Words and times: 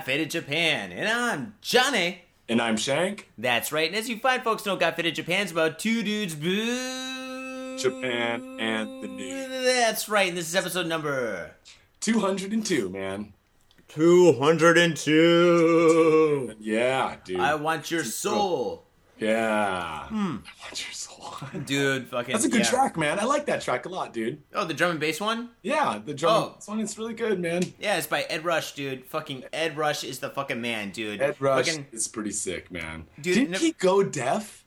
Got 0.00 0.06
Faded 0.06 0.30
Japan. 0.30 0.92
And 0.92 1.06
I'm 1.06 1.56
Johnny. 1.60 2.22
And 2.48 2.62
I'm 2.62 2.78
Shank. 2.78 3.28
That's 3.36 3.70
right. 3.70 3.86
And 3.86 3.94
as 3.94 4.08
you 4.08 4.18
find, 4.18 4.42
folks 4.42 4.64
know, 4.64 4.74
Got 4.74 4.96
Faded 4.96 5.14
Japan's 5.14 5.52
about 5.52 5.78
two 5.78 6.02
dudes, 6.02 6.34
boo. 6.34 7.76
Japan 7.76 8.56
and 8.58 9.02
the 9.02 9.08
news. 9.08 9.66
That's 9.66 10.08
right. 10.08 10.30
And 10.30 10.38
this 10.38 10.48
is 10.48 10.56
episode 10.56 10.86
number 10.86 11.50
202, 12.00 12.88
man. 12.88 13.34
202. 13.88 16.54
Yeah, 16.60 17.16
dude. 17.22 17.38
I 17.38 17.56
want 17.56 17.90
your 17.90 18.04
soul. 18.04 18.86
Yeah. 19.20 20.06
I 20.10 20.12
want 20.12 20.42
your 20.72 20.92
soul. 20.92 21.34
Dude, 21.66 22.08
fucking. 22.08 22.32
That's 22.32 22.44
a 22.44 22.48
good 22.48 22.60
yeah. 22.60 22.70
track, 22.70 22.96
man. 22.96 23.18
I 23.18 23.24
like 23.24 23.46
that 23.46 23.60
track 23.60 23.86
a 23.86 23.88
lot, 23.88 24.12
dude. 24.12 24.42
Oh, 24.54 24.64
the 24.64 24.74
drum 24.74 24.92
and 24.92 25.00
bass 25.00 25.20
one? 25.20 25.50
Yeah, 25.62 26.00
the 26.04 26.14
drum. 26.14 26.32
Oh. 26.32 26.52
This 26.56 26.68
one 26.68 26.80
is 26.80 26.96
really 26.98 27.14
good, 27.14 27.38
man. 27.40 27.62
Yeah, 27.78 27.98
it's 27.98 28.06
by 28.06 28.22
Ed 28.22 28.44
Rush, 28.44 28.72
dude. 28.72 29.04
Fucking 29.06 29.44
Ed 29.52 29.76
Rush 29.76 30.04
is 30.04 30.18
the 30.20 30.30
fucking 30.30 30.60
man, 30.60 30.90
dude. 30.90 31.20
Ed 31.20 31.36
Rush 31.38 31.66
Fucking, 31.66 31.86
is 31.92 32.08
pretty 32.08 32.32
sick, 32.32 32.70
man. 32.70 33.06
Dude, 33.20 33.34
Didn't 33.34 33.50
no- 33.50 33.58
he 33.58 33.72
go 33.72 34.02
deaf? 34.02 34.64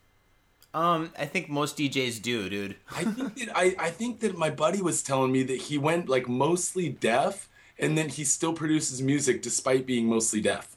um, 0.73 1.11
I 1.17 1.25
think 1.25 1.49
most 1.49 1.77
DJs 1.77 2.21
do, 2.21 2.49
dude. 2.49 2.75
I 2.91 3.03
think 3.03 3.35
that 3.35 3.57
I, 3.57 3.75
I 3.77 3.89
think 3.89 4.19
that 4.21 4.37
my 4.37 4.49
buddy 4.49 4.81
was 4.81 5.03
telling 5.03 5.31
me 5.31 5.43
that 5.43 5.57
he 5.61 5.77
went 5.77 6.09
like 6.09 6.27
mostly 6.27 6.89
deaf, 6.89 7.47
and 7.77 7.97
then 7.97 8.09
he 8.09 8.23
still 8.23 8.53
produces 8.53 9.01
music 9.01 9.41
despite 9.41 9.85
being 9.85 10.07
mostly 10.07 10.41
deaf. 10.41 10.75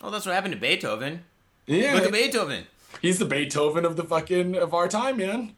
Oh, 0.00 0.10
that's 0.10 0.26
what 0.26 0.34
happened 0.34 0.54
to 0.54 0.60
Beethoven. 0.60 1.24
Yeah, 1.66 1.94
Look 1.94 2.04
at 2.04 2.12
Beethoven. 2.12 2.66
He's 3.00 3.18
the 3.18 3.24
Beethoven 3.24 3.84
of 3.84 3.96
the 3.96 4.04
fucking 4.04 4.56
of 4.56 4.74
our 4.74 4.88
time, 4.88 5.16
man. 5.18 5.54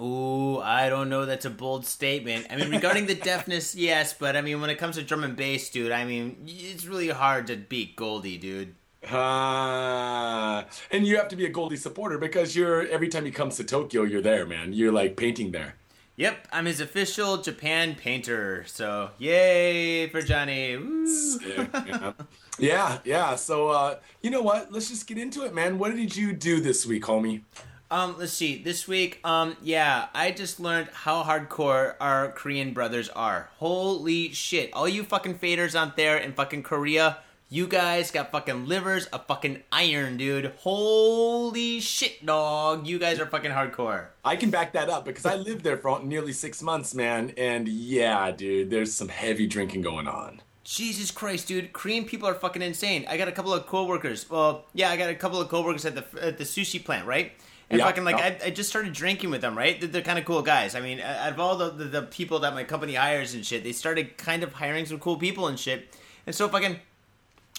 Ooh, 0.00 0.58
I 0.58 0.88
don't 0.88 1.10
know. 1.10 1.26
That's 1.26 1.44
a 1.44 1.50
bold 1.50 1.84
statement. 1.84 2.46
I 2.50 2.56
mean, 2.56 2.70
regarding 2.70 3.06
the 3.06 3.14
deafness, 3.30 3.74
yes, 3.74 4.14
but 4.14 4.36
I 4.36 4.40
mean, 4.40 4.60
when 4.60 4.70
it 4.70 4.76
comes 4.76 4.96
to 4.96 5.02
drum 5.02 5.22
and 5.22 5.36
bass, 5.36 5.68
dude, 5.68 5.92
I 5.92 6.04
mean, 6.04 6.44
it's 6.46 6.86
really 6.86 7.08
hard 7.08 7.46
to 7.48 7.56
beat 7.56 7.94
Goldie, 7.96 8.38
dude. 8.38 8.74
Ah, 9.10 10.64
and 10.90 11.06
you 11.06 11.16
have 11.16 11.28
to 11.28 11.36
be 11.36 11.44
a 11.44 11.48
Goldie 11.48 11.76
supporter 11.76 12.18
because 12.18 12.54
you're 12.54 12.86
every 12.86 13.08
time 13.08 13.24
he 13.24 13.32
comes 13.32 13.56
to 13.56 13.64
Tokyo, 13.64 14.04
you're 14.04 14.22
there, 14.22 14.46
man. 14.46 14.72
You're 14.72 14.92
like 14.92 15.16
painting 15.16 15.50
there. 15.50 15.74
Yep, 16.16 16.48
I'm 16.52 16.66
his 16.66 16.80
official 16.80 17.38
Japan 17.38 17.94
painter. 17.94 18.64
So, 18.66 19.10
yay 19.18 20.08
for 20.08 20.22
Johnny. 20.22 20.76
Woo. 20.76 21.06
yeah, 21.86 22.12
yeah, 22.58 22.98
yeah. 23.04 23.36
So, 23.36 23.68
uh, 23.68 23.96
you 24.22 24.30
know 24.30 24.42
what? 24.42 24.72
Let's 24.72 24.88
just 24.88 25.06
get 25.06 25.18
into 25.18 25.44
it, 25.44 25.54
man. 25.54 25.78
What 25.78 25.94
did 25.94 26.16
you 26.16 26.32
do 26.32 26.60
this 26.60 26.86
week, 26.86 27.04
homie? 27.04 27.42
Um, 27.90 28.16
let's 28.18 28.32
see. 28.32 28.62
This 28.62 28.88
week, 28.88 29.20
um, 29.22 29.54
yeah, 29.62 30.06
I 30.14 30.30
just 30.30 30.58
learned 30.58 30.88
how 30.94 31.22
hardcore 31.24 31.94
our 32.00 32.32
Korean 32.32 32.72
brothers 32.72 33.10
are. 33.10 33.50
Holy 33.58 34.32
shit! 34.32 34.70
All 34.72 34.88
you 34.88 35.04
fucking 35.04 35.38
faders 35.38 35.74
out 35.74 35.96
there 35.98 36.16
in 36.16 36.32
fucking 36.32 36.62
Korea, 36.62 37.18
you 37.50 37.66
guys 37.66 38.10
got 38.10 38.32
fucking 38.32 38.66
livers 38.66 39.04
of 39.06 39.26
fucking 39.26 39.62
iron, 39.70 40.16
dude. 40.16 40.54
Holy 40.60 41.80
shit, 41.80 42.24
dog! 42.24 42.86
You 42.86 42.98
guys 42.98 43.20
are 43.20 43.26
fucking 43.26 43.50
hardcore. 43.50 44.06
I 44.24 44.36
can 44.36 44.48
back 44.48 44.72
that 44.72 44.88
up 44.88 45.04
because 45.04 45.26
I 45.26 45.34
lived 45.34 45.62
there 45.62 45.76
for 45.76 46.02
nearly 46.02 46.32
six 46.32 46.62
months, 46.62 46.94
man. 46.94 47.34
And 47.36 47.68
yeah, 47.68 48.30
dude, 48.30 48.70
there's 48.70 48.94
some 48.94 49.08
heavy 49.08 49.46
drinking 49.46 49.82
going 49.82 50.08
on. 50.08 50.40
Jesus 50.64 51.10
Christ, 51.10 51.48
dude! 51.48 51.72
Korean 51.72 52.04
people 52.04 52.28
are 52.28 52.34
fucking 52.34 52.62
insane. 52.62 53.04
I 53.08 53.16
got 53.16 53.28
a 53.28 53.32
couple 53.32 53.52
of 53.52 53.66
coworkers. 53.66 54.28
Well, 54.30 54.64
yeah, 54.74 54.90
I 54.90 54.96
got 54.96 55.10
a 55.10 55.14
couple 55.14 55.40
of 55.40 55.48
coworkers 55.48 55.84
at 55.84 55.94
the 55.94 56.04
at 56.24 56.38
the 56.38 56.44
sushi 56.44 56.82
plant, 56.84 57.06
right? 57.06 57.32
And 57.68 57.78
Yeah, 57.78 57.86
fucking 57.86 58.04
like 58.04 58.18
yeah. 58.18 58.38
I, 58.42 58.46
I 58.46 58.50
just 58.50 58.68
started 58.68 58.92
drinking 58.92 59.30
with 59.30 59.40
them, 59.40 59.56
right? 59.56 59.80
They're, 59.80 59.88
they're 59.88 60.02
kind 60.02 60.18
of 60.18 60.24
cool 60.24 60.42
guys. 60.42 60.74
I 60.74 60.80
mean, 60.80 61.00
out 61.00 61.32
of 61.32 61.40
all 61.40 61.56
the, 61.56 61.70
the 61.70 61.84
the 61.84 62.02
people 62.02 62.38
that 62.40 62.54
my 62.54 62.64
company 62.64 62.94
hires 62.94 63.34
and 63.34 63.44
shit, 63.44 63.64
they 63.64 63.72
started 63.72 64.16
kind 64.18 64.42
of 64.42 64.52
hiring 64.52 64.86
some 64.86 64.98
cool 64.98 65.16
people 65.16 65.48
and 65.48 65.58
shit. 65.58 65.96
And 66.26 66.34
so 66.34 66.48
fucking 66.48 66.78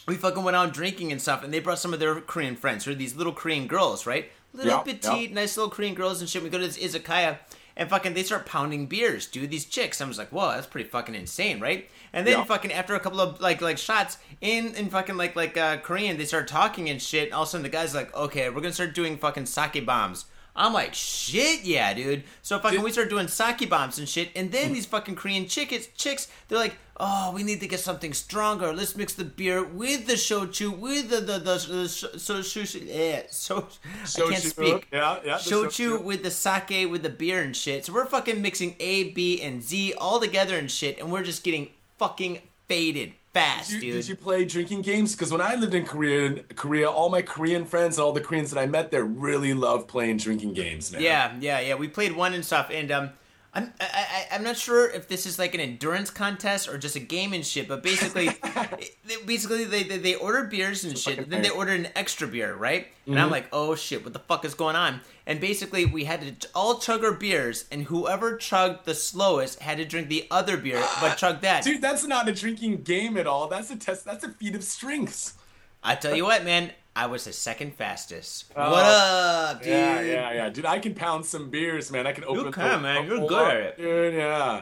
we 0.08 0.16
fucking 0.16 0.44
went 0.44 0.56
out 0.56 0.74
drinking 0.74 1.12
and 1.12 1.22
stuff, 1.22 1.44
and 1.44 1.54
they 1.54 1.60
brought 1.60 1.80
some 1.80 1.94
of 1.94 2.00
their 2.00 2.22
Korean 2.22 2.56
friends, 2.56 2.86
who 2.86 2.92
are 2.92 2.96
these 2.96 3.16
little 3.16 3.34
Korean 3.34 3.68
girls, 3.68 4.06
right? 4.06 4.32
Little 4.54 4.72
Yeah, 4.72 4.80
petite, 4.80 5.34
nice 5.34 5.58
little 5.58 5.72
Korean 5.72 5.96
girls 5.96 6.20
and 6.22 6.30
shit. 6.30 6.44
We 6.44 6.50
go 6.50 6.60
to 6.60 6.68
this 6.68 6.78
izakaya, 6.78 7.38
and 7.76 7.90
fucking 7.90 8.14
they 8.14 8.24
start 8.24 8.46
pounding 8.46 8.86
beers, 8.86 9.26
dude. 9.28 9.50
These 9.52 9.66
chicks. 9.66 10.00
I 10.02 10.06
was 10.06 10.18
like, 10.18 10.30
whoa, 10.30 10.50
that's 10.52 10.68
pretty 10.68 10.90
fucking 10.90 11.16
insane, 11.16 11.60
right? 11.60 11.90
And 12.14 12.28
then 12.28 12.38
Yeah. 12.40 12.44
fucking 12.44 12.72
after 12.72 12.94
a 12.96 13.00
couple 13.00 13.20
of 13.22 13.42
like 13.42 13.62
like 13.62 13.78
shots 13.78 14.18
in 14.42 14.76
in 14.76 14.90
fucking 14.90 15.18
like 15.18 15.36
like 15.36 15.58
uh, 15.58 15.78
Korean, 15.78 16.18
they 16.18 16.26
start 16.26 16.48
talking 16.48 16.90
and 16.90 17.02
shit. 17.02 17.26
And 17.26 17.34
all 17.34 17.44
of 17.44 17.48
a 17.48 17.52
sudden, 17.52 17.64
the 17.64 17.70
guy's 17.70 17.96
like, 17.96 18.16
okay, 18.16 18.50
we're 18.50 18.62
gonna 18.62 18.74
start 18.74 18.94
doing 18.94 19.18
fucking 19.18 19.46
sake 19.48 19.86
bombs. 19.86 20.26
I'm 20.56 20.74
like, 20.74 20.94
shit, 20.94 21.64
yeah, 21.64 21.94
dude. 21.94 22.24
So 22.44 22.60
fucking 22.60 22.82
we 22.82 22.92
start 22.92 23.10
doing 23.10 23.28
sake 23.28 23.68
bombs 23.70 23.98
and 23.98 24.08
shit, 24.08 24.30
and 24.36 24.52
then 24.52 24.74
these 24.74 24.86
fucking 24.86 25.16
Korean 25.16 25.48
chickens, 25.48 25.88
chicks, 25.98 26.28
they're 26.48 26.60
like, 26.60 26.76
oh, 26.98 27.32
we 27.34 27.42
need 27.42 27.60
to 27.62 27.68
get 27.68 27.80
something 27.80 28.14
stronger. 28.14 28.72
Let's 28.72 28.96
mix 28.96 29.14
the 29.14 29.24
beer 29.24 29.64
with 29.64 30.06
the 30.06 30.14
shochu, 30.14 30.78
with 30.78 31.10
the 31.10 31.22
the 31.22 31.40
the, 31.40 31.54
the 31.56 31.88
so 31.90 32.42
so 32.42 32.80
yeah, 32.80 33.24
so 33.30 33.68
I 34.16 34.30
can't 34.30 34.44
speak. 34.44 34.88
yeah, 34.92 35.20
yeah, 35.26 35.38
Shochu 35.38 35.70
shochu. 35.98 36.04
with 36.04 36.22
the 36.24 36.32
sake 36.32 36.90
with 36.90 37.02
the 37.02 37.10
beer 37.10 37.42
and 37.42 37.56
shit. 37.56 37.86
So 37.86 37.94
we're 37.94 38.06
fucking 38.06 38.42
mixing 38.42 38.76
A, 38.80 39.10
B, 39.12 39.42
and 39.42 39.64
Z 39.64 39.94
all 39.98 40.20
together 40.20 40.58
and 40.58 40.70
shit, 40.70 41.00
and 41.00 41.12
we're 41.12 41.24
just 41.24 41.44
getting 41.44 41.70
fucking 41.98 42.42
faded 42.68 43.14
fast, 43.34 43.72
Did 43.72 43.84
you, 43.84 43.92
dude. 43.94 44.02
did 44.02 44.10
you 44.10 44.16
play 44.16 44.46
drinking 44.46 44.82
games? 44.84 45.14
Because 45.16 45.32
when 45.32 45.42
I 45.42 45.56
lived 45.56 45.74
in 45.74 45.86
Korea, 45.86 46.44
Korea, 46.56 46.90
all 46.90 47.10
my 47.10 47.22
Korean 47.22 47.66
friends 47.66 47.98
and 47.98 48.06
all 48.06 48.14
the 48.14 48.22
Koreans 48.22 48.52
that 48.52 48.60
I 48.60 48.66
met 48.68 48.92
there 48.92 49.04
really 49.04 49.54
love 49.54 49.88
playing 49.88 50.18
drinking 50.18 50.54
games. 50.54 50.94
Yeah, 50.98 51.34
yeah, 51.40 51.60
yeah. 51.60 51.76
We 51.76 51.88
played 51.88 52.16
one 52.16 52.34
and 52.34 52.46
stuff, 52.46 52.70
and 52.72 52.92
um, 52.92 53.10
I'm 53.56 53.72
I, 53.80 53.86
I, 54.32 54.36
I'm 54.36 54.44
not 54.44 54.58
sure 54.58 54.90
if 54.90 55.08
this 55.08 55.26
is 55.26 55.38
like 55.38 55.54
an 55.54 55.60
endurance 55.62 56.10
contest 56.10 56.68
or 56.68 56.78
just 56.78 56.96
a 56.96 57.00
game 57.00 57.34
and 57.34 57.46
shit. 57.46 57.68
But 57.68 57.84
basically, 57.84 58.30
basically 59.26 59.66
they, 59.66 59.84
they 59.84 59.98
they 59.98 60.16
order 60.16 60.44
beers 60.46 60.84
and 60.84 60.98
shit. 60.98 61.16
fucking 61.18 61.30
Then 61.30 61.42
they 61.42 61.50
thing. 61.50 61.58
order 61.58 61.72
an 61.72 61.88
extra 61.96 62.28
beer, 62.28 62.56
right? 62.56 62.88
And 63.06 63.16
Mm-hmm. 63.16 63.18
I'm 63.26 63.30
like, 63.32 63.48
oh 63.52 63.76
shit, 63.76 64.04
what 64.04 64.14
the 64.14 64.20
fuck 64.20 64.46
is 64.46 64.54
going 64.54 64.78
on? 64.78 65.02
And 65.28 65.40
basically, 65.42 65.86
we 65.86 66.06
had 66.06 66.40
to 66.42 66.48
all 66.56 66.80
chug 66.80 67.04
our 67.04 67.12
beers, 67.12 67.66
and 67.70 67.84
whoever 67.84 68.38
chugged 68.38 68.86
the 68.86 68.96
slowest 68.96 69.60
had 69.60 69.78
to 69.78 69.86
drink 69.86 70.08
the 70.08 70.26
other 70.32 70.56
beer, 70.58 70.82
but 71.02 71.16
chug 71.18 71.42
that. 71.42 71.64
Dude, 71.64 71.82
that's 71.82 72.06
not 72.06 72.30
a 72.30 72.32
drinking 72.34 72.84
game 72.84 73.18
at 73.18 73.28
all. 73.28 73.48
That's 73.50 73.70
a 73.72 73.76
test. 73.76 74.06
That's 74.06 74.24
a 74.24 74.30
feat 74.30 74.56
of 74.56 74.64
strength. 74.64 75.38
I 75.84 75.96
tell 75.96 76.16
you 76.16 76.24
what, 76.24 76.46
man, 76.46 76.72
I 76.96 77.08
was 77.08 77.26
the 77.26 77.34
second 77.34 77.74
fastest. 77.74 78.52
Oh. 78.56 78.72
what 78.72 78.86
up, 78.86 79.60
dude? 79.64 79.72
Yeah, 79.72 80.02
yeah, 80.02 80.34
yeah. 80.34 80.50
Dude, 80.50 80.66
I 80.66 80.80
can 80.80 80.94
pound 80.94 81.26
some 81.26 81.50
beers, 81.50 81.92
man. 81.92 82.06
I 82.06 82.12
can 82.12 82.24
open. 82.24 82.48
A 82.48 82.52
can, 82.52 82.70
the- 82.70 82.80
man. 82.80 83.08
You're 83.08 83.28
good 83.28 83.48
at 83.52 83.58
it. 83.62 83.78
Dude, 83.78 84.14
yeah. 84.14 84.62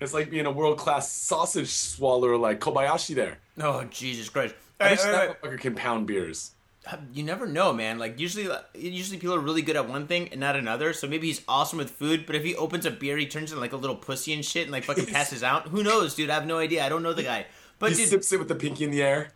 It's 0.00 0.14
like 0.14 0.30
being 0.30 0.46
a 0.46 0.50
world 0.50 0.78
class 0.78 1.10
sausage 1.12 1.68
swallower 1.68 2.36
like 2.36 2.60
Kobayashi 2.60 3.14
there. 3.14 3.38
Oh 3.58 3.84
Jesus 3.84 4.28
Christ! 4.30 4.54
I 4.80 4.84
All 4.84 4.88
right, 4.90 4.98
right, 5.04 5.12
that 5.28 5.42
motherfucker 5.42 5.60
can 5.60 5.74
pound 5.74 6.06
beers. 6.06 6.52
Uh, 6.90 6.96
you 7.12 7.22
never 7.22 7.46
know, 7.46 7.74
man. 7.74 7.98
Like 7.98 8.18
usually, 8.18 8.50
uh, 8.50 8.60
usually 8.74 9.18
people 9.18 9.34
are 9.34 9.40
really 9.40 9.60
good 9.60 9.76
at 9.76 9.86
one 9.86 10.06
thing 10.06 10.28
and 10.30 10.40
not 10.40 10.56
another. 10.56 10.94
So 10.94 11.06
maybe 11.06 11.26
he's 11.26 11.42
awesome 11.46 11.76
with 11.78 11.90
food, 11.90 12.24
but 12.24 12.34
if 12.34 12.42
he 12.42 12.56
opens 12.56 12.86
a 12.86 12.90
beer, 12.90 13.18
he 13.18 13.26
turns 13.26 13.50
into 13.52 13.60
like 13.60 13.74
a 13.74 13.76
little 13.76 13.96
pussy 13.96 14.32
and 14.32 14.42
shit, 14.42 14.62
and 14.62 14.72
like 14.72 14.84
fucking 14.84 15.04
passes 15.12 15.42
out. 15.42 15.68
Who 15.68 15.82
knows, 15.82 16.14
dude? 16.14 16.30
I 16.30 16.34
have 16.34 16.46
no 16.46 16.58
idea. 16.58 16.82
I 16.84 16.88
don't 16.88 17.02
know 17.02 17.12
the 17.12 17.22
guy. 17.22 17.44
But 17.78 17.90
He 17.90 17.96
dude, 17.96 18.08
sips 18.08 18.32
it 18.32 18.38
with 18.38 18.48
the 18.48 18.54
pinky 18.54 18.84
in 18.84 18.90
the 18.90 19.02
air. 19.02 19.32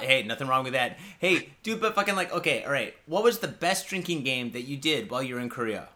Hey, 0.00 0.22
nothing 0.22 0.48
wrong 0.48 0.64
with 0.64 0.72
that. 0.74 0.98
Hey, 1.18 1.50
dude, 1.62 1.80
but 1.80 1.94
fucking 1.94 2.14
like, 2.14 2.32
okay, 2.32 2.64
all 2.64 2.72
right. 2.72 2.94
What 3.06 3.24
was 3.24 3.38
the 3.38 3.48
best 3.48 3.88
drinking 3.88 4.22
game 4.22 4.52
that 4.52 4.62
you 4.62 4.76
did 4.76 5.10
while 5.10 5.22
you 5.22 5.34
were 5.34 5.40
in 5.40 5.48
Korea? 5.48 5.88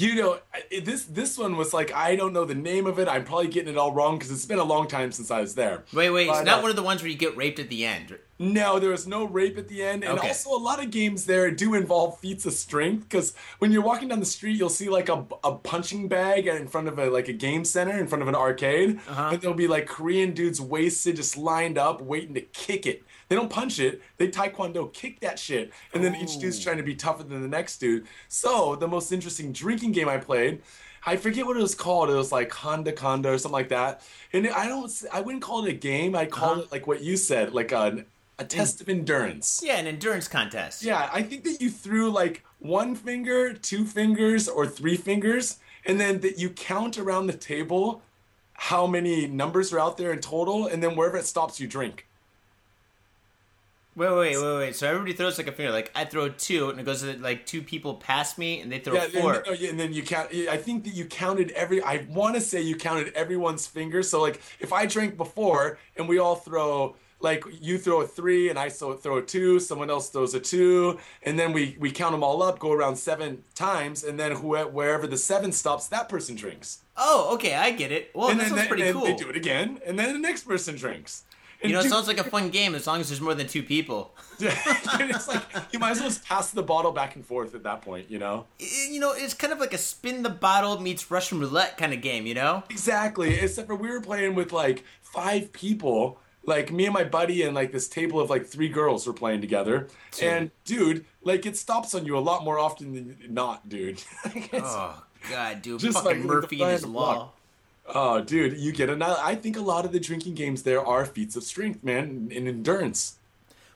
You 0.00 0.14
know, 0.14 0.38
this 0.84 1.06
this 1.06 1.36
one 1.36 1.56
was 1.56 1.74
like 1.74 1.92
I 1.92 2.14
don't 2.14 2.32
know 2.32 2.44
the 2.44 2.54
name 2.54 2.86
of 2.86 3.00
it. 3.00 3.08
I'm 3.08 3.24
probably 3.24 3.48
getting 3.48 3.72
it 3.74 3.76
all 3.76 3.92
wrong 3.92 4.16
because 4.16 4.30
it's 4.30 4.46
been 4.46 4.60
a 4.60 4.64
long 4.64 4.86
time 4.86 5.10
since 5.10 5.28
I 5.32 5.40
was 5.40 5.56
there. 5.56 5.82
Wait, 5.92 6.10
wait, 6.10 6.28
it's 6.28 6.44
not 6.44 6.60
uh, 6.60 6.62
one 6.62 6.70
of 6.70 6.76
the 6.76 6.84
ones 6.84 7.02
where 7.02 7.10
you 7.10 7.16
get 7.18 7.36
raped 7.36 7.58
at 7.58 7.68
the 7.68 7.84
end. 7.84 8.16
No, 8.38 8.78
there 8.78 8.90
was 8.90 9.08
no 9.08 9.24
rape 9.24 9.58
at 9.58 9.66
the 9.66 9.82
end, 9.82 10.04
and 10.04 10.16
Okay. 10.16 10.28
also 10.28 10.50
a 10.50 10.62
lot 10.62 10.80
of 10.80 10.92
games 10.92 11.24
there 11.26 11.50
do 11.50 11.74
involve 11.74 12.20
feats 12.20 12.46
of 12.46 12.52
strength. 12.52 13.08
Because 13.08 13.34
when 13.58 13.72
you're 13.72 13.82
walking 13.82 14.06
down 14.06 14.20
the 14.20 14.26
street, 14.26 14.56
you'll 14.56 14.68
see 14.68 14.88
like 14.88 15.08
a, 15.08 15.26
a 15.42 15.56
punching 15.56 16.06
bag 16.06 16.46
in 16.46 16.68
front 16.68 16.86
of 16.86 16.96
a 17.00 17.10
like 17.10 17.26
a 17.26 17.32
game 17.32 17.64
center 17.64 17.98
in 17.98 18.06
front 18.06 18.22
of 18.22 18.28
an 18.28 18.36
arcade, 18.36 19.00
Uh-huh. 19.08 19.30
and 19.32 19.40
there'll 19.40 19.56
be 19.56 19.66
like 19.66 19.88
Korean 19.88 20.30
dudes 20.32 20.60
wasted, 20.60 21.16
just 21.16 21.36
lined 21.36 21.76
up, 21.76 22.00
waiting 22.00 22.34
to 22.34 22.40
kick 22.40 22.86
it. 22.86 23.02
They 23.28 23.36
don't 23.36 23.50
punch 23.50 23.78
it; 23.78 24.00
they 24.16 24.28
taekwondo 24.28 24.92
kick 24.92 25.20
that 25.20 25.38
shit, 25.38 25.72
and 25.92 26.02
then 26.02 26.14
each 26.16 26.38
dude's 26.38 26.58
trying 26.62 26.78
to 26.78 26.82
be 26.82 26.94
tougher 26.94 27.22
than 27.24 27.42
the 27.42 27.48
next 27.48 27.78
dude. 27.78 28.06
So 28.28 28.74
the 28.76 28.88
most 28.88 29.12
interesting 29.12 29.52
drinking 29.52 29.92
game 29.92 30.08
I 30.08 30.16
played. 30.18 30.62
I 31.06 31.16
forget 31.16 31.46
what 31.46 31.56
it 31.56 31.62
was 31.62 31.74
called. 31.76 32.10
It 32.10 32.14
was 32.14 32.32
like 32.32 32.52
Honda 32.52 32.92
Conda 32.92 33.26
or 33.26 33.38
something 33.38 33.52
like 33.52 33.68
that. 33.68 34.02
And 34.32 34.48
I 34.48 34.66
don't, 34.66 34.90
I 35.12 35.20
wouldn't 35.20 35.42
call 35.42 35.64
it 35.64 35.70
a 35.70 35.72
game. 35.72 36.16
I'd 36.16 36.30
call 36.30 36.50
Uh-huh. 36.52 36.60
it 36.62 36.72
like 36.72 36.86
what 36.86 37.02
you 37.02 37.16
said, 37.16 37.54
like 37.54 37.70
a 37.70 38.04
test 38.48 38.80
of 38.80 38.88
endurance. 38.88 39.60
Yeah, 39.64 39.76
an 39.76 39.86
endurance 39.86 40.26
contest. 40.26 40.82
Yeah, 40.82 41.08
I 41.12 41.22
think 41.22 41.44
that 41.44 41.60
you 41.62 41.70
threw 41.70 42.10
like 42.10 42.42
one 42.58 42.94
finger, 42.96 43.52
two 43.54 43.84
fingers, 43.84 44.48
or 44.48 44.66
three 44.66 44.96
fingers, 44.96 45.58
and 45.86 46.00
then 46.00 46.20
that 46.20 46.38
you 46.40 46.50
count 46.50 46.98
around 46.98 47.28
the 47.28 47.32
table 47.36 48.02
how 48.54 48.86
many 48.86 49.28
numbers 49.28 49.72
are 49.72 49.78
out 49.78 49.98
there 49.98 50.12
in 50.12 50.18
total, 50.18 50.66
and 50.66 50.82
then 50.82 50.96
wherever 50.96 51.16
it 51.16 51.26
stops, 51.26 51.60
you 51.60 51.68
drink. 51.68 52.07
Wait, 53.98 54.14
wait, 54.14 54.36
wait, 54.36 54.56
wait. 54.58 54.76
So 54.76 54.86
everybody 54.88 55.12
throws 55.12 55.38
like 55.38 55.48
a 55.48 55.52
finger. 55.52 55.72
Like 55.72 55.90
I 55.92 56.04
throw 56.04 56.28
two, 56.28 56.70
and 56.70 56.78
it 56.78 56.84
goes 56.84 57.02
to 57.02 57.18
like 57.18 57.46
two 57.46 57.62
people 57.62 57.94
past 57.94 58.38
me, 58.38 58.60
and 58.60 58.70
they 58.70 58.78
throw 58.78 58.94
Yeah, 58.94 59.08
four. 59.08 59.34
and, 59.34 59.42
oh, 59.48 59.52
yeah, 59.52 59.70
and 59.70 59.80
then 59.80 59.92
you 59.92 60.04
count. 60.04 60.32
I 60.32 60.56
think 60.56 60.84
that 60.84 60.94
you 60.94 61.04
counted 61.04 61.50
every. 61.50 61.82
I 61.82 62.06
want 62.08 62.36
to 62.36 62.40
say 62.40 62.60
you 62.62 62.76
counted 62.76 63.12
everyone's 63.14 63.66
fingers. 63.66 64.08
So 64.08 64.22
like, 64.22 64.40
if 64.60 64.72
I 64.72 64.86
drank 64.86 65.16
before 65.16 65.78
and 65.96 66.08
we 66.08 66.18
all 66.20 66.36
throw, 66.36 66.94
like 67.18 67.42
you 67.60 67.76
throw 67.76 68.02
a 68.02 68.06
three 68.06 68.50
and 68.50 68.56
I 68.56 68.68
so 68.68 68.94
throw 68.94 69.16
a 69.16 69.22
two, 69.22 69.58
someone 69.58 69.90
else 69.90 70.10
throws 70.10 70.32
a 70.32 70.38
two, 70.38 71.00
and 71.24 71.36
then 71.36 71.52
we 71.52 71.76
we 71.80 71.90
count 71.90 72.12
them 72.12 72.22
all 72.22 72.40
up, 72.40 72.60
go 72.60 72.70
around 72.70 72.94
seven 72.94 73.42
times, 73.56 74.04
and 74.04 74.16
then 74.16 74.30
who, 74.30 74.56
wherever 74.68 75.08
the 75.08 75.18
seven 75.18 75.50
stops, 75.50 75.88
that 75.88 76.08
person 76.08 76.36
drinks. 76.36 76.82
Oh, 76.96 77.34
okay, 77.34 77.56
I 77.56 77.72
get 77.72 77.90
it. 77.90 78.12
Well, 78.14 78.28
and 78.28 78.38
then, 78.38 78.68
pretty 78.68 78.84
and 78.84 78.92
cool. 78.96 79.06
they 79.06 79.14
do 79.14 79.28
it 79.28 79.36
again, 79.36 79.80
and 79.84 79.98
then 79.98 80.12
the 80.12 80.20
next 80.20 80.44
person 80.44 80.76
drinks. 80.76 81.24
You 81.62 81.72
know, 81.72 81.80
it 81.80 81.88
sounds 81.90 82.06
like 82.06 82.18
a 82.18 82.24
fun 82.24 82.50
game 82.50 82.74
as 82.74 82.86
long 82.86 83.00
as 83.00 83.08
there's 83.08 83.20
more 83.20 83.34
than 83.34 83.48
two 83.48 83.62
people. 83.64 84.14
it's 84.40 85.26
like 85.28 85.42
you 85.72 85.78
might 85.78 85.90
as 85.90 86.00
well 86.00 86.08
just 86.08 86.24
pass 86.24 86.50
the 86.52 86.62
bottle 86.62 86.92
back 86.92 87.16
and 87.16 87.26
forth 87.26 87.54
at 87.54 87.64
that 87.64 87.82
point, 87.82 88.10
you 88.10 88.18
know. 88.18 88.46
You 88.58 89.00
know, 89.00 89.12
it's 89.12 89.34
kind 89.34 89.52
of 89.52 89.58
like 89.58 89.74
a 89.74 89.78
spin 89.78 90.22
the 90.22 90.30
bottle 90.30 90.80
meets 90.80 91.10
Russian 91.10 91.40
roulette 91.40 91.76
kind 91.76 91.92
of 91.92 92.00
game. 92.00 92.26
You 92.26 92.34
know? 92.34 92.62
Exactly. 92.70 93.34
Except 93.34 93.66
for 93.66 93.74
we 93.74 93.88
were 93.90 94.00
playing 94.00 94.34
with 94.36 94.52
like 94.52 94.84
five 95.02 95.52
people. 95.52 96.20
Like 96.44 96.72
me 96.72 96.86
and 96.86 96.94
my 96.94 97.04
buddy 97.04 97.42
and 97.42 97.54
like 97.54 97.72
this 97.72 97.88
table 97.88 98.20
of 98.20 98.30
like 98.30 98.46
three 98.46 98.68
girls 98.70 99.06
were 99.06 99.12
playing 99.12 99.42
together. 99.42 99.88
And 100.22 100.50
dude, 100.64 101.04
like 101.22 101.44
it 101.44 101.56
stops 101.58 101.94
on 101.94 102.06
you 102.06 102.16
a 102.16 102.20
lot 102.20 102.42
more 102.44 102.58
often 102.58 102.94
than 102.94 103.16
not, 103.28 103.68
dude. 103.68 104.02
Oh 104.54 105.02
God, 105.28 105.60
dude, 105.62 105.80
Just 105.80 105.98
fucking 105.98 106.20
like 106.20 106.26
Murphy 106.26 106.62
and 106.62 106.70
his 106.70 106.86
law. 106.86 107.12
luck. 107.18 107.37
Oh, 107.94 108.20
dude, 108.20 108.58
you 108.58 108.72
get 108.72 108.90
another. 108.90 109.18
I 109.22 109.34
think 109.34 109.56
a 109.56 109.62
lot 109.62 109.84
of 109.84 109.92
the 109.92 110.00
drinking 110.00 110.34
games 110.34 110.62
there 110.62 110.84
are 110.84 111.06
feats 111.06 111.36
of 111.36 111.42
strength, 111.42 111.82
man, 111.82 112.30
and 112.34 112.46
endurance. 112.46 113.16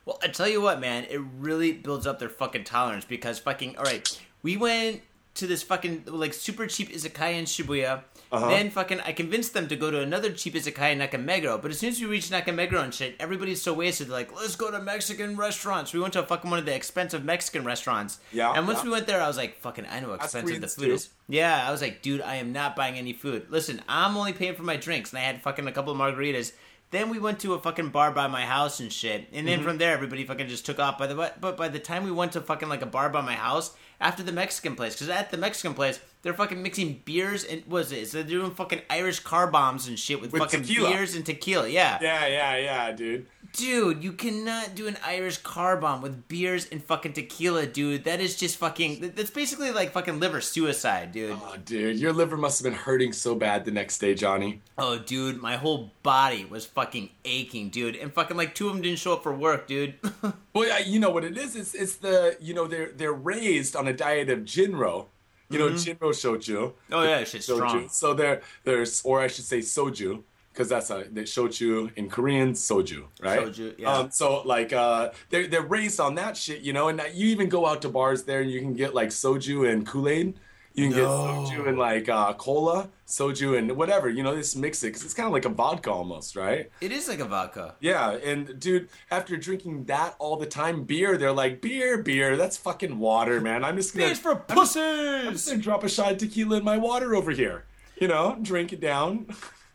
Well, 0.05 0.19
I 0.23 0.29
tell 0.29 0.49
you 0.49 0.61
what, 0.61 0.81
man, 0.81 1.07
it 1.09 1.21
really 1.39 1.73
builds 1.73 2.07
up 2.07 2.19
their 2.19 2.29
fucking 2.29 2.65
tolerance 2.65 3.05
because 3.05 3.39
fucking 3.39 3.77
all 3.79 3.85
right, 3.85 4.21
we 4.43 4.57
went 4.57 5.03
to 5.35 5.47
this 5.47 5.63
fucking 5.63 6.05
like 6.07 6.35
super 6.35 6.67
cheap 6.67 6.91
izakaya 6.91 7.39
in 7.39 7.45
Shibuya. 7.45 8.03
Uh-huh. 8.33 8.49
Then 8.49 8.71
fucking 8.71 9.01
I 9.01 9.13
convinced 9.13 9.53
them 9.53 9.69
to 9.69 9.77
go 9.77 9.91
to 9.91 10.01
another 10.01 10.33
cheap 10.33 10.55
izakaya 10.55 10.93
in 10.93 11.01
Nakameguro. 11.01 11.61
But 11.61 11.71
as 11.71 11.79
soon 11.79 11.91
as 11.91 12.01
we 12.01 12.07
reached 12.07 12.33
Nakameguro 12.33 12.83
and 12.83 12.95
shit, 12.95 13.15
everybody's 13.21 13.61
so 13.61 13.75
wasted. 13.75 14.09
They're 14.09 14.17
like, 14.17 14.35
let's 14.35 14.57
go 14.57 14.71
to 14.71 14.81
Mexican 14.81 15.37
restaurants. 15.37 15.93
We 15.93 16.01
went 16.01 16.15
to 16.15 16.21
a 16.21 16.27
fucking 16.27 16.51
one 16.51 16.59
of 16.59 16.65
the 16.65 16.75
expensive 16.75 17.25
Mexican 17.25 17.65
restaurants. 17.65 18.21
Yeah, 18.33 18.53
And 18.53 18.67
once 18.67 18.79
yeah. 18.79 18.85
we 18.85 18.91
went 18.91 19.07
there, 19.07 19.21
I 19.21 19.29
was 19.29 19.37
like, 19.37 19.61
fucking, 19.61 19.85
I 19.87 20.01
know 20.01 20.09
how 20.09 20.15
expensive 20.15 20.63
the 20.63 20.69
food 20.69 20.87
too. 20.87 20.93
is. 20.93 21.11
Yeah, 21.29 21.69
I 21.69 21.71
was 21.71 21.83
like, 21.83 22.01
dude, 22.01 22.23
I 22.23 22.37
am 22.37 22.53
not 22.53 22.75
buying 22.75 22.97
any 22.97 23.13
food. 23.13 23.49
Listen, 23.51 23.83
I'm 23.87 24.17
only 24.17 24.33
paying 24.33 24.55
for 24.55 24.63
my 24.63 24.77
drinks, 24.77 25.11
and 25.11 25.19
I 25.19 25.23
had 25.23 25.43
fucking 25.43 25.67
a 25.69 25.73
couple 25.73 25.93
of 25.93 25.99
margaritas. 25.99 26.53
Then 26.91 27.09
we 27.11 27.19
went 27.19 27.39
to 27.41 27.55
a 27.55 27.59
fucking 27.59 27.89
bar 27.89 28.13
by 28.13 28.29
my 28.29 28.45
house 28.45 28.79
and 28.81 28.93
shit, 28.93 29.29
and 29.33 29.49
then 29.49 29.63
from 29.63 29.79
there 29.79 29.93
everybody 29.95 30.25
fucking 30.27 30.49
just 30.49 30.67
took 30.67 30.79
off. 30.79 30.99
By 30.99 31.07
the 31.07 31.17
way, 31.17 31.31
but 31.41 31.57
by 31.57 31.69
the 31.69 31.79
time 31.79 32.05
we 32.05 32.11
went 32.13 32.33
to 32.33 32.41
fucking 32.43 32.69
like 32.69 32.83
a 32.83 32.87
bar 32.87 33.09
by 33.09 33.23
my 33.23 33.33
house 33.33 33.75
after 33.99 34.23
the 34.23 34.33
Mexican 34.33 34.77
place, 34.77 34.95
because 34.95 35.09
at 35.09 35.31
the 35.31 35.39
Mexican 35.39 35.73
place 35.73 36.01
they're 36.23 36.35
fucking 36.35 36.63
mixing 36.63 37.03
beers 37.05 37.45
and 37.45 37.63
what 37.67 37.83
is 37.83 37.93
it? 37.93 38.09
So 38.09 38.19
they're 38.19 38.27
doing 38.39 38.53
fucking 38.53 38.83
Irish 38.89 39.21
car 39.21 39.47
bombs 39.49 39.89
and 39.89 39.99
shit 39.99 40.21
with, 40.21 40.33
With 40.33 40.43
fucking 40.43 40.63
tequila. 40.63 40.91
beers 40.91 41.15
and 41.17 41.27
tequila. 41.27 41.69
Yeah. 41.69 41.99
Yeah, 42.01 42.27
yeah, 42.27 42.57
yeah, 42.57 42.93
dude. 42.93 43.27
dude, 43.55 44.03
you 44.03 44.13
cannot 44.13 44.75
do 44.75 44.87
an 44.87 44.97
Irish 45.05 45.39
car 45.39 45.77
bomb 45.77 46.01
with 46.01 46.27
beers 46.29 46.69
and 46.71 46.83
fucking 46.83 47.13
tequila, 47.15 47.67
dude. 47.67 48.05
That 48.05 48.21
is 48.21 48.37
just 48.37 48.57
fucking. 48.57 49.13
That's 49.15 49.31
basically 49.31 49.73
like 49.73 49.91
fucking 49.93 50.21
liver 50.21 50.41
suicide, 50.41 51.13
dude. 51.13 51.37
Oh, 51.43 51.57
dude, 51.65 51.99
your 51.99 52.13
liver 52.13 52.37
must 52.37 52.63
have 52.63 52.71
been 52.73 52.79
hurting 52.81 53.13
so 53.13 53.35
bad 53.35 53.65
the 53.65 53.71
next 53.73 53.99
day, 53.99 54.15
Johnny. 54.15 54.61
Oh, 54.79 54.99
dude, 54.99 55.43
my 55.43 55.57
whole 55.57 55.91
body 56.03 56.45
was 56.47 56.65
fucking 56.65 57.11
aching, 57.25 57.69
dude. 57.69 57.97
And 57.97 58.13
fucking 58.13 58.37
like 58.37 58.55
two 58.55 58.69
of 58.69 58.75
them 58.75 58.83
didn't 58.83 59.01
show 59.01 59.13
up 59.15 59.23
for 59.23 59.35
work, 59.35 59.67
dude. 59.67 59.95
Well, 60.55 60.69
yeah, 60.69 60.81
you 60.81 61.01
know 61.01 61.09
what 61.09 61.25
it 61.25 61.39
is? 61.39 61.57
It's 61.57 61.75
it's 61.75 61.97
the 61.97 62.37
you 62.39 62.53
know 62.53 62.67
they're 62.67 62.93
they're 62.93 63.11
raised 63.15 63.75
on 63.75 63.89
a 63.89 63.93
diet 63.95 64.29
of 64.29 64.41
Jinro. 64.41 65.07
You 65.53 65.59
know 65.59 65.71
Jinro 65.71 66.11
shochu. 66.11 66.73
oh 66.93 67.03
yeah, 67.03 67.23
Soju. 67.23 67.43
strong. 67.43 67.89
So 67.89 68.15
there 68.15 68.43
there's 68.65 69.03
or 69.03 69.21
I 69.21 69.27
should 69.27 69.45
say 69.45 69.59
soju 69.59 70.23
because 70.53 70.69
that's 70.69 70.91
a 70.91 71.07
the 71.11 71.23
shochu 71.23 71.91
in 71.97 72.09
Korean 72.09 72.53
soju, 72.53 73.05
right? 73.21 73.41
Soju, 73.41 73.75
yeah. 73.79 73.93
Um, 73.93 74.11
so 74.11 74.43
like 74.43 74.73
uh, 74.73 75.11
they're 75.31 75.47
they're 75.47 75.63
raised 75.63 76.01
on 76.01 76.15
that 76.17 76.37
shit, 76.37 76.61
you 76.63 76.73
know. 76.73 76.89
And 76.89 77.03
you 77.15 77.29
even 77.29 77.49
go 77.49 77.67
out 77.67 77.83
to 77.83 77.89
bars 77.89 78.25
there 78.25 78.41
and 78.41 78.51
you 78.51 78.61
can 78.61 78.75
get 78.75 78.95
like 78.95 79.09
soju 79.09 79.71
and 79.71 79.87
Kool 79.87 80.09
Aid. 80.09 80.35
You 80.75 80.89
can 80.89 80.97
No. 80.97 81.45
get 81.45 81.53
soju 81.59 81.69
and 81.69 81.79
like 81.79 82.09
uh, 82.09 82.33
cola, 82.35 82.89
soju 83.07 83.59
and 83.59 83.73
whatever. 83.77 84.09
You 84.09 84.23
know, 84.23 84.35
just 84.35 84.57
mix 84.57 84.83
it 84.83 84.87
because 84.89 85.05
it's 85.05 85.13
kind 85.15 85.27
of 85.27 85.33
like 85.33 85.45
a 85.45 85.51
vodka 85.51 85.91
almost, 85.91 86.35
right? 86.35 86.71
It 86.81 86.93
is 86.93 87.09
like 87.09 87.19
a 87.21 87.25
vodka. 87.27 87.75
Yeah, 87.81 88.13
and 88.13 88.59
dude, 88.59 88.89
after 89.11 89.37
drinking 89.37 89.85
that 89.85 90.15
all 90.19 90.37
the 90.37 90.47
time, 90.47 90.85
beer, 90.85 91.19
they're 91.19 91.33
like, 91.33 91.61
beer, 91.61 92.03
beer, 92.03 92.37
that's 92.37 92.57
fucking 92.57 92.99
water, 92.99 93.41
man. 93.41 93.65
I'm 93.65 93.77
just 93.77 93.95
gonna, 93.95 94.07
Beer's 94.07 94.19
for 94.19 94.43
I'm 94.49 94.59
I'm 94.59 95.33
just 95.35 95.49
gonna 95.49 95.61
drop 95.61 95.85
a 95.85 95.89
shot 95.89 96.13
of 96.13 96.19
tequila 96.19 96.57
in 96.59 96.65
my 96.65 96.79
water 96.79 97.15
over 97.15 97.33
here. 97.33 97.65
You 98.01 98.09
know, 98.09 98.39
drink 98.41 98.73
it 98.73 98.81
down, 98.81 99.27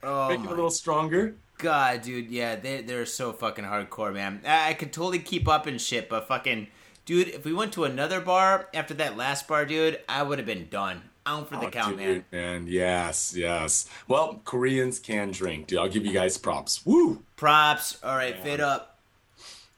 Oh 0.04 0.30
make 0.30 0.40
it 0.40 0.46
a 0.48 0.50
little 0.50 0.70
stronger. 0.72 1.36
god, 1.60 2.02
dude. 2.02 2.30
Yeah, 2.32 2.56
they 2.56 2.82
they're 2.82 3.06
so 3.06 3.34
fucking 3.34 3.66
hardcore, 3.66 4.14
man. 4.14 4.42
I, 4.46 4.70
I 4.70 4.74
could 4.74 4.92
totally 4.92 5.20
keep 5.20 5.48
up 5.48 5.66
and 5.68 5.80
shit, 5.80 6.10
but 6.10 6.28
fucking, 6.28 6.68
dude, 7.08 7.30
if 7.30 7.44
we 7.44 7.54
went 7.54 7.74
to 7.74 7.86
another 7.86 8.22
bar 8.22 8.68
after 8.76 8.94
that 8.94 9.18
last 9.18 9.48
bar, 9.48 9.66
dude, 9.66 10.00
I 10.08 10.22
would 10.22 10.38
have 10.38 10.46
been 10.46 10.68
done. 10.70 11.02
Out 11.26 11.50
for 11.50 11.56
the 11.58 11.66
Oh, 11.66 11.70
count, 11.72 11.98
dude, 11.98 12.24
man. 12.32 12.68
Yes, 12.68 13.34
yes. 13.36 13.90
Well, 14.08 14.40
Koreans 14.46 14.98
can 15.00 15.32
drink, 15.32 15.68
dude. 15.68 15.80
I'll 15.80 15.90
give 15.90 16.06
you 16.06 16.14
guys 16.14 16.38
props. 16.38 16.86
Woo! 16.86 17.22
Props. 17.36 17.98
All 18.02 18.16
right, 18.16 18.38
fit 18.44 18.62
up. 18.62 19.00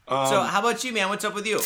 Um, 0.08 0.28
so, 0.28 0.42
how 0.42 0.60
about 0.60 0.84
you, 0.84 0.92
man? 0.94 1.10
What's 1.10 1.26
up 1.26 1.34
with 1.34 1.48
you? 1.48 1.60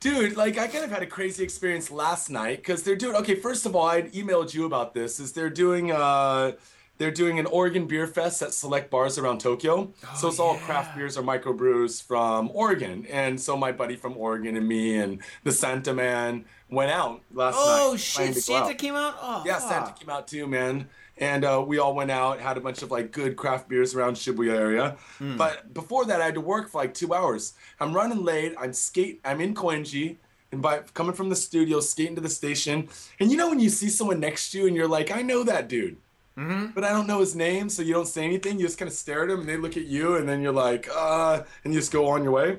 Dude, 0.00 0.36
like 0.36 0.56
I 0.56 0.68
kind 0.68 0.84
of 0.84 0.90
had 0.90 1.02
a 1.02 1.06
crazy 1.06 1.42
experience 1.42 1.90
last 1.90 2.30
night 2.30 2.58
because 2.58 2.82
they're 2.82 2.96
doing. 2.96 3.16
Okay, 3.16 3.34
first 3.34 3.66
of 3.66 3.74
all, 3.74 3.86
I 3.86 4.02
emailed 4.02 4.54
you 4.54 4.64
about 4.64 4.94
this. 4.94 5.18
Is 5.20 5.32
they're 5.32 5.50
doing 5.50 5.90
uh, 5.92 6.52
they're 6.98 7.10
doing 7.10 7.38
an 7.38 7.46
Oregon 7.46 7.86
Beer 7.86 8.06
Fest 8.06 8.42
at 8.42 8.54
select 8.54 8.90
bars 8.90 9.18
around 9.18 9.38
Tokyo. 9.38 9.92
so 10.14 10.28
it's 10.28 10.38
all 10.38 10.56
craft 10.58 10.96
beers 10.96 11.16
or 11.16 11.22
microbrews 11.22 12.02
from 12.02 12.50
Oregon. 12.54 13.06
And 13.10 13.40
so 13.40 13.56
my 13.56 13.72
buddy 13.72 13.96
from 13.96 14.16
Oregon 14.16 14.56
and 14.56 14.66
me 14.66 14.96
and 14.96 15.20
the 15.44 15.52
Santa 15.52 15.92
Man 15.94 16.44
went 16.70 16.90
out 16.90 17.22
last 17.32 17.54
night. 17.54 17.64
Oh 17.64 17.96
shit! 17.96 18.36
Santa 18.36 18.70
out. 18.70 18.78
came 18.78 18.94
out. 18.94 19.16
Oh 19.20 19.42
Yeah. 19.46 19.58
Santa 19.58 19.92
came 19.98 20.10
out 20.10 20.28
too, 20.28 20.46
man. 20.46 20.88
And 21.18 21.44
uh, 21.46 21.64
we 21.66 21.78
all 21.78 21.94
went 21.94 22.10
out, 22.10 22.40
had 22.40 22.58
a 22.58 22.60
bunch 22.60 22.82
of 22.82 22.90
like 22.90 23.10
good 23.10 23.36
craft 23.36 23.68
beers 23.70 23.94
around 23.94 24.16
Shibuya 24.16 24.54
area. 24.54 24.96
Hmm. 25.18 25.36
But 25.38 25.72
before 25.72 26.04
that, 26.04 26.20
I 26.20 26.26
had 26.26 26.34
to 26.34 26.42
work 26.42 26.68
for 26.68 26.82
like 26.82 26.92
two 26.92 27.14
hours. 27.14 27.54
I'm 27.80 27.94
running 27.94 28.22
late. 28.22 28.54
I'm 28.58 28.74
skate. 28.74 29.20
I'm 29.24 29.40
in 29.40 29.54
Koenji, 29.54 30.16
and 30.52 30.60
by 30.60 30.80
coming 30.92 31.14
from 31.14 31.30
the 31.30 31.36
studio, 31.36 31.80
skating 31.80 32.16
to 32.16 32.20
the 32.20 32.28
station. 32.28 32.88
And 33.18 33.30
you 33.30 33.38
know 33.38 33.48
when 33.48 33.60
you 33.60 33.70
see 33.70 33.88
someone 33.88 34.20
next 34.20 34.50
to 34.50 34.58
you, 34.58 34.66
and 34.66 34.76
you're 34.76 34.88
like, 34.88 35.10
I 35.10 35.22
know 35.22 35.42
that 35.44 35.68
dude. 35.68 35.96
Mm-hmm. 36.36 36.72
But 36.74 36.84
I 36.84 36.90
don't 36.90 37.06
know 37.06 37.20
his 37.20 37.34
name, 37.34 37.68
so 37.70 37.82
you 37.82 37.94
don't 37.94 38.08
say 38.08 38.24
anything. 38.24 38.58
You 38.58 38.66
just 38.66 38.78
kind 38.78 38.90
of 38.90 38.94
stare 38.94 39.24
at 39.24 39.30
him, 39.30 39.40
and 39.40 39.48
they 39.48 39.56
look 39.56 39.76
at 39.76 39.86
you, 39.86 40.16
and 40.16 40.28
then 40.28 40.42
you're 40.42 40.52
like, 40.52 40.88
uh, 40.94 41.42
and 41.64 41.72
you 41.72 41.80
just 41.80 41.92
go 41.92 42.08
on 42.08 42.22
your 42.22 42.32
way. 42.32 42.58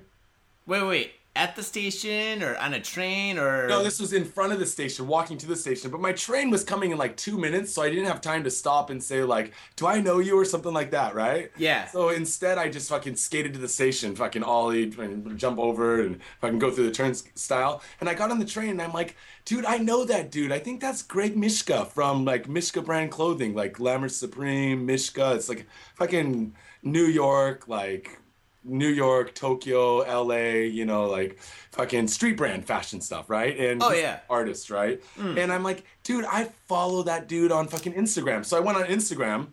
Wait, 0.65 0.83
wait. 0.83 1.11
At 1.37 1.55
the 1.55 1.61
station 1.61 2.41
or 2.41 2.57
on 2.57 2.73
a 2.73 2.79
train 2.79 3.37
or? 3.37 3.67
No, 3.67 3.83
this 3.83 3.99
was 3.99 4.11
in 4.11 4.25
front 4.25 4.53
of 4.53 4.59
the 4.59 4.65
station, 4.65 5.05
walking 5.07 5.37
to 5.37 5.45
the 5.45 5.55
station. 5.55 5.91
But 5.91 6.01
my 6.01 6.11
train 6.11 6.49
was 6.49 6.63
coming 6.63 6.89
in 6.89 6.97
like 6.97 7.15
two 7.15 7.37
minutes, 7.37 7.71
so 7.71 7.83
I 7.83 7.89
didn't 7.89 8.05
have 8.05 8.21
time 8.21 8.43
to 8.45 8.49
stop 8.49 8.89
and 8.89 9.03
say 9.03 9.23
like, 9.23 9.53
"Do 9.75 9.85
I 9.85 10.01
know 10.01 10.17
you?" 10.17 10.35
or 10.37 10.45
something 10.45 10.73
like 10.73 10.89
that, 10.91 11.13
right? 11.13 11.51
Yeah. 11.55 11.87
So 11.89 12.09
instead, 12.09 12.57
I 12.57 12.69
just 12.69 12.89
fucking 12.89 13.17
skated 13.17 13.53
to 13.53 13.59
the 13.59 13.67
station, 13.67 14.15
fucking 14.15 14.41
ollie, 14.41 14.91
and 14.97 15.37
jump 15.37 15.59
over, 15.59 16.01
and 16.01 16.19
fucking 16.41 16.57
go 16.57 16.71
through 16.71 16.85
the 16.85 16.91
turnstile. 16.91 17.83
And 17.99 18.09
I 18.09 18.15
got 18.15 18.31
on 18.31 18.39
the 18.39 18.45
train, 18.45 18.71
and 18.71 18.81
I'm 18.81 18.93
like, 18.93 19.15
"Dude, 19.45 19.63
I 19.65 19.77
know 19.77 20.05
that 20.05 20.31
dude. 20.31 20.51
I 20.51 20.59
think 20.59 20.81
that's 20.81 21.03
Greg 21.03 21.37
Mishka 21.37 21.85
from 21.85 22.25
like 22.25 22.49
Mishka 22.49 22.81
brand 22.81 23.11
clothing, 23.11 23.53
like 23.53 23.73
Glamour 23.73 24.09
Supreme, 24.09 24.87
Mishka. 24.87 25.35
It's 25.35 25.49
like 25.49 25.67
fucking 25.95 26.55
New 26.81 27.05
York, 27.05 27.67
like." 27.67 28.19
New 28.63 28.87
York, 28.89 29.33
Tokyo, 29.33 29.97
LA, 29.99 30.63
you 30.65 30.85
know, 30.85 31.05
like 31.05 31.37
fucking 31.71 32.07
street 32.07 32.35
brand 32.37 32.65
fashion 32.65 32.99
stuff, 33.01 33.29
right? 33.29 33.57
And 33.57 33.81
Oh, 33.81 33.91
yeah. 33.93 34.19
artists, 34.29 34.69
artist, 34.69 34.69
right? 34.71 35.37
And 35.37 35.51
I'm 35.53 35.63
like, 35.63 35.83
dude, 36.03 36.25
I 36.25 36.45
follow 36.67 37.03
that 37.03 37.27
dude 37.27 37.51
on 37.51 37.67
fucking 37.67 37.93
Instagram. 37.93 38.43
So 38.45 38.57
I 38.57 38.59
went 38.59 38.77
on 38.77 38.85
Instagram 38.85 39.47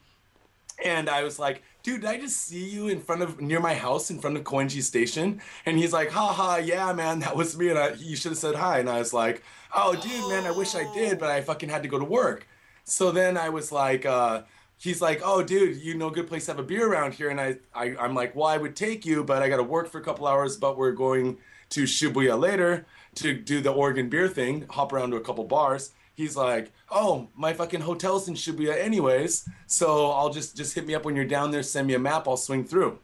and 0.84 1.08
I 1.08 1.22
was 1.22 1.38
like, 1.38 1.62
dude, 1.84 2.00
did 2.00 2.10
I 2.10 2.18
just 2.18 2.36
see 2.46 2.68
you 2.68 2.88
in 2.88 3.00
front 3.00 3.22
of 3.22 3.40
near 3.40 3.60
my 3.60 3.74
house 3.74 4.10
in 4.10 4.18
front 4.18 4.36
of 4.36 4.42
Koenji 4.42 4.82
Station? 4.82 5.40
And 5.66 5.78
he's 5.78 5.92
like, 5.92 6.10
haha, 6.10 6.56
yeah, 6.56 6.92
man, 6.92 7.20
that 7.20 7.36
was 7.36 7.56
me. 7.56 7.68
And 7.68 7.78
I, 7.78 7.90
you 7.92 8.16
should 8.16 8.32
have 8.32 8.38
said 8.38 8.56
hi. 8.56 8.78
And 8.80 8.90
I 8.90 8.98
was 8.98 9.12
like, 9.12 9.42
oh, 9.76 9.94
dude, 9.94 10.28
man, 10.30 10.44
I 10.44 10.50
wish 10.50 10.74
I 10.74 10.92
did, 10.92 11.18
but 11.20 11.30
I 11.30 11.40
fucking 11.42 11.68
had 11.68 11.82
to 11.84 11.88
go 11.88 11.98
to 11.98 12.04
work. 12.04 12.48
So 12.84 13.12
then 13.12 13.36
I 13.36 13.50
was 13.50 13.70
like, 13.70 14.04
uh, 14.04 14.42
he's 14.78 15.00
like, 15.00 15.20
oh, 15.24 15.42
dude, 15.42 15.76
you 15.76 15.94
know, 15.94 16.08
a 16.08 16.12
good 16.12 16.26
place 16.26 16.46
to 16.46 16.52
have 16.52 16.58
a 16.58 16.62
beer 16.62 16.86
around 16.90 17.14
here. 17.14 17.30
And 17.30 17.40
I, 17.40 17.56
I, 17.74 17.96
I'm 17.96 18.14
like, 18.14 18.34
well, 18.34 18.46
I 18.46 18.56
would 18.56 18.76
take 18.76 19.06
you, 19.06 19.24
but 19.24 19.42
I 19.42 19.48
got 19.48 19.56
to 19.56 19.62
work 19.62 19.90
for 19.90 19.98
a 19.98 20.04
couple 20.04 20.26
hours, 20.26 20.56
but 20.56 20.76
we're 20.76 20.92
going 20.92 21.38
to 21.70 21.84
Shibuya 21.84 22.38
later 22.38 22.86
to 23.16 23.34
do 23.34 23.60
the 23.60 23.72
Oregon 23.72 24.08
beer 24.08 24.28
thing, 24.28 24.66
hop 24.70 24.92
around 24.92 25.10
to 25.10 25.16
a 25.16 25.20
couple 25.20 25.44
bars. 25.44 25.92
He's 26.14 26.36
like, 26.36 26.72
"Oh, 26.90 27.28
my 27.34 27.52
fucking 27.52 27.80
hotel's 27.80 28.28
in 28.28 28.34
Shibuya 28.34 28.76
anyways, 28.76 29.48
so 29.66 30.10
I'll 30.12 30.30
just 30.30 30.56
just 30.56 30.74
hit 30.74 30.86
me 30.86 30.94
up 30.94 31.04
when 31.04 31.16
you're 31.16 31.24
down 31.24 31.50
there, 31.50 31.62
send 31.64 31.88
me 31.88 31.94
a 31.94 31.98
map, 31.98 32.28
I'll 32.28 32.36
swing 32.36 32.64
through." 32.64 33.00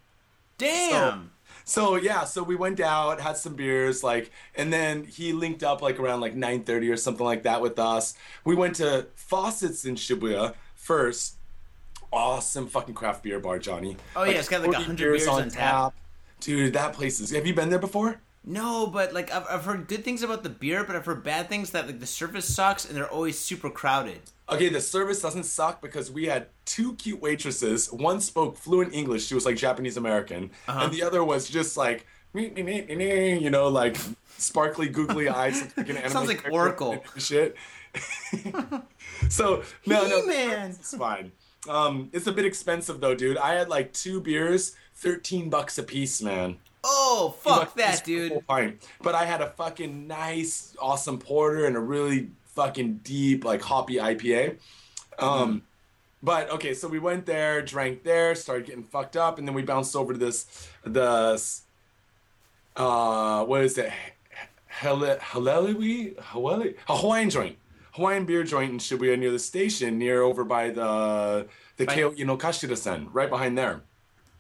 Damn. 0.58 1.32
So 1.64 1.96
yeah, 1.96 2.24
so 2.24 2.42
we 2.42 2.54
went 2.54 2.80
out, 2.80 3.20
had 3.20 3.36
some 3.36 3.54
beers, 3.54 4.04
like, 4.04 4.30
and 4.54 4.72
then 4.72 5.04
he 5.04 5.32
linked 5.32 5.62
up 5.62 5.82
like 5.82 5.98
around 5.98 6.20
like 6.20 6.34
9:30 6.36 6.92
or 6.92 6.96
something 6.96 7.26
like 7.26 7.42
that 7.42 7.60
with 7.60 7.78
us. 7.78 8.14
We 8.44 8.54
went 8.54 8.76
to 8.76 9.06
Faucets 9.16 9.84
in 9.84 9.96
Shibuya 9.96 10.54
first. 10.76 11.36
Awesome 12.12 12.66
fucking 12.66 12.94
craft 12.94 13.22
beer 13.22 13.38
bar, 13.40 13.58
Johnny. 13.58 13.96
Oh, 14.16 14.24
yeah, 14.24 14.32
it's 14.32 14.48
got, 14.48 14.60
like, 14.62 14.66
40 14.72 14.78
100 14.78 14.96
beers 15.12 15.26
on 15.28 15.48
tap. 15.50 15.94
Dude, 16.40 16.72
that 16.72 16.92
place 16.94 17.20
is. 17.20 17.30
Have 17.30 17.46
you 17.46 17.54
been 17.54 17.70
there 17.70 17.78
before? 17.78 18.20
No, 18.42 18.86
but 18.86 19.12
like 19.12 19.30
I've, 19.30 19.44
I've 19.50 19.64
heard 19.66 19.86
good 19.86 20.02
things 20.02 20.22
about 20.22 20.42
the 20.42 20.48
beer, 20.48 20.82
but 20.82 20.96
I've 20.96 21.04
heard 21.04 21.22
bad 21.22 21.50
things 21.50 21.72
that 21.72 21.86
like 21.86 22.00
the 22.00 22.06
service 22.06 22.46
sucks 22.52 22.86
and 22.86 22.96
they're 22.96 23.06
always 23.10 23.38
super 23.38 23.68
crowded. 23.68 24.20
Okay, 24.48 24.70
the 24.70 24.80
service 24.80 25.20
doesn't 25.20 25.44
suck 25.44 25.82
because 25.82 26.10
we 26.10 26.24
had 26.24 26.46
two 26.64 26.94
cute 26.94 27.20
waitresses. 27.20 27.92
One 27.92 28.18
spoke 28.22 28.56
fluent 28.56 28.94
English; 28.94 29.26
she 29.26 29.34
was 29.34 29.44
like 29.44 29.56
Japanese 29.56 29.98
American, 29.98 30.50
Uh-huh. 30.66 30.84
and 30.84 30.92
the 30.94 31.02
other 31.02 31.22
was 31.22 31.50
just 31.50 31.76
like, 31.76 32.06
me, 32.32 32.48
me, 32.48 32.62
me, 32.62 32.80
me, 32.96 33.38
you 33.38 33.50
know, 33.50 33.68
like 33.68 33.98
sparkly, 34.38 34.88
googly 34.88 35.28
eyes. 35.42 35.60
Like 35.76 35.90
an 35.90 35.98
anime 35.98 36.10
Sounds 36.10 36.28
like 36.28 36.48
Oracle. 36.50 37.04
Shit. 37.18 37.56
so 39.28 39.62
no, 39.86 40.06
no, 40.06 40.22
He-Man. 40.22 40.70
it's 40.70 40.96
fine. 40.96 41.32
Um, 41.68 42.08
it's 42.12 42.26
a 42.26 42.32
bit 42.32 42.44
expensive 42.44 43.00
though, 43.00 43.14
dude. 43.14 43.36
I 43.36 43.54
had 43.54 43.68
like 43.68 43.92
two 43.92 44.20
beers, 44.20 44.76
thirteen 44.94 45.50
bucks 45.50 45.78
a 45.78 45.82
piece, 45.82 46.22
man. 46.22 46.56
Oh 46.82 47.34
fuck 47.40 47.74
that, 47.74 48.04
piece 48.04 48.18
for 48.18 48.24
a 48.24 48.28
full 48.28 48.38
dude! 48.38 48.46
pint. 48.46 48.88
But 49.02 49.14
I 49.14 49.26
had 49.26 49.42
a 49.42 49.50
fucking 49.50 50.06
nice, 50.06 50.74
awesome 50.80 51.18
porter 51.18 51.66
and 51.66 51.76
a 51.76 51.80
really 51.80 52.28
fucking 52.54 53.00
deep, 53.04 53.44
like 53.44 53.62
hoppy 53.62 53.96
IPA. 53.96 54.56
Um, 55.18 55.62
but 56.22 56.50
okay, 56.50 56.74
so 56.74 56.88
we 56.88 56.98
went 56.98 57.26
there, 57.26 57.62
drank 57.62 58.02
there, 58.04 58.34
started 58.34 58.66
getting 58.66 58.82
fucked 58.84 59.16
up, 59.16 59.38
and 59.38 59.46
then 59.46 59.54
we 59.54 59.62
bounced 59.62 59.94
over 59.94 60.12
to 60.12 60.18
this, 60.18 60.68
the, 60.84 61.40
uh, 62.76 63.44
what 63.44 63.62
is 63.62 63.78
it? 63.78 63.92
Hale- 64.66 65.16
Halelewi? 65.18 66.18
Hawaiian 66.86 67.30
joint. 67.30 67.56
Hawaiian 68.00 68.25
beer 68.25 68.42
joint 68.45 68.73
in 68.73 68.78
Shibuya 68.78 69.19
near 69.19 69.30
the 69.30 69.38
station, 69.38 69.99
near 69.99 70.23
over 70.23 70.42
by 70.42 70.71
the 70.71 71.47
the 71.76 71.85
By- 71.85 71.97
know, 71.97 72.37
Kashira-sen, 72.38 73.09
right 73.12 73.28
behind 73.28 73.59
there. 73.59 73.83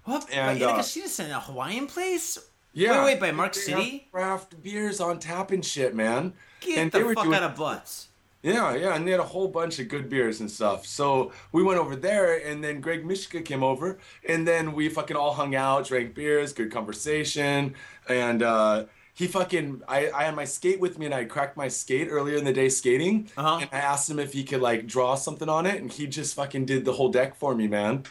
What? 0.04 0.26
And, 0.32 0.58
by 0.58 0.64
uh, 0.64 0.78
Inagashita 0.78 1.26
in 1.26 1.30
a 1.30 1.40
Hawaiian 1.40 1.86
place? 1.86 2.38
Yeah. 2.72 3.04
Wait, 3.04 3.12
wait, 3.14 3.20
by 3.20 3.32
Mark 3.32 3.52
They 3.52 3.60
City? 3.60 4.08
Craft 4.12 4.62
beers 4.62 4.98
on 5.00 5.18
tap 5.18 5.50
and 5.50 5.62
shit, 5.64 5.94
man. 5.94 6.32
Get 6.60 6.78
and 6.78 6.90
they 6.92 7.00
the 7.00 7.04
were 7.06 7.14
fuck 7.14 7.24
doing- 7.24 7.36
out 7.36 7.42
of 7.42 7.56
butts. 7.56 8.06
Yeah, 8.42 8.74
yeah, 8.74 8.94
and 8.94 9.06
they 9.06 9.10
had 9.10 9.20
a 9.20 9.24
whole 9.24 9.48
bunch 9.48 9.78
of 9.80 9.88
good 9.88 10.08
beers 10.08 10.40
and 10.40 10.50
stuff. 10.50 10.86
So 10.86 11.30
we 11.52 11.62
went 11.62 11.78
over 11.78 11.94
there, 11.94 12.38
and 12.38 12.64
then 12.64 12.80
Greg 12.80 13.04
Mishka 13.04 13.42
came 13.42 13.62
over, 13.62 13.98
and 14.26 14.48
then 14.48 14.72
we 14.72 14.88
fucking 14.88 15.14
all 15.14 15.34
hung 15.34 15.54
out, 15.54 15.86
drank 15.88 16.14
beers, 16.14 16.54
good 16.54 16.72
conversation, 16.72 17.74
and 18.08 18.42
uh, 18.42 18.84
he 19.20 19.26
fucking 19.28 19.82
I, 19.86 20.10
I 20.10 20.22
had 20.24 20.34
my 20.34 20.44
skate 20.46 20.80
with 20.80 20.98
me, 20.98 21.06
and 21.06 21.14
I 21.14 21.24
cracked 21.24 21.56
my 21.56 21.68
skate 21.68 22.08
earlier 22.10 22.36
in 22.36 22.44
the 22.44 22.52
day 22.52 22.68
skating, 22.68 23.30
Uh-huh. 23.36 23.58
and 23.60 23.70
I 23.72 23.78
asked 23.78 24.08
him 24.10 24.18
if 24.18 24.32
he 24.32 24.42
could 24.44 24.60
like 24.62 24.86
draw 24.86 25.14
something 25.14 25.48
on 25.48 25.66
it, 25.66 25.80
and 25.80 25.92
he 25.92 26.06
just 26.06 26.34
fucking 26.34 26.64
did 26.66 26.84
the 26.84 26.92
whole 26.94 27.10
deck 27.10 27.36
for 27.36 27.54
me, 27.54 27.68
man. 27.68 28.04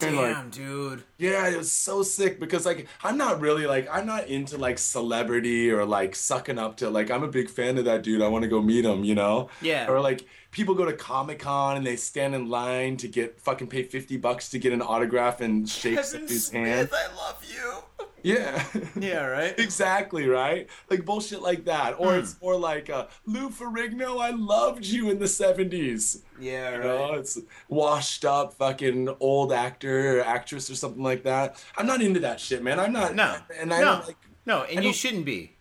And, 0.00 0.16
like, 0.16 0.34
Damn, 0.34 0.50
dude. 0.50 1.04
yeah, 1.18 1.48
it 1.48 1.56
was 1.56 1.70
so 1.70 2.02
sick 2.02 2.40
because 2.40 2.66
like 2.66 2.88
I'm 3.04 3.16
not 3.16 3.40
really 3.40 3.64
like 3.66 3.88
I'm 3.90 4.04
not 4.06 4.26
into 4.26 4.58
like 4.58 4.76
celebrity 4.78 5.70
or 5.70 5.86
like 5.86 6.16
sucking 6.16 6.58
up 6.58 6.76
to 6.78 6.90
like 6.90 7.10
I'm 7.12 7.22
a 7.22 7.28
big 7.28 7.48
fan 7.48 7.78
of 7.78 7.84
that 7.86 8.02
dude. 8.02 8.20
I 8.20 8.28
want 8.28 8.42
to 8.42 8.48
go 8.48 8.60
meet 8.60 8.84
him, 8.84 9.04
you 9.04 9.14
know? 9.14 9.48
Yeah. 9.62 9.88
Or 9.88 10.00
like 10.00 10.26
people 10.50 10.74
go 10.74 10.84
to 10.84 10.92
Comic 10.92 11.38
Con 11.38 11.76
and 11.76 11.86
they 11.86 11.94
stand 11.96 12.34
in 12.34 12.48
line 12.50 12.96
to 12.98 13.08
get 13.08 13.40
fucking 13.40 13.68
pay 13.68 13.84
fifty 13.84 14.16
bucks 14.16 14.48
to 14.50 14.58
get 14.58 14.72
an 14.72 14.82
autograph 14.82 15.40
and 15.40 15.66
shake 15.66 15.96
his 15.98 16.10
Smith, 16.48 16.52
hand. 16.52 16.88
I 16.92 17.06
love 17.14 17.42
you. 17.48 17.72
Yeah. 18.24 18.64
Yeah, 18.98 19.26
right. 19.26 19.54
Exactly 19.58 20.26
right, 20.26 20.66
like 20.90 21.04
bullshit 21.04 21.42
like 21.42 21.66
that, 21.66 21.94
or 21.98 22.14
Hmm. 22.14 22.18
it's 22.20 22.40
more 22.42 22.56
like 22.56 22.88
uh, 22.90 23.06
Lou 23.26 23.50
Ferrigno. 23.50 24.20
I 24.20 24.30
loved 24.30 24.84
you 24.86 25.10
in 25.10 25.18
the 25.18 25.26
'70s. 25.26 26.22
Yeah, 26.40 26.70
You 26.72 26.76
right. 26.78 26.84
know, 26.84 27.12
it's 27.14 27.38
washed 27.68 28.24
up 28.24 28.54
fucking 28.54 29.14
old 29.20 29.52
actor 29.52 30.18
or 30.18 30.24
actress 30.24 30.70
or 30.70 30.74
something 30.74 31.02
like 31.02 31.22
that. 31.24 31.62
I'm 31.76 31.86
not 31.86 32.00
into 32.02 32.20
that 32.20 32.40
shit, 32.40 32.62
man. 32.62 32.80
I'm 32.80 32.92
not. 32.92 33.14
No, 33.14 33.36
and 33.60 33.72
I 33.72 33.80
no, 33.80 34.02
like. 34.06 34.16
no, 34.46 34.62
and 34.64 34.84
you 34.84 34.92
shouldn't 34.92 35.24
be. 35.26 35.53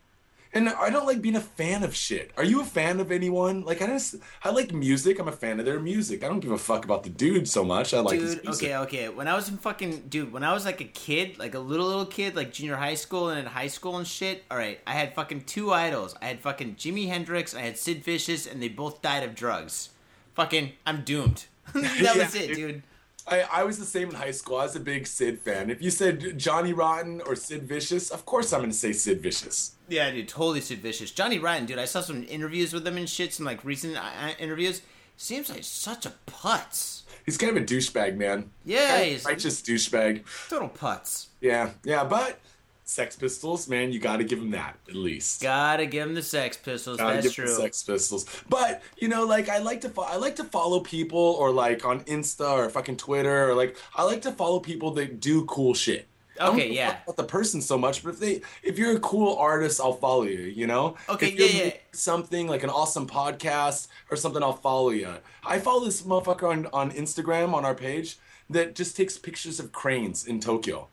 And 0.55 0.69
I 0.69 0.91
don't 0.91 1.07
like 1.07 1.21
being 1.21 1.35
a 1.35 1.41
fan 1.41 1.81
of 1.83 1.95
shit. 1.95 2.31
Are 2.37 2.43
you 2.43 2.61
a 2.61 2.63
fan 2.65 2.99
of 2.99 3.11
anyone? 3.11 3.63
Like 3.63 3.81
I 3.81 3.87
just, 3.87 4.15
I 4.43 4.51
like 4.51 4.71
music. 4.71 5.17
I'm 5.19 5.27
a 5.27 5.31
fan 5.31 5.59
of 5.59 5.65
their 5.65 5.79
music. 5.79 6.23
I 6.23 6.27
don't 6.27 6.41
give 6.41 6.51
a 6.51 6.57
fuck 6.59 6.85
about 6.85 7.01
the 7.03 7.09
dude 7.09 7.47
so 7.47 7.63
much. 7.63 7.91
I 7.93 7.99
like 8.01 8.19
his 8.19 8.35
Dude, 8.35 8.43
music. 8.45 8.63
okay, 8.67 8.77
okay. 8.77 9.09
When 9.09 9.27
I 9.27 9.33
was 9.35 9.49
in 9.49 9.57
fucking 9.57 10.03
dude, 10.09 10.31
when 10.31 10.43
I 10.43 10.53
was 10.53 10.63
like 10.63 10.79
a 10.79 10.85
kid, 10.85 11.39
like 11.39 11.55
a 11.55 11.59
little 11.59 11.87
little 11.87 12.05
kid, 12.05 12.35
like 12.35 12.53
junior 12.53 12.75
high 12.75 12.93
school 12.93 13.29
and 13.29 13.39
in 13.39 13.45
high 13.47 13.67
school 13.67 13.97
and 13.97 14.05
shit. 14.05 14.43
All 14.51 14.57
right, 14.57 14.79
I 14.85 14.91
had 14.93 15.15
fucking 15.15 15.41
two 15.45 15.73
idols. 15.73 16.15
I 16.21 16.25
had 16.25 16.39
fucking 16.39 16.75
Jimi 16.75 17.07
Hendrix. 17.07 17.55
I 17.55 17.61
had 17.61 17.77
Sid 17.77 18.03
Vicious, 18.03 18.45
and 18.45 18.61
they 18.61 18.69
both 18.69 19.01
died 19.01 19.23
of 19.23 19.33
drugs. 19.33 19.89
Fucking, 20.35 20.73
I'm 20.85 21.03
doomed. 21.03 21.45
that 21.73 21.99
Yeah, 21.99 22.15
was 22.25 22.35
it, 22.35 22.53
dude. 22.55 22.83
I, 23.27 23.41
I 23.51 23.63
was 23.63 23.77
the 23.79 23.85
same 23.85 24.09
in 24.09 24.15
high 24.15 24.31
school. 24.31 24.57
I 24.57 24.63
was 24.63 24.75
a 24.75 24.79
big 24.79 25.07
Sid 25.07 25.39
fan. 25.39 25.69
If 25.69 25.81
you 25.81 25.89
said 25.89 26.37
Johnny 26.37 26.73
Rotten 26.73 27.21
or 27.25 27.35
Sid 27.35 27.63
Vicious, 27.63 28.09
of 28.11 28.25
course 28.25 28.51
I'm 28.51 28.61
gonna 28.61 28.73
say 28.73 28.91
Sid 28.93 29.21
Vicious. 29.21 29.75
Yeah, 29.87 30.11
dude, 30.11 30.27
totally 30.27 30.61
Sid 30.61 30.79
Vicious. 30.81 31.11
Johnny 31.11 31.39
Rotten, 31.39 31.65
dude. 31.65 31.79
I 31.79 31.85
saw 31.85 32.01
some 32.01 32.23
interviews 32.25 32.73
with 32.73 32.85
him 32.85 32.97
and 32.97 33.09
shit, 33.09 33.33
some 33.33 33.45
like 33.45 33.63
recent 33.63 33.95
uh, 33.97 34.01
uh, 34.01 34.31
interviews. 34.39 34.81
Seems 35.15 35.49
like 35.49 35.63
such 35.63 36.05
a 36.05 36.13
putz. 36.27 37.03
He's 37.25 37.37
kind 37.37 37.55
of 37.55 37.63
a 37.63 37.65
douchebag, 37.65 38.17
man. 38.17 38.49
Yeah, 38.65 38.87
Kind 38.89 39.01
of 39.03 39.07
he's- 39.07 39.25
righteous 39.25 39.61
douchebag. 39.61 40.23
Total 40.49 40.67
putz. 40.69 41.27
Yeah, 41.39 41.69
yeah, 41.85 42.03
but 42.03 42.39
Sex 42.85 43.15
Pistols, 43.15 43.67
man, 43.69 43.91
you 43.91 43.99
got 43.99 44.17
to 44.17 44.23
give 44.23 44.39
him 44.39 44.51
that 44.51 44.77
at 44.89 44.95
least. 44.95 45.41
Gotta 45.41 45.85
give 45.85 46.07
him 46.07 46.15
the 46.15 46.21
Sex 46.21 46.57
Pistols. 46.57 46.97
Gotta 46.97 47.21
That's 47.21 47.33
true. 47.33 47.47
Sex 47.47 47.81
Pistols, 47.83 48.25
but 48.49 48.81
you 48.97 49.07
know, 49.07 49.25
like 49.25 49.49
I 49.49 49.59
like 49.59 49.81
to 49.81 49.89
fo- 49.89 50.03
I 50.03 50.17
like 50.17 50.35
to 50.37 50.43
follow 50.43 50.81
people 50.81 51.19
or 51.19 51.51
like 51.51 51.85
on 51.85 52.01
Insta 52.01 52.51
or 52.51 52.69
fucking 52.69 52.97
Twitter 52.97 53.49
or 53.49 53.55
like 53.55 53.77
I 53.95 54.03
like 54.03 54.21
to 54.23 54.31
follow 54.31 54.59
people 54.59 54.91
that 54.91 55.19
do 55.19 55.45
cool 55.45 55.73
shit. 55.73 56.07
I 56.39 56.45
don't 56.47 56.55
Okay, 56.55 56.73
yeah. 56.73 56.97
About 57.03 57.17
the 57.17 57.23
person 57.23 57.61
so 57.61 57.77
much, 57.77 58.03
but 58.03 58.15
if 58.15 58.19
they 58.19 58.41
if 58.63 58.77
you're 58.77 58.97
a 58.97 58.99
cool 58.99 59.35
artist, 59.37 59.79
I'll 59.79 59.93
follow 59.93 60.23
you. 60.23 60.41
You 60.41 60.67
know. 60.67 60.97
Okay, 61.07 61.27
If 61.27 61.39
yeah, 61.39 61.63
yeah. 61.65 61.71
Something 61.93 62.47
like 62.47 62.63
an 62.63 62.69
awesome 62.69 63.07
podcast 63.07 63.87
or 64.11 64.17
something, 64.17 64.43
I'll 64.43 64.53
follow 64.53 64.89
you. 64.89 65.09
I 65.45 65.59
follow 65.59 65.85
this 65.85 66.01
motherfucker 66.01 66.49
on 66.49 66.67
on 66.73 66.91
Instagram 66.91 67.53
on 67.53 67.63
our 67.63 67.75
page 67.75 68.17
that 68.49 68.75
just 68.75 68.97
takes 68.97 69.17
pictures 69.17 69.59
of 69.59 69.71
cranes 69.71 70.25
in 70.25 70.39
Tokyo. 70.39 70.89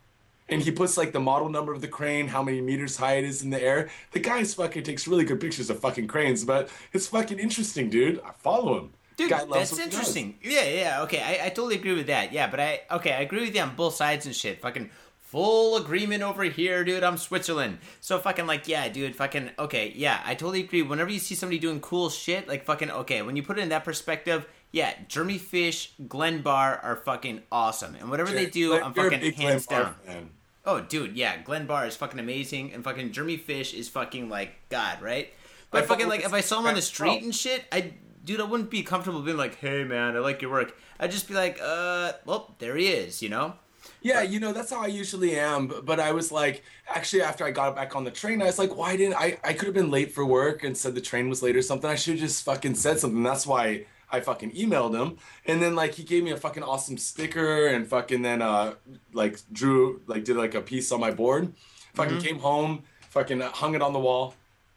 And 0.50 0.62
he 0.62 0.70
puts 0.70 0.96
like 0.96 1.12
the 1.12 1.20
model 1.20 1.48
number 1.48 1.72
of 1.72 1.80
the 1.80 1.88
crane, 1.88 2.28
how 2.28 2.42
many 2.42 2.60
meters 2.60 2.96
high 2.96 3.14
it 3.14 3.24
is 3.24 3.42
in 3.42 3.50
the 3.50 3.62
air. 3.62 3.88
The 4.12 4.20
guy's 4.20 4.54
fucking 4.54 4.82
takes 4.82 5.06
really 5.06 5.24
good 5.24 5.40
pictures 5.40 5.70
of 5.70 5.78
fucking 5.80 6.08
cranes, 6.08 6.44
but 6.44 6.68
it's 6.92 7.06
fucking 7.06 7.38
interesting, 7.38 7.88
dude. 7.88 8.20
I 8.24 8.32
follow 8.38 8.78
him. 8.78 8.90
Dude, 9.16 9.30
Guy 9.30 9.42
loves 9.42 9.50
that's 9.50 9.72
what 9.72 9.78
he 9.80 9.84
does. 9.84 9.94
interesting. 9.94 10.38
Yeah, 10.42 10.64
yeah, 10.64 11.02
okay. 11.02 11.20
I, 11.20 11.46
I 11.46 11.48
totally 11.50 11.74
agree 11.74 11.92
with 11.94 12.06
that. 12.06 12.32
Yeah, 12.32 12.48
but 12.50 12.58
I 12.58 12.80
okay, 12.92 13.12
I 13.12 13.20
agree 13.20 13.42
with 13.42 13.54
you 13.54 13.60
on 13.60 13.76
both 13.76 13.94
sides 13.94 14.24
and 14.24 14.34
shit. 14.34 14.62
Fucking 14.62 14.88
full 15.20 15.76
agreement 15.76 16.22
over 16.22 16.42
here, 16.44 16.84
dude. 16.84 17.04
I'm 17.04 17.18
Switzerland. 17.18 17.78
So 18.00 18.18
fucking 18.18 18.46
like, 18.46 18.66
yeah, 18.66 18.88
dude, 18.88 19.14
fucking 19.14 19.50
okay, 19.58 19.92
yeah, 19.94 20.22
I 20.24 20.34
totally 20.34 20.60
agree. 20.60 20.80
Whenever 20.82 21.10
you 21.10 21.18
see 21.18 21.34
somebody 21.34 21.58
doing 21.58 21.80
cool 21.80 22.08
shit, 22.08 22.48
like 22.48 22.64
fucking 22.64 22.90
okay, 22.90 23.20
when 23.22 23.36
you 23.36 23.42
put 23.42 23.58
it 23.58 23.62
in 23.62 23.68
that 23.68 23.84
perspective, 23.84 24.46
yeah, 24.72 24.94
Jeremy 25.06 25.36
Fish, 25.38 25.92
Glenn 26.08 26.40
Barr 26.40 26.78
are 26.82 26.96
fucking 26.96 27.42
awesome. 27.52 27.96
And 27.96 28.08
whatever 28.08 28.30
they 28.32 28.46
do, 28.46 28.80
I'm 28.80 28.94
fucking 28.94 29.32
hands 29.34 29.66
Barr 29.66 29.82
down. 29.82 29.94
fan. 30.06 30.30
Oh, 30.66 30.80
dude, 30.80 31.16
yeah, 31.16 31.38
Glenn 31.42 31.66
Barr 31.66 31.86
is 31.86 31.96
fucking 31.96 32.20
amazing, 32.20 32.72
and 32.72 32.84
fucking 32.84 33.12
Jeremy 33.12 33.36
Fish 33.38 33.72
is 33.72 33.88
fucking 33.88 34.28
like 34.28 34.54
God, 34.68 35.00
right? 35.00 35.32
But 35.70 35.84
I 35.84 35.86
fucking 35.86 36.08
like, 36.08 36.24
if 36.24 36.32
I 36.34 36.40
saw 36.40 36.60
him 36.60 36.66
on 36.66 36.74
the 36.74 36.82
street 36.82 37.22
and 37.22 37.34
shit, 37.34 37.64
I, 37.72 37.92
dude, 38.24 38.40
I 38.40 38.44
wouldn't 38.44 38.70
be 38.70 38.82
comfortable 38.82 39.22
being 39.22 39.36
like, 39.38 39.56
"Hey, 39.56 39.84
man, 39.84 40.16
I 40.16 40.18
like 40.18 40.42
your 40.42 40.50
work." 40.50 40.76
I'd 40.98 41.10
just 41.12 41.28
be 41.28 41.34
like, 41.34 41.58
"Uh, 41.62 42.12
well, 42.26 42.54
there 42.58 42.76
he 42.76 42.88
is," 42.88 43.22
you 43.22 43.28
know? 43.30 43.54
Yeah, 44.02 44.20
you 44.22 44.40
know, 44.40 44.52
that's 44.52 44.70
how 44.70 44.82
I 44.82 44.86
usually 44.88 45.38
am. 45.38 45.68
b- 45.68 45.76
But 45.82 46.00
I 46.00 46.12
was 46.12 46.30
like, 46.32 46.62
actually, 46.88 47.22
after 47.22 47.44
I 47.44 47.50
got 47.50 47.74
back 47.76 47.94
on 47.96 48.04
the 48.04 48.10
train, 48.10 48.42
I 48.42 48.46
was 48.46 48.58
like, 48.58 48.74
why 48.76 48.96
didn't 48.96 49.14
I? 49.14 49.38
I 49.44 49.52
could 49.54 49.66
have 49.66 49.74
been 49.74 49.90
late 49.90 50.12
for 50.12 50.24
work 50.26 50.64
and 50.64 50.76
said 50.76 50.94
the 50.94 51.00
train 51.00 51.28
was 51.30 51.42
late 51.42 51.56
or 51.56 51.62
something. 51.62 51.88
I 51.88 51.94
should 51.94 52.12
have 52.14 52.20
just 52.20 52.44
fucking 52.44 52.74
said 52.74 52.98
something. 52.98 53.22
That's 53.22 53.46
why 53.46 53.86
I 54.12 54.20
fucking 54.20 54.52
emailed 54.52 54.94
him. 55.00 55.16
And 55.46 55.62
then, 55.62 55.74
like, 55.74 55.94
he 55.94 56.02
gave 56.04 56.24
me 56.24 56.30
a 56.32 56.36
fucking 56.36 56.62
awesome 56.62 56.98
sticker 56.98 57.66
and 57.68 57.86
fucking 57.86 58.22
then, 58.22 58.42
uh, 58.42 58.74
like, 59.12 59.38
drew, 59.52 60.00
like, 60.06 60.24
did 60.24 60.36
like 60.36 60.54
a 60.54 60.60
piece 60.60 60.90
on 60.92 61.00
my 61.00 61.10
board. 61.10 61.52
Fucking 61.94 62.18
came 62.20 62.38
home, 62.38 62.82
fucking 63.10 63.40
hung 63.40 63.74
it 63.74 63.82
on 63.82 63.92
the 63.92 63.98
wall. 63.98 64.34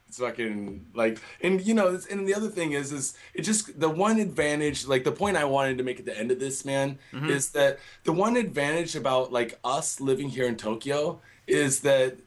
It's 0.07 0.19
fucking 0.19 0.85
like, 0.93 1.19
and 1.41 1.59
you 1.61 1.73
know, 1.73 1.87
it's- 1.87 2.05
and 2.05 2.27
the 2.27 2.35
other 2.35 2.47
thing 2.49 2.73
is, 2.73 2.91
is 2.91 3.15
it 3.33 3.41
just 3.41 3.79
the 3.79 3.89
one 3.89 4.19
advantage, 4.19 4.85
like 4.85 5.03
the 5.03 5.11
point 5.11 5.37
I 5.37 5.45
wanted 5.45 5.79
to 5.79 5.83
make 5.83 5.97
at 5.99 6.05
the 6.05 6.15
end 6.15 6.29
of 6.31 6.39
this, 6.39 6.63
man, 6.65 6.99
is 7.29 7.49
that 7.51 7.79
the 8.03 8.11
one 8.13 8.35
advantage 8.37 8.95
about 8.95 9.31
like 9.31 9.57
us 9.63 9.99
living 9.99 10.29
here 10.29 10.45
in 10.45 10.55
Tokyo 10.55 11.19
is 11.47 11.79
that 11.79 12.17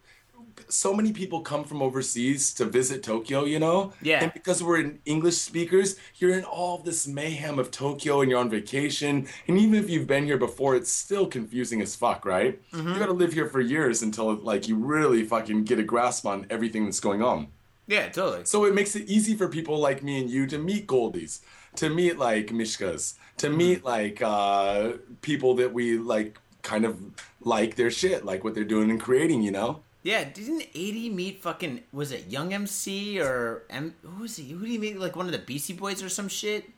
so 0.68 0.92
many 0.92 1.12
people 1.12 1.40
come 1.40 1.64
from 1.64 1.82
overseas 1.82 2.52
to 2.54 2.64
visit 2.64 3.02
Tokyo, 3.02 3.44
you 3.44 3.58
know? 3.58 3.92
Yeah. 4.02 4.22
And 4.22 4.32
because 4.32 4.62
we're 4.62 4.80
in 4.80 4.98
English 5.04 5.36
speakers, 5.36 5.96
you're 6.16 6.36
in 6.36 6.44
all 6.44 6.78
this 6.78 7.06
mayhem 7.06 7.58
of 7.58 7.70
Tokyo 7.70 8.20
and 8.20 8.30
you're 8.30 8.40
on 8.40 8.50
vacation. 8.50 9.28
And 9.48 9.58
even 9.58 9.74
if 9.74 9.88
you've 9.90 10.06
been 10.06 10.24
here 10.24 10.38
before, 10.38 10.76
it's 10.76 10.90
still 10.90 11.26
confusing 11.26 11.80
as 11.82 11.94
fuck, 11.94 12.24
right? 12.24 12.60
Mm-hmm. 12.72 12.88
You 12.88 12.98
gotta 12.98 13.12
live 13.12 13.32
here 13.32 13.48
for 13.48 13.60
years 13.60 14.02
until 14.02 14.34
like 14.34 14.68
you 14.68 14.76
really 14.76 15.24
fucking 15.24 15.64
get 15.64 15.78
a 15.78 15.82
grasp 15.82 16.26
on 16.26 16.46
everything 16.50 16.84
that's 16.84 17.00
going 17.00 17.22
on. 17.22 17.48
Yeah, 17.86 18.08
totally. 18.08 18.44
So 18.44 18.64
it 18.64 18.74
makes 18.74 18.96
it 18.96 19.08
easy 19.08 19.36
for 19.36 19.48
people 19.48 19.78
like 19.78 20.02
me 20.02 20.20
and 20.20 20.28
you 20.28 20.46
to 20.48 20.58
meet 20.58 20.88
Goldies, 20.88 21.40
to 21.76 21.88
meet 21.88 22.18
like 22.18 22.48
Mishkas, 22.48 23.14
to 23.38 23.48
meet 23.48 23.84
like 23.84 24.20
uh, 24.22 24.94
people 25.22 25.54
that 25.56 25.72
we 25.72 25.96
like 25.98 26.38
kind 26.62 26.84
of 26.84 27.00
like 27.42 27.76
their 27.76 27.90
shit, 27.90 28.24
like 28.24 28.42
what 28.42 28.54
they're 28.54 28.64
doing 28.64 28.90
and 28.90 29.00
creating, 29.00 29.42
you 29.42 29.52
know? 29.52 29.82
Yeah, 30.06 30.22
didn't 30.22 30.62
80 30.72 31.10
meet 31.10 31.42
fucking 31.42 31.80
was 31.92 32.12
it 32.12 32.28
Young 32.28 32.54
MC 32.54 33.18
or 33.20 33.64
M 33.68 33.92
who 34.02 34.22
was 34.22 34.36
he? 34.36 34.52
Who 34.52 34.60
did 34.60 34.68
he 34.70 34.78
meet 34.78 35.00
like 35.00 35.16
one 35.16 35.26
of 35.26 35.32
the 35.32 35.38
Beastie 35.38 35.72
Boys 35.72 36.00
or 36.00 36.08
some 36.08 36.28
shit? 36.28 36.70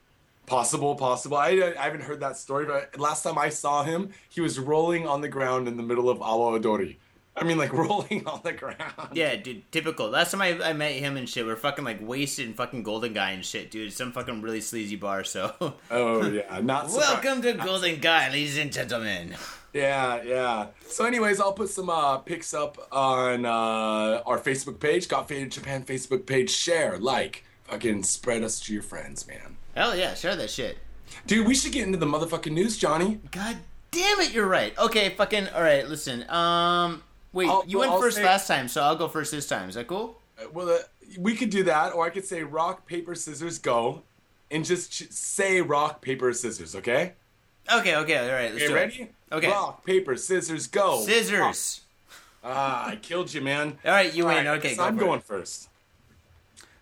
Possible, 0.46 0.94
possible. 0.94 1.36
I, 1.36 1.74
I 1.78 1.84
haven't 1.84 2.04
heard 2.04 2.20
that 2.20 2.38
story, 2.38 2.64
but 2.64 2.98
last 2.98 3.24
time 3.24 3.36
I 3.36 3.50
saw 3.50 3.82
him, 3.82 4.14
he 4.30 4.40
was 4.40 4.58
rolling 4.58 5.06
on 5.06 5.20
the 5.20 5.28
ground 5.28 5.68
in 5.68 5.76
the 5.76 5.82
middle 5.82 6.08
of 6.08 6.22
Awa 6.22 6.52
Odori. 6.52 6.98
I 7.40 7.44
mean, 7.44 7.58
like 7.58 7.72
rolling 7.84 8.26
on 8.26 8.40
the 8.42 8.52
ground. 8.52 8.76
Yeah, 9.12 9.36
dude, 9.36 9.70
typical. 9.72 10.08
Last 10.08 10.32
time 10.32 10.42
I, 10.42 10.60
I 10.62 10.72
met 10.72 10.92
him 10.92 11.16
and 11.16 11.28
shit, 11.28 11.44
we 11.44 11.52
are 11.52 11.56
fucking 11.56 11.84
like 11.84 11.98
wasted 12.00 12.46
and 12.46 12.56
fucking 12.56 12.82
Golden 12.82 13.12
Gai 13.12 13.32
and 13.32 13.44
shit, 13.44 13.70
dude. 13.70 13.92
Some 13.92 14.12
fucking 14.12 14.42
really 14.42 14.60
sleazy 14.60 14.96
bar. 14.96 15.24
So, 15.24 15.54
Oh 15.90 16.28
yeah, 16.28 16.60
not 16.60 16.88
welcome 16.90 17.42
to 17.42 17.52
Golden 17.54 18.00
Gai, 18.00 18.30
ladies 18.30 18.58
and 18.58 18.72
gentlemen. 18.72 19.34
Yeah, 19.72 20.22
yeah. 20.22 20.66
So, 20.86 21.04
anyways, 21.04 21.40
I'll 21.40 21.52
put 21.52 21.68
some 21.68 21.90
uh, 21.90 22.18
pics 22.18 22.54
up 22.54 22.78
on 22.90 23.44
uh, 23.44 24.22
our 24.24 24.38
Facebook 24.38 24.80
page, 24.80 25.08
Got 25.08 25.28
Faded 25.28 25.52
Japan 25.52 25.84
Facebook 25.84 26.26
page. 26.26 26.50
Share, 26.50 26.98
like, 26.98 27.44
fucking 27.64 28.02
spread 28.04 28.42
us 28.42 28.60
to 28.60 28.72
your 28.72 28.82
friends, 28.82 29.26
man. 29.28 29.56
Hell 29.76 29.94
yeah, 29.94 30.14
share 30.14 30.34
that 30.36 30.50
shit. 30.50 30.78
Dude, 31.26 31.46
we 31.46 31.54
should 31.54 31.72
get 31.72 31.86
into 31.86 31.98
the 31.98 32.06
motherfucking 32.06 32.52
news, 32.52 32.78
Johnny. 32.78 33.20
God 33.30 33.58
damn 33.90 34.20
it, 34.20 34.32
you're 34.32 34.48
right. 34.48 34.76
Okay, 34.78 35.10
fucking. 35.10 35.48
All 35.48 35.62
right, 35.62 35.86
listen. 35.86 36.28
Um, 36.30 37.02
wait, 37.32 37.48
I'll- 37.48 37.64
you 37.66 37.78
went 37.78 37.92
I'll 37.92 38.00
first 38.00 38.16
say- 38.16 38.24
last 38.24 38.46
time, 38.46 38.68
so 38.68 38.82
I'll 38.82 38.96
go 38.96 39.08
first 39.08 39.30
this 39.32 39.46
time. 39.46 39.68
Is 39.68 39.74
that 39.74 39.86
cool? 39.86 40.20
Uh, 40.40 40.48
Well, 40.52 40.70
uh, 40.70 40.78
we 41.18 41.34
could 41.34 41.50
do 41.50 41.62
that, 41.64 41.92
or 41.94 42.04
I 42.06 42.10
could 42.10 42.24
say 42.26 42.42
rock, 42.42 42.86
paper, 42.86 43.14
scissors, 43.14 43.58
go, 43.58 44.02
and 44.50 44.64
just 44.64 44.92
ch- 44.92 45.10
say 45.10 45.60
rock, 45.60 46.00
paper, 46.02 46.32
scissors. 46.32 46.74
Okay? 46.76 47.14
Okay, 47.70 47.96
okay, 47.96 48.18
all 48.18 48.34
right. 48.34 48.52
Let's 48.52 48.56
Okay, 48.64 48.68
do 48.68 48.74
ready? 48.74 49.02
it. 49.02 49.14
Okay. 49.30 49.48
Rock, 49.50 49.84
paper, 49.84 50.16
scissors, 50.16 50.66
go. 50.66 51.04
Scissors. 51.04 51.82
Ah, 52.42 52.86
I 52.88 52.96
killed 52.96 53.34
you, 53.34 53.40
man. 53.42 53.78
All 53.84 53.90
right, 53.92 54.12
you 54.14 54.22
All 54.26 54.34
win. 54.34 54.46
right, 54.46 54.58
Okay, 54.58 54.70
so 54.70 54.76
go 54.76 54.84
I'm 54.84 54.96
for 54.96 55.02
it. 55.02 55.06
going 55.06 55.20
first. 55.20 55.68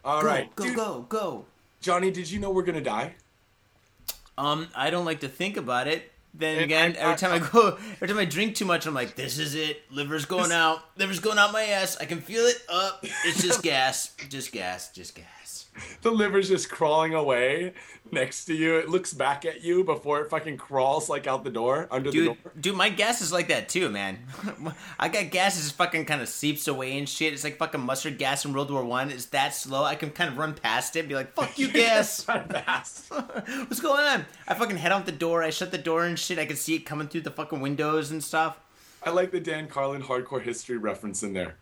All 0.05 0.21
Go, 0.21 0.27
right, 0.29 0.55
go, 0.55 0.65
Dude, 0.65 0.77
go, 0.77 1.07
go. 1.09 1.45
Johnny, 1.81 2.11
did 2.13 2.31
you 2.31 2.39
know 2.39 2.51
we're 2.51 2.63
gonna 2.63 2.81
die? 2.81 3.15
Um, 4.39 4.69
I 4.77 4.91
don't 4.91 5.05
like 5.05 5.21
to 5.21 5.29
think 5.29 5.57
about 5.57 5.89
it. 5.89 6.13
Then 6.39 6.57
And 6.57 6.65
again, 6.65 6.97
I- 6.99 7.01
every 7.01 7.17
time 7.17 7.33
I 7.33 7.39
go, 7.49 7.79
every 7.95 8.09
time 8.09 8.19
I 8.19 8.25
drink 8.27 8.57
too 8.57 8.65
much, 8.67 8.87
I'm 8.87 8.95
like, 8.95 9.15
this 9.17 9.39
is 9.39 9.55
it. 9.55 9.83
Liver's 9.91 10.27
going 10.27 10.53
out. 10.53 10.81
Liver's 10.99 11.21
going 11.21 11.39
out 11.39 11.53
my 11.53 11.63
ass. 11.65 11.97
I 12.01 12.05
can 12.05 12.21
feel 12.21 12.45
it. 12.45 12.57
Up. 12.69 13.01
it's 13.25 13.43
just 13.43 13.63
gas. 13.73 14.15
Just 14.29 14.53
gas. 14.53 14.91
Just 14.93 15.15
gas. 15.15 15.25
The 16.03 16.11
liver's 16.11 16.49
just 16.49 16.71
crawling 16.71 17.15
away 17.15 17.73
next 18.13 18.45
to 18.45 18.55
you. 18.55 18.77
It 18.77 18.89
looks 18.89 19.13
back 19.13 19.45
at 19.45 19.65
you 19.65 19.83
before 19.83 20.21
it 20.21 20.31
fucking 20.31 20.57
crawls 20.57 21.09
like 21.09 21.27
out 21.27 21.43
the 21.43 21.51
door, 21.51 21.89
under 21.91 22.11
the 22.11 22.27
door. 22.27 22.37
dude, 22.61 22.77
my 22.77 22.89
gas 22.89 23.21
is 23.21 23.33
like 23.33 23.49
that 23.49 23.69
too, 23.69 23.91
man. 23.91 24.19
I 24.99 25.09
got 25.09 25.31
gas 25.31 25.57
that 25.57 25.63
just 25.63 25.77
fucking 25.77 26.05
kind 26.05 26.23
of 26.23 26.29
seeps 26.29 26.69
away 26.69 26.97
and 26.99 27.09
shit. 27.09 27.33
It's 27.33 27.45
like 27.45 27.57
fucking 27.59 27.81
mustard 27.81 28.19
gas 28.19 28.45
in 28.45 28.53
World 28.53 28.71
War 28.71 28.85
One. 28.85 29.11
It's 29.11 29.27
that 29.27 29.55
slow. 29.55 29.85
I 29.85 29.97
can 29.97 30.11
kind 30.11 30.31
of 30.31 30.39
run 30.39 30.55
past 30.55 30.97
it, 30.97 31.01
and 31.01 31.09
be 31.09 31.15
like, 31.15 31.35
"Fuck 31.35 31.59
you, 31.59 31.69
gas." 31.73 32.23
Fast. 32.23 33.11
What's 33.11 33.81
going 33.81 34.05
on? 34.05 34.27
I 34.47 34.55
fucking 34.55 34.77
head 34.77 34.93
out 34.93 35.07
the 35.07 35.13
door. 35.13 35.43
I 35.43 35.51
shut 35.51 35.71
the 35.73 35.79
door 35.79 36.05
and 36.05 36.19
shit. 36.19 36.39
I 36.39 36.47
can 36.47 36.57
see 36.57 36.75
it 36.75 36.81
coming 36.81 37.09
through 37.09 37.23
the 37.23 37.31
fucking 37.31 37.61
windows 37.61 38.11
and 38.11 38.23
stuff. 38.23 38.61
I 39.03 39.11
like 39.11 39.31
the 39.31 39.41
Dan 39.41 39.69
Carlin 39.69 40.03
hardcore 40.03 40.43
history 40.43 40.77
reference 40.77 41.23
in 41.23 41.33
there. 41.33 41.57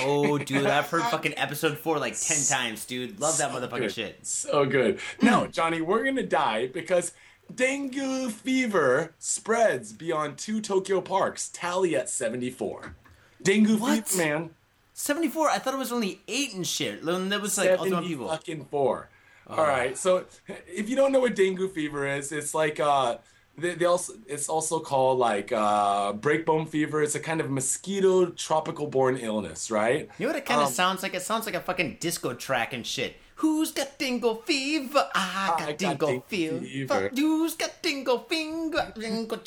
Oh, 0.00 0.38
dude, 0.50 0.66
I've 0.66 0.88
heard 0.90 1.02
fucking 1.04 1.34
episode 1.36 1.78
four 1.78 1.98
like 1.98 2.18
ten 2.18 2.38
times, 2.48 2.84
dude. 2.86 3.20
Love 3.20 3.38
that 3.38 3.52
So 3.52 3.60
motherfucking 3.60 3.78
good. 3.80 3.92
shit. 3.92 4.26
So 4.26 4.64
good. 4.66 4.98
No, 5.22 5.46
Johnny, 5.46 5.80
we're 5.80 6.04
gonna 6.04 6.22
die 6.24 6.66
because 6.66 7.12
dengue 7.54 8.30
fever 8.32 9.14
spreads 9.18 9.92
beyond 9.92 10.38
two 10.38 10.60
Tokyo 10.60 11.00
parks, 11.00 11.48
tally 11.48 11.94
at 11.94 12.08
74. 12.08 12.96
Dengue 13.42 13.78
What? 13.80 14.08
fever, 14.08 14.22
man. 14.22 14.50
Seventy 14.94 15.28
four. 15.28 15.48
I 15.50 15.58
thought 15.58 15.74
it 15.74 15.78
was 15.78 15.92
only 15.92 16.22
eight 16.26 16.54
and 16.54 16.66
shit. 16.66 17.04
That 17.04 17.40
was 17.40 17.58
like 17.58 17.78
70 17.78 18.06
People. 18.08 18.28
fucking 18.28 18.64
four. 18.66 19.10
All 19.46 19.58
right. 19.64 19.96
So 19.96 20.24
if 20.66 20.88
you 20.88 20.96
don't 20.96 21.12
know 21.12 21.20
what 21.20 21.36
dengue 21.36 21.70
fever 21.72 22.06
is, 22.06 22.32
it's 22.32 22.54
like 22.54 22.80
uh 22.80 23.18
they, 23.58 23.74
they 23.74 23.84
also 23.84 24.12
it's 24.26 24.48
also 24.48 24.80
called 24.80 25.18
like 25.18 25.52
uh 25.52 26.12
breakbone 26.12 26.68
fever. 26.68 27.02
It's 27.02 27.14
a 27.14 27.20
kind 27.20 27.40
of 27.40 27.50
mosquito 27.50 28.26
tropical 28.30 28.86
borne 28.86 29.16
illness, 29.16 29.70
right? 29.70 30.08
You 30.18 30.26
know 30.26 30.32
what 30.32 30.38
it 30.38 30.44
kind 30.46 30.60
of 30.60 30.68
Um, 30.68 30.72
sounds 30.72 31.02
like? 31.02 31.14
It 31.14 31.22
sounds 31.22 31.46
like 31.46 31.54
a 31.54 31.60
fucking 31.60 31.96
disco 32.00 32.34
track 32.34 32.72
and 32.72 32.86
shit. 32.86 33.16
Who's 33.40 33.70
got 33.72 33.98
dingo 33.98 34.36
fever? 34.36 35.08
I 35.14 35.56
got 35.58 35.82
I 35.84 35.94
got 35.94 36.28
fever. 36.28 36.58
fever. 36.60 37.10
Who's 37.14 37.54
got 37.54 37.82
dingo 37.82 38.18
finger? 38.18 38.92
Dingo. 38.98 39.38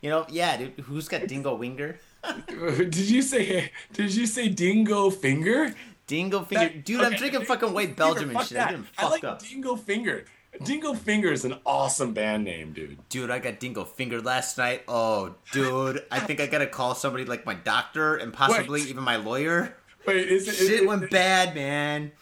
You 0.00 0.10
know, 0.10 0.26
yeah, 0.28 0.56
dude. 0.56 0.78
Who's 0.86 1.08
got 1.08 1.26
dingo 1.26 1.54
winger? 1.56 1.98
Did 2.48 2.94
you 2.96 3.22
say 3.22 3.70
did 3.92 4.14
you 4.14 4.26
say 4.26 4.48
dingo 4.48 5.10
finger? 5.10 5.74
Dingo 6.06 6.42
finger, 6.42 6.64
That- 6.66 6.84
dude. 6.84 7.00
I'm 7.00 7.06
okay, 7.08 7.16
drinking 7.16 7.44
fucking 7.46 7.72
white 7.72 7.96
Belgium 7.96 8.30
and 8.30 8.40
shit. 8.40 8.58
that. 8.58 8.68
I'm 8.68 8.82
getting 8.82 8.86
I 8.98 9.08
like 9.08 9.24
up. 9.24 9.42
Dingo 9.42 9.76
Finger. 9.76 10.24
Dingo 10.64 10.94
Finger 10.94 11.32
is 11.32 11.44
an 11.44 11.54
awesome 11.64 12.12
band 12.12 12.44
name, 12.44 12.72
dude. 12.72 12.98
Dude, 13.08 13.30
I 13.30 13.38
got 13.38 13.60
dingo 13.60 13.84
Finger 13.84 14.20
last 14.20 14.58
night. 14.58 14.82
Oh, 14.88 15.34
dude. 15.52 16.04
I 16.10 16.18
think 16.20 16.40
I 16.40 16.46
gotta 16.46 16.66
call 16.66 16.94
somebody 16.94 17.24
like 17.24 17.46
my 17.46 17.54
doctor 17.54 18.16
and 18.16 18.32
possibly 18.32 18.80
Wait. 18.80 18.88
even 18.90 19.04
my 19.04 19.16
lawyer. 19.16 19.76
Wait, 20.06 20.28
is 20.28 20.48
it, 20.48 20.60
is 20.60 20.68
Shit 20.68 20.82
it- 20.82 20.86
went 20.88 21.10
bad, 21.10 21.54
man. 21.54 22.12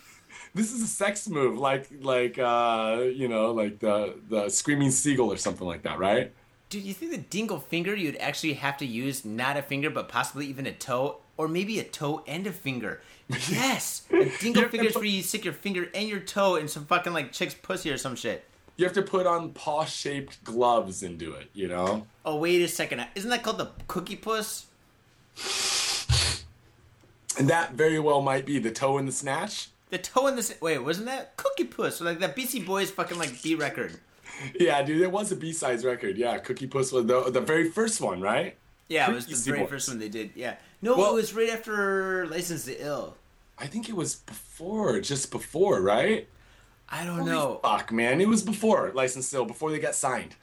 this 0.55 0.73
is 0.73 0.83
a 0.83 0.87
sex 0.87 1.29
move, 1.29 1.59
like 1.59 1.89
like 2.01 2.39
uh 2.39 3.01
you 3.13 3.29
know, 3.29 3.53
like 3.53 3.79
the 3.81 4.15
the 4.29 4.49
screaming 4.51 4.91
seagull 4.91 5.33
or 5.33 5.37
something 5.37 5.67
like 5.67 5.83
that, 5.83 5.99
right? 5.99 6.33
Dude, 6.69 6.83
you 6.85 6.93
think 6.93 7.13
the 7.13 7.19
dingo 7.19 7.59
finger 7.59 7.95
you'd 7.97 8.17
actually 8.19 8.53
have 8.55 8.77
to 8.77 8.87
use 8.87 9.25
not 9.25 9.57
a 9.57 9.63
finger, 9.63 9.89
but 9.89 10.09
possibly 10.09 10.47
even 10.47 10.67
a 10.67 10.73
toe, 10.73 11.19
or 11.39 11.49
maybe 11.49 11.79
a 11.81 11.85
toe 11.85 12.23
and 12.27 12.47
a 12.47 12.53
finger? 12.53 13.01
Yes, 13.51 14.03
a 14.11 14.25
dingo 14.41 14.61
You're- 14.61 14.71
finger's 14.71 14.95
where 14.95 15.05
you 15.05 15.23
stick 15.23 15.45
your 15.45 15.55
finger 15.55 15.89
and 15.95 16.09
your 16.09 16.21
toe 16.21 16.57
in 16.57 16.67
some 16.69 16.87
fucking 16.87 17.13
like 17.13 17.33
chick's 17.33 17.55
pussy 17.55 17.91
or 17.91 17.99
some 17.99 18.17
shit. 18.17 18.45
You 18.77 18.85
have 18.85 18.95
to 18.95 19.03
put 19.03 19.27
on 19.27 19.51
paw-shaped 19.51 20.45
gloves 20.45 21.03
and 21.03 21.19
do 21.19 21.33
it, 21.35 21.51
you 21.53 21.67
know? 21.69 22.07
Oh 22.25 22.37
wait 22.37 22.63
a 22.63 22.69
second, 22.69 23.05
isn't 23.15 23.29
that 23.31 23.43
called 23.43 23.59
the 23.59 23.71
cookie 23.89 24.17
puss? 24.17 24.67
And 27.39 27.49
that 27.49 27.73
very 27.75 27.99
well 27.99 28.21
might 28.23 28.47
be 28.47 28.59
the 28.59 28.71
toe 28.71 28.99
in 28.99 29.07
the 29.07 29.13
snatch. 29.13 29.69
The 29.91 29.99
toe 29.99 30.27
in 30.27 30.37
the 30.37 30.55
wait, 30.61 30.79
wasn't 30.79 31.07
that 31.07 31.37
cookie 31.37 31.65
puss? 31.65 32.01
Like 32.01 32.19
that 32.21 32.35
Beastie 32.35 32.63
Boys 32.63 32.91
fucking 32.91 33.19
like 33.19 33.43
B 33.43 33.55
record. 33.55 33.99
Yeah, 34.59 34.83
dude, 34.83 35.03
it 35.03 35.11
was 35.11 35.33
a 35.33 35.37
B-sides 35.37 35.85
record. 35.85 36.17
Yeah, 36.17 36.39
Cookie 36.39 36.69
Puss 36.69 36.93
was 36.93 37.07
the 37.07 37.29
the 37.31 37.41
very 37.41 37.69
first 37.71 38.01
one, 38.01 38.21
right? 38.21 38.57
Yeah, 38.89 39.11
it 39.11 39.15
was 39.15 39.27
the 39.27 39.53
very 39.53 39.67
first 39.67 39.89
one 39.89 39.99
they 39.99 40.09
did. 40.09 40.31
Yeah, 40.37 40.57
no, 40.83 40.97
Well- 40.97 41.13
it 41.13 41.15
was 41.15 41.35
right 41.35 41.51
after 41.51 42.27
License 42.27 42.65
to 42.67 42.77
Ill. 42.83 43.17
I 43.59 43.67
think 43.67 43.89
it 43.89 43.97
was 43.97 44.15
before, 44.15 45.01
just 45.01 45.31
before, 45.33 45.81
right? 45.81 46.29
I 46.89 47.05
don't 47.05 47.19
Holy 47.19 47.31
know. 47.31 47.61
Fuck, 47.63 47.91
man, 47.93 48.21
it 48.21 48.29
was 48.29 48.43
before 48.43 48.93
License 48.95 49.31
to 49.31 49.39
Ill, 49.39 49.45
before 49.45 49.71
they 49.71 49.79
got 49.79 49.95
signed. 49.95 50.37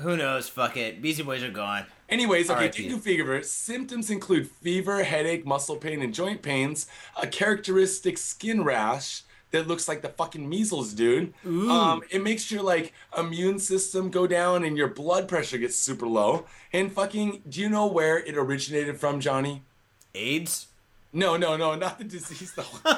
Who 0.00 0.16
knows? 0.16 0.48
Fuck 0.48 0.76
it. 0.76 1.00
Beastie 1.02 1.22
Boys 1.22 1.42
are 1.42 1.50
gone. 1.50 1.86
Anyways, 2.08 2.50
okay, 2.50 2.68
dengue 2.68 3.00
fever 3.00 3.42
symptoms 3.42 4.10
include 4.10 4.50
fever, 4.50 5.04
headache, 5.04 5.46
muscle 5.46 5.76
pain, 5.76 6.02
and 6.02 6.12
joint 6.12 6.42
pains. 6.42 6.86
A 7.20 7.26
characteristic 7.26 8.18
skin 8.18 8.64
rash 8.64 9.22
that 9.50 9.66
looks 9.66 9.88
like 9.88 10.02
the 10.02 10.08
fucking 10.08 10.48
measles, 10.48 10.92
dude. 10.92 11.34
Um, 11.44 12.02
it 12.10 12.22
makes 12.22 12.50
your 12.50 12.62
like 12.62 12.92
immune 13.16 13.58
system 13.58 14.10
go 14.10 14.26
down 14.26 14.64
and 14.64 14.76
your 14.76 14.88
blood 14.88 15.28
pressure 15.28 15.58
gets 15.58 15.76
super 15.76 16.06
low. 16.06 16.46
And 16.72 16.92
fucking, 16.92 17.42
do 17.48 17.60
you 17.60 17.68
know 17.68 17.86
where 17.86 18.18
it 18.18 18.36
originated 18.36 18.98
from, 18.98 19.20
Johnny? 19.20 19.62
AIDS. 20.14 20.68
No, 21.12 21.36
no, 21.36 21.56
no, 21.56 21.74
not 21.74 21.98
the 21.98 22.04
disease 22.04 22.52
though. 22.54 22.92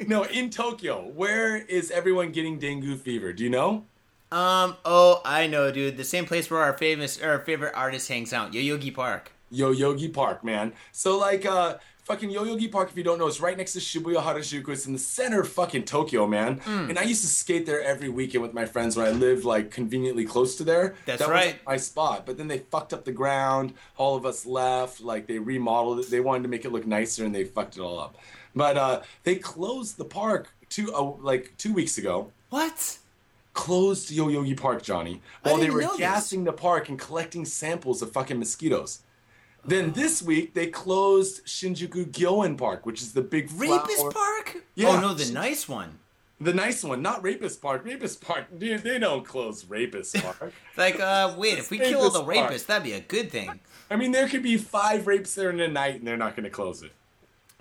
no, 0.06 0.24
in 0.24 0.50
Tokyo, 0.50 1.10
where 1.14 1.56
is 1.56 1.90
everyone 1.90 2.32
getting 2.32 2.58
dengue 2.58 2.98
fever? 3.00 3.32
Do 3.32 3.42
you 3.44 3.50
know? 3.50 3.84
Um. 4.30 4.76
Oh, 4.84 5.20
I 5.24 5.46
know, 5.46 5.70
dude. 5.70 5.96
The 5.96 6.04
same 6.04 6.26
place 6.26 6.50
where 6.50 6.60
our 6.60 6.76
famous, 6.76 7.22
our 7.22 7.38
favorite 7.40 7.72
artist 7.74 8.08
hangs 8.08 8.32
out, 8.32 8.52
Yoyogi 8.52 8.92
Park. 8.92 9.30
Yoyogi 9.52 10.12
Park, 10.12 10.42
man. 10.44 10.72
So 10.92 11.16
like 11.18 11.46
uh 11.46 11.76
fucking 12.04 12.30
Yoyogi 12.30 12.70
Park, 12.70 12.90
if 12.90 12.96
you 12.96 13.02
don't 13.02 13.18
know, 13.18 13.26
it's 13.26 13.40
right 13.40 13.56
next 13.56 13.72
to 13.72 13.78
Shibuya 13.80 14.22
Harajuku. 14.22 14.68
It's 14.68 14.86
in 14.86 14.92
the 14.92 14.98
center 14.98 15.40
of 15.40 15.48
fucking 15.48 15.84
Tokyo, 15.84 16.26
man. 16.26 16.58
Hmm. 16.58 16.90
And 16.90 16.98
I 16.98 17.02
used 17.02 17.22
to 17.22 17.26
skate 17.28 17.66
there 17.66 17.82
every 17.82 18.08
weekend 18.08 18.42
with 18.42 18.54
my 18.54 18.66
friends 18.66 18.96
when 18.96 19.06
I 19.06 19.10
lived 19.10 19.44
like 19.44 19.70
conveniently 19.70 20.24
close 20.24 20.56
to 20.56 20.64
there. 20.64 20.94
That's 21.06 21.20
that 21.20 21.28
right. 21.30 21.46
Was, 21.46 21.52
like, 21.54 21.66
my 21.66 21.76
spot. 21.76 22.26
But 22.26 22.36
then 22.38 22.48
they 22.48 22.58
fucked 22.58 22.92
up 22.92 23.04
the 23.04 23.12
ground. 23.12 23.74
All 23.96 24.16
of 24.16 24.24
us 24.26 24.46
left. 24.46 25.00
Like 25.00 25.26
they 25.26 25.38
remodeled 25.38 26.00
it. 26.00 26.10
They 26.10 26.20
wanted 26.20 26.42
to 26.44 26.48
make 26.48 26.64
it 26.64 26.72
look 26.72 26.86
nicer, 26.86 27.24
and 27.24 27.34
they 27.34 27.44
fucked 27.44 27.76
it 27.76 27.80
all 27.80 27.98
up. 27.98 28.16
But 28.54 28.76
uh, 28.76 29.02
they 29.24 29.36
closed 29.36 29.96
the 29.96 30.04
park 30.04 30.52
two 30.68 30.94
uh, 30.94 31.02
like 31.20 31.52
two 31.58 31.72
weeks 31.72 31.98
ago 31.98 32.30
What? 32.50 32.98
closed 33.52 34.10
Yoyogi 34.10 34.56
Park, 34.56 34.82
Johnny, 34.82 35.22
while 35.42 35.56
they 35.58 35.70
were 35.70 35.80
know 35.82 35.90
this. 35.90 35.98
gassing 35.98 36.42
the 36.44 36.52
park 36.52 36.88
and 36.88 36.98
collecting 36.98 37.44
samples 37.44 38.02
of 38.02 38.10
fucking 38.12 38.38
mosquitoes. 38.38 39.00
Then 39.66 39.92
this 39.92 40.22
week 40.22 40.54
they 40.54 40.66
closed 40.66 41.44
Shinjuku 41.46 42.06
Gyoen 42.10 42.56
Park, 42.58 42.84
which 42.86 43.00
is 43.02 43.12
the 43.12 43.22
big 43.22 43.50
Rapist 43.52 43.98
flower- 43.98 44.12
Park? 44.12 44.64
Yeah. 44.74 44.88
Oh 44.88 45.00
no, 45.00 45.14
the 45.14 45.32
nice 45.32 45.68
one. 45.68 45.98
the 46.40 46.52
nice 46.52 46.84
one, 46.84 47.00
not 47.00 47.22
Rapist 47.22 47.62
Park. 47.62 47.84
Rapist 47.84 48.20
Park, 48.20 48.46
dude, 48.58 48.82
they 48.82 48.98
don't 48.98 49.24
close 49.24 49.64
Rapist 49.64 50.16
Park. 50.22 50.52
Like, 50.76 51.00
uh, 51.00 51.34
wait, 51.38 51.58
if 51.58 51.70
we 51.70 51.78
kill 51.78 52.02
all 52.02 52.10
the 52.10 52.24
Rapist 52.24 52.36
Park. 52.40 52.50
rapists, 52.52 52.66
that'd 52.66 52.82
be 52.84 52.92
a 52.92 53.00
good 53.00 53.30
thing. 53.30 53.60
I 53.90 53.96
mean, 53.96 54.12
there 54.12 54.28
could 54.28 54.42
be 54.42 54.56
five 54.56 55.06
rapes 55.06 55.34
there 55.34 55.50
in 55.50 55.60
a 55.60 55.68
night, 55.68 55.96
and 55.96 56.06
they're 56.06 56.16
not 56.16 56.34
going 56.36 56.44
to 56.44 56.50
close 56.50 56.82
it. 56.82 56.92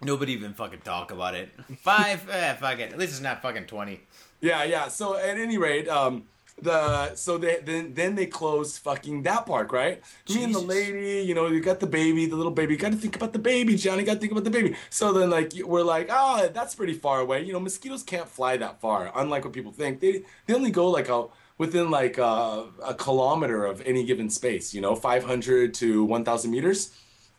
Nobody 0.02 0.34
even 0.34 0.54
fucking 0.54 0.82
talk 0.82 1.12
about 1.12 1.36
it. 1.36 1.50
Five, 1.80 2.28
eh, 2.32 2.54
fuck 2.56 2.80
it. 2.80 2.92
At 2.92 2.98
least 3.00 3.14
it's 3.14 3.22
not 3.22 3.42
fucking 3.42 3.66
twenty. 3.68 4.02
Yeah, 4.42 4.64
yeah. 4.66 4.90
So 4.90 5.16
at 5.16 5.38
any 5.38 5.58
rate, 5.58 5.88
um, 5.88 6.24
the 6.62 7.16
so 7.16 7.38
they 7.38 7.60
then 7.64 7.94
then 7.94 8.16
they 8.16 8.26
closed 8.26 8.80
fucking 8.82 9.24
that 9.24 9.46
park, 9.46 9.74
right? 9.74 10.02
Me 10.30 10.44
and 10.44 10.54
the 10.54 10.60
lady, 10.60 11.26
you 11.28 11.34
know, 11.34 11.48
you 11.48 11.60
got 11.60 11.80
the 11.80 11.88
baby, 11.88 12.26
the 12.26 12.36
little 12.36 12.52
baby. 12.52 12.74
You 12.74 12.80
got 12.80 12.92
to 12.92 12.98
think 12.98 13.16
about 13.16 13.34
the 13.34 13.40
baby, 13.40 13.76
Johnny. 13.76 14.04
Got 14.04 14.14
to 14.16 14.20
think 14.20 14.32
about 14.32 14.44
the 14.46 14.50
baby. 14.50 14.76
So 14.90 15.12
then, 15.12 15.30
like, 15.30 15.52
we're 15.66 15.84
like, 15.84 16.08
oh, 16.12 16.48
that's 16.54 16.76
pretty 16.76 16.94
far 16.94 17.20
away. 17.20 17.44
You 17.44 17.54
know, 17.54 17.60
mosquitoes 17.60 18.04
can't 18.04 18.28
fly 18.30 18.58
that 18.58 18.80
far, 18.80 19.12
unlike 19.16 19.44
what 19.44 19.54
people 19.54 19.72
think. 19.72 20.00
They 20.00 20.24
they 20.46 20.54
only 20.54 20.72
go 20.72 20.90
like 20.90 21.10
a 21.10 21.26
within 21.58 21.92
like 21.92 22.18
a, 22.18 22.66
a 22.86 22.94
kilometer 22.94 23.66
of 23.66 23.82
any 23.82 24.04
given 24.06 24.30
space. 24.30 24.74
You 24.74 24.82
know, 24.82 24.96
500 24.96 25.74
to 25.76 26.04
1,000 26.06 26.52
meters, 26.52 26.92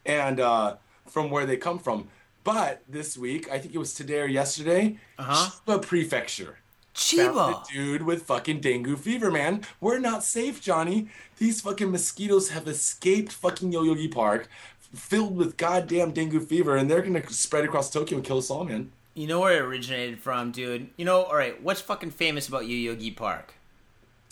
and 0.04 0.40
uh, 0.40 0.76
from 1.06 1.30
where 1.30 1.46
they 1.46 1.56
come 1.56 1.78
from. 1.78 2.08
But 2.42 2.82
this 2.88 3.16
week, 3.16 3.50
I 3.50 3.58
think 3.58 3.74
it 3.74 3.78
was 3.78 3.94
today 3.94 4.20
or 4.20 4.26
yesterday, 4.26 4.98
Uh-huh. 5.18 5.50
Chiba 5.66 5.80
Prefecture 5.80 6.58
Chiba. 6.94 7.64
the 7.66 7.72
dude 7.72 8.02
with 8.02 8.22
fucking 8.22 8.60
dengue 8.60 8.96
fever, 8.98 9.30
man. 9.30 9.62
We're 9.80 9.98
not 9.98 10.22
safe, 10.24 10.60
Johnny. 10.60 11.08
These 11.38 11.60
fucking 11.60 11.90
mosquitoes 11.90 12.50
have 12.50 12.68
escaped 12.68 13.32
fucking 13.32 13.72
Yoyogi 13.72 14.10
Park, 14.12 14.48
filled 14.94 15.36
with 15.36 15.56
goddamn 15.56 16.12
dengue 16.12 16.46
fever, 16.46 16.76
and 16.76 16.90
they're 16.90 17.02
gonna 17.02 17.28
spread 17.30 17.64
across 17.64 17.90
Tokyo 17.90 18.18
and 18.18 18.24
kill 18.26 18.38
us 18.38 18.50
all, 18.50 18.64
man. 18.64 18.92
You 19.14 19.26
know 19.26 19.40
where 19.40 19.56
it 19.62 19.66
originated 19.66 20.20
from, 20.20 20.50
dude? 20.52 20.88
You 20.96 21.04
know, 21.04 21.22
all 21.24 21.36
right. 21.36 21.60
What's 21.62 21.80
fucking 21.80 22.10
famous 22.10 22.48
about 22.48 22.62
Yoyogi 22.64 23.14
Park? 23.14 23.54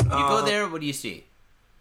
You 0.02 0.08
go 0.08 0.38
Uh, 0.38 0.44
there. 0.44 0.68
What 0.68 0.80
do 0.80 0.86
you 0.86 0.92
see? 0.92 1.24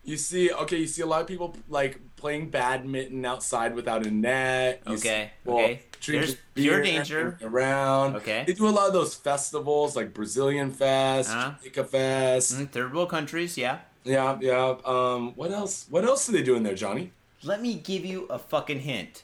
You 0.03 0.17
see, 0.17 0.51
okay, 0.51 0.77
you 0.77 0.87
see 0.87 1.01
a 1.03 1.05
lot 1.05 1.21
of 1.21 1.27
people 1.27 1.55
like 1.69 1.99
playing 2.15 2.49
badminton 2.49 3.23
outside 3.25 3.75
without 3.75 4.05
a 4.05 4.09
net. 4.11 4.81
You 4.87 4.93
Okay, 4.95 5.31
see 5.43 5.43
people 5.43 5.59
okay. 5.59 5.81
There's 6.05 6.35
pure 6.55 6.81
danger. 6.81 7.37
around. 7.41 8.15
Okay. 8.17 8.43
They 8.47 8.53
do 8.53 8.67
a 8.67 8.73
lot 8.73 8.87
of 8.87 8.93
those 8.93 9.13
festivals 9.15 9.95
like 9.95 10.13
Brazilian 10.13 10.71
Fest, 10.71 11.29
Uh-huh. 11.29 11.53
Jamaica 11.59 11.83
Fest. 11.85 12.53
Mm, 12.57 12.69
Third 12.71 12.93
world 12.93 13.09
countries, 13.09 13.57
yeah. 13.57 13.79
Yeah, 14.03 14.37
yeah. 14.41 14.75
Um, 14.83 15.33
what 15.35 15.51
else? 15.51 15.85
What 15.89 16.03
else 16.05 16.25
do 16.25 16.31
they 16.33 16.41
do 16.43 16.55
in 16.55 16.63
there, 16.63 16.73
Johnny? 16.75 17.11
Let 17.43 17.61
me 17.61 17.75
give 17.75 18.03
you 18.05 18.25
a 18.29 18.39
fucking 18.39 18.79
hint. 18.81 19.23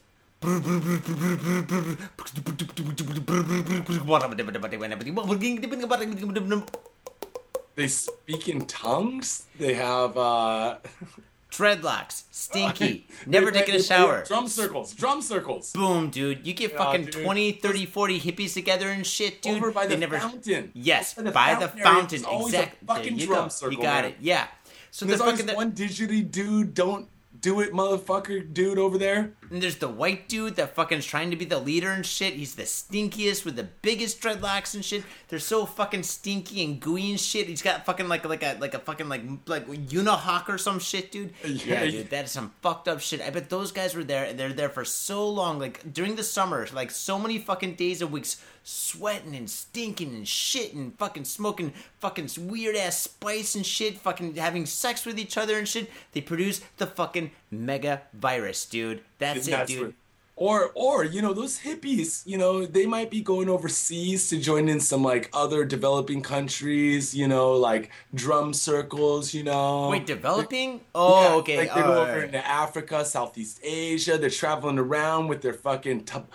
They 7.76 7.88
speak 7.88 8.50
in 8.50 8.66
tongues. 8.66 9.46
They 9.60 9.74
have 9.76 10.18
uh 10.18 10.78
Dreadlocks, 11.51 12.23
stinky, 12.29 13.07
never 13.25 13.51
taking 13.51 13.75
a 13.75 13.81
shower. 13.81 14.23
Drum 14.27 14.47
circles, 14.47 14.93
drum 14.93 15.21
circles. 15.21 15.71
Boom, 15.71 16.10
dude. 16.10 16.45
You 16.45 16.53
get 16.53 16.75
fucking 16.77 17.05
dude. 17.05 17.23
20, 17.23 17.51
30, 17.53 17.86
40 17.86 18.19
hippies 18.19 18.53
together 18.53 18.89
and 18.89 19.07
shit, 19.07 19.41
dude. 19.41 19.57
Over 19.57 19.71
by 19.71 19.88
They 19.88 19.95
the 19.95 20.01
never... 20.01 20.19
fountain. 20.19 20.71
Yes, 20.73 21.13
by 21.13 21.55
the 21.55 21.71
area, 21.71 21.83
fountain. 21.83 22.07
there's 22.10 22.23
always 22.23 22.53
a 22.53 22.57
Exactly. 22.63 22.77
There 22.88 22.95
fucking 22.97 23.17
you 23.19 23.25
drum 23.27 23.43
go. 23.45 23.49
circle, 23.49 23.77
you 23.77 23.81
got 23.81 24.03
man. 24.03 24.12
it. 24.12 24.17
Yeah. 24.19 24.47
So 24.91 25.03
And 25.03 25.10
the 25.10 25.17
there's 25.17 25.21
always 25.21 25.41
fucking 25.41 25.55
one 25.55 25.71
didgeridoo 25.71 26.31
dude, 26.31 26.73
don't 26.73 27.07
do 27.39 27.60
it, 27.62 27.73
motherfucker, 27.73 28.54
dude 28.54 28.78
over 28.78 28.97
there. 28.97 29.34
And 29.50 29.62
there's 29.62 29.78
the 29.78 29.88
white 29.88 30.28
dude 30.28 30.56
that 30.56 30.76
fucking 30.76 30.97
is 31.00 31.06
trying 31.06 31.30
to 31.32 31.36
be 31.36 31.45
the 31.45 31.60
leader 31.60 31.91
and 31.91 32.06
shit. 32.06 32.34
He's 32.34 32.56
the 32.56 32.63
stinkiest 32.63 33.45
with 33.45 33.56
the 33.56 33.67
biggest 33.82 34.21
dreadlocks 34.21 34.73
and 34.73 34.84
shit. 34.84 35.04
They're 35.28 35.39
so 35.39 35.65
fucking 35.65 36.04
stinky 36.04 36.63
and 36.63 36.80
gooey 36.80 37.10
and 37.12 37.19
shit. 37.19 37.47
He's 37.47 37.62
got 37.62 37.86
fucking 37.86 38.08
like 38.08 38.26
like 38.26 38.43
a 38.43 38.58
like 38.60 38.73
a 38.73 38.80
fucking 38.80 39.10
like 39.10 39.23
like 39.45 39.67
unihawk 39.67 40.50
or 40.50 40.58
some 40.58 40.80
shit, 40.80 41.12
dude. 41.12 41.34
Yeah. 41.45 41.84
Yeah, 41.84 41.91
dude, 41.91 42.10
that 42.10 42.26
is 42.26 42.32
some 42.32 42.54
fucked 42.62 42.88
up 42.88 43.00
shit. 43.02 43.21
I 43.21 43.30
bet 43.30 43.50
those 43.50 43.71
guys 43.71 43.95
were 43.95 44.04
there 44.04 44.26
and 44.26 44.39
they're 44.39 44.54
there 44.54 44.69
for 44.69 44.86
so 44.86 45.28
long, 45.30 45.60
like 45.60 45.93
during 45.93 46.15
the 46.15 46.23
summer, 46.23 46.67
like 46.73 46.91
so 46.91 47.19
many 47.19 47.38
fucking 47.38 47.76
days 47.76 48.02
and 48.02 48.12
weeks, 48.12 48.41
sweating 48.69 49.34
and 49.34 49.49
stinking 49.49 50.13
and 50.13 50.27
shit 50.27 50.73
and 50.73 50.93
fucking 50.97 51.23
smoking 51.23 51.71
fucking 51.99 52.30
weird 52.38 52.75
ass 52.75 52.97
spice 52.97 53.56
and 53.56 53.65
shit, 53.65 53.97
fucking 53.97 54.36
having 54.36 54.65
sex 54.65 55.06
with 55.06 55.17
each 55.17 55.38
other 55.38 55.58
and 55.58 55.67
shit. 55.67 55.89
They 56.12 56.19
produce 56.19 56.60
the 56.77 56.86
fucking 56.86 57.32
mega 57.49 58.01
virus, 58.13 58.65
dude. 58.65 59.01
That's, 59.19 59.47
it, 59.47 59.67
dude. 59.67 59.93
Or, 60.36 60.71
or 60.75 61.03
you 61.06 61.21
know, 61.21 61.34
those 61.34 61.62
hippies, 61.62 62.27
you 62.27 62.38
know, 62.38 62.65
they 62.65 62.86
might 62.86 63.10
be 63.10 63.21
going 63.21 63.49
overseas 63.49 64.30
to 64.30 64.38
join 64.38 64.67
in 64.67 64.82
some 64.82 65.01
like 65.01 65.30
other 65.34 65.63
developing 65.63 66.21
countries, 66.21 67.15
you 67.15 67.27
know, 67.27 67.53
like 67.53 67.89
drum 68.13 68.53
circles, 68.53 69.34
you 69.34 69.43
know. 69.43 69.89
Wait, 69.89 70.06
developing? 70.06 70.82
Oh, 70.93 71.21
Yeah, 71.23 71.36
okay. 71.36 71.58
Like 71.58 71.73
they 71.73 71.82
go 71.82 72.01
over 72.01 72.12
alright. 72.12 72.23
into 72.25 72.45
Africa, 72.45 73.06
Southeast 73.06 73.62
Asia. 73.63 74.17
They're 74.17 74.30
traveling 74.30 74.77
around 74.77 75.27
with 75.30 75.41
their 75.41 75.53
fucking 75.53 76.03
tab- 76.03 76.30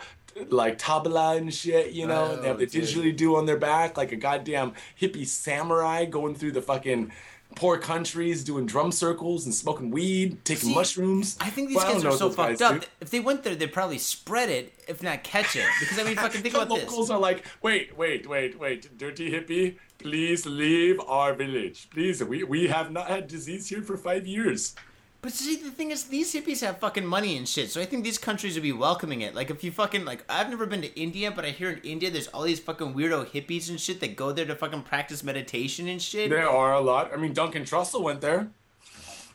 like 0.48 0.78
tabla 0.78 1.36
and 1.36 1.52
shit. 1.52 1.92
You 1.92 2.06
know, 2.06 2.36
oh, 2.38 2.40
they 2.40 2.48
have 2.48 2.58
the 2.58 2.64
Oh, 2.64 2.68
dude. 2.68 2.84
didgeridoo 2.84 3.36
on 3.36 3.46
their 3.46 3.58
back 3.58 3.96
like 3.96 4.12
a 4.12 4.16
goddamn 4.16 4.72
hippie 5.00 5.26
samurai 5.26 6.04
going 6.04 6.34
through 6.34 6.52
the 6.52 6.62
fucking 6.62 7.12
poor 7.54 7.76
countries, 7.76 8.42
doing 8.44 8.64
drum 8.64 8.90
circles 8.90 9.44
and 9.44 9.54
smoking 9.54 9.90
weed, 9.90 10.42
taking 10.42 10.70
See, 10.70 10.74
mushrooms. 10.74 11.36
I 11.38 11.50
think 11.50 11.68
these 11.68 11.76
Well, 11.76 11.92
guys 11.92 12.04
are 12.06 12.12
so 12.12 12.30
fucked 12.30 12.62
up. 12.62 12.80
do. 12.80 12.86
If 13.02 13.10
they 13.10 13.20
went 13.20 13.42
there, 13.42 13.54
they'd 13.54 13.70
probably 13.70 13.98
spread 13.98 14.48
it, 14.48 14.72
if 14.88 15.02
not 15.02 15.22
catch 15.22 15.54
it. 15.54 15.66
Because 15.78 15.98
I 15.98 16.04
mean, 16.04 16.16
fucking 16.16 16.40
think 16.40 16.54
the 16.54 16.62
about 16.62 16.74
this. 16.74 16.88
locals 16.88 17.10
are 17.10 17.18
like, 17.18 17.44
wait, 17.60 17.94
wait, 17.98 18.26
wait, 18.26 18.58
wait, 18.58 18.96
dirty 18.96 19.30
hippie, 19.30 19.76
please 19.98 20.46
leave 20.46 20.98
our 21.00 21.34
village. 21.34 21.88
Please, 21.90 22.24
we, 22.24 22.42
we 22.42 22.68
have 22.68 22.90
not 22.90 23.08
had 23.08 23.26
disease 23.28 23.68
here 23.68 23.82
for 23.82 23.98
five 23.98 24.26
years. 24.26 24.74
But 25.22 25.32
see, 25.32 25.54
the 25.54 25.70
thing 25.70 25.92
is, 25.92 26.04
these 26.04 26.34
hippies 26.34 26.66
have 26.66 26.78
fucking 26.78 27.06
money 27.06 27.36
and 27.36 27.48
shit. 27.48 27.70
So 27.70 27.80
I 27.80 27.84
think 27.84 28.02
these 28.02 28.18
countries 28.18 28.54
would 28.54 28.64
be 28.64 28.72
welcoming 28.72 29.20
it. 29.20 29.36
Like, 29.36 29.50
if 29.50 29.62
you 29.62 29.70
fucking 29.70 30.04
like, 30.04 30.24
I've 30.28 30.50
never 30.50 30.66
been 30.66 30.82
to 30.82 31.00
India, 31.00 31.30
but 31.30 31.44
I 31.44 31.50
hear 31.50 31.70
in 31.70 31.78
India 31.78 32.10
there's 32.10 32.26
all 32.26 32.42
these 32.42 32.58
fucking 32.58 32.92
weirdo 32.92 33.26
hippies 33.28 33.70
and 33.70 33.80
shit 33.80 34.00
that 34.00 34.16
go 34.16 34.32
there 34.32 34.44
to 34.46 34.56
fucking 34.56 34.82
practice 34.82 35.22
meditation 35.22 35.86
and 35.86 36.02
shit. 36.02 36.28
There 36.28 36.50
are 36.50 36.74
a 36.74 36.80
lot. 36.80 37.12
I 37.14 37.18
mean, 37.18 37.34
Duncan 37.34 37.62
Trussell 37.62 38.02
went 38.02 38.20
there. 38.20 38.50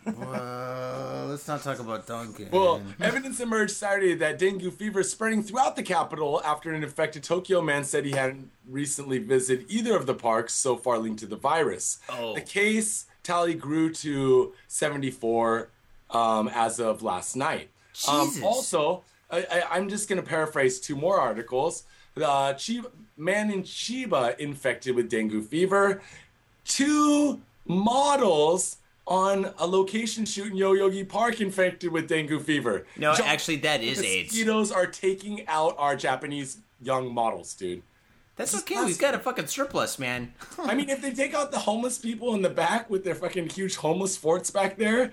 Well, 0.06 1.28
let's 1.30 1.48
not 1.48 1.64
talk 1.64 1.80
about 1.80 2.06
Duncan. 2.06 2.50
Well, 2.52 2.82
evidence 3.00 3.40
emerged 3.40 3.72
Saturday 3.72 4.14
that 4.16 4.40
dengue 4.40 4.74
fever 4.74 5.02
is 5.02 5.12
spreading 5.12 5.42
throughout 5.42 5.78
the 5.78 5.84
capital 5.84 6.42
after 6.44 6.74
an 6.74 6.84
infected 6.84 7.24
Tokyo 7.24 7.62
man 7.62 7.86
said 7.86 8.06
he 8.06 8.12
hadn't 8.12 8.52
recently 8.68 9.20
visited 9.20 9.66
either 9.70 9.96
of 9.96 10.06
the 10.06 10.14
parks 10.14 10.54
so 10.54 10.76
far 10.76 10.98
linked 10.98 11.20
to 11.20 11.28
the 11.28 11.36
virus. 11.38 12.00
Oh. 12.10 12.36
The 12.36 12.42
case 12.42 13.06
tally 13.24 13.54
grew 13.54 13.94
to 13.94 14.54
74 14.68 15.70
um, 16.12 16.50
as 16.54 16.80
of 16.80 17.02
last 17.04 17.36
night. 17.36 17.70
Um, 18.08 18.32
also, 18.44 19.04
I, 19.32 19.46
I, 19.52 19.64
I'm 19.72 19.90
just 19.90 20.08
going 20.08 20.22
to 20.22 20.28
paraphrase 20.28 20.80
two 20.80 20.96
more 20.96 21.20
articles. 21.20 21.84
Uh, 22.16 22.54
Chiba, 22.54 22.92
man 23.16 23.52
in 23.52 23.64
Chiba 23.64 24.38
infected 24.40 24.96
with 24.96 25.10
dengue 25.10 25.44
fever. 25.46 26.02
Two 26.66 27.42
models 27.66 28.78
on 29.06 29.54
a 29.58 29.66
location 29.66 30.26
shoot 30.26 30.52
in 30.52 30.58
Yoyogi 30.58 31.08
Park 31.08 31.40
infected 31.40 31.92
with 31.92 32.08
dengue 32.08 32.42
fever. 32.42 32.86
no, 32.98 33.16
John- 33.16 33.28
actually, 33.28 33.58
that 33.58 33.82
is 33.82 34.02
AIDS. 34.02 34.32
mosquitoes 34.32 34.72
are 34.72 34.86
taking 34.86 35.48
out 35.48 35.76
our 35.78 35.96
Japanese 35.96 36.58
young 36.82 37.14
models, 37.14 37.54
dude. 37.54 37.82
That's 38.36 38.56
okay. 38.60 38.84
We've 38.86 39.00
got 39.00 39.16
a 39.16 39.20
fucking 39.20 39.48
surplus, 39.48 39.98
man. 39.98 40.34
I 40.60 40.76
mean, 40.76 40.90
if 40.90 41.02
they 41.02 41.12
take 41.12 41.34
out 41.34 41.52
the 41.52 41.58
homeless 41.58 41.98
people 41.98 42.36
in 42.36 42.44
the 42.44 42.50
back 42.52 42.88
with 42.88 43.04
their 43.04 43.16
fucking 43.16 43.50
huge 43.50 43.78
homeless 43.78 44.16
forts 44.16 44.52
back 44.52 44.78
there, 44.78 45.12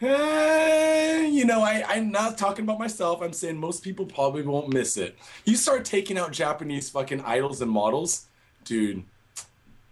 eh, 0.00 1.26
you 1.26 1.44
know, 1.44 1.62
I, 1.62 1.84
I'm 1.88 2.10
not 2.10 2.38
talking 2.38 2.64
about 2.64 2.78
myself. 2.78 3.22
I'm 3.22 3.32
saying 3.32 3.56
most 3.58 3.82
people 3.82 4.06
probably 4.06 4.42
won't 4.42 4.72
miss 4.72 4.96
it. 4.96 5.18
You 5.44 5.56
start 5.56 5.84
taking 5.84 6.18
out 6.18 6.32
Japanese 6.32 6.88
fucking 6.90 7.20
idols 7.22 7.60
and 7.60 7.70
models, 7.70 8.26
dude. 8.64 9.04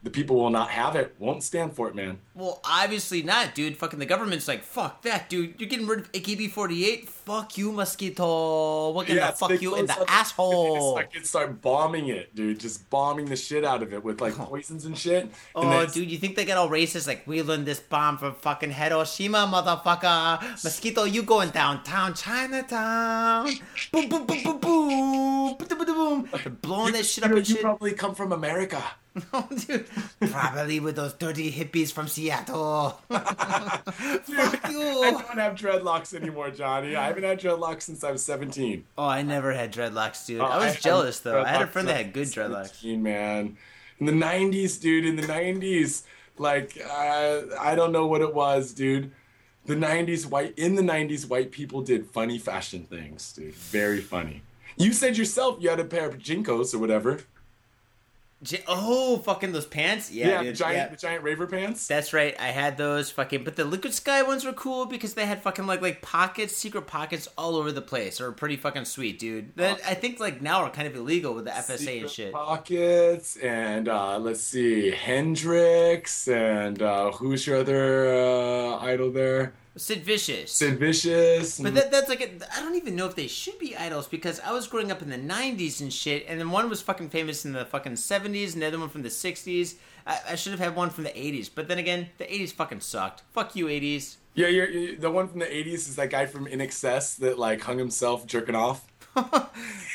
The 0.02 0.11
people 0.11 0.37
will 0.37 0.50
not 0.50 0.70
have 0.70 0.94
it, 0.94 1.14
won't 1.18 1.42
stand 1.42 1.74
for 1.74 1.88
it, 1.88 1.94
man. 1.94 2.18
Well, 2.34 2.61
obviously 2.64 3.20
not, 3.22 3.56
dude. 3.56 3.76
Fucking 3.76 3.98
the 3.98 4.06
government's 4.06 4.46
like, 4.46 4.62
fuck 4.62 5.02
that, 5.02 5.28
dude. 5.28 5.54
You're 5.58 5.68
getting 5.68 5.88
rid 5.88 5.98
of 6.00 6.12
AKB48. 6.12 7.08
Fuck 7.08 7.58
you, 7.58 7.72
mosquito. 7.72 8.92
We're 8.92 9.04
gonna 9.04 9.20
it's- 9.20 9.40
fuck 9.40 9.61
you 9.61 9.74
in 9.74 9.87
the 9.87 10.04
asshole. 10.08 10.78
They 10.98 11.02
fucking 11.02 11.24
start 11.24 11.61
bombing 11.61 12.08
it, 12.08 12.34
dude. 12.34 12.61
Just 12.61 12.88
bombing 12.90 13.26
the 13.26 13.37
shit 13.37 13.64
out 13.64 13.82
of 13.82 13.92
it 13.92 14.04
with 14.04 14.20
like 14.20 14.38
oh. 14.38 14.44
poisons 14.44 14.84
and 14.84 14.96
shit. 14.96 15.30
Oh, 15.54 15.84
dude, 15.87 16.11
you 16.11 16.18
think 16.18 16.37
they 16.37 16.44
get 16.44 16.56
all 16.56 16.68
racist? 16.68 17.06
Like, 17.06 17.26
we 17.26 17.42
learned 17.42 17.66
this 17.66 17.80
bomb 17.80 18.18
from 18.18 18.34
fucking 18.34 18.70
Hiroshima, 18.70 19.50
motherfucker. 19.52 20.40
Mosquito, 20.62 21.04
you 21.04 21.22
going 21.24 21.50
downtown 21.50 22.14
Chinatown. 22.14 23.50
Boom, 23.90 24.08
boom, 24.08 24.26
boom, 24.26 24.42
boom, 24.44 24.58
boom. 24.58 25.56
Boom, 25.56 25.68
boom, 25.68 25.87
boom, 25.87 26.58
blowing 26.62 26.92
that 26.92 27.04
shit 27.04 27.24
up 27.24 27.30
you, 27.30 27.37
and 27.38 27.48
you 27.48 27.54
shit. 27.56 27.62
probably 27.62 27.92
come 27.92 28.14
from 28.14 28.32
America. 28.32 28.82
Oh, 29.33 29.48
dude. 29.66 29.87
Probably 30.31 30.81
with 30.81 30.96
those 30.96 31.12
dirty 31.14 31.50
hippies 31.52 31.92
from 31.92 32.09
Seattle. 32.09 33.00
Fuck 33.09 34.70
you. 34.70 35.02
I 35.02 35.11
don't 35.11 35.38
have 35.38 35.54
dreadlocks 35.54 36.14
anymore, 36.14 36.50
Johnny. 36.50 36.96
I 36.96 37.07
haven't 37.07 37.24
had 37.24 37.40
dreadlocks 37.40 37.83
since 37.83 38.04
I 38.04 38.11
was 38.11 38.24
17. 38.24 38.85
Oh, 38.96 39.07
I 39.07 39.22
never 39.22 39.52
had 39.52 39.72
dreadlocks, 39.72 40.26
dude. 40.26 40.40
Oh, 40.40 40.44
I 40.44 40.59
was 40.59 40.74
had 40.74 40.83
jealous 40.83 41.20
though. 41.20 41.42
I 41.42 41.48
had 41.48 41.62
a 41.62 41.66
friend 41.66 41.88
that 41.88 41.96
had 41.96 42.12
good 42.12 42.28
dreadlocks. 42.28 42.76
17, 42.81 43.02
man. 43.02 43.57
In 44.00 44.07
the 44.07 44.12
90s, 44.12 44.81
dude, 44.81 45.04
in 45.04 45.16
the 45.16 45.22
90s, 45.22 46.04
like, 46.38 46.81
uh, 46.88 47.40
I 47.59 47.74
don't 47.74 47.92
know 47.92 48.07
what 48.07 48.20
it 48.20 48.33
was, 48.33 48.72
dude. 48.72 49.11
The 49.66 49.74
90s, 49.74 50.24
white, 50.26 50.54
in 50.57 50.76
the 50.76 50.83
90s, 50.83 51.28
white 51.28 51.50
people 51.50 51.83
did 51.83 52.07
funny 52.07 52.38
fashion 52.38 52.85
things, 52.85 53.33
dude. 53.33 53.54
Very 53.54 54.00
funny. 54.00 54.42
You 54.76 54.92
said 54.92 55.18
yourself 55.18 55.57
you 55.61 55.68
had 55.68 55.81
a 55.81 55.85
pair 55.85 56.07
of 56.07 56.18
JNCOs 56.18 56.72
or 56.74 56.78
whatever. 56.78 57.20
Oh, 58.68 59.18
fucking 59.18 59.51
those 59.53 59.66
pants? 59.66 60.12
Yeah, 60.12 60.29
Yeah, 60.29 60.42
dude. 60.42 60.55
the 60.55 60.59
giant, 60.59 60.77
yeah. 60.77 60.88
the 60.88 60.96
giant 60.96 61.24
raver 61.24 61.46
pants. 61.46 61.88
That's 61.88 62.12
right. 62.12 62.37
I 62.38 62.48
had 62.48 62.77
those 62.77 63.11
fucking, 63.11 63.42
but 63.42 63.57
the 63.57 63.64
Liquid 63.64 63.92
Sky 63.92 64.22
ones 64.22 64.44
were 64.44 64.53
cool 64.53 64.87
because 64.87 65.14
they 65.14 65.27
had 65.27 65.42
fucking 65.42 65.66
like 65.66 65.83
like 65.83 66.03
pockets, 66.03 66.57
secret 66.57 66.87
pockets 66.87 67.29
all 67.37 67.57
over 67.57 67.72
the 67.72 67.83
place. 67.83 68.18
They 68.18 68.24
were 68.24 68.33
pretty 68.33 68.57
fucking 68.57 68.85
sweet, 68.85 69.18
dude. 69.18 69.57
That 69.57 69.81
I 69.87 69.94
think 69.94 70.20
like 70.20 70.40
now 70.40 70.62
are 70.62 70.70
kind 70.70 70.87
of 70.87 70.94
illegal 70.94 71.35
with 71.35 71.46
the 71.46 71.51
FSA 71.51 72.03
and 72.03 72.11
shit. 72.11 72.33
Pockets 72.33 73.37
and 73.37 73.88
uh, 73.88 74.18
let's 74.18 74.40
see, 74.42 74.90
Hendrix 74.92 76.29
and 76.29 76.81
uh, 76.81 77.11
who's 77.12 77.46
your 77.46 77.59
other 77.59 78.09
uh, 78.09 78.79
idol 78.79 79.11
there? 79.11 79.53
Sid 79.78 80.02
Vicious. 80.04 80.52
Sid 80.52 80.78
Vicious. 80.78 81.58
But 81.60 81.74
that, 81.74 81.90
that's 81.90 82.08
like, 82.08 82.42
I 82.54 82.60
don't 82.60 82.74
even 82.74 82.96
know 82.96 83.06
if 83.06 83.14
they 83.14 83.26
should 83.28 83.58
be 83.58 83.76
idols 83.76 84.06
because 84.08 84.40
I 84.40 84.52
was 84.52 84.66
growing 84.66 84.90
up 84.90 85.00
in 85.02 85.08
the 85.08 85.16
90s 85.16 85.80
and 85.80 85.92
shit, 85.92 86.26
and 86.28 86.38
then 86.38 86.50
one 86.50 86.68
was 86.68 86.82
fucking 86.82 87.10
famous 87.10 87.44
in 87.44 87.52
the 87.52 87.64
fucking 87.64 87.92
70s, 87.92 88.52
and 88.54 88.62
the 88.62 88.66
other 88.66 88.78
one 88.78 88.88
from 88.88 89.02
the 89.02 89.08
60s. 89.08 89.74
I, 90.06 90.18
I 90.30 90.34
should 90.34 90.52
have 90.52 90.60
had 90.60 90.74
one 90.76 90.90
from 90.90 91.04
the 91.04 91.10
80s, 91.10 91.48
but 91.54 91.68
then 91.68 91.78
again, 91.78 92.08
the 92.18 92.24
80s 92.24 92.52
fucking 92.52 92.80
sucked. 92.80 93.22
Fuck 93.32 93.54
you, 93.56 93.66
80s. 93.66 94.16
yeah, 94.34 94.48
you're, 94.48 94.68
you 94.68 94.96
the 94.96 95.10
one 95.10 95.28
from 95.28 95.40
the 95.40 95.46
'80s 95.46 95.88
is 95.88 95.96
that 95.96 96.10
guy 96.10 96.26
from 96.26 96.46
INXS 96.46 97.16
that 97.18 97.38
like 97.38 97.60
hung 97.62 97.78
himself 97.78 98.26
jerking 98.26 98.54
off. 98.54 98.84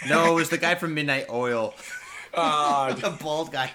No, 0.09 0.31
it 0.33 0.35
was 0.35 0.49
the 0.49 0.57
guy 0.57 0.75
from 0.75 0.93
Midnight 0.95 1.27
Oil, 1.29 1.73
Uh, 2.33 2.93
the 2.95 3.09
bald 3.11 3.51
guy. 3.51 3.71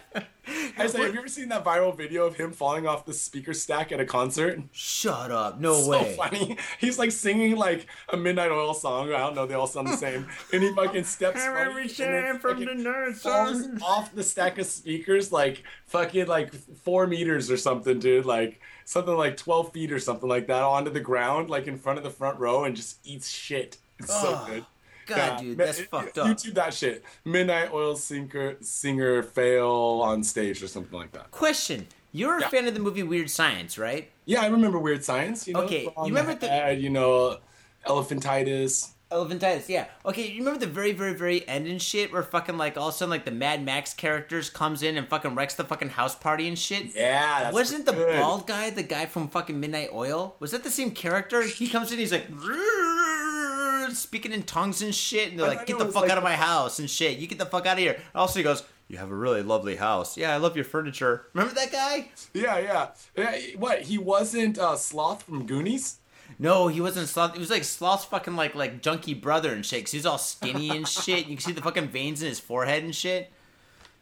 I 0.79 0.87
say, 0.87 1.03
have 1.03 1.13
you 1.13 1.19
ever 1.19 1.29
seen 1.29 1.49
that 1.51 1.65
viral 1.65 1.97
video 1.97 2.25
of 2.25 2.37
him 2.37 2.53
falling 2.53 2.87
off 2.87 3.05
the 3.05 3.13
speaker 3.13 3.53
stack 3.53 3.93
at 3.93 4.01
a 4.01 4.07
concert? 4.07 4.61
Shut 4.73 5.31
up. 5.31 5.61
No 5.61 5.75
so 5.75 5.91
way. 5.91 6.15
So 6.17 6.23
funny. 6.23 6.57
He's 6.79 6.99
like 6.99 7.13
singing 7.13 7.57
like 7.57 7.87
a 8.09 8.17
Midnight 8.17 8.51
Oil 8.51 8.75
song. 8.75 9.13
I 9.13 9.19
don't 9.19 9.35
know. 9.35 9.47
They 9.47 9.55
all 9.55 9.67
sound 9.67 9.89
the 9.89 9.97
same. 9.97 10.27
And 10.53 10.63
he 10.63 10.73
fucking 10.75 11.05
steps 11.05 11.45
funny, 11.45 11.61
every 11.61 11.83
and 12.05 12.41
from 12.41 12.65
the 12.65 13.19
falls 13.21 13.67
off 13.83 14.15
the 14.15 14.23
stack 14.23 14.59
of 14.59 14.67
speakers 14.67 15.33
like 15.33 15.63
fucking 15.87 16.27
like 16.27 16.55
four 16.55 17.07
meters 17.07 17.51
or 17.51 17.57
something, 17.57 17.99
dude. 17.99 18.25
Like 18.25 18.61
something 18.85 19.17
like 19.17 19.37
twelve 19.37 19.73
feet 19.73 19.93
or 19.93 19.99
something 19.99 20.29
like 20.29 20.47
that 20.47 20.63
onto 20.63 20.91
the 20.91 21.01
ground, 21.01 21.51
like 21.51 21.67
in 21.67 21.79
front 21.79 21.99
of 21.99 22.05
the 22.05 22.11
front 22.11 22.39
row, 22.39 22.65
and 22.65 22.75
just 22.75 23.07
eats 23.07 23.29
shit. 23.29 23.77
It's 23.99 24.13
so 24.21 24.43
good. 24.47 24.65
God, 25.09 25.41
dude, 25.41 25.59
that's 25.59 25.81
fucked 25.81 26.19
up. 26.19 26.27
YouTube 26.29 26.55
that 26.55 26.73
shit. 26.75 27.05
Midnight 27.25 27.73
Oil 27.73 27.97
singer 27.97 28.57
singer 28.61 29.23
fail 29.23 29.69
on 30.03 30.23
stage 30.23 30.63
or 30.63 30.69
something 30.69 30.99
like 30.99 31.13
that. 31.13 31.31
Question. 31.31 31.87
You're 32.13 32.39
a 32.39 32.41
Yeah. 32.43 32.49
fan 32.49 32.67
of 32.67 32.75
the 32.75 32.81
movie 32.81 33.03
Weird 33.03 33.31
Science, 33.31 33.77
right? 33.77 34.11
Yeah, 34.25 34.41
I 34.43 34.47
remember 34.47 34.79
Weird 34.79 35.05
Science. 35.05 35.47
You 35.47 35.55
know, 35.55 35.61
Okay, 35.63 35.83
you 35.85 35.91
remember 36.05 36.35
the- 36.35 36.49
head, 36.49 36.81
you 36.81 36.89
know, 36.91 37.39
elephantitis. 37.87 38.91
Elephantitis, 39.11 39.69
yeah. 39.71 39.87
Okay, 40.05 40.27
you 40.29 40.41
remember 40.41 40.61
the 40.61 40.67
very, 40.67 40.93
very, 40.93 41.15
very 41.15 41.47
end 41.49 41.67
and 41.67 41.81
shit 41.81 42.13
where 42.13 42.23
fucking 42.23 42.59
like 42.59 42.77
all 42.77 42.89
of 42.89 42.95
a 42.95 42.97
sudden 42.99 43.09
like 43.11 43.25
the 43.25 43.31
Mad 43.31 43.65
Max 43.65 43.95
characters 43.95 44.51
comes 44.51 44.83
in 44.83 44.99
and 44.99 45.09
fucking 45.09 45.35
wrecks 45.35 45.55
the 45.55 45.65
fucking 45.65 45.89
house 45.91 46.15
party 46.15 46.47
and 46.47 46.59
shit? 46.59 46.95
Yeah, 46.95 47.45
that's 47.45 47.55
Wasn't 47.55 47.87
the 47.87 47.93
good. 47.93 48.19
bald 48.21 48.47
guy 48.47 48.69
the 48.69 48.83
guy 48.83 49.07
from 49.07 49.29
fucking 49.29 49.59
Midnight 49.59 49.91
Oil? 49.95 50.37
Was 50.41 50.51
that 50.51 50.63
the 50.63 50.71
same 50.71 50.91
character? 50.91 51.41
He 51.43 51.69
comes 51.71 51.91
in, 51.91 51.99
he's 51.99 52.13
like 52.13 52.27
speaking 53.97 54.33
in 54.33 54.43
tongues 54.43 54.83
and 54.83 54.95
shit, 54.95 55.31
and 55.31 55.39
they're 55.39 55.47
I 55.47 55.57
like, 55.57 55.67
"Get 55.67 55.79
the 55.79 55.87
fuck 55.87 56.03
like- 56.03 56.11
out 56.11 56.19
of 56.19 56.25
my 56.25 56.37
house" 56.37 56.79
and 56.79 56.89
shit. 56.91 57.19
You 57.19 57.27
get 57.27 57.39
the 57.39 57.47
fuck 57.47 57.67
out 57.67 57.75
of 57.75 57.79
here. 57.79 58.01
Also, 58.15 58.39
he 58.39 58.43
goes, 58.43 58.63
"You 58.89 58.99
have 58.99 59.11
a 59.11 59.15
really 59.15 59.43
lovely 59.43 59.77
house. 59.77 60.17
Yeah, 60.17 60.35
I 60.35 60.39
love 60.39 60.57
your 60.57 60.65
furniture." 60.65 61.27
Remember 61.33 61.55
that 61.55 61.73
guy? 61.73 62.11
Yeah, 62.35 62.59
yeah. 62.59 62.89
yeah 63.17 63.39
what? 63.57 63.83
He 63.83 63.99
wasn't 63.99 64.59
uh, 64.59 64.77
Sloth 64.77 65.23
from 65.23 65.47
Goonies? 65.47 65.99
No, 66.39 66.69
he 66.69 66.81
wasn't 66.81 67.09
Sloth. 67.09 67.33
He 67.35 67.41
was 67.41 67.51
like 67.51 67.65
Sloth's 67.65 68.05
fucking 68.05 68.37
like 68.37 68.55
like 68.55 68.83
junky 68.83 69.19
brother 69.19 69.53
and 69.53 69.65
shit. 69.65 69.85
'cause 69.85 69.93
he 69.93 69.99
was 69.99 70.07
all 70.07 70.19
skinny 70.19 70.71
and 70.71 70.87
shit. 70.89 71.27
You 71.27 71.37
can 71.37 71.45
see 71.45 71.53
the 71.53 71.63
fucking 71.63 71.89
veins 71.89 72.23
in 72.23 72.29
his 72.29 72.39
forehead 72.41 72.85
and 72.85 72.95
shit. 72.95 73.33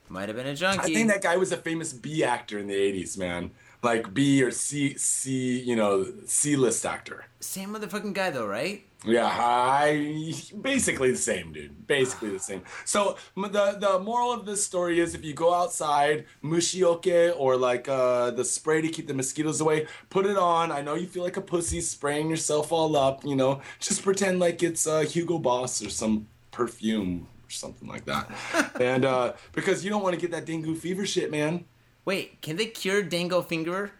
Might 0.08 0.28
have 0.28 0.36
been 0.36 0.46
a 0.46 0.54
junkie. 0.54 0.92
I 0.92 0.94
think 0.94 1.08
that 1.08 1.22
guy 1.22 1.36
was 1.36 1.50
a 1.50 1.56
famous 1.56 1.92
B 1.92 2.22
actor 2.22 2.58
in 2.58 2.66
the 2.68 2.74
'80s, 2.74 3.18
man. 3.18 3.50
Like 3.82 4.14
B 4.14 4.42
or 4.42 4.50
C, 4.50 4.96
C, 4.96 5.60
you 5.60 5.76
know, 5.76 6.06
C 6.26 6.56
list 6.56 6.84
actor. 6.86 7.26
Same 7.40 7.74
motherfucking 7.74 8.14
guy 8.14 8.30
though, 8.30 8.46
right? 8.46 8.84
Yeah, 9.06 9.26
I 9.26 10.34
basically 10.60 11.12
the 11.12 11.16
same, 11.16 11.52
dude. 11.52 11.86
Basically 11.86 12.30
the 12.30 12.40
same. 12.40 12.62
So 12.84 13.16
the 13.36 13.76
the 13.78 14.00
moral 14.00 14.32
of 14.32 14.46
this 14.46 14.64
story 14.64 14.98
is, 14.98 15.14
if 15.14 15.24
you 15.24 15.32
go 15.32 15.54
outside, 15.54 16.26
mushiyoke 16.42 17.34
or 17.38 17.56
like 17.56 17.88
uh, 17.88 18.32
the 18.32 18.44
spray 18.44 18.80
to 18.80 18.88
keep 18.88 19.06
the 19.06 19.14
mosquitoes 19.14 19.60
away, 19.60 19.86
put 20.10 20.26
it 20.26 20.36
on. 20.36 20.72
I 20.72 20.82
know 20.82 20.94
you 20.94 21.06
feel 21.06 21.22
like 21.22 21.36
a 21.36 21.40
pussy 21.40 21.80
spraying 21.80 22.28
yourself 22.28 22.72
all 22.72 22.96
up. 22.96 23.24
You 23.24 23.36
know, 23.36 23.60
just 23.78 24.02
pretend 24.02 24.40
like 24.40 24.62
it's 24.64 24.86
uh, 24.86 25.00
Hugo 25.00 25.38
Boss 25.38 25.84
or 25.84 25.90
some 25.90 26.26
perfume 26.50 27.28
or 27.46 27.50
something 27.50 27.88
like 27.88 28.06
that. 28.06 28.30
and 28.80 29.04
uh, 29.04 29.34
because 29.52 29.84
you 29.84 29.90
don't 29.90 30.02
want 30.02 30.16
to 30.16 30.20
get 30.20 30.32
that 30.32 30.46
dengue 30.46 30.76
fever 30.76 31.06
shit, 31.06 31.30
man. 31.30 31.64
Wait, 32.04 32.40
can 32.40 32.56
they 32.56 32.66
cure 32.66 33.02
Dango 33.02 33.42
Finger? 33.42 33.92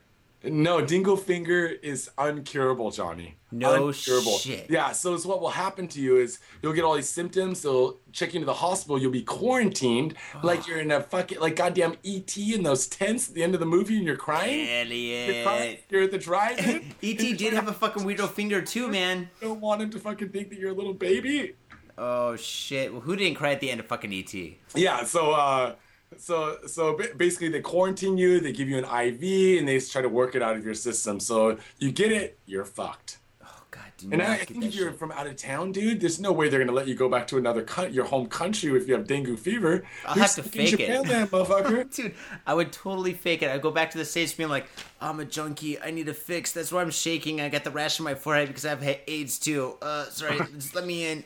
No, 0.47 0.81
dingo 0.81 1.17
finger 1.17 1.67
is 1.67 2.11
uncurable, 2.19 2.95
Johnny. 2.95 3.37
No 3.53 3.89
uncurable. 3.89 4.41
shit. 4.41 4.69
Yeah, 4.71 4.93
so 4.93 5.15
it's 5.15 5.25
what 5.25 5.41
will 5.41 5.51
happen 5.51 5.89
to 5.89 6.01
you 6.01 6.17
is 6.17 6.41
you'll 6.63 6.73
get 6.73 6.85
all 6.85 6.95
these 6.95 7.09
symptoms. 7.09 7.63
They'll 7.63 7.99
check 8.13 8.35
you 8.35 8.39
into 8.39 8.47
the 8.47 8.55
hospital. 8.55 8.99
You'll 8.99 9.13
be 9.13 9.23
quarantined 9.23 10.15
like 10.43 10.67
you're 10.67 10.79
in 10.79 10.91
a 10.91 11.01
fucking 11.01 11.41
like 11.41 11.57
goddamn 11.57 11.97
ET 12.05 12.37
in 12.37 12.63
those 12.63 12.87
tents 12.87 13.29
at 13.29 13.35
the 13.35 13.43
end 13.43 13.55
of 13.55 13.61
the 13.61 13.67
movie, 13.67 13.97
and 13.97 14.07
you're 14.07 14.17
crying. 14.17 14.91
You're, 14.91 15.45
crying. 15.45 15.79
You're 15.89 16.03
at 16.03 16.11
the 16.11 16.19
drive-in. 16.19 16.95
E.T. 17.03 17.33
did 17.35 17.53
have 17.53 17.69
a 17.69 17.73
fucking 17.73 18.03
weirdo 18.03 18.29
finger 18.33 18.63
too, 18.63 18.89
man. 18.89 19.31
You 19.41 19.49
don't 19.49 19.61
want 19.61 19.83
him 19.83 19.91
to 19.91 19.99
fucking 19.99 20.31
think 20.31 20.51
that 20.51 20.59
you're 20.59 20.73
a 20.73 20.75
little 20.75 20.95
baby. 20.95 21.55
Oh 21.99 22.37
shit! 22.37 22.93
Well, 22.93 23.01
who 23.01 23.17
didn't 23.17 23.37
cry 23.37 23.53
at 23.53 23.61
the 23.61 23.71
end 23.71 23.81
of 23.81 23.87
fucking 23.87 24.13
E.T.? 24.13 24.59
Yeah, 24.75 25.05
so 25.05 25.33
uh 25.33 25.75
so 26.19 26.59
so 26.67 26.99
basically 27.17 27.49
they 27.49 27.61
quarantine 27.61 28.19
you, 28.19 28.41
they 28.41 28.53
give 28.53 28.69
you 28.69 28.79
an 28.79 28.85
IV 28.85 29.59
and 29.59 29.69
they 29.69 29.79
try 29.81 30.03
to 30.03 30.09
work 30.09 30.35
it 30.35 30.43
out 30.43 30.57
of 30.57 30.65
your 30.65 30.75
system. 30.75 31.21
So 31.21 31.59
you 31.79 31.91
get 31.93 32.13
it, 32.13 32.39
you're 32.47 32.65
fucked. 32.65 33.19
Oh 33.45 33.63
god, 33.71 33.85
do 33.99 34.09
And 34.13 34.23
I, 34.23 34.35
I 34.35 34.39
think 34.39 34.65
if 34.65 34.75
you're 34.75 34.91
shit. 34.91 34.99
from 34.99 35.13
out 35.13 35.27
of 35.27 35.37
town, 35.37 35.73
dude, 35.73 36.01
there's 36.01 36.19
no 36.21 36.33
way 36.33 36.49
they're 36.49 36.59
gonna 36.61 36.73
let 36.73 36.89
you 36.89 36.95
go 36.95 37.09
back 37.09 37.27
to 37.29 37.39
another 37.39 37.63
coun- 37.63 37.93
your 37.93 38.05
home 38.07 38.27
country 38.27 38.77
if 38.77 38.89
you 38.89 38.95
have 38.95 39.07
dengue 39.07 39.39
fever. 39.39 39.85
I'll 40.05 40.17
You're 40.17 40.25
have 40.25 40.35
to 40.37 40.43
fake 40.43 40.81
it. 40.81 41.09
Land, 41.09 41.31
motherfucker. 41.31 41.95
Dude, 41.97 42.15
I 42.47 42.55
would 42.55 42.73
totally 42.73 43.13
fake 43.15 43.43
it. 43.43 43.51
I'd 43.51 43.63
go 43.63 43.71
back 43.71 43.91
to 43.93 43.99
the 43.99 44.05
States 44.05 44.33
being 44.33 44.49
like, 44.49 44.67
I'm 45.01 45.21
a 45.21 45.25
junkie. 45.25 45.81
I 45.81 45.91
need 45.91 46.09
a 46.09 46.15
fix. 46.15 46.53
That's 46.53 46.73
why 46.73 46.83
I'm 46.83 46.91
shaking. 46.91 47.41
I 47.41 47.49
got 47.49 47.65
the 47.65 47.71
rash 47.71 48.01
on 48.01 48.05
my 48.05 48.15
forehead 48.15 48.49
because 48.49 48.65
I 48.65 48.71
have 48.71 48.83
ha- 48.83 49.01
AIDS 49.07 49.39
too. 49.39 49.77
Uh, 49.83 50.07
sorry, 50.07 50.39
just 50.55 50.75
let 50.75 50.87
me 50.87 51.07
in. 51.07 51.25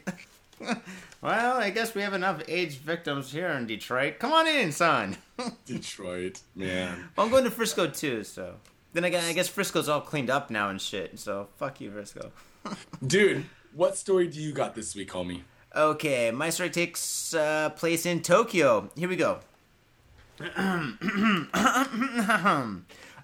well, 1.23 1.57
I 1.59 1.71
guess 1.71 1.95
we 1.95 2.03
have 2.03 2.13
enough 2.13 2.43
AIDS 2.49 2.75
victims 2.75 3.33
here 3.33 3.49
in 3.49 3.67
Detroit. 3.67 4.19
Come 4.19 4.33
on 4.33 4.47
in, 4.47 4.73
son. 4.73 5.17
Detroit, 5.65 6.41
man. 6.55 7.09
Well, 7.17 7.27
I'm 7.27 7.33
going 7.33 7.45
to 7.45 7.51
Frisco 7.51 7.87
too, 7.87 8.25
so. 8.25 8.57
Then 8.93 9.05
I 9.05 9.09
guess, 9.11 9.25
I 9.29 9.33
guess 9.33 9.49
Frisco's 9.49 9.89
all 9.89 10.01
cleaned 10.01 10.31
up 10.31 10.51
now 10.51 10.69
and 10.69 10.81
shit, 10.81 11.19
so 11.19 11.49
fuck 11.57 11.81
you, 11.81 11.91
Frisco. 11.93 12.33
Dude, 13.07 13.47
what 13.73 13.97
story 13.97 14.27
do 14.27 14.41
you 14.41 14.53
got 14.53 14.75
this 14.75 14.95
week, 14.97 15.11
homie? 15.11 15.43
Okay, 15.75 16.33
my 16.33 16.51
story 16.51 16.71
takes 16.71 17.33
uh, 17.33 17.71
place 17.71 18.05
in 18.05 18.23
Tokyo. 18.23 18.91
Here 18.97 19.09
we 19.09 19.17
go. 19.17 19.39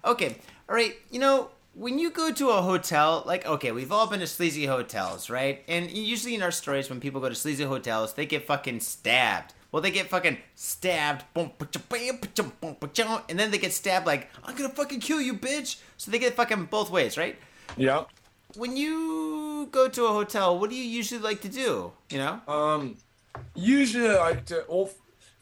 okay, 0.05 0.37
all 0.69 0.75
right. 0.75 0.95
You 1.11 1.19
know, 1.19 1.49
when 1.77 1.99
you 1.99 2.09
go 2.09 2.31
to 2.31 2.49
a 2.49 2.61
hotel, 2.63 3.21
like, 3.27 3.45
okay, 3.45 3.71
we've 3.71 3.91
all 3.91 4.07
been 4.07 4.19
to 4.21 4.27
sleazy 4.27 4.65
hotels, 4.65 5.29
right? 5.29 5.63
And 5.67 5.91
usually 5.91 6.33
in 6.33 6.41
our 6.41 6.51
stories, 6.51 6.89
when 6.89 6.99
people 6.99 7.21
go 7.21 7.29
to 7.29 7.35
sleazy 7.35 7.65
hotels, 7.65 8.13
they 8.13 8.25
get 8.25 8.47
fucking 8.47 8.79
stabbed. 8.79 9.53
Well, 9.71 9.83
they 9.83 9.91
get 9.91 10.07
fucking 10.07 10.39
stabbed, 10.55 11.25
boom, 11.35 11.51
pa-cha, 11.59 11.79
bam, 11.87 12.17
pa-cha, 12.17 12.43
boom, 12.59 12.75
pa-cha, 12.75 13.23
and 13.29 13.37
then 13.37 13.51
they 13.51 13.59
get 13.59 13.73
stabbed 13.73 14.07
like, 14.07 14.27
I'm 14.43 14.55
gonna 14.55 14.69
fucking 14.69 15.01
kill 15.01 15.21
you, 15.21 15.35
bitch. 15.35 15.79
So 15.97 16.09
they 16.09 16.17
get 16.17 16.33
fucking 16.33 16.65
both 16.65 16.89
ways, 16.89 17.15
right? 17.15 17.37
Yep. 17.75 18.09
When 18.55 18.75
you 18.75 19.67
go 19.71 19.87
to 19.87 20.05
a 20.05 20.09
hotel, 20.13 20.57
what 20.57 20.71
do 20.71 20.75
you 20.75 20.83
usually 20.83 21.21
like 21.21 21.41
to 21.41 21.49
do? 21.49 21.91
You 22.09 22.17
know? 22.17 22.41
Um, 22.47 22.97
usually 23.53 24.09
I 24.09 24.15
like 24.15 24.45
to. 24.47 24.65
Well, 24.67 24.89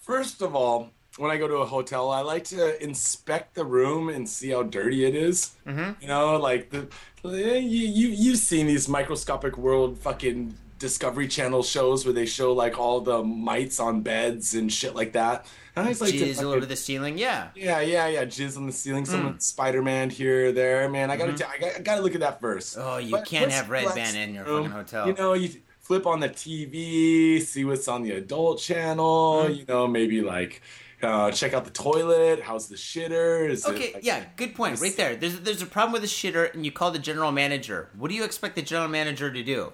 first 0.02 0.42
of 0.42 0.54
all, 0.54 0.90
when 1.18 1.32
I 1.32 1.38
go 1.38 1.48
to 1.48 1.56
a 1.58 1.66
hotel, 1.66 2.12
I 2.12 2.22
like 2.22 2.44
to 2.46 2.82
inspect 2.84 3.56
the 3.56 3.64
room 3.66 4.10
and 4.10 4.28
see 4.28 4.50
how 4.50 4.64
dirty 4.64 5.06
it 5.06 5.16
is. 5.16 5.56
Mm-hmm. 5.66 6.02
You 6.02 6.08
know, 6.08 6.38
like 6.38 6.70
the 6.72 6.88
you 7.24 7.60
you 7.60 8.08
you've 8.10 8.38
seen 8.40 8.68
these 8.68 8.88
microscopic 8.90 9.58
world 9.58 9.98
fucking 10.00 10.56
Discovery 10.78 11.28
Channel 11.30 11.64
shows 11.64 12.06
where 12.06 12.14
they 12.14 12.26
show 12.26 12.52
like 12.54 12.78
all 12.78 13.00
the 13.00 13.24
mites 13.24 13.80
on 13.80 14.02
beds 14.02 14.54
and 14.54 14.72
shit 14.72 14.94
like 14.94 15.14
that. 15.14 15.46
And 15.78 15.86
I 15.86 15.90
just 15.92 16.02
like 16.02 16.12
to 16.12 16.18
Jizz 16.20 16.44
all 16.44 16.52
over 16.52 16.66
the 16.66 16.76
ceiling, 16.76 17.18
yeah. 17.18 17.48
yeah, 17.56 17.80
yeah, 17.82 18.08
yeah. 18.08 18.26
Jizz 18.26 18.58
on 18.58 18.66
the 18.68 18.72
ceiling, 18.74 19.06
some 19.06 19.36
Mm. 19.36 19.42
Spider-Man 19.42 20.10
here 20.10 20.48
or 20.48 20.52
there. 20.52 20.88
Man, 20.90 21.10
I 21.12 21.18
gotta, 21.18 21.34
t- 21.34 21.44
I 21.44 21.58
gotta, 21.58 21.78
I 21.78 21.82
gotta 21.82 22.02
look 22.02 22.14
at 22.14 22.22
that 22.22 22.40
first. 22.42 22.78
Mm-hmm. 22.78 22.88
Oh, 22.88 22.98
you 22.98 23.12
But 23.12 23.26
can't 23.26 23.52
have 23.52 23.70
Red 23.70 23.94
Band 23.96 24.16
in 24.18 24.34
your 24.36 24.44
room. 24.46 24.64
fucking 24.64 24.72
hotel. 24.72 25.08
You 25.08 25.14
know, 25.14 25.34
you 25.34 25.50
flip 25.80 26.06
on 26.06 26.20
the 26.20 26.30
TV, 26.30 27.42
see 27.42 27.66
what's 27.66 27.88
on 27.88 28.04
the 28.04 28.12
adult 28.12 28.60
channel. 28.60 29.46
Mm. 29.50 29.58
You 29.58 29.66
know, 29.66 29.88
maybe 29.88 30.22
like 30.22 30.62
uh, 31.06 31.32
check 31.32 31.54
out 31.54 31.64
the 31.66 31.72
toilet. 31.72 32.42
How's 32.42 32.68
the 32.68 32.76
shitter? 32.76 33.50
Is 33.50 33.66
Okay, 33.66 33.94
like, 33.94 34.04
yeah, 34.06 34.26
good 34.36 34.56
point. 34.56 34.80
Right 34.82 34.96
there. 34.98 35.16
There's 35.16 35.40
there's 35.40 35.62
a 35.62 35.66
problem 35.66 35.94
with 35.94 36.02
the 36.02 36.08
shitter, 36.08 36.54
and 36.54 36.66
you 36.66 36.72
call 36.72 36.92
the 36.92 37.00
general 37.00 37.32
manager. 37.32 37.90
What 37.98 38.10
do 38.10 38.16
you 38.16 38.24
expect 38.24 38.56
the 38.56 38.62
general 38.62 38.90
manager 38.90 39.32
to 39.32 39.44
do? 39.44 39.72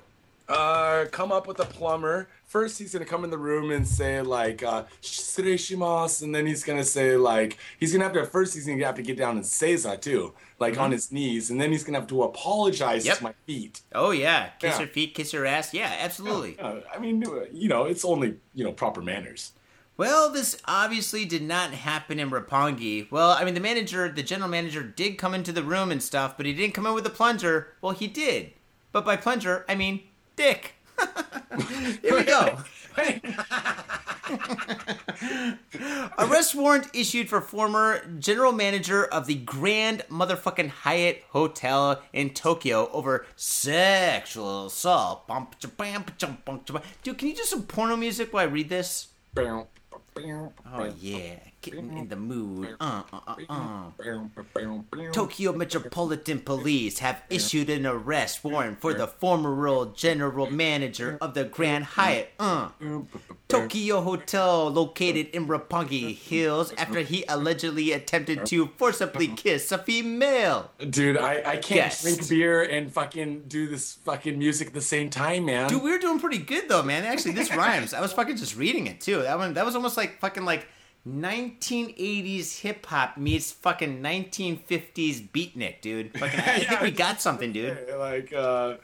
Uh, 0.49 1.05
come 1.11 1.31
up 1.31 1.47
with 1.47 1.59
a 1.61 1.65
plumber. 1.65 2.27
First, 2.45 2.77
he's 2.77 2.91
gonna 2.91 3.05
come 3.05 3.23
in 3.23 3.29
the 3.29 3.37
room 3.37 3.71
and 3.71 3.87
say 3.87 4.21
like 4.21 4.61
uh, 4.63 4.83
"Shirei 5.01 6.21
and 6.23 6.35
then 6.35 6.45
he's 6.45 6.63
gonna 6.65 6.83
say 6.83 7.15
like 7.15 7.57
he's 7.79 7.93
gonna 7.93 8.03
have 8.03 8.13
to. 8.13 8.25
First, 8.25 8.53
he's 8.53 8.65
gonna 8.67 8.83
have 8.85 8.95
to 8.95 9.01
get 9.01 9.17
down 9.17 9.37
and 9.37 9.45
seiza 9.45 10.01
too, 10.01 10.33
like 10.59 10.77
on 10.77 10.91
his 10.91 11.09
knees, 11.09 11.49
and 11.51 11.61
then 11.61 11.71
he's 11.71 11.85
gonna 11.85 11.99
have 11.99 12.07
to 12.09 12.23
apologize 12.23 13.03
Mm-hmm. 13.03 13.07
Yep. 13.07 13.17
to 13.19 13.23
my 13.23 13.33
feet. 13.45 13.81
Oh 13.95 14.11
yeah, 14.11 14.49
kiss 14.59 14.73
Yeah. 14.73 14.79
your 14.79 14.87
feet, 14.89 15.13
kiss 15.15 15.31
your 15.31 15.45
ass. 15.45 15.73
Yeah, 15.73 15.95
absolutely. 15.99 16.59
Uh, 16.59 16.81
I 16.93 16.99
mean, 16.99 17.23
you 17.53 17.69
know, 17.69 17.85
it's 17.85 18.03
only 18.03 18.35
you 18.53 18.65
know 18.65 18.73
proper 18.73 19.01
manners. 19.01 19.53
Well, 20.01 20.31
this 20.31 20.57
obviously 20.65 21.25
did 21.25 21.43
not 21.43 21.75
happen 21.75 22.19
in 22.19 22.31
Roppongi. 22.31 23.11
Well, 23.11 23.29
I 23.29 23.45
mean, 23.45 23.53
the 23.53 23.59
manager, 23.59 24.09
the 24.09 24.23
general 24.23 24.49
manager, 24.49 24.81
did 24.81 25.19
come 25.19 25.35
into 25.35 25.51
the 25.51 25.61
room 25.61 25.91
and 25.91 26.01
stuff, 26.01 26.37
but 26.37 26.47
he 26.47 26.53
didn't 26.53 26.73
come 26.73 26.87
in 26.87 26.95
with 26.95 27.05
a 27.05 27.11
plunger. 27.11 27.75
Well, 27.81 27.93
he 27.93 28.07
did, 28.07 28.53
but 28.91 29.05
by 29.05 29.15
plunger, 29.15 29.63
I 29.69 29.75
mean 29.75 30.01
dick. 30.35 30.73
Here 32.01 32.15
we 32.15 32.23
go. 32.23 32.57
Arrest 36.17 36.55
warrant 36.55 36.87
issued 36.95 37.29
for 37.29 37.39
former 37.39 38.03
general 38.17 38.53
manager 38.53 39.05
of 39.05 39.27
the 39.27 39.35
Grand 39.35 40.03
Motherfucking 40.09 40.69
Hyatt 40.69 41.25
Hotel 41.29 42.01
in 42.11 42.31
Tokyo 42.31 42.89
over 42.91 43.27
sexual 43.35 44.65
assault. 44.65 45.29
Dude, 47.03 47.19
can 47.19 47.27
you 47.27 47.35
do 47.35 47.43
some 47.43 47.61
porno 47.61 47.95
music 47.95 48.33
while 48.33 48.47
I 48.47 48.49
read 48.49 48.69
this? 48.69 49.09
Oh 50.65 50.85
yeah, 50.99 51.39
getting 51.61 51.97
in 51.97 52.07
the 52.07 52.15
mood. 52.15 52.75
Uh, 52.79 53.03
uh, 53.13 53.19
uh, 53.27 53.35
uh. 53.49 55.11
Tokyo 55.11 55.53
Metropolitan 55.53 56.39
Police 56.39 56.99
have 56.99 57.21
issued 57.29 57.69
an 57.69 57.85
arrest 57.85 58.43
warrant 58.43 58.81
for 58.81 58.93
the 58.93 59.07
former 59.07 59.85
general 59.93 60.49
manager 60.49 61.17
of 61.21 61.33
the 61.33 61.43
Grand 61.43 61.85
Hyatt, 61.85 62.31
uh, 62.39 62.69
Tokyo 63.47 64.01
Hotel 64.01 64.69
located 64.71 65.27
in 65.27 65.47
Roppongi 65.47 66.15
Hills 66.15 66.73
after 66.77 67.01
he 67.01 67.23
allegedly 67.27 67.91
attempted 67.91 68.45
to 68.47 68.67
forcibly 68.77 69.27
kiss 69.27 69.71
a 69.71 69.77
female. 69.77 70.71
Dude, 70.89 71.17
I, 71.17 71.37
I 71.45 71.57
can't 71.57 71.81
Yes. 71.81 72.01
drink 72.01 72.29
beer 72.29 72.61
and 72.61 72.91
fucking 72.91 73.43
do 73.47 73.67
this 73.67 73.93
fucking 74.05 74.37
music 74.37 74.67
at 74.69 74.73
the 74.73 74.81
same 74.81 75.09
time, 75.09 75.45
man. 75.45 75.69
Dude, 75.69 75.81
we 75.83 75.91
were 75.91 75.97
doing 75.97 76.19
pretty 76.19 76.37
good 76.37 76.69
though, 76.69 76.83
man. 76.83 77.03
Actually, 77.05 77.33
this 77.33 77.53
rhymes. 77.55 77.93
I 77.93 78.01
was 78.01 78.13
fucking 78.13 78.37
just 78.37 78.55
reading 78.55 78.87
it 78.87 79.01
too. 79.01 79.21
That 79.21 79.37
one, 79.37 79.53
that 79.55 79.65
was 79.65 79.75
almost 79.75 79.97
like 79.97 80.19
fucking 80.19 80.45
like 80.45 80.67
1980s 81.07 82.59
hip 82.59 82.85
hop 82.85 83.17
meets 83.17 83.51
fucking 83.51 84.01
1950s 84.01 85.29
beatnik, 85.29 85.81
dude. 85.81 86.11
Fucking, 86.17 86.39
I 86.39 86.59
think 86.59 86.81
we 86.81 86.91
got 86.91 87.21
something, 87.21 87.51
dude. 87.51 87.77
like, 87.97 88.31
uh, 88.33 88.75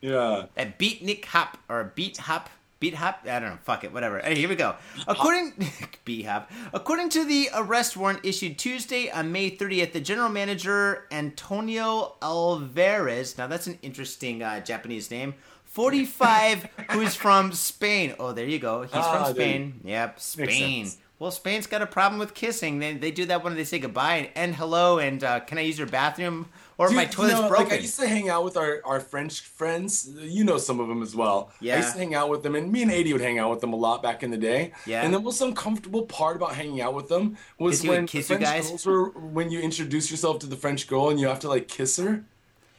yeah. 0.00 0.46
That 0.56 0.78
beatnik 0.78 1.24
hop 1.26 1.58
or 1.68 1.92
beat 1.94 2.16
hop. 2.16 2.50
Beat 2.80 2.94
hop? 2.94 3.20
I 3.24 3.38
don't 3.38 3.50
know. 3.50 3.58
Fuck 3.62 3.84
it. 3.84 3.92
Whatever. 3.92 4.20
Hey, 4.20 4.34
here 4.36 4.48
we 4.48 4.56
go. 4.56 4.74
According 5.06 5.52
beat 6.06 6.24
hop. 6.24 6.50
According 6.72 7.10
to 7.10 7.24
the 7.26 7.50
arrest 7.54 7.94
warrant 7.96 8.20
issued 8.24 8.58
Tuesday 8.58 9.10
on 9.10 9.30
May 9.30 9.50
30th, 9.54 9.92
the 9.92 10.00
general 10.00 10.30
manager 10.30 11.04
Antonio 11.12 12.14
Alvarez. 12.22 13.36
Now 13.36 13.46
that's 13.48 13.66
an 13.66 13.78
interesting 13.82 14.42
uh, 14.42 14.60
Japanese 14.60 15.10
name. 15.10 15.34
45, 15.66 16.66
who's 16.90 17.14
from 17.14 17.52
Spain. 17.52 18.14
Oh, 18.18 18.32
there 18.32 18.46
you 18.46 18.58
go. 18.58 18.82
He's 18.82 18.90
Ah, 18.94 19.24
from 19.26 19.34
Spain. 19.34 19.80
Yep, 19.84 20.18
Spain. 20.18 20.90
Well, 21.20 21.30
Spain's 21.30 21.66
got 21.66 21.82
a 21.82 21.86
problem 21.86 22.18
with 22.18 22.32
kissing. 22.32 22.78
They, 22.78 22.94
they 22.94 23.10
do 23.10 23.26
that 23.26 23.44
when 23.44 23.54
they 23.54 23.64
say 23.64 23.78
goodbye 23.78 24.14
and, 24.16 24.28
and 24.34 24.56
hello 24.56 24.98
and 24.98 25.22
uh, 25.22 25.40
can 25.40 25.58
I 25.58 25.60
use 25.60 25.76
your 25.76 25.86
bathroom 25.86 26.48
or 26.78 26.88
Dude, 26.88 26.96
my 26.96 27.02
you 27.02 27.28
know, 27.28 27.46
broken. 27.46 27.68
Like 27.68 27.74
I 27.74 27.82
used 27.82 28.00
to 28.00 28.08
hang 28.08 28.30
out 28.30 28.42
with 28.42 28.56
our, 28.56 28.80
our 28.86 29.00
French 29.00 29.42
friends. 29.42 30.10
You 30.18 30.44
know 30.44 30.56
some 30.56 30.80
of 30.80 30.88
them 30.88 31.02
as 31.02 31.14
well. 31.14 31.52
Yeah. 31.60 31.74
I 31.74 31.80
used 31.80 31.92
to 31.92 31.98
hang 31.98 32.14
out 32.14 32.30
with 32.30 32.42
them, 32.42 32.54
and 32.54 32.72
me 32.72 32.80
and 32.80 32.90
Adi 32.90 33.12
would 33.12 33.20
hang 33.20 33.38
out 33.38 33.50
with 33.50 33.60
them 33.60 33.74
a 33.74 33.76
lot 33.76 34.02
back 34.02 34.22
in 34.22 34.30
the 34.30 34.38
day. 34.38 34.72
Yeah. 34.86 35.02
And 35.02 35.12
the 35.12 35.20
most 35.20 35.42
uncomfortable 35.42 36.06
part 36.06 36.36
about 36.36 36.54
hanging 36.54 36.80
out 36.80 36.94
with 36.94 37.08
them 37.08 37.36
was 37.58 37.74
Is 37.74 37.82
he 37.82 37.88
would 37.90 37.98
when 37.98 38.06
kiss 38.06 38.28
French 38.28 38.42
guys? 38.42 38.70
girls 38.70 38.86
were 38.86 39.10
when 39.10 39.50
you 39.50 39.60
introduce 39.60 40.10
yourself 40.10 40.38
to 40.38 40.46
the 40.46 40.56
French 40.56 40.86
girl 40.86 41.10
and 41.10 41.20
you 41.20 41.26
have 41.28 41.40
to 41.40 41.48
like 41.48 41.68
kiss 41.68 41.98
her, 41.98 42.24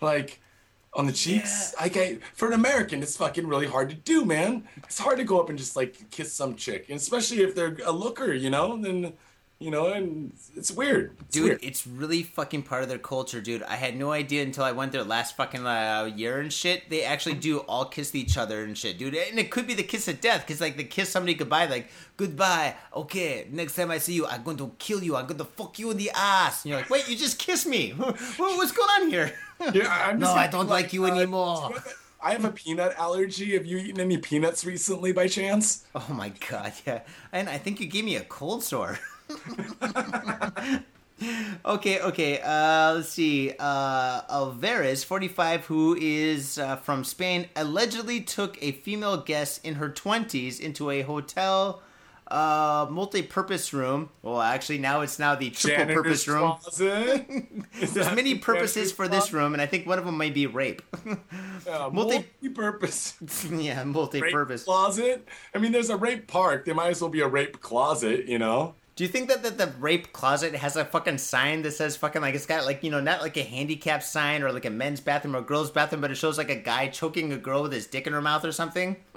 like 0.01 0.40
on 0.93 1.05
the 1.05 1.13
cheeks. 1.13 1.73
Like 1.79 1.97
I, 1.97 2.17
for 2.33 2.47
an 2.47 2.53
American, 2.53 3.01
it's 3.01 3.17
fucking 3.17 3.47
really 3.47 3.67
hard 3.67 3.89
to 3.89 3.95
do, 3.95 4.25
man. 4.25 4.67
It's 4.77 4.99
hard 4.99 5.17
to 5.17 5.23
go 5.23 5.39
up 5.39 5.49
and 5.49 5.57
just 5.57 5.75
like 5.75 6.09
kiss 6.11 6.33
some 6.33 6.55
chick, 6.55 6.89
and 6.89 6.97
especially 6.97 7.41
if 7.41 7.55
they're 7.55 7.77
a 7.85 7.91
looker, 7.91 8.33
you 8.33 8.49
know. 8.49 8.77
Then, 8.77 9.13
you 9.61 9.69
know, 9.69 9.87
and 9.93 10.33
it's 10.55 10.71
weird. 10.71 11.15
It's 11.21 11.35
Dude, 11.35 11.43
weird. 11.43 11.59
it's 11.63 11.85
really 11.85 12.23
fucking 12.23 12.63
part 12.63 12.81
of 12.81 12.89
their 12.89 12.97
culture, 12.97 13.39
dude. 13.39 13.61
I 13.63 13.75
had 13.75 13.95
no 13.95 14.11
idea 14.11 14.41
until 14.41 14.63
I 14.63 14.71
went 14.71 14.91
there 14.91 15.03
last 15.03 15.37
fucking 15.37 15.65
uh, 15.65 16.11
year 16.15 16.39
and 16.39 16.51
shit. 16.51 16.89
They 16.89 17.03
actually 17.03 17.35
do 17.35 17.59
all 17.59 17.85
kiss 17.85 18.15
each 18.15 18.37
other 18.37 18.63
and 18.63 18.75
shit, 18.75 18.97
dude. 18.97 19.13
And 19.13 19.37
it 19.37 19.51
could 19.51 19.67
be 19.67 19.75
the 19.75 19.83
kiss 19.83 20.07
of 20.07 20.19
death, 20.19 20.41
because 20.45 20.59
like 20.59 20.77
they 20.77 20.83
kiss 20.83 21.09
somebody 21.09 21.35
goodbye, 21.35 21.67
like 21.67 21.89
goodbye. 22.17 22.75
Okay, 22.95 23.47
next 23.51 23.75
time 23.75 23.91
I 23.91 23.99
see 23.99 24.13
you, 24.13 24.25
I'm 24.25 24.41
going 24.41 24.57
to 24.57 24.71
kill 24.79 25.03
you. 25.03 25.15
I'm 25.15 25.27
going 25.27 25.37
to 25.37 25.45
fuck 25.45 25.77
you 25.77 25.91
in 25.91 25.97
the 25.97 26.09
ass. 26.15 26.65
And 26.65 26.71
you're 26.71 26.79
like, 26.79 26.89
wait, 26.89 27.07
you 27.07 27.15
just 27.15 27.37
kissed 27.37 27.67
me. 27.67 27.91
What's 28.37 28.71
going 28.71 28.89
on 29.03 29.09
here? 29.09 29.31
Yeah, 29.73 30.07
I'm 30.09 30.17
No, 30.17 30.31
I 30.31 30.47
don't 30.47 30.65
be 30.65 30.71
like 30.71 30.91
you 30.91 31.05
uh, 31.05 31.09
anymore. 31.09 31.71
I 32.23 32.31
have 32.31 32.45
a 32.45 32.51
peanut 32.51 32.95
allergy. 32.97 33.53
Have 33.53 33.65
you 33.67 33.77
eaten 33.77 33.99
any 34.01 34.17
peanuts 34.17 34.65
recently 34.65 35.11
by 35.11 35.27
chance? 35.27 35.85
Oh 35.93 36.07
my 36.13 36.29
god, 36.49 36.73
yeah. 36.87 37.01
And 37.31 37.47
I 37.47 37.59
think 37.59 37.79
you 37.79 37.85
gave 37.85 38.03
me 38.05 38.15
a 38.15 38.21
cold 38.23 38.63
sore. 38.63 38.97
okay, 41.65 41.99
okay. 41.99 42.41
Uh, 42.41 42.93
let's 42.95 43.09
see. 43.09 43.53
Uh, 43.59 44.21
Alvarez, 44.29 45.03
45, 45.03 45.65
who 45.65 45.97
is 45.99 46.57
uh, 46.57 46.77
from 46.77 47.03
Spain, 47.03 47.47
allegedly 47.55 48.21
took 48.21 48.61
a 48.61 48.71
female 48.71 49.17
guest 49.17 49.65
in 49.65 49.75
her 49.75 49.89
20s 49.89 50.59
into 50.59 50.89
a 50.89 51.01
hotel 51.01 51.81
uh, 52.31 52.87
multi-purpose 52.89 53.73
room. 53.73 54.09
Well, 54.21 54.41
actually, 54.41 54.77
now 54.77 55.01
it's 55.01 55.19
now 55.19 55.35
the 55.35 55.49
triple-purpose 55.49 56.27
room. 56.27 56.55
There's 56.77 58.15
many 58.15 58.35
purposes 58.35 58.91
for 58.91 59.07
this 59.07 59.33
room, 59.33 59.53
and 59.53 59.61
I 59.61 59.65
think 59.65 59.85
one 59.85 59.99
of 59.99 60.05
them 60.05 60.17
might 60.17 60.33
be 60.33 60.47
rape. 60.47 60.81
Uh, 61.69 61.91
Multi- 61.93 62.25
multi-purpose. 62.41 63.13
yeah, 63.51 63.83
multi-purpose. 63.83 64.63
closet. 64.63 65.27
I 65.53 65.59
mean, 65.59 65.71
there's 65.71 65.91
a 65.91 65.95
rape 65.95 66.25
park. 66.25 66.65
There 66.65 66.73
might 66.73 66.89
as 66.89 67.01
well 67.01 67.11
be 67.11 67.21
a 67.21 67.27
rape 67.27 67.61
closet. 67.61 68.25
You 68.25 68.39
know. 68.39 68.73
Do 68.95 69.05
you 69.05 69.09
think 69.09 69.29
that, 69.29 69.41
that 69.43 69.57
the 69.57 69.67
rape 69.79 70.11
closet 70.11 70.53
has 70.53 70.75
a 70.75 70.83
fucking 70.83 71.17
sign 71.17 71.61
that 71.61 71.71
says 71.71 71.95
fucking 71.95 72.21
like 72.21 72.35
it's 72.35 72.45
got 72.45 72.65
like 72.65 72.83
you 72.83 72.91
know 72.91 72.99
not 72.99 73.21
like 73.21 73.37
a 73.37 73.43
handicap 73.43 74.03
sign 74.03 74.43
or 74.43 74.51
like 74.51 74.65
a 74.65 74.69
men's 74.69 74.99
bathroom 74.99 75.35
or 75.35 75.41
girls 75.41 75.71
bathroom, 75.71 76.01
but 76.01 76.11
it 76.11 76.15
shows 76.15 76.37
like 76.37 76.49
a 76.49 76.55
guy 76.55 76.87
choking 76.87 77.31
a 77.31 77.37
girl 77.37 77.63
with 77.63 77.71
his 77.71 77.87
dick 77.87 78.05
in 78.05 78.13
her 78.13 78.21
mouth 78.21 78.43
or 78.43 78.51
something? 78.51 78.97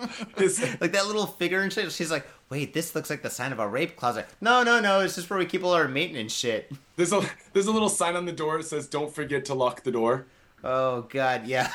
Like 0.80 0.92
that 0.92 1.06
little 1.06 1.26
figure 1.26 1.60
and 1.60 1.72
shit. 1.72 1.90
She's 1.92 2.10
like, 2.10 2.26
wait, 2.48 2.72
this 2.72 2.94
looks 2.94 3.10
like 3.10 3.22
the 3.22 3.30
sign 3.30 3.52
of 3.52 3.58
a 3.58 3.66
rape 3.66 3.96
closet. 3.96 4.26
No, 4.40 4.62
no, 4.62 4.80
no, 4.80 5.00
it's 5.00 5.16
just 5.16 5.28
where 5.28 5.38
we 5.38 5.46
keep 5.46 5.64
all 5.64 5.72
our 5.72 5.88
maintenance 5.88 6.32
shit. 6.32 6.70
There's 6.96 7.12
a 7.12 7.28
there's 7.52 7.66
a 7.66 7.72
little 7.72 7.88
sign 7.88 8.14
on 8.14 8.24
the 8.24 8.32
door 8.32 8.58
that 8.58 8.64
says 8.64 8.86
"Don't 8.86 9.12
forget 9.12 9.44
to 9.46 9.54
lock 9.54 9.82
the 9.82 9.90
door." 9.90 10.26
Oh 10.62 11.02
god, 11.02 11.46
yeah, 11.46 11.72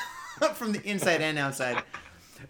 from 0.54 0.72
the 0.72 0.82
inside 0.88 1.20
and 1.20 1.38
outside. 1.38 1.82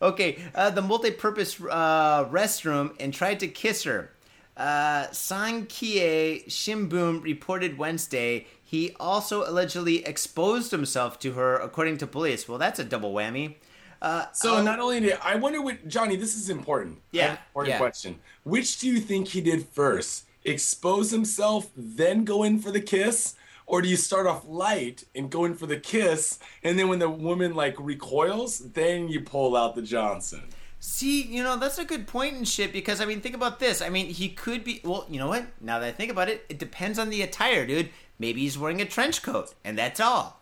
Okay, 0.01 0.39
uh, 0.55 0.71
the 0.71 0.81
multi-purpose 0.83 1.61
uh, 1.61 2.27
restroom 2.27 2.95
and 3.01 3.13
tried 3.13 3.41
to 3.41 3.49
kiss 3.49 3.83
her. 3.83 4.13
Uh, 4.61 5.07
Sankei 5.09 6.45
Shimbun 6.47 7.23
reported 7.23 7.79
Wednesday 7.79 8.47
he 8.63 8.95
also 9.01 9.49
allegedly 9.51 10.05
exposed 10.05 10.71
himself 10.71 11.19
to 11.21 11.33
her, 11.33 11.57
according 11.57 11.97
to 11.97 12.07
police. 12.07 12.47
Well, 12.47 12.59
that's 12.59 12.79
a 12.79 12.85
double 12.85 13.15
whammy. 13.15 13.55
Uh, 14.03 14.27
So 14.33 14.59
oh, 14.59 14.63
not 14.63 14.79
only 14.79 15.01
did 15.01 15.19
I 15.25 15.37
wonder 15.37 15.63
what 15.63 15.89
Johnny, 15.89 16.15
this 16.15 16.37
is 16.37 16.51
important. 16.51 16.99
Yeah, 17.11 17.39
important 17.49 17.73
yeah. 17.73 17.79
question. 17.79 18.21
Which 18.45 18.79
do 18.79 18.87
you 18.87 19.01
think 19.01 19.29
he 19.29 19.41
did 19.41 19.67
first? 19.67 20.27
Expose 20.45 21.11
himself, 21.11 21.71
then 21.75 22.25
go 22.25 22.43
in 22.43 22.59
for 22.59 22.71
the 22.71 22.83
kiss? 22.83 23.37
Or 23.67 23.81
do 23.81 23.89
you 23.89 23.97
start 23.97 24.27
off 24.27 24.45
light 24.47 25.05
and 25.15 25.31
go 25.31 25.47
in 25.47 25.55
for 25.55 25.67
the 25.67 25.81
kiss, 25.81 26.39
and 26.63 26.79
then 26.79 26.89
when 26.89 26.99
the 26.99 27.09
woman 27.09 27.55
like 27.55 27.77
recoils, 27.79 28.59
then 28.59 29.09
you 29.09 29.23
pull 29.23 29.57
out 29.57 29.75
the 29.75 29.83
Johnson? 29.83 30.43
See, 30.83 31.23
you 31.23 31.43
know, 31.43 31.59
that's 31.59 31.79
a 31.79 31.85
good 31.85 32.07
point 32.07 32.37
and 32.37 32.49
shit 32.49 32.73
because 32.73 33.03
I 33.03 33.05
mean, 33.05 33.21
think 33.21 33.35
about 33.35 33.59
this. 33.59 33.83
I 33.83 33.91
mean, 33.91 34.07
he 34.07 34.31
could 34.31 34.65
be 34.65 34.81
well, 34.83 35.07
you 35.11 35.19
know 35.19 35.29
what? 35.29 35.47
Now 35.61 35.79
that 35.79 35.87
I 35.87 35.93
think 35.93 36.11
about 36.11 36.31
it, 36.31 36.45
it 36.49 36.59
depends 36.59 36.99
on 36.99 37.11
the 37.11 37.21
attire, 37.21 37.67
dude. 37.67 37.91
Maybe 38.19 38.41
he's 38.41 38.59
wearing 38.59 38.81
a 38.81 38.87
trench 38.87 39.23
coat 39.23 39.55
and 39.63 39.77
that's 39.77 40.01
all. 40.01 40.41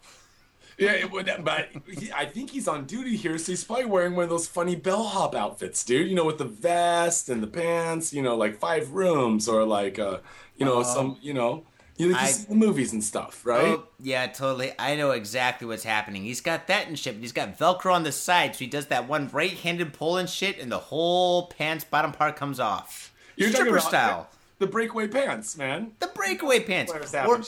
Yeah, 0.79 0.93
it 0.93 1.11
would, 1.11 1.29
but 1.41 1.71
he, 1.89 2.13
I 2.13 2.25
think 2.25 2.51
he's 2.51 2.69
on 2.69 2.85
duty 2.85 3.17
here, 3.17 3.37
so 3.37 3.51
he's 3.51 3.65
probably 3.65 3.87
wearing 3.87 4.15
one 4.15 4.23
of 4.23 4.31
those 4.31 4.47
funny 4.47 4.77
bellhop 4.77 5.35
outfits, 5.35 5.83
dude. 5.85 6.09
You 6.09 6.15
know, 6.15 6.25
with 6.25 6.39
the 6.39 6.45
vest 6.45 7.29
and 7.29 7.43
the 7.43 7.49
pants. 7.49 8.13
You 8.13 8.23
know, 8.23 8.37
like 8.37 8.57
five 8.61 8.93
rooms 8.93 9.49
or 9.49 9.65
like, 9.65 9.99
uh, 9.99 10.19
you 10.57 10.65
know, 10.65 10.85
some, 10.85 11.19
you 11.21 11.35
know, 11.35 11.65
you, 11.99 12.13
like 12.13 12.23
I- 12.23 12.27
see 12.29 12.47
the 12.49 12.55
movies 12.55 12.93
and 12.93 13.03
stuff, 13.05 13.45
right? 13.45 13.65
Oh, 13.79 13.85
yeah, 14.01 14.27
totally. 14.29 14.73
I 14.79 14.97
know 14.97 15.11
exactly 15.11 15.67
what's 15.67 15.85
happening. 15.85 16.23
He's 16.25 16.41
got 16.41 16.67
that 16.69 16.87
and 16.89 16.99
shit, 16.99 17.15
but 17.17 17.21
he's 17.21 17.33
got 17.33 17.59
Velcro 17.59 17.93
on 17.93 18.05
the 18.05 18.13
side, 18.13 18.55
so 18.55 18.61
he 18.61 18.67
does 18.67 18.87
that 18.87 19.07
one 19.09 19.29
right-handed 19.33 19.93
pull 19.93 20.17
and 20.17 20.29
shit, 20.31 20.59
and 20.59 20.71
the 20.73 20.79
whole 20.79 21.49
pants 21.49 21.85
bottom 21.85 22.13
part 22.13 22.37
comes 22.37 22.59
off. 22.61 23.13
You're 23.37 23.51
Stripper 23.51 23.81
style. 23.81 24.29
the 24.59 24.67
breakaway 24.67 25.07
pants, 25.09 25.57
man. 25.57 25.93
The 26.01 26.09
breakaway 26.09 26.61
pants. 26.61 26.93
Or- 27.15 27.43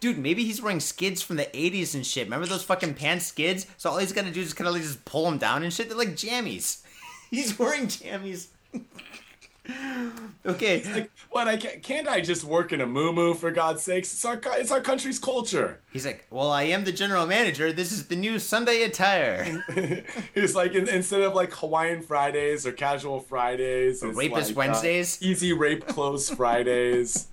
dude, 0.00 0.18
maybe 0.18 0.44
he's 0.44 0.60
wearing 0.62 0.80
skids 0.80 1.20
from 1.22 1.36
the 1.36 1.46
80s 1.54 1.94
and 1.94 2.06
shit. 2.06 2.26
Remember 2.26 2.46
those 2.46 2.62
fucking 2.62 2.94
pants 2.94 3.26
skids? 3.26 3.66
So 3.76 3.90
all 3.90 3.98
he's 3.98 4.12
got 4.12 4.24
to 4.26 4.30
do 4.30 4.40
is 4.40 4.52
kind 4.54 4.68
of 4.68 4.74
like 4.74 4.82
just 4.82 5.04
pull 5.04 5.24
them 5.24 5.38
down 5.38 5.62
and 5.62 5.72
shit. 5.72 5.88
They're 5.88 5.96
like 5.98 6.16
jammies. 6.16 6.82
he's 7.30 7.58
wearing 7.58 7.86
jammies. 7.86 8.48
okay. 10.46 10.82
Like, 10.92 11.10
what? 11.30 11.48
I 11.48 11.56
can't, 11.56 11.82
can't 11.82 12.08
I 12.08 12.20
just 12.20 12.44
work 12.44 12.72
in 12.72 12.80
a 12.80 12.86
moo 12.86 13.34
for 13.34 13.50
God's 13.50 13.82
sakes? 13.82 14.12
It's 14.12 14.24
our 14.24 14.40
it's 14.58 14.70
our 14.70 14.80
country's 14.80 15.18
culture. 15.18 15.80
He's 15.90 16.04
like, 16.04 16.26
well, 16.30 16.50
I 16.50 16.64
am 16.64 16.84
the 16.84 16.92
general 16.92 17.26
manager. 17.26 17.72
This 17.72 17.92
is 17.92 18.06
the 18.06 18.16
new 18.16 18.38
Sunday 18.38 18.82
attire. 18.82 19.62
it's 20.34 20.54
like 20.54 20.74
in, 20.74 20.88
instead 20.88 21.22
of 21.22 21.34
like 21.34 21.52
Hawaiian 21.54 22.02
Fridays 22.02 22.66
or 22.66 22.72
casual 22.72 23.20
Fridays, 23.20 24.02
it's 24.02 24.16
Rapist 24.16 24.50
like, 24.50 24.56
uh, 24.56 24.58
Wednesdays? 24.58 25.22
easy 25.22 25.52
rape 25.52 25.86
clothes 25.86 26.28
Fridays. 26.36 27.28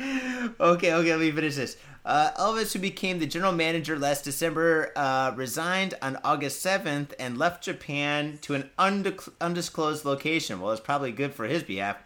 okay, 0.00 0.94
okay, 0.94 1.10
let 1.10 1.20
me 1.20 1.30
finish 1.30 1.56
this. 1.56 1.76
Uh, 2.04 2.32
Elvis, 2.32 2.72
who 2.72 2.80
became 2.80 3.18
the 3.20 3.26
general 3.26 3.52
manager 3.52 3.96
last 3.96 4.24
December, 4.24 4.92
uh, 4.96 5.32
resigned 5.36 5.94
on 6.02 6.18
August 6.24 6.64
7th 6.64 7.12
and 7.18 7.38
left 7.38 7.62
Japan 7.62 8.38
to 8.42 8.54
an 8.54 8.70
undec- 8.78 9.32
undisclosed 9.40 10.04
location. 10.04 10.60
Well, 10.60 10.72
it's 10.72 10.80
probably 10.80 11.12
good 11.12 11.32
for 11.32 11.46
his 11.46 11.62
behalf. 11.62 11.98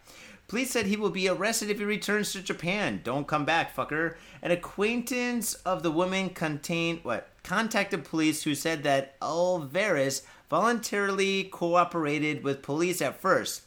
Police 0.48 0.70
said 0.70 0.86
he 0.86 0.96
will 0.96 1.10
be 1.10 1.28
arrested 1.28 1.70
if 1.70 1.78
he 1.78 1.84
returns 1.84 2.32
to 2.32 2.42
Japan. 2.42 3.00
Don't 3.02 3.26
come 3.26 3.44
back, 3.44 3.74
fucker. 3.74 4.14
An 4.42 4.52
acquaintance 4.52 5.54
of 5.54 5.82
the 5.82 5.90
woman 5.90 6.30
contained 6.30 7.00
what 7.02 7.28
contacted 7.42 8.04
police 8.04 8.42
who 8.44 8.54
said 8.54 8.84
that 8.84 9.16
Alvarez 9.20 10.22
voluntarily 10.48 11.44
cooperated 11.44 12.44
with 12.44 12.62
police 12.62 13.02
at 13.02 13.20
first. 13.20 13.62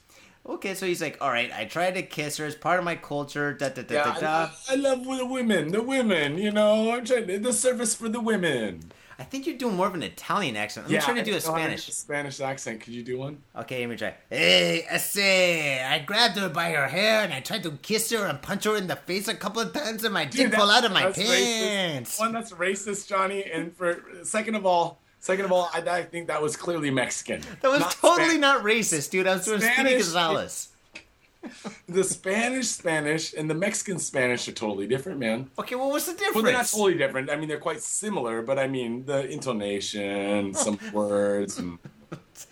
Okay, 0.50 0.74
so 0.74 0.88
he's 0.88 1.02
like, 1.02 1.18
all 1.22 1.30
right, 1.30 1.52
I 1.56 1.66
tried 1.66 1.94
to 1.94 2.02
kiss 2.02 2.38
her 2.38 2.46
as 2.46 2.56
part 2.56 2.80
of 2.80 2.86
my 2.86 2.96
culture. 2.96 3.54
Da 3.54 3.70
da 3.70 3.84
da 3.84 3.94
Yeah, 3.94 4.04
da 4.04 4.20
da. 4.20 4.50
I, 4.68 4.74
I 4.74 4.76
love 4.76 5.06
the 5.06 5.26
women, 5.26 5.72
the 5.72 5.84
women. 5.84 6.40
You 6.40 6.52
know, 6.52 6.92
I'm 6.92 7.06
trying 7.06 7.28
to, 7.28 7.38
the 7.38 7.54
service 7.54 7.94
for 7.94 8.10
the 8.10 8.20
women. 8.20 8.92
I 9.20 9.24
think 9.24 9.46
you're 9.46 9.58
doing 9.58 9.76
more 9.76 9.86
of 9.86 9.94
an 9.96 10.02
Italian 10.02 10.56
accent. 10.56 10.88
Let 10.88 10.94
me 10.94 11.00
trying 11.02 11.18
to 11.18 11.24
do 11.24 11.36
a 11.36 11.42
Spanish. 11.42 11.86
do 11.86 11.90
a 11.92 11.94
Spanish 11.94 12.40
accent. 12.40 12.80
Could 12.80 12.94
you 12.94 13.04
do 13.04 13.20
one? 13.20 13.44
Okay, 13.54 13.82
let 13.82 13.90
me 13.90 13.98
try. 13.98 14.16
Hey, 14.30 14.88
I 14.90 14.98
say, 14.98 15.84
I 15.84 16.00
grabbed 16.00 16.38
her 16.38 16.48
by 16.48 16.72
her 16.72 16.88
hair 16.88 17.24
and 17.24 17.34
I 17.34 17.42
tried 17.42 17.64
to 17.64 17.72
kiss 17.72 18.10
her 18.12 18.26
and 18.26 18.42
punch 18.42 18.64
her 18.64 18.78
in 18.78 18.88
the 18.88 18.96
face 18.96 19.28
a 19.28 19.36
couple 19.36 19.62
of 19.62 19.74
times 19.74 20.06
and 20.06 20.14
my 20.14 20.24
dick 20.24 20.50
Dude, 20.50 20.54
fell 20.54 20.72
out 20.72 20.86
of 20.86 20.94
my 20.94 21.04
that's 21.04 21.20
racist. 21.20 21.68
pants. 21.68 22.20
One 22.20 22.32
that's 22.32 22.54
racist, 22.54 23.08
Johnny. 23.08 23.44
And 23.44 23.76
for 23.76 24.02
second 24.24 24.56
of 24.56 24.66
all, 24.66 25.02
second 25.20 25.46
of 25.46 25.52
all, 25.52 25.70
I, 25.74 25.80
I 25.82 26.04
think 26.04 26.28
that 26.28 26.42
was 26.42 26.56
clearly 26.58 26.92
Mexican. 26.92 27.42
That 27.62 27.70
was 27.72 27.80
Not 27.82 27.92
totally 27.92 28.30
Span- 28.30 28.42
not 28.42 28.64
racist, 28.64 29.12
dude. 29.12 29.28
I 29.28 29.36
was 29.36 29.46
doing 29.46 29.60
Speedy 29.62 29.74
Spanish- 29.76 30.04
Gonzalez. 30.04 30.70
The 31.88 32.04
Spanish 32.04 32.68
Spanish 32.68 33.34
and 33.34 33.50
the 33.50 33.54
Mexican 33.56 33.98
Spanish 33.98 34.48
are 34.50 34.52
totally 34.52 34.88
different, 34.88 35.20
man. 35.20 35.50
Okay, 35.58 35.76
well, 35.76 35.90
what's 35.90 36.06
the 36.06 36.12
difference? 36.12 36.36
Well, 36.36 36.44
they're 36.44 36.54
not 36.54 36.66
totally 36.68 36.96
different. 36.96 37.30
I 37.30 37.38
mean, 37.38 37.48
they're 37.48 37.58
quite 37.60 37.80
similar, 37.82 38.42
but 38.42 38.60
I 38.60 38.68
mean, 38.68 39.06
the 39.06 39.26
intonation, 39.30 40.54
some 40.54 40.78
words, 40.94 41.58
and 41.58 41.80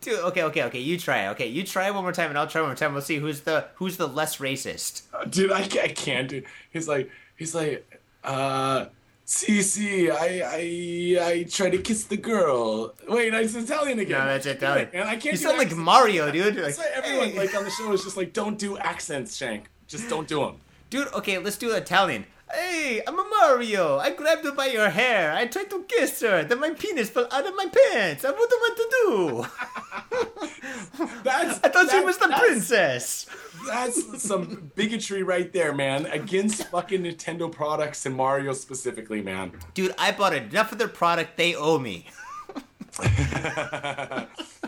dude, 0.00 0.18
okay, 0.20 0.42
okay, 0.44 0.62
okay. 0.62 0.78
You 0.78 0.98
try. 0.98 1.26
Okay, 1.28 1.48
you 1.48 1.64
try 1.64 1.90
one 1.90 2.04
more 2.04 2.12
time, 2.12 2.28
and 2.30 2.38
I'll 2.38 2.46
try 2.46 2.60
one 2.60 2.70
more 2.70 2.76
time. 2.76 2.92
We'll 2.92 3.02
see 3.02 3.16
who's 3.16 3.40
the 3.40 3.66
who's 3.74 3.96
the 3.96 4.06
less 4.08 4.36
racist. 4.36 5.02
dude, 5.30 5.50
I, 5.50 5.62
I 5.62 5.88
can't 5.88 6.28
do. 6.28 6.42
He's 6.72 6.86
like, 6.86 7.10
he's 7.36 7.54
like, 7.56 8.00
uh, 8.22 8.86
see, 9.26 9.60
see, 9.60 10.10
I, 10.10 10.40
I, 10.42 11.28
I 11.28 11.46
try 11.50 11.68
to 11.68 11.78
kiss 11.78 12.04
the 12.04 12.16
girl. 12.16 12.94
Wait, 13.06 13.34
it's 13.34 13.54
Italian 13.54 13.98
again. 13.98 14.18
No, 14.18 14.26
that's 14.26 14.46
Italian. 14.46 14.88
Man, 14.94 15.06
I 15.06 15.16
can't. 15.16 15.32
You 15.32 15.36
sound 15.36 15.58
like. 15.58 15.76
Mario, 15.76 16.30
dude. 16.32 16.56
Like, 16.56 16.78
everyone 16.94 17.28
hey. 17.30 17.38
like 17.38 17.54
on 17.54 17.64
the 17.64 17.70
show 17.70 17.92
is 17.92 18.02
just 18.02 18.16
like, 18.16 18.32
don't 18.32 18.58
do 18.58 18.78
accents, 18.78 19.36
Shank. 19.36 19.68
Just 19.86 20.08
don't 20.08 20.26
do 20.26 20.40
them. 20.40 20.56
Dude, 20.88 21.08
okay, 21.08 21.38
let's 21.38 21.58
do 21.58 21.72
Italian. 21.72 22.24
Hey, 22.52 23.02
I'm 23.06 23.18
a 23.18 23.24
Mario. 23.40 23.98
I 23.98 24.10
grabbed 24.14 24.44
her 24.44 24.52
by 24.52 24.68
her 24.70 24.88
hair. 24.88 25.32
I 25.34 25.46
tried 25.46 25.68
to 25.70 25.82
kiss 25.88 26.20
her. 26.20 26.44
Then 26.44 26.60
my 26.60 26.70
penis 26.70 27.10
fell 27.10 27.26
out 27.32 27.46
of 27.46 27.56
my 27.56 27.66
pants. 27.66 28.24
I 28.24 28.30
wouldn't 28.30 28.50
want 28.50 28.76
to 28.76 28.88
do. 29.06 29.46
That's. 31.24 31.60
I 31.64 31.68
thought 31.68 31.90
she 31.90 32.00
was 32.00 32.18
the 32.18 32.28
that's- 32.28 32.40
princess. 32.40 33.26
That's 33.66 34.22
some 34.22 34.70
bigotry 34.76 35.24
right 35.24 35.52
there, 35.52 35.72
man. 35.74 36.06
Against 36.06 36.68
fucking 36.68 37.02
Nintendo 37.02 37.50
products 37.50 38.06
and 38.06 38.14
Mario 38.14 38.52
specifically, 38.52 39.22
man. 39.22 39.52
Dude, 39.74 39.92
I 39.98 40.12
bought 40.12 40.34
enough 40.34 40.70
of 40.70 40.78
their 40.78 40.86
product. 40.88 41.36
They 41.36 41.56
owe 41.56 41.78
me. 41.78 42.06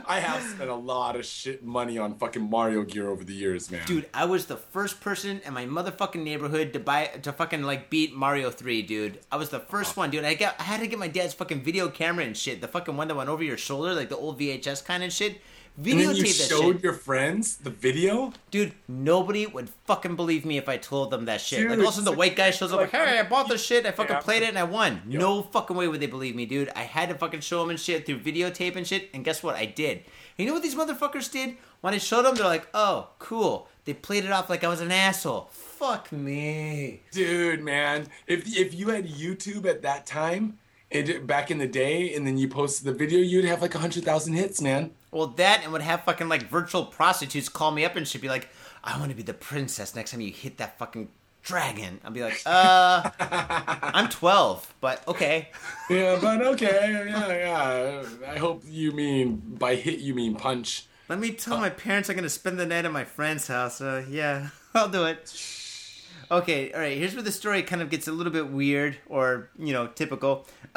I 0.09 0.21
have 0.21 0.43
spent 0.43 0.69
a 0.71 0.75
lot 0.75 1.17
of 1.17 1.25
shit 1.25 1.65
money 1.65 1.99
on 1.99 2.15
fucking 2.17 2.49
Mario 2.49 2.83
gear 2.83 3.09
over 3.09 3.25
the 3.25 3.33
years, 3.33 3.71
man. 3.71 3.87
Dude, 3.87 4.07
I 4.13 4.25
was 4.25 4.47
the 4.47 4.57
first 4.57 5.01
person 5.01 5.41
in 5.45 5.55
my 5.55 5.67
motherfucking 5.67 6.23
neighborhood 6.23 6.73
to 6.75 6.81
buy 6.81 7.07
to 7.23 7.33
fucking 7.33 7.63
like 7.63 7.91
beat 7.91 8.15
Mario 8.15 8.51
3, 8.51 8.83
dude. 8.83 9.21
I 9.33 9.37
was 9.37 9.51
the 9.51 9.61
first 9.61 9.97
one, 9.97 10.11
dude. 10.11 10.25
I 10.25 10.35
got 10.35 10.57
I 10.59 10.65
had 10.65 10.81
to 10.81 10.87
get 10.87 10.99
my 10.99 11.09
dad's 11.09 11.35
fucking 11.35 11.63
video 11.63 11.89
camera 11.89 12.25
and 12.25 12.37
shit. 12.37 12.61
The 12.61 12.69
fucking 12.69 12.97
one 12.97 13.09
that 13.09 13.15
went 13.15 13.31
over 13.31 13.43
your 13.43 13.59
shoulder, 13.59 13.95
like 13.95 14.09
the 14.09 14.17
old 14.17 14.39
VHS 14.39 14.85
kind 14.85 15.03
of 15.03 15.13
shit. 15.13 15.41
And 15.77 15.87
then 15.87 15.99
you 15.99 16.09
Videotape 16.09 16.39
that 16.39 16.49
showed 16.49 16.73
shit. 16.77 16.83
your 16.83 16.93
friends 16.93 17.57
the 17.59 17.71
video. 17.71 18.33
Dude, 18.51 18.73
nobody 18.89 19.47
would 19.47 19.69
fucking 19.87 20.17
believe 20.17 20.45
me 20.45 20.59
if 20.59 20.69
I 20.69 20.77
told 20.77 21.11
them 21.11 21.27
that 21.27 21.41
shit. 21.41 21.61
Dude, 21.61 21.79
like, 21.79 21.87
also 21.87 22.01
the 22.03 22.13
white 22.13 22.35
guy 22.37 22.51
shows 22.51 22.73
up 22.73 22.81
like, 22.81 22.91
"Hey, 22.91 23.19
I 23.19 23.23
bought 23.23 23.49
this 23.49 23.65
shit. 23.65 23.87
I 23.87 23.91
fucking 23.93 24.17
Yeah. 24.17 24.21
played 24.21 24.43
it 24.43 24.49
and 24.49 24.59
I 24.59 24.65
won." 24.65 25.03
No 25.07 25.43
fucking 25.43 25.77
way 25.77 25.87
would 25.89 26.01
they 26.01 26.07
believe 26.07 26.35
me, 26.35 26.47
dude. 26.47 26.71
I 26.75 26.83
had 26.83 27.09
to 27.11 27.15
fucking 27.15 27.41
show 27.41 27.61
them 27.61 27.71
and 27.71 27.79
shit 27.81 28.07
through 28.07 28.19
videotape 28.21 28.77
and 28.77 28.87
shit. 28.87 29.11
And 29.15 29.25
guess 29.25 29.43
what? 29.43 29.55
I 29.57 29.67
did. 29.67 30.05
You 30.37 30.47
know 30.47 30.53
what 30.55 30.63
these 30.63 30.75
motherfuckers 30.75 31.31
did? 31.31 31.57
When 31.81 31.95
I 31.95 31.99
showed 31.99 32.23
them, 32.23 32.35
they're 32.35 32.47
like, 32.47 32.67
"Oh, 32.75 33.09
cool." 33.19 33.69
They 33.85 33.95
played 33.95 34.25
it 34.25 34.31
off 34.33 34.51
like 34.51 34.65
I 34.65 34.69
was 34.69 34.81
an 34.81 34.91
asshole. 34.93 35.49
Fuck 35.53 36.11
me. 36.13 37.01
Dude, 37.13 37.63
man, 37.63 38.09
if 38.27 38.47
if 38.57 38.75
you 38.75 38.89
had 38.89 39.09
YouTube 39.09 39.65
at 39.65 39.83
that 39.83 40.07
time, 40.07 40.59
and 40.91 41.27
back 41.27 41.51
in 41.51 41.59
the 41.59 41.67
day, 41.67 42.15
and 42.15 42.27
then 42.27 42.37
you 42.39 42.49
posted 42.49 42.85
the 42.87 42.93
video, 42.93 43.19
you'd 43.21 43.45
have 43.45 43.63
like 43.63 43.75
a 43.75 43.79
hundred 43.79 44.05
thousand 44.05 44.35
hits, 44.35 44.61
man. 44.61 44.91
Well, 45.11 45.29
that 45.29 45.63
and 45.63 45.73
would 45.73 45.83
have 45.83 46.05
fucking 46.05 46.29
like 46.29 46.45
virtual 46.49 46.85
prostitutes 46.85 47.49
call 47.49 47.71
me 47.71 47.85
up 47.85 47.97
and 47.97 48.07
she'd 48.07 48.21
be 48.21 48.29
like, 48.29 48.49
"I 48.85 48.99
want 48.99 49.11
to 49.11 49.17
be 49.17 49.23
the 49.23 49.35
princess 49.35 49.95
next 49.95 50.11
time 50.11 50.21
you 50.21 50.33
hit 50.33 50.59
that 50.59 50.79
fucking 50.79 51.09
dragon." 51.43 52.01
I'd 52.05 52.13
be 52.13 52.23
like, 52.23 52.43
"Uh, 52.45 53.11
I'm 53.19 54.09
12, 54.09 54.75
but 54.81 55.07
okay." 55.09 55.49
Yeah, 55.89 56.19
but 56.21 56.43
okay, 56.43 57.07
yeah, 57.09 57.29
yeah. 57.29 58.31
I 58.31 58.39
hope 58.39 58.63
you 58.67 58.93
mean 58.93 59.43
by 59.59 59.77
hit 59.77 60.01
you 60.01 60.15
mean 60.15 60.37
punch. 60.37 60.87
Let 61.09 61.19
me 61.19 61.31
tell 61.31 61.57
my 61.57 61.71
parents 61.71 62.11
I'm 62.11 62.17
gonna 62.17 62.29
spend 62.29 62.59
the 62.61 62.67
night 62.67 62.85
at 62.85 62.93
my 62.93 63.05
friend's 63.05 63.47
house. 63.47 63.81
Uh, 63.81 64.05
yeah, 64.11 64.49
I'll 64.75 64.91
do 64.91 65.07
it. 65.07 65.35
Okay, 66.31 66.71
all 66.73 66.81
right. 66.81 66.99
Here's 66.99 67.15
where 67.15 67.23
the 67.23 67.33
story 67.33 67.63
kind 67.63 67.81
of 67.81 67.89
gets 67.89 68.07
a 68.07 68.13
little 68.13 68.33
bit 68.33 68.51
weird, 68.51 68.99
or 69.09 69.49
you 69.59 69.73
know, 69.73 69.87
typical. 69.87 70.47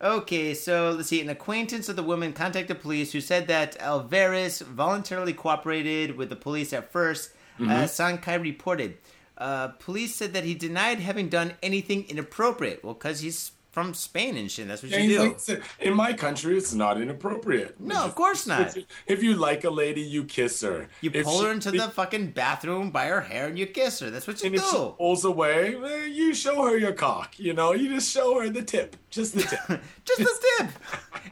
okay, 0.00 0.54
so 0.54 0.90
let's 0.90 1.08
see. 1.08 1.20
An 1.20 1.28
acquaintance 1.28 1.88
of 1.88 1.96
the 1.96 2.02
woman 2.02 2.32
contacted 2.32 2.80
police, 2.80 3.12
who 3.12 3.20
said 3.20 3.46
that 3.48 3.76
Alvarez 3.80 4.60
voluntarily 4.60 5.32
cooperated 5.32 6.16
with 6.16 6.28
the 6.28 6.36
police 6.36 6.72
at 6.72 6.92
1st 6.92 7.30
Uh, 7.58 7.84
Sankei 7.86 8.40
reported. 8.40 8.98
Uh, 9.38 9.68
police 9.68 10.14
said 10.14 10.32
that 10.34 10.44
he 10.44 10.54
denied 10.54 11.00
having 11.00 11.28
done 11.28 11.54
anything 11.62 12.04
inappropriate. 12.08 12.84
Well, 12.84 12.94
because 12.94 13.20
he's 13.20 13.52
from 13.76 13.92
Spain 13.92 14.38
and 14.38 14.50
shit. 14.50 14.66
That's 14.68 14.82
what 14.82 14.90
you 14.90 15.36
do. 15.46 15.60
in 15.80 15.92
my 15.92 16.14
country, 16.14 16.56
it's 16.56 16.72
not 16.72 16.98
inappropriate. 16.98 17.78
No, 17.78 18.02
of 18.06 18.14
course 18.14 18.46
not. 18.46 18.74
If 19.06 19.22
you 19.22 19.34
like 19.34 19.64
a 19.64 19.68
lady, 19.70 20.00
you 20.00 20.24
kiss 20.24 20.62
her. 20.62 20.88
You 21.02 21.10
If 21.12 21.26
pull 21.26 21.40
she- 21.40 21.44
her 21.44 21.52
into 21.52 21.70
the 21.72 21.90
fucking 21.90 22.28
bathroom 22.30 22.90
by 22.90 23.08
her 23.08 23.20
hair 23.20 23.48
and 23.48 23.58
you 23.58 23.66
kiss 23.66 24.00
her. 24.00 24.08
That's 24.08 24.26
what 24.26 24.40
you 24.40 24.46
And 24.46 24.54
if 24.54 24.64
she 24.64 24.70
do. 24.78 24.94
pulls 24.96 25.26
away, 25.26 25.76
you 26.10 26.32
show 26.32 26.62
her 26.64 26.78
your 26.78 26.94
cock. 26.94 27.38
You 27.38 27.52
know, 27.52 27.74
you 27.74 27.90
just 27.90 28.10
show 28.10 28.40
her 28.40 28.48
the 28.48 28.62
tip, 28.62 28.96
just 29.10 29.34
the 29.34 29.42
tip. 29.42 29.82
Just 30.06 30.20
the 30.20 30.46
tip. 30.58 30.70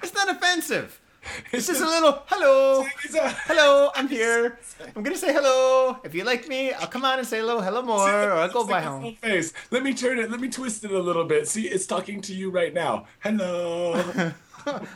It's 0.02 0.12
not 0.12 0.28
offensive. 0.28 1.00
It's 1.52 1.66
just 1.66 1.80
a 1.80 1.86
little 1.86 2.22
hello. 2.26 2.84
Hello, 3.46 3.90
I'm 3.94 4.08
here. 4.08 4.58
I'm 4.94 5.02
gonna 5.02 5.16
say 5.16 5.32
hello. 5.32 5.98
If 6.04 6.14
you 6.14 6.24
like 6.24 6.48
me, 6.48 6.72
I'll 6.72 6.86
come 6.86 7.04
on 7.04 7.18
and 7.18 7.26
say 7.26 7.38
hello, 7.38 7.60
hello 7.60 7.82
more, 7.82 8.08
or 8.08 8.32
I'll 8.32 8.50
go 8.50 8.66
by 8.66 8.80
home. 8.80 9.16
Face. 9.16 9.52
Let 9.70 9.82
me 9.82 9.94
turn 9.94 10.18
it. 10.18 10.30
Let 10.30 10.40
me 10.40 10.48
twist 10.48 10.84
it 10.84 10.90
a 10.90 10.98
little 10.98 11.24
bit. 11.24 11.48
See, 11.48 11.68
it's 11.68 11.86
talking 11.86 12.20
to 12.22 12.34
you 12.34 12.50
right 12.50 12.74
now. 12.74 13.06
Hello. 13.20 13.94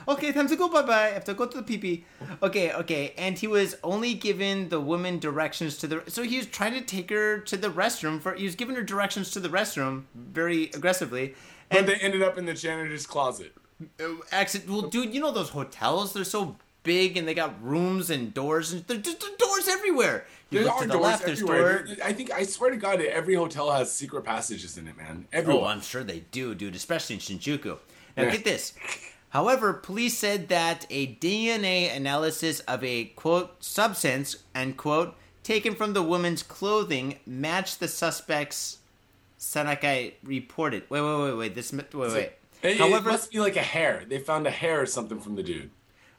okay, 0.08 0.32
time 0.32 0.48
to 0.48 0.56
go 0.56 0.68
bye 0.68 0.82
bye. 0.82 1.06
I 1.06 1.10
have 1.10 1.24
to 1.24 1.34
go 1.34 1.46
to 1.46 1.58
the 1.58 1.62
pee 1.62 1.78
pee. 1.78 2.04
Okay, 2.42 2.72
okay. 2.72 3.14
And 3.18 3.38
he 3.38 3.46
was 3.46 3.76
only 3.84 4.14
given 4.14 4.68
the 4.68 4.80
woman 4.80 5.18
directions 5.18 5.76
to 5.78 5.86
the. 5.86 6.02
So 6.08 6.22
he 6.22 6.38
was 6.38 6.46
trying 6.46 6.74
to 6.74 6.80
take 6.80 7.10
her 7.10 7.38
to 7.40 7.56
the 7.56 7.68
restroom 7.68 8.20
for. 8.20 8.34
He 8.34 8.44
was 8.44 8.54
giving 8.54 8.76
her 8.76 8.82
directions 8.82 9.30
to 9.32 9.40
the 9.40 9.48
restroom 9.48 10.04
very 10.14 10.64
aggressively. 10.74 11.34
but 11.68 11.78
And 11.78 11.88
they 11.88 11.96
ended 11.96 12.22
up 12.22 12.38
in 12.38 12.46
the 12.46 12.54
janitor's 12.54 13.06
closet. 13.06 13.54
Uh, 14.00 14.04
accident. 14.32 14.70
Well, 14.70 14.82
dude, 14.82 15.14
you 15.14 15.20
know 15.20 15.30
those 15.30 15.50
hotels? 15.50 16.12
They're 16.12 16.24
so 16.24 16.56
big 16.82 17.16
and 17.16 17.28
they 17.28 17.34
got 17.34 17.62
rooms 17.62 18.10
and 18.10 18.32
doors 18.32 18.72
and 18.72 18.84
there's 18.86 19.02
just 19.02 19.20
doors 19.38 19.68
everywhere. 19.68 20.24
You 20.50 20.60
There 20.60 20.66
look 20.66 20.76
are 20.76 20.82
to 20.82 20.86
the 20.88 20.92
doors 20.94 21.04
left, 21.04 21.24
there's 21.26 21.42
everywhere. 21.42 21.84
door. 21.84 21.96
I 22.02 22.12
think 22.12 22.32
I 22.32 22.42
swear 22.44 22.70
to 22.70 22.76
God, 22.76 23.00
every 23.00 23.34
hotel 23.34 23.70
has 23.70 23.92
secret 23.92 24.22
passages 24.22 24.78
in 24.78 24.88
it, 24.88 24.96
man. 24.96 25.24
Oh, 25.26 25.36
Everyone. 25.38 25.64
I'm 25.76 25.80
sure 25.82 26.02
they 26.02 26.20
do, 26.30 26.54
dude, 26.54 26.74
especially 26.74 27.16
in 27.16 27.20
Shinjuku. 27.20 27.76
Now, 28.16 28.24
Yeah. 28.24 28.30
get 28.30 28.44
this. 28.44 28.72
However, 29.30 29.74
police 29.74 30.16
said 30.16 30.48
that 30.48 30.86
a 30.88 31.06
DNA 31.06 31.94
analysis 31.94 32.60
of 32.60 32.82
a 32.82 33.06
quote 33.16 33.62
substance 33.62 34.36
end 34.54 34.76
quote 34.78 35.14
taken 35.44 35.74
from 35.74 35.92
the 35.92 36.02
woman's 36.02 36.42
clothing 36.42 37.18
matched 37.26 37.78
the 37.80 37.88
suspect's. 37.88 38.78
Sankei 39.38 40.14
reported. 40.24 40.82
Wait, 40.90 41.00
wait, 41.00 41.22
wait, 41.22 41.32
wait. 41.36 41.54
This 41.54 41.72
wait, 41.72 41.94
wait. 41.94 42.32
It, 42.62 42.70
it 42.70 42.78
However, 42.78 43.10
must 43.10 43.30
be 43.30 43.40
like 43.40 43.56
a 43.56 43.62
hair. 43.62 44.04
They 44.08 44.18
found 44.18 44.46
a 44.46 44.50
hair 44.50 44.80
or 44.80 44.86
something 44.86 45.20
from 45.20 45.36
the 45.36 45.42
dude 45.42 45.70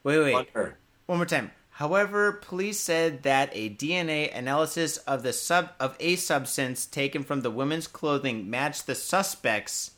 wait, 0.04 0.20
wait. 0.20 0.50
on. 0.56 0.74
One 1.06 1.18
more 1.18 1.26
time. 1.26 1.52
However, 1.72 2.34
police 2.34 2.80
said 2.80 3.24
that 3.24 3.50
a 3.54 3.70
DNA 3.70 4.36
analysis 4.38 4.98
of 4.98 5.24
the 5.24 5.32
sub 5.32 5.70
of 5.80 5.96
a 6.00 6.18
substance 6.18 6.86
taken 6.86 7.24
from 7.24 7.42
the 7.42 7.50
woman's 7.50 7.88
clothing 7.88 8.50
matched 8.50 8.86
the 8.86 8.96
suspects. 8.96 9.92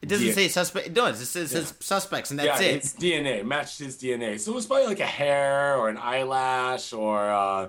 It 0.00 0.08
doesn't 0.08 0.28
Yeah. 0.28 0.32
say 0.32 0.48
suspect. 0.48 0.90
No, 0.92 1.06
it 1.06 1.16
says, 1.16 1.36
it 1.36 1.48
says 1.48 1.74
suspects, 1.80 2.30
and 2.30 2.38
that's 2.38 2.60
yeah, 2.60 2.68
it. 2.68 2.76
it's 2.76 2.92
DNA. 2.94 3.44
Matched 3.44 3.80
his 3.80 3.96
DNA. 3.98 4.38
So 4.38 4.52
it 4.52 4.54
was 4.54 4.66
probably 4.66 4.86
like 4.86 5.00
a 5.00 5.06
hair 5.06 5.76
or 5.76 5.88
an 5.88 5.98
eyelash 5.98 6.92
or 6.92 7.28
uh, 7.28 7.68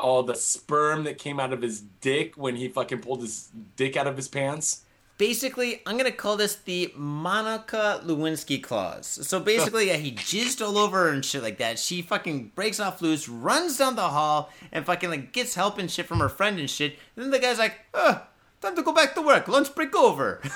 all 0.00 0.22
the 0.22 0.34
sperm 0.34 1.04
that 1.04 1.18
came 1.18 1.40
out 1.40 1.52
of 1.52 1.62
his 1.62 1.80
dick 1.80 2.34
when 2.36 2.54
he 2.54 2.68
fucking 2.68 3.00
pulled 3.00 3.22
his 3.22 3.48
dick 3.76 3.96
out 3.96 4.06
of 4.06 4.16
his 4.16 4.28
pants. 4.28 4.82
Basically, 5.22 5.80
I'm 5.86 5.96
gonna 5.96 6.10
call 6.10 6.36
this 6.36 6.56
the 6.56 6.92
Monica 6.96 8.00
Lewinsky 8.04 8.60
clause. 8.60 9.06
So 9.06 9.38
basically, 9.38 9.86
yeah, 9.86 9.94
he 9.94 10.10
jizzed 10.10 10.60
all 10.66 10.76
over 10.76 11.04
her 11.04 11.10
and 11.10 11.24
shit 11.24 11.44
like 11.44 11.58
that. 11.58 11.78
She 11.78 12.02
fucking 12.02 12.50
breaks 12.56 12.80
off 12.80 13.00
loose, 13.00 13.28
runs 13.28 13.78
down 13.78 13.94
the 13.94 14.08
hall, 14.08 14.50
and 14.72 14.84
fucking 14.84 15.10
like 15.10 15.32
gets 15.32 15.54
help 15.54 15.78
and 15.78 15.88
shit 15.88 16.06
from 16.06 16.18
her 16.18 16.28
friend 16.28 16.58
and 16.58 16.68
shit. 16.68 16.98
And 17.14 17.22
then 17.22 17.30
the 17.30 17.38
guy's 17.38 17.60
like, 17.60 17.78
"Uh, 17.94 18.18
time 18.60 18.74
to 18.74 18.82
go 18.82 18.92
back 18.92 19.14
to 19.14 19.22
work. 19.22 19.46
Lunch 19.46 19.72
break 19.76 19.94
over." 19.94 20.42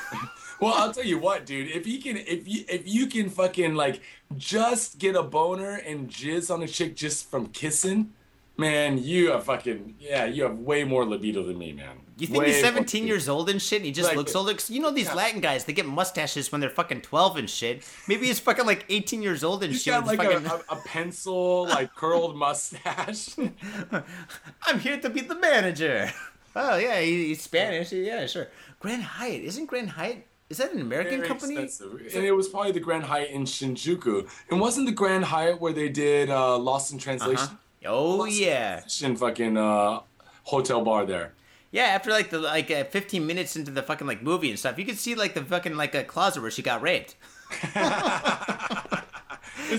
Well, 0.58 0.72
I'll 0.74 0.90
tell 0.90 1.04
you 1.04 1.18
what, 1.18 1.44
dude. 1.44 1.70
If 1.70 1.86
you 1.86 2.00
can, 2.00 2.16
if 2.16 2.48
you 2.48 2.64
if 2.66 2.88
you 2.88 3.08
can 3.08 3.28
fucking 3.28 3.74
like 3.74 4.00
just 4.36 4.98
get 4.98 5.14
a 5.14 5.22
boner 5.22 5.74
and 5.74 6.08
jizz 6.08 6.50
on 6.52 6.62
a 6.62 6.66
chick 6.66 6.96
just 6.96 7.30
from 7.30 7.48
kissing, 7.48 8.14
man, 8.56 8.98
you 9.02 9.30
have 9.32 9.44
fucking 9.44 9.96
yeah, 9.98 10.24
you 10.24 10.42
have 10.44 10.58
way 10.58 10.84
more 10.84 11.04
libido 11.04 11.42
than 11.42 11.58
me, 11.58 11.72
man. 11.72 12.00
You 12.18 12.26
think 12.26 12.38
Way 12.44 12.46
he's 12.52 12.62
17 12.62 13.02
libido. 13.02 13.12
years 13.14 13.28
old 13.28 13.50
and 13.50 13.60
shit, 13.60 13.76
and 13.80 13.86
he 13.86 13.92
just 13.92 14.08
Like- 14.08 14.16
looks 14.16 14.34
older? 14.34 14.54
'Cause 14.54 14.70
you 14.70 14.80
know 14.80 14.90
these 14.90 15.06
Yeah. 15.06 15.14
Latin 15.14 15.40
guys, 15.42 15.64
they 15.64 15.74
get 15.74 15.84
mustaches 15.84 16.50
when 16.50 16.62
they're 16.62 16.70
fucking 16.70 17.02
12 17.02 17.36
and 17.36 17.48
shit. 17.50 17.82
Maybe 18.08 18.26
he's 18.26 18.40
fucking 18.40 18.64
like 18.64 18.86
18 18.88 19.22
years 19.22 19.44
old 19.44 19.62
and 19.62 19.72
He's 19.72 19.82
shit. 19.82 19.92
got 19.92 20.06
like 20.06 20.18
a, 20.20 20.40
fucking, 20.40 20.64
a, 20.70 20.72
a 20.72 20.76
pencil, 20.86 21.66
like 21.68 21.94
curled 21.94 22.34
mustache. 22.46 23.36
I'm 24.66 24.80
here 24.80 24.98
to 25.00 25.10
be 25.10 25.20
the 25.20 25.34
manager. 25.36 26.10
Oh 26.58 26.78
yeah, 26.78 26.98
he, 27.02 27.26
he's 27.26 27.42
Spanish. 27.42 27.92
Yeah, 27.92 28.26
sure. 28.26 28.48
Grand 28.80 29.02
Hyatt 29.02 29.44
isn't 29.44 29.66
Grand 29.66 29.90
Hyatt? 29.90 30.26
Is 30.48 30.56
that 30.56 30.72
an 30.72 30.80
American 30.80 31.16
Very 31.18 31.28
company? 31.28 31.52
expensive. 31.58 32.00
And 32.16 32.24
it 32.24 32.32
was 32.32 32.48
probably 32.48 32.72
the 32.72 32.80
Grand 32.80 33.04
Hyatt 33.04 33.28
in 33.28 33.44
Shinjuku. 33.44 34.26
And 34.50 34.58
wasn't 34.58 34.86
the 34.86 34.92
Grand 34.92 35.26
Hyatt 35.26 35.60
where 35.60 35.74
they 35.74 35.90
did 35.90 36.30
uh, 36.30 36.56
Lost 36.56 36.92
in 36.94 36.98
Translation? 36.98 37.36
Uh-huh. 37.44 37.56
Oh 37.88 38.24
yeah, 38.24 38.80
Translation 38.80 39.16
fucking 39.16 39.56
uh, 39.56 40.00
hotel 40.44 40.82
bar 40.82 41.06
there. 41.06 41.34
yeah. 41.70 41.84
After 41.84 42.10
like 42.10 42.30
the 42.30 42.38
like 42.38 42.70
uh, 42.70 42.84
15 42.84 43.26
minutes 43.26 43.56
into 43.56 43.70
the 43.70 43.82
fucking 43.82 44.06
like 44.06 44.22
movie 44.22 44.50
and 44.50 44.58
stuff, 44.58 44.78
you 44.78 44.84
could 44.84 44.98
see 44.98 45.14
like 45.14 45.34
the 45.34 45.42
fucking 45.44 45.76
like 45.76 45.94
a 45.94 46.04
closet 46.04 46.40
where 46.42 46.50
she 46.50 46.62
got 46.62 46.82
raped. 46.82 47.14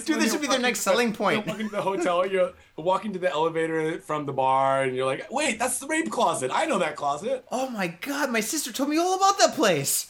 Dude, 0.06 0.20
this 0.20 0.32
should 0.32 0.42
be 0.42 0.48
their 0.48 0.60
next 0.60 0.82
selling 0.82 1.14
point. 1.14 1.46
You're 1.46 1.54
walking 1.54 1.70
to 1.70 1.76
the 1.76 1.82
hotel, 1.82 2.26
you're 2.26 2.52
walking 2.76 3.14
to 3.14 3.20
the 3.20 3.30
elevator 3.32 4.00
from 4.02 4.26
the 4.26 4.34
bar, 4.34 4.84
and 4.84 4.96
you're 4.96 5.06
like, 5.06 5.28
wait, 5.32 5.60
that's 5.60 5.80
the 5.80 5.88
rape 5.88 6.10
closet. 6.12 6.52
I 6.54 6.66
know 6.66 6.80
that 6.80 6.96
closet. 6.96 7.46
Oh 7.52 7.70
my 7.70 7.88
god, 7.88 8.32
my 8.32 8.40
sister 8.42 8.72
told 8.74 8.90
me 8.90 8.98
all 8.98 9.16
about 9.16 9.38
that 9.40 9.56
place. 9.56 10.08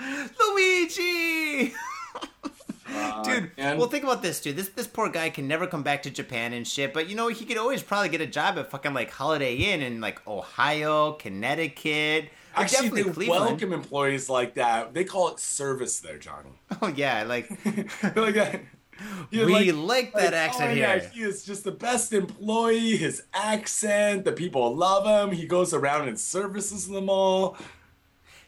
Luigi! 0.40 1.74
Uh, 2.92 3.22
dude, 3.22 3.50
and- 3.56 3.78
well 3.78 3.88
think 3.88 4.04
about 4.04 4.22
this, 4.22 4.40
dude. 4.40 4.56
This 4.56 4.68
this 4.70 4.86
poor 4.86 5.08
guy 5.08 5.30
can 5.30 5.46
never 5.46 5.66
come 5.66 5.82
back 5.82 6.02
to 6.04 6.10
Japan 6.10 6.52
and 6.52 6.66
shit, 6.66 6.92
but 6.92 7.08
you 7.08 7.16
know, 7.16 7.28
he 7.28 7.44
could 7.44 7.56
always 7.56 7.82
probably 7.82 8.08
get 8.08 8.20
a 8.20 8.26
job 8.26 8.58
at 8.58 8.70
fucking 8.70 8.94
like 8.94 9.10
Holiday 9.10 9.54
Inn 9.54 9.82
in 9.82 10.00
like 10.00 10.26
Ohio, 10.26 11.12
Connecticut, 11.12 12.30
Actually, 12.54 12.88
definitely 12.88 13.02
they 13.02 13.10
Cleveland. 13.12 13.44
welcome 13.46 13.72
employees 13.72 14.28
like 14.28 14.54
that. 14.54 14.94
They 14.94 15.04
call 15.04 15.28
it 15.28 15.38
service 15.38 16.00
there, 16.00 16.18
Johnny. 16.18 16.50
Oh 16.82 16.88
yeah, 16.88 17.24
like 17.24 17.50
like 18.16 18.34
that. 18.34 18.60
You're 19.30 19.46
we 19.46 19.72
like, 19.72 20.12
that 20.12 20.24
like, 20.24 20.32
accent 20.34 20.72
oh, 20.72 20.74
here. 20.74 21.00
Yeah, 21.02 21.08
he 21.08 21.22
is 21.22 21.44
just 21.44 21.64
the 21.64 21.72
best 21.72 22.12
employee. 22.12 22.96
His 22.96 23.22
accent, 23.32 24.24
the 24.24 24.32
people 24.32 24.76
love 24.76 25.06
him. 25.06 25.34
He 25.34 25.46
goes 25.46 25.72
around 25.72 26.08
and 26.08 26.18
services 26.18 26.86
them 26.86 27.08
all. 27.08 27.56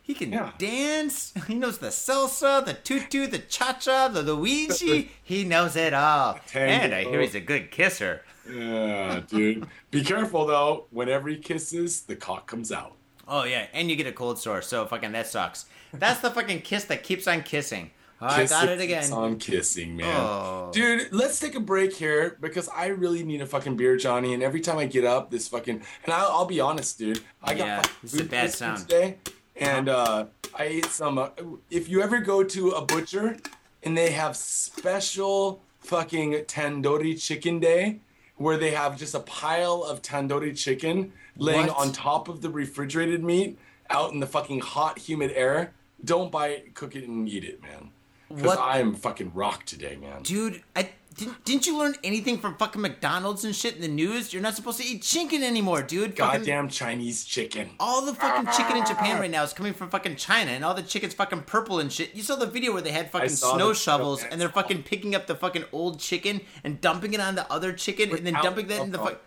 He 0.03 0.15
can 0.15 0.33
Yeah. 0.33 0.51
dance. 0.59 1.33
He 1.47 1.55
knows 1.55 1.79
the 1.79 1.89
salsa, 1.89 2.65
the 2.65 2.75
tutu, 2.75 3.27
the 3.29 3.39
cha 3.39 3.75
cha, 3.75 4.09
the 4.09 4.23
Luigi. 4.23 5.13
he 5.23 5.45
knows 5.45 5.77
it 5.77 5.95
all. 5.95 6.41
And 6.55 6.93
I 6.95 7.05
hear 7.05 7.21
he's 7.21 7.35
a 7.37 7.41
good 7.41 7.71
kisser. 7.71 8.23
Yeah, 8.51 9.21
dude. 9.29 9.67
Be 9.93 10.03
careful 10.03 10.47
though. 10.47 10.87
Whenever 10.91 11.29
he 11.29 11.37
kisses, 11.37 12.01
the 12.03 12.17
cock 12.17 12.47
comes 12.49 12.73
out. 12.73 12.97
Oh 13.29 13.45
yeah, 13.45 13.67
and 13.73 13.89
you 13.89 13.95
get 13.97 14.09
a 14.09 14.13
cold 14.13 14.39
sore, 14.41 14.61
so 14.63 14.85
fucking 14.87 15.13
that 15.13 15.29
sucks. 15.29 15.67
That's 15.93 16.21
the 16.21 16.31
fucking 16.31 16.63
kiss 16.63 16.85
that 16.87 17.05
keeps 17.05 17.29
on 17.29 17.43
kissing. 17.45 17.93
Oh, 18.21 18.27
I 18.27 18.47
got 18.47 18.69
it 18.69 18.81
again. 18.81 19.03
It's 19.03 19.11
on 19.13 19.39
kissing, 19.39 19.97
man. 19.97 20.07
Oh. 20.17 20.71
Dude, 20.73 21.13
let's 21.13 21.39
take 21.41 21.55
a 21.57 21.61
break 21.61 21.93
here 21.95 22.37
because 22.41 22.69
I 22.69 22.87
really 22.87 23.25
need 23.25 23.41
a 23.43 23.47
fucking 23.47 23.77
beer, 23.77 23.97
Johnny. 23.97 24.33
And 24.33 24.43
every 24.45 24.61
time 24.61 24.79
I 24.79 24.87
get 24.87 25.05
up, 25.05 25.31
this 25.31 25.49
fucking 25.49 25.83
and 26.05 26.13
I'll, 26.15 26.29
I'll 26.31 26.45
be 26.47 26.61
honest, 26.61 26.99
dude. 26.99 27.21
I 27.43 27.55
got 27.55 27.67
Yeah, 27.67 27.83
is 28.05 28.19
a 28.21 28.25
bad 28.25 28.53
sound. 28.53 28.79
today, 28.79 29.17
and 29.57 29.89
uh, 29.89 30.27
I 30.55 30.65
ate 30.65 30.87
some. 30.87 31.19
Uh, 31.19 31.31
if 31.71 31.89
you 31.89 32.03
ever 32.03 32.19
go 32.19 32.43
to 32.45 32.71
a 32.71 32.85
butcher 32.85 33.37
and 33.83 33.97
they 33.97 34.13
have 34.13 34.37
special 34.37 35.63
fucking 35.81 36.33
tandoori 36.45 37.21
chicken 37.21 37.61
day, 37.61 38.01
where 38.37 38.57
they 38.57 38.71
have 38.71 38.97
just 38.99 39.15
a 39.15 39.21
pile 39.21 39.83
of 39.83 40.03
tandoori 40.03 40.57
chicken 40.57 41.13
laying 41.37 41.67
What? 41.69 41.77
on 41.79 41.93
top 41.93 42.29
of 42.29 42.41
the 42.41 42.51
refrigerated 42.51 43.23
meat 43.23 43.59
out 43.91 44.13
in 44.13 44.21
the 44.21 44.27
fucking 44.27 44.61
hot, 44.61 44.99
humid 44.99 45.33
air. 45.35 45.73
Don't 46.05 46.33
buy 46.33 46.49
it, 46.49 46.75
cook 46.75 46.97
it, 46.97 47.05
and 47.05 47.29
eat 47.29 47.45
it, 47.45 47.63
man. 47.63 47.91
Because 48.35 48.59
I'm 48.61 48.95
fucking 48.95 49.33
rocked 49.35 49.67
today, 49.69 49.97
man. 50.01 50.23
Dude, 50.23 50.63
I 50.75 50.89
didn't, 51.17 51.45
didn't 51.45 51.67
you 51.67 51.79
learn 51.79 51.95
anything 52.05 52.39
from 52.39 52.57
fucking 52.57 52.81
McDonald's 52.81 53.45
and 53.45 53.55
shit 53.55 53.75
in 53.77 53.83
the 53.83 53.89
news? 53.89 54.33
You're 54.33 54.43
not 54.43 54.55
supposed 54.55 54.81
to 54.81 54.87
eat 54.87 55.03
chicken 55.03 55.43
anymore, 55.43 55.83
dude. 55.83 56.17
Fucking- 56.17 56.41
Goddamn 56.41 56.69
Chinese 56.69 57.25
chicken. 57.25 57.71
all 57.81 58.05
the 58.05 58.15
fucking 58.15 58.51
chicken 58.53 58.77
in 58.77 58.87
Japan 58.87 59.21
right 59.21 59.31
now 59.31 59.43
is 59.43 59.53
coming 59.53 59.73
from 59.75 59.91
fucking 59.91 60.17
China, 60.17 60.51
and 60.51 60.65
all 60.65 60.75
the 60.75 60.83
chicken's 60.83 61.15
fucking 61.15 61.43
purple 61.43 61.79
and 61.81 61.93
shit. 61.93 62.15
You 62.15 62.23
saw 62.23 62.37
the 62.37 62.47
video 62.47 62.73
where 62.73 62.83
they 62.83 62.93
had 62.93 63.11
fucking 63.11 63.29
snow 63.31 63.69
the 63.69 63.75
shovels, 63.75 64.25
and 64.25 64.41
they're 64.41 64.49
fucking 64.49 64.83
picking 64.85 65.15
up 65.15 65.27
the 65.27 65.35
fucking 65.35 65.65
old 65.73 66.01
chicken 66.01 66.41
and 66.65 66.81
dumping 66.81 67.15
it 67.15 67.21
on 67.21 67.35
the 67.35 67.51
other 67.53 67.73
chicken, 67.73 68.11
and 68.17 68.27
then 68.27 68.35
dumping 68.35 68.67
that 68.69 68.83
in 68.83 68.91
the 68.93 68.99
alcohol. 68.99 69.19
fuck. 69.19 69.21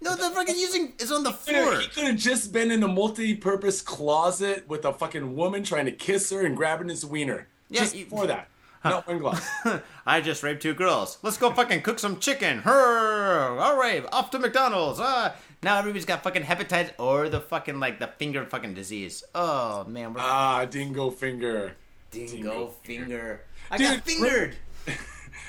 No, 0.00 0.16
they're 0.16 0.30
fucking 0.30 0.58
using 0.58 0.94
it's 0.98 1.12
on 1.12 1.22
the 1.22 1.30
floor. 1.32 1.78
He 1.78 1.86
could 1.86 2.04
have 2.04 2.16
just 2.16 2.52
been 2.52 2.72
in 2.72 2.82
a 2.82 2.88
multi-purpose 2.88 3.80
closet 3.82 4.68
with 4.68 4.84
a 4.84 4.92
fucking 4.92 5.36
woman 5.36 5.62
trying 5.62 5.84
to 5.86 5.92
kiss 5.92 6.30
her 6.30 6.44
and 6.44 6.56
grabbing 6.56 6.88
his 6.88 7.06
wiener. 7.06 7.46
Yeah, 7.70 7.80
just 7.82 7.94
you- 7.96 8.06
for 8.06 8.26
that. 8.26 8.48
Not 8.84 9.06
one 9.06 9.18
glass. 9.18 9.48
I 10.06 10.20
just 10.20 10.42
raped 10.42 10.62
two 10.62 10.74
girls. 10.74 11.18
Let's 11.22 11.36
go 11.36 11.52
fucking 11.52 11.82
cook 11.82 11.98
some 11.98 12.18
chicken. 12.18 12.58
Her. 12.58 13.58
All 13.58 13.76
right, 13.78 14.04
off 14.12 14.30
to 14.32 14.38
McDonald's. 14.38 14.98
Ah. 15.00 15.34
Now 15.62 15.78
everybody's 15.78 16.04
got 16.04 16.22
fucking 16.24 16.42
hepatitis 16.42 16.90
or 16.98 17.28
the 17.28 17.40
fucking 17.40 17.78
like 17.78 18.00
the 18.00 18.08
finger 18.08 18.44
fucking 18.44 18.74
disease. 18.74 19.22
Oh 19.34 19.84
man, 19.84 20.12
we're 20.14 20.20
ah, 20.20 20.64
dingo 20.64 21.10
finger. 21.10 21.76
dingo 22.10 22.74
finger. 22.82 23.42
I 23.70 23.78
Dude, 23.78 23.88
got 23.88 24.00
fingered. 24.04 24.56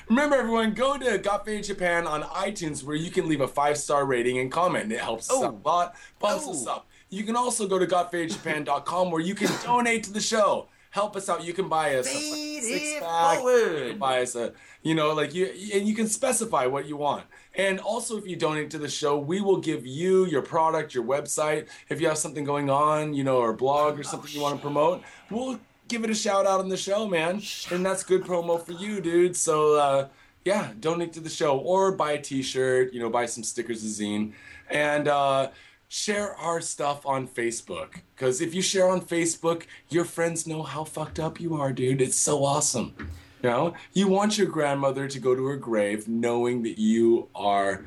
Remember, 0.10 0.36
everyone, 0.36 0.74
go 0.74 0.98
to 0.98 1.18
Got 1.18 1.46
Faded 1.46 1.64
Japan 1.64 2.06
on 2.08 2.24
iTunes 2.24 2.84
where 2.84 2.96
you 2.96 3.10
can 3.10 3.28
leave 3.28 3.42
a 3.42 3.48
five 3.48 3.78
star 3.78 4.06
rating 4.06 4.38
and 4.38 4.52
comment. 4.52 4.92
It 4.92 5.00
helps 5.00 5.30
us 5.30 5.38
Oh. 5.40 5.46
out 5.46 5.54
a 5.64 5.68
lot, 5.68 5.96
bumps 6.20 6.48
us 6.48 6.66
Oh. 6.68 6.74
up. 6.74 6.88
You 7.10 7.24
can 7.24 7.36
also 7.36 7.68
go 7.68 7.80
to 7.80 7.86
GotFadedJapan.com 7.88 9.12
where 9.12 9.22
you 9.22 9.34
can 9.36 9.50
donate 9.64 10.04
to 10.06 10.14
the 10.14 10.20
show. 10.22 10.68
Help 10.94 11.16
us 11.16 11.28
out. 11.28 11.44
You 11.44 11.54
can 11.54 11.68
buy 11.68 11.96
us 11.96 12.08
a 12.08 12.62
six 12.62 13.00
pack. 13.00 13.40
You 13.44 13.88
can 13.90 13.98
buy 13.98 14.22
us 14.22 14.36
a, 14.36 14.54
you 14.84 14.94
know, 14.94 15.12
like 15.14 15.34
you, 15.34 15.48
and 15.74 15.88
you 15.88 15.96
can 15.96 16.08
specify 16.08 16.68
what 16.68 16.88
you 16.88 16.96
want. 16.96 17.24
And 17.56 17.80
also, 17.80 18.16
if 18.18 18.28
you 18.28 18.36
donate 18.36 18.70
to 18.72 18.78
the 18.78 18.88
show, 18.88 19.18
we 19.18 19.42
will 19.42 19.58
give 19.58 19.88
you 19.88 20.26
your 20.26 20.44
product, 20.44 20.94
your 20.94 21.04
website. 21.04 21.68
If 21.90 22.00
you 22.00 22.08
have 22.08 22.20
something 22.20 22.44
going 22.44 22.70
on, 22.70 23.16
you 23.16 23.24
know, 23.24 23.38
or 23.38 23.54
blog 23.54 24.00
or 24.00 24.04
something 24.04 24.32
you 24.32 24.40
want 24.40 24.56
to 24.56 24.62
promote, 24.62 25.02
we'll 25.32 25.60
give 25.88 26.04
it 26.04 26.12
a 26.12 26.16
shout 26.16 26.46
out 26.46 26.60
on 26.60 26.70
the 26.70 26.78
show, 26.78 27.08
man. 27.08 27.42
And 27.72 27.84
that's 27.84 28.04
good 28.04 28.24
promo 28.24 28.64
for 28.64 28.74
you, 28.74 29.02
dude. 29.02 29.36
So, 29.36 29.76
uh, 29.76 30.08
yeah, 30.46 30.74
donate 30.80 31.14
to 31.14 31.22
the 31.22 31.30
show 31.30 31.58
or 31.58 31.92
buy 31.94 32.12
a 32.14 32.22
t-shirt, 32.22 32.94
you 32.94 33.00
know, 33.00 33.10
buy 33.10 33.26
some 33.26 33.44
stickers, 33.44 33.84
a 33.84 33.88
zine, 33.88 34.34
and 34.70 35.08
uh, 35.08 35.50
share 35.94 36.36
our 36.38 36.60
stuff 36.60 37.06
on 37.06 37.28
Facebook. 37.28 38.02
Because 38.16 38.42
if 38.42 38.56
you 38.56 38.64
share 38.64 38.90
on 38.90 39.00
Facebook, 39.00 39.68
your 39.90 40.06
friends 40.06 40.48
know 40.48 40.64
how 40.64 40.84
fucked 40.84 41.20
up 41.20 41.40
you 41.40 41.54
are, 41.56 41.72
dude. 41.72 42.02
It's 42.02 42.18
so 42.18 42.44
awesome. 42.44 42.96
You 43.44 43.50
know, 43.50 43.74
you 43.94 44.08
want 44.08 44.36
your 44.36 44.48
grandmother 44.48 45.08
to 45.08 45.20
go 45.20 45.36
to 45.36 45.46
her 45.46 45.56
grave 45.56 46.08
knowing 46.08 46.64
that 46.64 46.80
you 46.80 47.30
are 47.36 47.86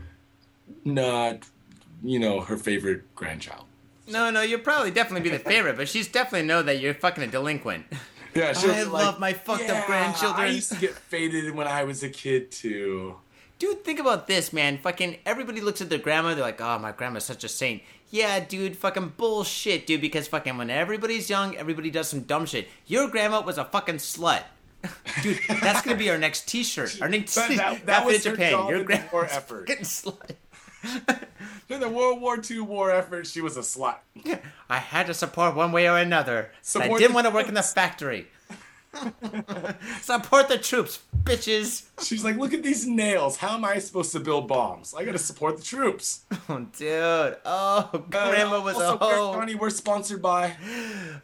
not, 0.85 1.49
you 2.05 2.21
know, 2.21 2.43
her 2.43 2.57
favorite 2.57 3.13
grandchild. 3.17 3.65
No, 4.07 4.31
no, 4.31 4.41
you'll 4.41 4.61
probably 4.61 4.93
definitely 4.93 5.29
be 5.29 5.37
the 5.37 5.43
favorite, 5.43 5.77
but 5.77 5.89
she's 5.89 6.07
definitely 6.07 6.47
know 6.47 6.63
that 6.63 6.79
you're 6.79 6.95
fucking 6.95 7.25
a 7.25 7.27
delinquent. 7.27 7.87
Yeah, 8.37 8.53
I 8.55 8.83
like, 8.85 8.93
love 8.93 9.19
my 9.19 9.33
fucked 9.33 9.63
up 9.63 9.69
"Yeah, 9.69 9.87
grandchildren." 9.87 10.47
I 10.47 10.51
used 10.51 10.71
to 10.71 10.79
get 10.79 10.95
faded 10.95 11.55
when 11.55 11.67
I 11.67 11.83
was 11.85 12.05
a 12.05 12.11
kid 12.11 12.53
too. 12.53 13.17
Dude, 13.59 13.85
think 13.85 13.99
about 13.99 14.27
this, 14.27 14.53
man. 14.53 14.77
Fucking 14.77 15.17
everybody 15.25 15.63
looks 15.63 15.81
at 15.81 15.89
their 15.89 15.99
grandma, 15.99 16.35
they're 16.35 16.45
like, 16.45 16.61
oh, 16.61 16.79
my 16.79 16.93
grandma's 16.93 17.25
such 17.25 17.43
a 17.43 17.49
saint. 17.49 17.83
Yeah, 18.11 18.41
dude, 18.41 18.77
fucking 18.77 19.15
bullshit, 19.17 19.87
dude, 19.87 20.01
because 20.01 20.29
fucking 20.29 20.57
when 20.57 20.71
everybody's 20.71 21.29
young, 21.29 21.57
everybody 21.57 21.91
does 21.91 22.09
some 22.09 22.21
dumb 22.21 22.47
shit. 22.47 22.69
Your 22.87 23.09
grandma 23.09 23.41
was 23.43 23.59
a 23.59 23.65
fucking 23.65 23.97
slut. 23.97 24.43
Dude, 25.23 25.39
that's 25.63 25.83
gonna 25.83 25.97
be 25.97 26.11
our 26.11 26.19
next 26.19 26.47
T-shirt. 26.47 26.99
Our 27.03 27.09
next 27.09 27.35
That- 27.35 27.51
that- 27.57 27.87
that 27.87 28.07
was 28.07 28.23
Japan. 28.23 28.69
Your 28.69 28.85
the 28.85 29.03
war 29.13 29.25
effort. 29.25 29.69
fucking 29.69 29.85
slut. 29.85 30.37
During 31.69 31.81
the 31.81 31.89
World 31.89 32.21
War 32.21 32.39
II 32.49 32.61
war 32.61 32.93
effort, 32.93 33.27
she 33.27 33.41
was 33.41 33.57
a 33.57 33.61
slut. 33.61 33.97
I 34.71 34.79
had 34.79 35.07
to 35.07 35.15
support 35.15 35.57
one 35.57 35.73
way 35.73 35.89
or 35.89 35.99
another. 35.99 36.51
I 36.77 36.87
didn't 36.89 37.15
want 37.15 37.27
to 37.27 37.33
work 37.33 37.49
in 37.49 37.55
the 37.55 37.63
factory. 37.63 38.29
support 40.01 40.49
the 40.49 40.59
troops, 40.59 41.01
bitches. 41.23 41.87
She's 42.03 42.25
like, 42.25 42.37
look 42.37 42.53
at 42.53 42.63
these 42.63 42.87
nails. 42.87 43.37
How 43.37 43.57
am 43.57 43.65
I 43.65 43.79
supposed 43.79 44.13
to 44.13 44.21
build 44.21 44.49
bombs? 44.49 44.95
I 44.97 45.05
gotta 45.05 45.19
support 45.19 45.57
the 45.57 45.63
troops. 45.63 46.25
Oh, 46.49 46.61
dude. 46.79 47.37
Oh, 47.45 48.05
grandma 48.09 48.61
was 48.63 48.77
also, 48.77 48.95
a 48.95 48.99
hoe. 48.99 49.33
Johnny, 49.35 49.57
we're 49.57 49.69
sponsored 49.69 50.23
by. 50.23 50.55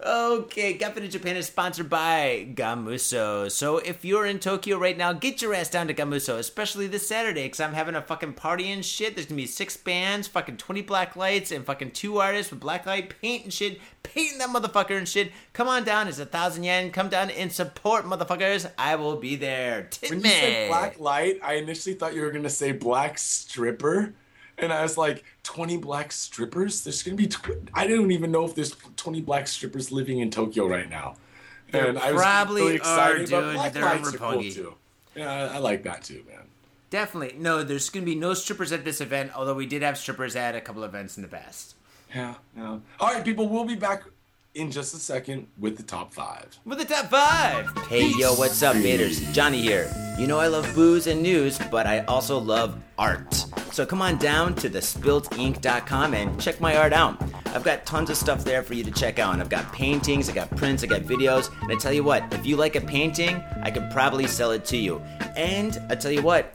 Okay, 0.05 0.73
Got 0.75 0.99
in 0.99 1.09
Japan 1.11 1.37
is 1.37 1.47
sponsored 1.47 1.89
by 1.89 2.49
Gamuso. 2.55 3.49
So 3.49 3.79
if 3.79 4.05
you're 4.05 4.27
in 4.27 4.41
Tokyo 4.41 4.79
right 4.79 4.99
now, 4.99 5.13
get 5.13 5.41
your 5.41 5.55
ass 5.55 5.71
down 5.71 5.87
to 5.87 5.95
Gamuso, 5.95 6.39
especially 6.39 6.89
this 6.89 7.07
Saturday, 7.07 7.45
because 7.45 7.61
I'm 7.61 7.75
having 7.75 7.95
a 7.95 8.03
fucking 8.03 8.33
party 8.33 8.73
and 8.73 8.85
shit. 8.85 9.15
There's 9.15 9.27
gonna 9.27 9.37
be 9.37 9.47
six 9.47 9.77
bands, 9.77 10.27
fucking 10.27 10.57
20 10.57 10.83
black 10.83 11.15
lights, 11.15 11.53
and 11.53 11.65
fucking 11.65 11.93
two 11.93 12.19
artists 12.19 12.51
with 12.51 12.59
black 12.59 12.85
light 12.85 13.15
paint 13.21 13.45
and 13.45 13.53
shit, 13.53 13.81
painting 14.03 14.39
that 14.39 14.49
motherfucker 14.49 14.99
and 14.99 15.09
shit. 15.09 15.31
Come 15.53 15.69
on 15.69 15.85
down, 15.85 16.09
it's 16.09 16.19
a 16.19 16.27
thousand 16.27 16.65
yen. 16.65 16.91
Come 16.91 17.09
down 17.09 17.31
and 17.31 17.53
support, 17.65 18.05
motherfuckers. 18.05 18.71
I 18.77 18.97
will 18.97 19.17
be 19.17 19.37
there. 19.37 19.89
Tit 19.91 20.11
When 20.11 20.21
you 20.21 20.31
said 20.31 20.69
black 20.69 21.01
light, 21.01 21.41
I 21.43 21.55
initially 21.55 21.95
thought 21.95 22.15
you 22.15 22.23
were 22.23 22.31
gonna 22.31 22.51
say 22.51 22.73
black 22.73 23.19
stripper. 23.19 24.15
And 24.59 24.73
I 24.73 24.83
was 24.83 24.99
like, 24.99 25.25
20 25.45 25.79
black 25.79 26.13
strippers? 26.13 26.85
There's 26.85 27.03
gonna 27.03 27.17
be, 27.17 27.27
tw- 27.27 27.71
I 27.75 27.87
don't 27.87 28.11
even 28.13 28.31
know 28.31 28.45
if 28.45 28.55
there's 28.55 28.77
20 28.97 29.21
black 29.23 29.49
strippers 29.49 29.91
living 29.91 30.19
in 30.19 30.31
Tokyo 30.31 30.67
right 30.67 30.89
now. 30.89 31.17
There 31.71 31.89
and 31.89 31.99
I 31.99 32.13
was 32.13 32.21
probably 32.21 32.63
really 32.63 32.75
excited, 32.77 33.33
are, 33.33 33.41
dude. 33.41 33.55
black 33.55 33.73
They're 33.73 33.85
lights 33.85 34.15
are 34.15 34.19
cool 34.19 34.43
too. 34.43 34.75
Yeah, 35.15 35.31
I, 35.31 35.55
I 35.55 35.59
like 35.59 35.83
that 35.85 36.03
too, 36.05 36.23
man. 36.29 36.43
Definitely. 36.91 37.39
No, 37.39 37.63
there's 37.63 37.89
gonna 37.89 38.05
be 38.05 38.15
no 38.15 38.35
strippers 38.35 38.73
at 38.73 38.85
this 38.85 39.01
event, 39.01 39.33
although 39.35 39.55
we 39.55 39.67
did 39.67 39.83
have 39.83 39.97
strippers 39.97 40.37
at 40.37 40.55
a 40.55 40.61
couple 40.61 40.85
events 40.85 41.17
in 41.17 41.23
the 41.23 41.29
past. 41.29 41.75
Yeah, 42.15 42.35
yeah. 42.55 42.79
All 43.01 43.15
right, 43.15 43.25
people, 43.25 43.49
we'll 43.49 43.65
be 43.65 43.75
back 43.75 44.05
in 44.55 44.71
just 44.71 44.95
a 44.95 44.99
second 44.99 45.47
with 45.59 45.77
the 45.77 45.83
top 45.83 46.13
five. 46.13 46.47
with 46.65 46.79
the 46.79 46.85
top 46.85 47.07
five. 47.07 47.71
Hey, 47.89 48.09
yo, 48.19 48.35
what's 48.35 48.63
up, 48.63 48.77
Faders? 48.77 49.33
Johnny 49.33 49.63
here. 49.63 49.91
You 50.19 50.27
know 50.27 50.39
I 50.39 50.49
love 50.49 50.75
booze 50.75 51.07
and 51.07 51.23
news, 51.23 51.59
but 51.71 51.87
I 51.87 52.01
also 52.01 52.39
love 52.39 52.79
art. 52.99 53.35
So 53.73 53.87
come 53.87 54.03
on 54.03 54.19
down 54.19 54.55
to 54.57 54.69
thespiltink.com 54.69 56.13
and 56.15 56.39
check 56.41 56.61
my 56.61 56.77
art 56.77 56.93
out. 56.93 57.23
I've 57.47 57.65
got 57.65 57.87
tons 57.87 58.11
of 58.11 58.17
stuff 58.17 58.45
there 58.45 58.63
for 58.63 58.75
you 58.75 58.85
to 58.85 58.91
check 58.91 59.19
out. 59.19 59.41
I've 59.41 59.49
got 59.49 59.73
paintings, 59.73 60.29
I 60.29 60.35
got 60.35 60.55
prints, 60.57 60.85
I 60.85 60.87
got 60.87 61.03
videos, 61.03 61.51
and 61.63 61.73
I 61.73 61.77
tell 61.77 61.93
you 61.93 62.05
what, 62.05 62.31
if 62.35 62.45
you 62.45 62.57
like 62.57 62.77
a 62.77 62.81
painting, 62.81 63.43
I 63.63 63.71
could 63.71 63.91
probably 63.91 64.27
sell 64.27 64.51
it 64.51 64.65
to 64.67 64.77
you. 64.77 64.99
And 65.37 65.79
I 65.89 65.95
tell 65.95 66.13
you 66.13 66.23
what, 66.23 66.55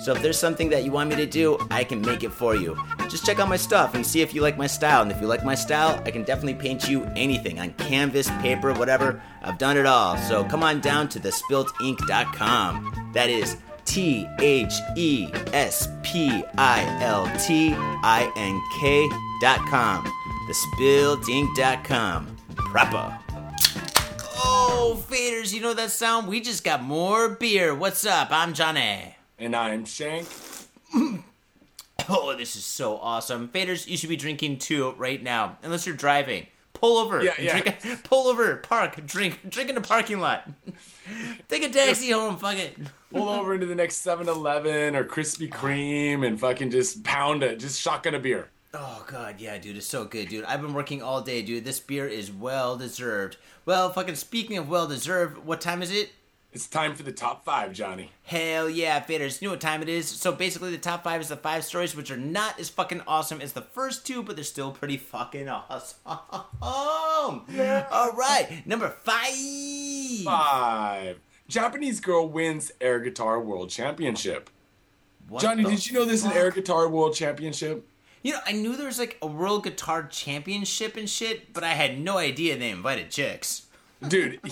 So 0.00 0.12
if 0.12 0.22
there's 0.22 0.38
something 0.38 0.70
that 0.70 0.82
you 0.84 0.92
want 0.92 1.10
me 1.10 1.16
to 1.16 1.26
do, 1.26 1.58
I 1.70 1.84
can 1.84 2.00
make 2.00 2.22
it 2.24 2.32
for 2.32 2.54
you. 2.54 2.74
Just 3.08 3.26
check 3.26 3.38
out 3.38 3.48
my 3.48 3.58
stuff 3.58 3.94
and 3.94 4.06
see 4.06 4.22
if 4.22 4.32
you 4.34 4.40
like 4.40 4.56
my 4.56 4.66
style. 4.66 5.02
And 5.02 5.12
if 5.12 5.20
you 5.20 5.26
like 5.26 5.44
my 5.44 5.54
style, 5.54 6.02
I 6.06 6.10
can 6.10 6.24
definitely 6.24 6.54
paint 6.54 6.88
you 6.88 7.04
anything 7.16 7.58
on 7.58 7.74
canvas, 7.74 8.30
paper, 8.40 8.72
whatever. 8.72 9.22
I've 9.42 9.58
done 9.58 9.76
it 9.76 9.84
all. 9.84 10.16
So 10.16 10.44
come 10.44 10.62
on 10.62 10.80
down 10.80 11.08
to 11.10 11.20
thespiltink.com. 11.20 13.10
That 13.12 13.28
is 13.28 13.58
T 13.84 14.26
H 14.38 14.72
E 14.96 15.28
S 15.52 15.88
P 16.02 16.44
I 16.56 16.98
L 17.02 17.30
T 17.38 17.74
I 17.74 18.32
N 18.36 18.60
K 18.80 19.08
dot 19.42 19.58
com. 19.68 20.04
Thespiltink.com. 20.48 22.36
Proper. 22.56 23.18
Oh, 24.42 25.02
faders, 25.10 25.52
you 25.52 25.60
know 25.60 25.74
that 25.74 25.90
sound? 25.90 26.26
We 26.26 26.40
just 26.40 26.64
got 26.64 26.82
more 26.82 27.28
beer. 27.28 27.74
What's 27.74 28.06
up? 28.06 28.28
I'm 28.30 28.54
Johnny. 28.54 29.16
And 29.40 29.56
I'm 29.56 29.84
Shank. 29.84 30.28
Oh, 32.08 32.34
this 32.36 32.56
is 32.56 32.64
so 32.64 32.96
awesome. 32.96 33.48
Faders, 33.48 33.86
you 33.86 33.96
should 33.96 34.08
be 34.08 34.16
drinking 34.16 34.58
too 34.58 34.94
right 34.96 35.22
now, 35.22 35.58
unless 35.62 35.86
you're 35.86 35.94
driving. 35.94 36.46
Pull 36.72 36.96
over. 36.96 37.22
Yeah, 37.22 37.34
yeah. 37.38 37.60
Drink, 37.60 38.02
pull 38.04 38.26
over, 38.26 38.56
park, 38.56 39.06
drink, 39.06 39.38
drink 39.48 39.68
in 39.68 39.76
the 39.76 39.80
parking 39.80 40.18
lot. 40.18 40.48
Take 41.48 41.62
a 41.62 41.68
taxi 41.68 42.10
home, 42.10 42.36
fuck 42.36 42.56
it. 42.56 42.76
Pull 43.12 43.28
over 43.28 43.54
into 43.54 43.66
the 43.66 43.76
next 43.76 43.96
7 43.96 44.28
Eleven 44.28 44.96
or 44.96 45.04
Krispy 45.04 45.48
Kreme 45.48 46.26
and 46.26 46.40
fucking 46.40 46.70
just 46.70 47.04
pound 47.04 47.44
it. 47.44 47.60
Just 47.60 47.80
shotgun 47.80 48.14
a 48.14 48.18
beer. 48.18 48.48
Oh 48.74 49.04
god, 49.06 49.40
yeah, 49.40 49.58
dude, 49.58 49.76
it's 49.76 49.86
so 49.86 50.04
good, 50.04 50.30
dude. 50.30 50.44
I've 50.46 50.62
been 50.62 50.74
working 50.74 51.02
all 51.02 51.20
day, 51.20 51.42
dude. 51.42 51.64
This 51.64 51.80
beer 51.80 52.08
is 52.08 52.32
well 52.32 52.76
deserved. 52.76 53.36
Well, 53.66 53.92
fucking 53.92 54.14
speaking 54.14 54.58
of 54.58 54.68
well 54.68 54.86
deserved, 54.88 55.38
what 55.44 55.60
time 55.60 55.82
is 55.82 55.92
it? 55.92 56.10
It's 56.52 56.66
time 56.66 56.96
for 56.96 57.04
the 57.04 57.12
top 57.12 57.44
five, 57.44 57.72
Johnny. 57.72 58.10
Hell 58.24 58.68
yeah, 58.68 59.00
faders. 59.04 59.40
You 59.40 59.48
know 59.48 59.52
what 59.52 59.60
time 59.60 59.82
it 59.82 59.88
is? 59.88 60.08
So 60.08 60.32
basically, 60.32 60.72
the 60.72 60.78
top 60.78 61.04
five 61.04 61.20
is 61.20 61.28
the 61.28 61.36
five 61.36 61.64
stories, 61.64 61.94
which 61.94 62.10
are 62.10 62.16
not 62.16 62.58
as 62.58 62.68
fucking 62.68 63.02
awesome 63.06 63.40
as 63.40 63.52
the 63.52 63.62
first 63.62 64.04
two, 64.04 64.24
but 64.24 64.34
they're 64.34 64.44
still 64.44 64.72
pretty 64.72 64.96
fucking 64.96 65.48
awesome. 65.48 65.98
All 66.04 67.44
right, 68.12 68.62
number 68.66 68.88
five. 68.88 69.32
Five. 70.24 71.20
Japanese 71.46 72.00
girl 72.00 72.28
wins 72.28 72.72
air 72.80 72.98
guitar 72.98 73.40
world 73.40 73.70
championship. 73.70 74.50
What 75.28 75.42
Johnny, 75.42 75.62
did 75.62 75.86
you 75.86 75.92
know 75.92 76.04
there's 76.04 76.24
an 76.24 76.32
air 76.32 76.50
guitar 76.50 76.88
world 76.88 77.14
championship? 77.14 77.86
You 78.22 78.32
know, 78.32 78.40
I 78.44 78.52
knew 78.52 78.76
there 78.76 78.86
was 78.86 78.98
like 78.98 79.16
a 79.22 79.26
world 79.28 79.62
guitar 79.62 80.08
championship 80.08 80.96
and 80.96 81.08
shit, 81.08 81.52
but 81.52 81.62
I 81.62 81.74
had 81.74 82.00
no 82.00 82.18
idea 82.18 82.58
they 82.58 82.70
invited 82.70 83.10
chicks. 83.10 83.66
Dude. 84.06 84.40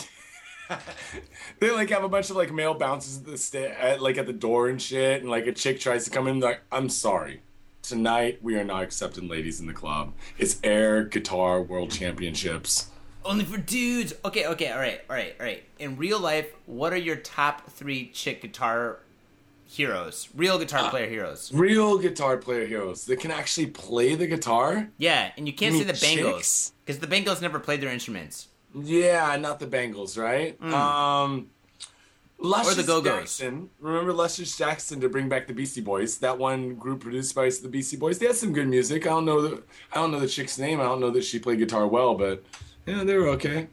they 1.60 1.70
like 1.70 1.90
have 1.90 2.04
a 2.04 2.08
bunch 2.08 2.30
of 2.30 2.36
like 2.36 2.52
male 2.52 2.74
bounces 2.74 3.18
at 3.18 3.24
the 3.26 3.38
sta- 3.38 3.74
at, 3.78 4.02
like 4.02 4.18
at 4.18 4.26
the 4.26 4.32
door 4.32 4.68
and 4.68 4.80
shit, 4.80 5.20
and 5.22 5.30
like 5.30 5.46
a 5.46 5.52
chick 5.52 5.80
tries 5.80 6.04
to 6.04 6.10
come 6.10 6.26
in 6.26 6.40
like, 6.40 6.60
I'm 6.70 6.88
sorry. 6.88 7.42
Tonight 7.82 8.40
we 8.42 8.56
are 8.56 8.64
not 8.64 8.82
accepting 8.82 9.28
ladies 9.28 9.60
in 9.60 9.66
the 9.66 9.72
club. 9.72 10.12
It's 10.36 10.58
air 10.62 11.04
guitar 11.04 11.62
world 11.62 11.90
championships. 11.90 12.90
Only 13.24 13.44
for 13.44 13.58
dudes. 13.58 14.14
Okay, 14.24 14.46
okay, 14.46 14.70
all 14.72 14.78
right, 14.78 15.00
all 15.08 15.16
right, 15.16 15.34
all 15.38 15.46
right. 15.46 15.64
In 15.78 15.96
real 15.96 16.18
life, 16.18 16.52
what 16.66 16.92
are 16.92 16.98
your 16.98 17.16
top 17.16 17.70
three 17.70 18.08
chick 18.08 18.42
guitar 18.42 19.00
heroes? 19.66 20.28
Real 20.34 20.58
guitar 20.58 20.84
uh, 20.84 20.90
player 20.90 21.08
heroes. 21.08 21.52
Real 21.52 21.98
guitar 21.98 22.36
player 22.36 22.66
heroes 22.66 23.04
that 23.06 23.20
can 23.20 23.30
actually 23.30 23.66
play 23.66 24.14
the 24.14 24.26
guitar. 24.26 24.88
Yeah, 24.98 25.32
and 25.36 25.46
you 25.46 25.52
can't 25.52 25.74
You 25.74 25.84
say 25.84 25.92
the 25.92 25.98
Bangles 26.00 26.72
because 26.84 27.00
the 27.00 27.06
Bangles 27.06 27.40
never 27.40 27.58
played 27.58 27.80
their 27.80 27.90
instruments. 27.92 28.47
Yeah, 28.74 29.36
not 29.36 29.60
the 29.60 29.66
Bangles, 29.66 30.16
right? 30.18 30.60
Mm. 30.60 30.72
Um, 30.72 31.50
Luscious 32.40 32.72
Or 32.72 32.82
the 32.82 32.86
Go-Go's. 32.86 33.18
Jackson. 33.20 33.68
Remember 33.80 34.12
Luscious 34.12 34.56
Jackson 34.56 35.00
to 35.00 35.08
bring 35.08 35.28
back 35.28 35.48
the 35.48 35.52
Beastie 35.52 35.80
Boys? 35.80 36.18
That 36.18 36.38
one 36.38 36.76
group 36.76 37.00
produced 37.00 37.34
by 37.34 37.50
the 37.50 37.68
Beastie 37.68 37.96
Boys. 37.96 38.18
They 38.18 38.26
had 38.26 38.36
some 38.36 38.52
good 38.52 38.68
music. 38.68 39.06
I 39.06 39.10
don't 39.10 39.24
know 39.24 39.42
the 39.42 39.62
I 39.92 39.96
don't 39.96 40.12
know 40.12 40.20
the 40.20 40.28
chick's 40.28 40.58
name. 40.58 40.80
I 40.80 40.84
don't 40.84 41.00
know 41.00 41.10
that 41.10 41.24
she 41.24 41.38
played 41.40 41.58
guitar 41.58 41.86
well, 41.88 42.14
but 42.14 42.44
yeah, 42.86 43.02
they 43.02 43.16
were 43.16 43.28
okay. 43.30 43.66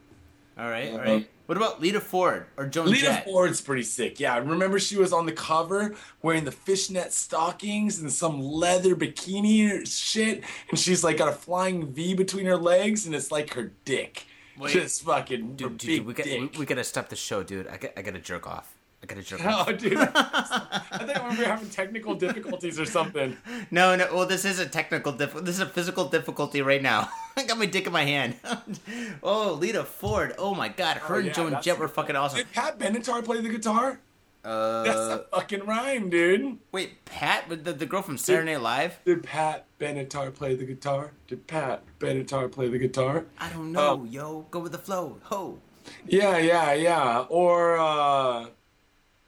All 0.57 0.69
right, 0.69 0.91
all 0.91 0.99
Uh. 0.99 1.21
What 1.45 1.57
about 1.59 1.79
Lita 1.79 1.99
Ford 1.99 2.47
or 2.57 2.65
Joan 2.65 2.87
Lita 2.87 3.05
Jett? 3.05 3.25
Ford's 3.25 3.61
pretty 3.61 3.83
sick. 3.83 4.19
Yeah, 4.19 4.35
remember 4.39 4.79
she 4.79 4.97
was 4.97 5.13
on 5.13 5.27
the 5.27 5.31
cover 5.31 5.93
wearing 6.23 6.43
the 6.43 6.51
fishnet 6.51 7.13
stockings 7.13 7.99
and 7.99 8.11
some 8.11 8.41
leather 8.41 8.95
bikini 8.95 9.85
shit, 9.87 10.43
and 10.71 10.79
she's 10.79 11.03
like 11.03 11.17
got 11.17 11.27
a 11.27 11.33
flying 11.33 11.85
V 11.93 12.15
between 12.15 12.47
her 12.47 12.57
legs, 12.57 13.05
and 13.05 13.13
it's 13.13 13.31
like 13.31 13.53
her 13.53 13.73
dick. 13.85 14.25
Wait. 14.57 14.71
Just 14.73 15.03
fucking 15.03 15.55
Dude, 15.55 15.77
big 15.77 15.77
dude, 15.79 16.05
we, 16.05 16.13
got, 16.13 16.25
we, 16.25 16.39
dick. 16.47 16.57
we 16.59 16.65
gotta 16.65 16.83
stop 16.83 17.09
the 17.09 17.15
show, 17.15 17.43
dude. 17.43 17.67
I 17.67 17.77
got, 17.77 17.91
I 17.97 18.01
gotta 18.01 18.19
jerk 18.19 18.47
off. 18.47 18.73
I 19.03 19.05
gotta 19.07 19.21
jerk 19.21 19.45
off. 19.45 19.67
Oh, 19.67 19.71
dude. 19.73 19.97
I 19.97 20.81
think 21.05 21.29
we 21.31 21.37
were 21.37 21.43
having 21.45 21.69
technical 21.69 22.15
difficulties 22.15 22.79
or 22.79 22.85
something. 22.85 23.37
No, 23.69 23.95
no. 23.95 24.07
Well, 24.13 24.25
this 24.25 24.45
is 24.45 24.59
a 24.59 24.65
technical 24.65 25.11
diff. 25.11 25.33
This 25.33 25.55
is 25.55 25.61
a 25.61 25.65
physical 25.67 26.05
difficulty 26.05 26.61
right 26.61 26.81
now. 26.81 27.09
I 27.37 27.43
got 27.43 27.57
my 27.57 27.65
dick 27.65 27.85
in 27.85 27.91
my 27.93 28.03
hand. 28.05 28.35
oh, 29.23 29.53
Lita 29.53 29.83
Ford. 29.83 30.33
Oh 30.37 30.55
my 30.55 30.69
God, 30.69 30.97
her 30.97 31.15
Oh, 31.15 31.17
and 31.17 31.27
yeah, 31.27 31.33
Joan 31.33 31.45
that's- 31.47 31.65
Jett 31.65 31.77
were 31.77 31.87
fucking 31.87 32.15
awesome. 32.15 32.37
Did 32.37 32.51
Pat 32.51 32.79
Benatar 32.79 33.23
play 33.23 33.41
the 33.41 33.49
guitar? 33.49 33.99
That's 34.43 34.53
Uh, 34.97 35.23
a 35.31 35.35
fucking 35.37 35.65
rhyme, 35.65 36.09
dude. 36.11 36.59
wait, 36.71 37.03
Pat, 37.05 37.49
the, 37.49 37.73
the 37.73 37.85
girl 37.87 38.03
from 38.03 38.17
Saturday 38.17 38.53
Night 38.53 38.61
Live. 38.61 38.99
Dude, 39.03 39.23
Pat 39.23 39.64
Benatar 39.79 40.33
play 40.33 40.55
the 40.55 40.65
guitar? 40.65 41.11
Did 41.27 41.47
Pat 41.47 41.83
Benatar 41.99 42.51
play 42.51 42.67
the 42.69 42.77
guitar? 42.77 43.25
I 43.37 43.49
don't 43.49 43.71
know, 43.71 44.01
Oh. 44.01 44.05
yo. 44.05 44.45
Go 44.51 44.59
with 44.59 44.71
the 44.71 44.77
flow. 44.77 45.17
Ho. 45.23 45.59
Yeah, 46.07 46.37
yeah, 46.37 46.73
yeah. 46.73 47.25
Or, 47.29 47.77
uh, 47.77 48.47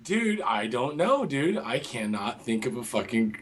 dude, 0.02 0.42
I 0.42 0.68
don't 0.68 0.96
know, 0.96 1.26
dude. 1.26 1.58
I 1.58 1.80
cannot 1.80 2.42
think 2.42 2.66
of 2.66 2.78
a 2.78 2.84
fucking 2.84 3.36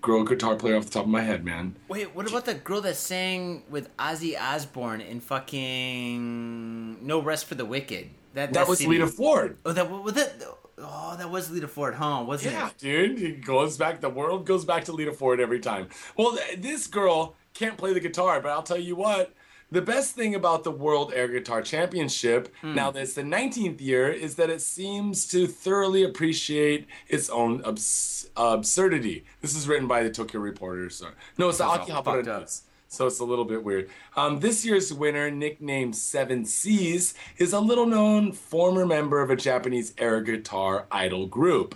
girl 0.00 0.24
guitar 0.24 0.56
player 0.56 0.76
off 0.76 0.86
the 0.86 0.90
top 0.90 1.04
of 1.04 1.10
my 1.10 1.20
head, 1.20 1.44
man. 1.44 1.76
Wait, 1.88 2.14
what 2.14 2.28
about 2.28 2.46
the 2.46 2.54
girl 2.54 2.80
that 2.80 2.96
sang 2.96 3.62
with 3.70 3.94
Ozzy 3.98 4.40
Osbourne 4.40 5.00
in 5.02 5.20
fucking 5.20 7.06
No 7.06 7.20
Rest 7.20 7.46
for 7.46 7.54
the 7.54 7.64
Wicked? 7.64 8.10
That 8.34 8.68
was 8.68 8.78
CD. 8.78 8.90
Lita 8.90 9.06
Ford. 9.06 9.56
Oh, 9.64 9.72
that 9.72 9.90
was 9.90 10.12
that. 10.14 10.42
Oh, 10.78 11.16
that 11.16 11.30
was 11.30 11.50
Lita 11.50 11.68
Ford, 11.68 11.94
huh? 11.94 12.22
Wasn't 12.26 12.52
Yeah, 12.52 12.68
it? 12.68 12.78
dude. 12.78 13.22
It 13.22 13.44
goes 13.44 13.78
back. 13.78 14.00
The 14.00 14.10
world 14.10 14.44
goes 14.44 14.64
back 14.64 14.84
to 14.84 14.92
Lita 14.92 15.12
Ford 15.12 15.40
every 15.40 15.60
time. 15.60 15.88
Well, 16.18 16.36
th- 16.36 16.60
this 16.60 16.86
girl 16.86 17.34
can't 17.54 17.78
play 17.78 17.94
the 17.94 18.00
guitar, 18.00 18.40
but 18.40 18.50
I'll 18.50 18.62
tell 18.62 18.78
you 18.78 18.94
what. 18.96 19.32
The 19.72 19.82
best 19.82 20.14
thing 20.14 20.34
about 20.36 20.62
the 20.62 20.70
World 20.70 21.12
Air 21.14 21.26
Guitar 21.26 21.60
Championship, 21.60 22.54
Hmm. 22.60 22.74
now 22.74 22.90
that 22.92 23.02
it's 23.02 23.14
the 23.14 23.22
19th 23.24 23.80
year, 23.80 24.08
is 24.08 24.36
that 24.36 24.48
it 24.50 24.60
seems 24.60 25.26
to 25.28 25.46
thoroughly 25.48 26.04
appreciate 26.04 26.86
its 27.08 27.28
own 27.30 27.62
abs- 27.66 28.28
absurdity. 28.36 29.24
This 29.40 29.56
is 29.56 29.66
written 29.66 29.88
by 29.88 30.02
the 30.04 30.10
Tokyo 30.10 30.40
Reporter. 30.40 30.88
So. 30.90 31.06
No, 31.38 31.48
it's 31.48 31.58
the 31.58 31.64
Akihabara. 31.64 32.24
News. 32.40 32.62
So 32.88 33.06
it's 33.06 33.18
a 33.18 33.24
little 33.24 33.44
bit 33.44 33.64
weird. 33.64 33.90
Um, 34.16 34.40
this 34.40 34.64
year's 34.64 34.92
winner, 34.92 35.30
nicknamed 35.30 35.96
Seven 35.96 36.44
Seas, 36.44 37.14
is 37.36 37.52
a 37.52 37.60
little 37.60 37.86
known 37.86 38.32
former 38.32 38.86
member 38.86 39.20
of 39.20 39.30
a 39.30 39.36
Japanese 39.36 39.92
air 39.98 40.20
guitar 40.20 40.86
idol 40.90 41.26
group. 41.26 41.74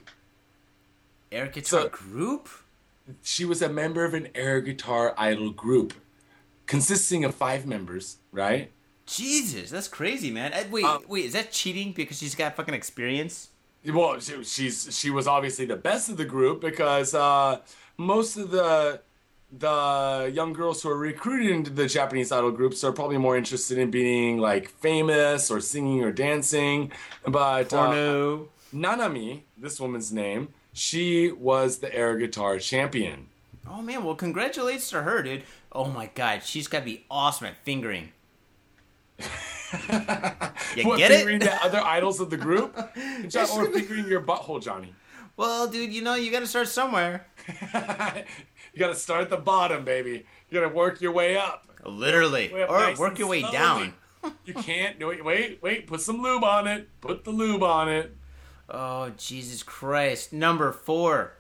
Air 1.33 1.47
guitar 1.49 1.83
So- 1.83 1.89
group. 1.89 2.49
she 3.23 3.45
was 3.45 3.61
a 3.61 3.69
member 3.69 4.05
of 4.05 4.15
an 4.15 4.29
air 4.37 4.61
guitar 4.61 5.15
idol 5.19 5.51
group 5.51 5.95
consisting 6.67 7.25
of 7.25 7.35
five 7.35 7.67
members, 7.67 8.19
right? 8.31 8.71
Jesus, 9.07 9.71
that's 9.71 9.89
crazy, 9.89 10.31
man. 10.31 10.53
Wait, 10.71 10.85
Um, 10.85 11.03
wait, 11.09 11.25
is 11.25 11.33
that 11.33 11.51
cheating 11.51 11.93
because 11.93 12.19
she's 12.19 12.37
got 12.37 12.55
fucking 12.55 12.75
experience? 12.75 13.49
Well, 13.85 14.21
she, 14.21 14.45
she's 14.45 14.97
she 14.97 15.11
was 15.11 15.27
obviously 15.27 15.65
the 15.65 15.75
best 15.75 16.09
of 16.09 16.19
the 16.19 16.25
group 16.25 16.61
because 16.61 17.15
uh, 17.15 17.61
most 17.97 18.37
of 18.37 18.53
the 18.53 19.01
the 19.53 20.31
young 20.33 20.53
girls 20.53 20.83
who 20.83 20.91
are 20.91 20.97
recruited 20.97 21.51
into 21.51 21.71
the 21.71 21.87
Japanese 21.87 22.31
idol 22.31 22.53
groups 22.53 22.85
are 22.85 22.93
probably 22.93 23.19
more 23.19 23.37
interested 23.37 23.79
in 23.79 23.91
being 23.91 24.39
like 24.39 24.69
famous 24.69 25.51
or 25.51 25.61
singing 25.61 26.03
or 26.03 26.13
dancing. 26.13 26.93
But 27.27 27.73
uh. 27.73 28.39
Nanami, 28.73 29.43
this 29.59 29.81
woman's 29.81 30.13
name, 30.13 30.49
she 30.73 31.33
was 31.33 31.79
the 31.79 31.93
air 31.95 32.17
guitar 32.17 32.59
champion. 32.59 33.27
Oh 33.69 33.83
man, 33.83 34.05
well, 34.05 34.15
congratulations 34.15 34.89
to 34.91 35.03
her, 35.03 35.23
dude. 35.23 35.43
Oh 35.73 35.87
my 35.87 36.07
god, 36.15 36.45
she's 36.45 36.69
gotta 36.69 36.85
be 36.85 37.05
awesome 37.11 37.49
at 37.49 37.57
fingering. 37.65 38.13
You 40.77 40.85
what, 40.85 40.99
get 40.99 41.13
fingering 41.13 41.37
it? 41.37 41.45
the 41.45 41.65
other 41.65 41.81
idols 41.81 42.19
of 42.19 42.31
the 42.31 42.37
group? 42.37 42.77
Or 43.35 43.67
fingering 43.67 44.07
your 44.09 44.21
butthole, 44.21 44.61
Johnny. 44.61 44.93
Well, 45.37 45.69
dude, 45.69 45.93
you 45.93 46.03
know 46.03 46.15
you 46.15 46.33
gotta 46.33 46.47
start 46.47 46.69
somewhere. 46.69 47.27
you 48.73 48.79
gotta 48.79 48.95
start 48.95 49.23
at 49.23 49.31
the 49.31 49.37
bottom, 49.37 49.85
baby. 49.85 50.25
You 50.49 50.61
gotta 50.61 50.69
work 50.75 51.01
your 51.01 51.13
way 51.13 51.37
up. 51.37 51.67
Literally, 51.85 52.51
Way 52.53 52.63
up 52.65 52.71
or 52.71 52.79
nice 52.81 52.99
work 52.99 53.19
your 53.19 53.29
way 53.29 53.41
slowly. 53.41 53.53
down. 53.57 53.95
You 54.45 54.53
can't 54.53 54.99
do 54.99 55.09
it. 55.11 55.25
Wait, 55.25 55.63
wait. 55.63 55.87
Put 55.87 56.03
some 56.03 56.21
lube 56.21 56.45
on 56.45 56.67
it. 56.67 56.89
Put 57.01 57.25
the 57.25 57.31
lube 57.31 57.63
on 57.63 57.89
it. 57.89 58.15
Oh 58.69 59.11
Jesus 59.17 59.63
Christ! 59.63 60.31
Number 60.33 60.73
four. 60.73 61.33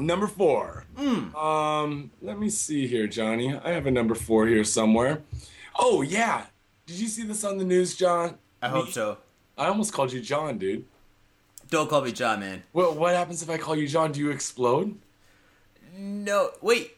Number 0.00 0.26
four. 0.26 0.86
Hmm. 0.96 1.36
Um, 1.36 2.10
let 2.22 2.38
me 2.38 2.48
see 2.48 2.86
here, 2.86 3.06
Johnny. 3.06 3.54
I 3.62 3.72
have 3.72 3.86
a 3.86 3.90
number 3.90 4.14
four 4.14 4.46
here 4.46 4.64
somewhere. 4.64 5.20
Oh 5.78 6.00
yeah. 6.00 6.46
Did 6.86 6.96
you 6.98 7.08
see 7.08 7.24
this 7.24 7.44
on 7.44 7.58
the 7.58 7.64
news, 7.64 7.94
John? 7.94 8.38
I 8.62 8.68
hope 8.70 8.88
so. 8.88 9.18
I 9.58 9.66
almost 9.66 9.92
called 9.92 10.10
you 10.12 10.20
John, 10.22 10.56
dude. 10.56 10.86
Don't 11.70 11.90
call 11.90 12.00
me 12.00 12.12
John, 12.12 12.40
man. 12.40 12.62
What 12.72 12.96
what 12.96 13.14
happens 13.14 13.42
if 13.42 13.50
I 13.50 13.58
call 13.58 13.76
you 13.76 13.86
John? 13.86 14.12
Do 14.12 14.20
you 14.20 14.30
explode? 14.30 14.96
No, 15.98 16.50
wait. 16.62 16.94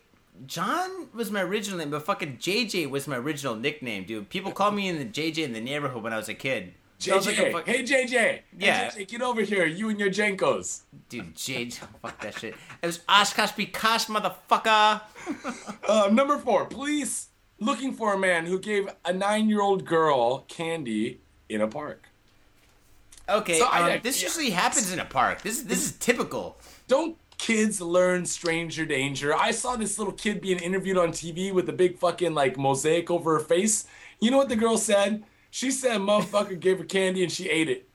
John 0.47 1.09
was 1.15 1.31
my 1.31 1.43
original 1.43 1.79
name, 1.79 1.91
but 1.91 2.03
fucking 2.05 2.37
JJ 2.39 2.89
was 2.91 3.07
my 3.09 3.17
original 3.17 3.57
nickname, 3.57 4.05
dude. 4.05 4.29
People 4.31 4.53
called 4.53 4.75
me 4.75 4.89
in 4.89 4.99
the 4.99 5.05
JJ 5.05 5.39
in 5.39 5.53
the 5.53 5.61
neighborhood 5.61 6.03
when 6.03 6.13
I 6.13 6.17
was 6.17 6.29
a 6.29 6.35
kid. 6.35 6.75
JJ. 6.99 7.53
like 7.55 7.67
hey 7.67 7.83
JJ. 7.83 8.11
Hey, 8.11 8.43
Yeah. 8.59 8.91
JJ, 8.91 9.09
get 9.09 9.23
over 9.23 9.41
here. 9.43 9.65
You 9.67 9.89
and 9.89 9.99
your 9.99 10.11
JNCOs. 10.11 10.83
Dude, 11.09 11.35
JJ, 11.35 11.73
fuck 12.03 12.21
that 12.21 12.39
shit. 12.39 12.55
It 12.83 12.87
was 12.87 12.99
OshKosh 13.01 13.55
B'gosh, 13.73 14.07
motherfucker. 14.51 15.01
Uh, 15.89 16.09
number 16.13 16.39
four, 16.39 16.67
police 16.67 17.29
looking 17.59 17.93
for 17.93 18.15
a 18.15 18.19
man 18.19 18.47
who 18.47 18.59
gave 18.61 18.89
a 19.05 19.13
nine-year-old 19.13 19.85
girl 19.85 20.41
candy 20.49 21.21
in 21.49 21.61
a 21.61 21.67
park. 21.69 22.07
Okay, 23.29 23.59
So 23.59 23.67
I- 23.67 23.79
um, 23.79 23.85
I- 23.93 23.99
this 23.99 24.21
yeah. 24.23 24.29
usually 24.29 24.51
happens 24.51 24.93
in 24.93 24.99
a 25.01 25.05
park. 25.05 25.43
This 25.43 25.63
this 25.63 25.85
is 25.85 25.93
typical. 25.93 26.59
Don't 26.89 27.17
kids 27.41 27.81
learn 27.81 28.27
stranger 28.27 28.85
danger? 28.85 29.35
I 29.35 29.51
saw 29.51 29.75
this 29.75 29.99
little 29.99 30.13
kid 30.13 30.43
being 30.43 30.59
interviewed 30.59 30.99
on 30.99 31.09
TV 31.09 31.53
with 31.53 31.69
a 31.71 31.73
big 31.73 31.99
fucking 31.99 32.35
like 32.35 32.59
mosaic 32.59 33.11
over 33.11 33.33
her 33.33 33.41
face. 33.41 33.87
You 34.21 34.31
know 34.31 34.37
what 34.37 34.51
the 34.51 34.57
girl 34.57 34.77
said? 34.77 35.25
She 35.51 35.71
said 35.71 36.03
motherfucker 36.03 36.61
gave 36.61 36.79
her 36.79 36.85
candy 36.85 37.23
and 37.23 37.33
she 37.33 37.49
ate 37.49 37.71
it. 37.71 37.89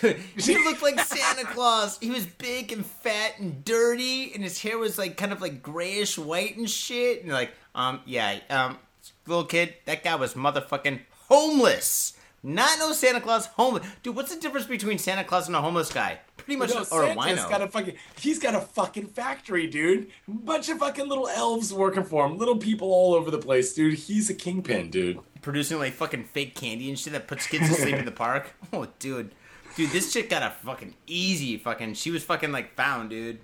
Dude, 0.00 0.16
he 0.36 0.56
looked 0.58 0.82
like 0.82 1.00
Santa 1.00 1.44
Claus. 1.44 1.98
He 1.98 2.10
was 2.10 2.24
big 2.24 2.70
and 2.70 2.86
fat 2.86 3.38
and 3.38 3.64
dirty, 3.64 4.32
and 4.32 4.44
his 4.44 4.62
hair 4.62 4.78
was 4.78 4.96
like 4.96 5.16
kind 5.16 5.32
of 5.32 5.40
like 5.40 5.60
grayish 5.60 6.16
white 6.16 6.56
and 6.56 6.70
shit. 6.70 7.24
And 7.24 7.32
like, 7.32 7.50
um, 7.74 8.00
yeah, 8.06 8.38
um, 8.48 8.78
little 9.26 9.44
kid, 9.44 9.74
that 9.86 10.04
guy 10.04 10.14
was 10.14 10.34
motherfucking 10.34 11.00
homeless. 11.28 12.17
Not 12.42 12.78
no 12.78 12.92
Santa 12.92 13.20
Claus, 13.20 13.46
homeless. 13.46 13.86
Dude, 14.02 14.14
what's 14.14 14.32
the 14.34 14.40
difference 14.40 14.66
between 14.66 14.98
Santa 14.98 15.24
Claus 15.24 15.48
and 15.48 15.56
a 15.56 15.60
homeless 15.60 15.92
guy? 15.92 16.20
Pretty 16.36 16.56
much, 16.56 16.70
No, 16.70 16.84
or 16.92 17.02
a 17.04 17.14
Santa's 17.14 17.40
wino. 17.44 17.50
got 17.50 17.62
a 17.62 17.68
fucking 17.68 17.94
he's 18.20 18.38
got 18.38 18.54
a 18.54 18.60
fucking 18.60 19.08
factory, 19.08 19.66
dude. 19.66 20.08
Bunch 20.28 20.68
of 20.68 20.78
fucking 20.78 21.08
little 21.08 21.28
elves 21.28 21.72
working 21.74 22.04
for 22.04 22.24
him. 22.24 22.38
Little 22.38 22.56
people 22.56 22.92
all 22.92 23.14
over 23.14 23.30
the 23.30 23.38
place, 23.38 23.74
dude. 23.74 23.94
He's 23.94 24.30
a 24.30 24.34
kingpin, 24.34 24.90
dude. 24.90 25.18
Producing 25.42 25.78
like 25.78 25.92
fucking 25.94 26.24
fake 26.24 26.54
candy 26.54 26.88
and 26.88 26.98
shit 26.98 27.12
that 27.12 27.26
puts 27.26 27.46
kids 27.46 27.68
to 27.68 27.74
sleep 27.74 27.96
in 27.96 28.04
the 28.04 28.10
park. 28.26 28.54
Oh, 28.72 28.86
dude. 28.98 29.32
Dude, 29.76 29.90
this 29.90 30.12
chick 30.12 30.30
got 30.30 30.42
a 30.42 30.50
fucking 30.64 30.94
easy 31.06 31.56
fucking. 31.58 31.94
She 31.94 32.10
was 32.10 32.22
fucking 32.24 32.50
like 32.52 32.74
found, 32.76 33.10
dude. 33.10 33.38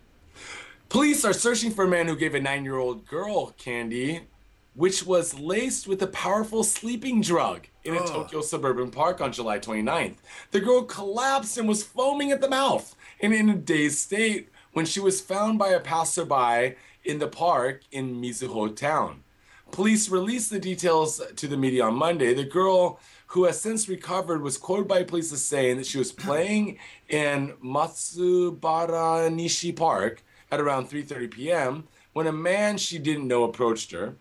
Police 0.89 1.25
are 1.25 1.33
searching 1.33 1.71
for 1.73 1.85
a 1.85 1.89
man 1.89 2.07
who 2.07 2.17
gave 2.17 2.35
a 2.35 2.41
nine 2.41 2.65
year 2.65 2.77
old 2.77 3.07
girl 3.07 3.51
candy, 3.59 4.23
which 4.75 5.07
was 5.07 5.39
laced 5.39 5.87
with 5.87 6.03
a 6.03 6.07
powerful 6.09 6.65
sleeping 6.65 7.21
drug 7.21 7.67
in 7.85 7.95
a 7.95 8.01
Ugh. 8.01 8.07
Tokyo 8.07 8.41
suburban 8.41 8.91
park 8.91 9.21
on 9.21 9.33
July 9.33 9.59
29th. 9.59 10.17
The 10.51 10.61
girl 10.61 10.83
collapsed 10.83 11.57
and 11.59 11.69
was 11.69 11.83
foaming 11.83 12.33
at 12.33 12.41
the 12.41 12.49
mouth 12.49 12.95
and 13.21 13.33
in 13.33 13.49
a 13.49 13.55
dazed 13.55 13.99
state 13.99 14.49
when 14.73 14.87
she 14.87 15.01
was 15.01 15.21
found 15.21 15.59
by 15.59 15.69
a 15.69 15.81
passerby 15.81 16.75
in 17.05 17.19
the 17.19 17.29
park 17.29 17.83
in 17.93 18.21
Mizuho 18.21 18.75
town. 18.75 19.23
Police 19.71 20.09
released 20.09 20.51
the 20.51 20.59
details 20.59 21.21
to 21.37 21.49
the 21.49 21.57
media 21.57 21.85
on 21.85 21.95
Monday. 21.95 22.35
The 22.35 22.45
girl, 22.45 23.01
who 23.29 23.45
has 23.45 23.61
since 23.61 23.89
recovered, 23.89 24.43
was 24.43 24.57
quoted 24.57 24.87
by 24.87 25.03
police 25.03 25.33
as 25.33 25.43
saying 25.43 25.79
that 25.79 25.87
she 25.87 25.99
was 25.99 26.13
playing 26.27 26.79
in 27.09 27.55
Matsubara 27.63 29.31
Nishi 29.33 29.75
Park 29.75 30.23
at 30.51 30.61
around 30.61 30.89
3:30 30.89 31.31
p.m. 31.31 31.89
when 32.13 32.27
a 32.27 32.33
man 32.33 32.77
she 32.79 32.99
didn't 32.99 33.27
know 33.27 33.45
approached 33.45 33.91
her. 33.93 34.17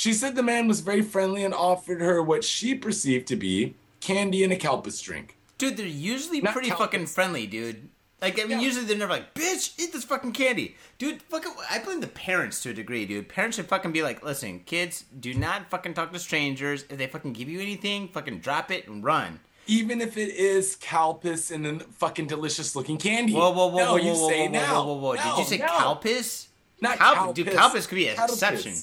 She 0.00 0.14
said 0.14 0.34
the 0.34 0.42
man 0.42 0.66
was 0.66 0.80
very 0.80 1.02
friendly 1.02 1.44
and 1.44 1.52
offered 1.52 2.00
her 2.00 2.22
what 2.22 2.42
she 2.42 2.74
perceived 2.74 3.26
to 3.28 3.36
be 3.36 3.74
candy 4.00 4.42
and 4.42 4.50
a 4.50 4.56
Calpis 4.56 5.02
drink. 5.02 5.36
Dude, 5.58 5.76
they're 5.76 5.84
usually 5.84 6.40
Not 6.40 6.54
pretty 6.54 6.70
Calpis. 6.70 6.78
fucking 6.78 7.06
friendly, 7.06 7.46
dude. 7.46 7.90
Like, 8.22 8.40
I 8.40 8.44
mean, 8.44 8.52
Yeah. 8.52 8.60
usually 8.60 8.86
they're 8.86 8.96
never 8.96 9.12
like, 9.12 9.34
bitch, 9.34 9.78
eat 9.78 9.92
this 9.92 10.04
fucking 10.04 10.32
candy. 10.32 10.74
Dude, 10.96 11.20
fucking, 11.24 11.52
I 11.70 11.80
blame 11.80 12.00
the 12.00 12.06
parents 12.06 12.62
to 12.62 12.70
a 12.70 12.72
degree, 12.72 13.04
dude. 13.04 13.28
Parents 13.28 13.56
should 13.58 13.66
fucking 13.68 13.92
be 13.92 14.02
like, 14.02 14.24
listen, 14.24 14.60
kids, 14.60 15.04
do 15.20 15.34
not 15.34 15.68
fucking 15.68 15.92
talk 15.92 16.14
to 16.14 16.18
strangers. 16.18 16.86
If 16.88 16.96
they 16.96 17.06
fucking 17.06 17.34
give 17.34 17.50
you 17.50 17.60
anything, 17.60 18.08
fucking 18.08 18.38
drop 18.40 18.70
it 18.70 18.88
and 18.88 19.04
run. 19.04 19.40
Even 19.66 20.00
if 20.00 20.16
it 20.16 20.30
is 20.34 20.76
Calpis 20.76 21.50
and 21.50 21.62
then 21.66 21.80
fucking 21.80 22.26
delicious 22.26 22.74
looking 22.74 22.96
candy. 22.96 23.34
Whoa, 23.34 23.50
whoa, 23.50 23.66
whoa, 23.66 23.76
no, 23.76 23.90
whoa, 23.92 23.96
you 23.98 24.12
whoa, 24.12 24.28
say 24.30 24.46
whoa, 24.46 24.52
now. 24.52 24.74
whoa, 24.82 24.94
whoa, 24.94 25.00
whoa. 25.00 25.16
Did 25.16 25.24
No, 25.26 25.38
you 25.40 25.44
say 25.44 25.58
no. 25.58 25.66
Calpis? 25.66 26.46
Not 26.82 26.96
Calp- 26.96 27.34
Dude, 27.34 27.48
Calpis. 27.48 27.54
Calpis 27.54 27.86
could 27.88 27.94
be 27.96 28.08
an 28.08 28.16
Calpis. 28.16 28.28
exception. 28.32 28.74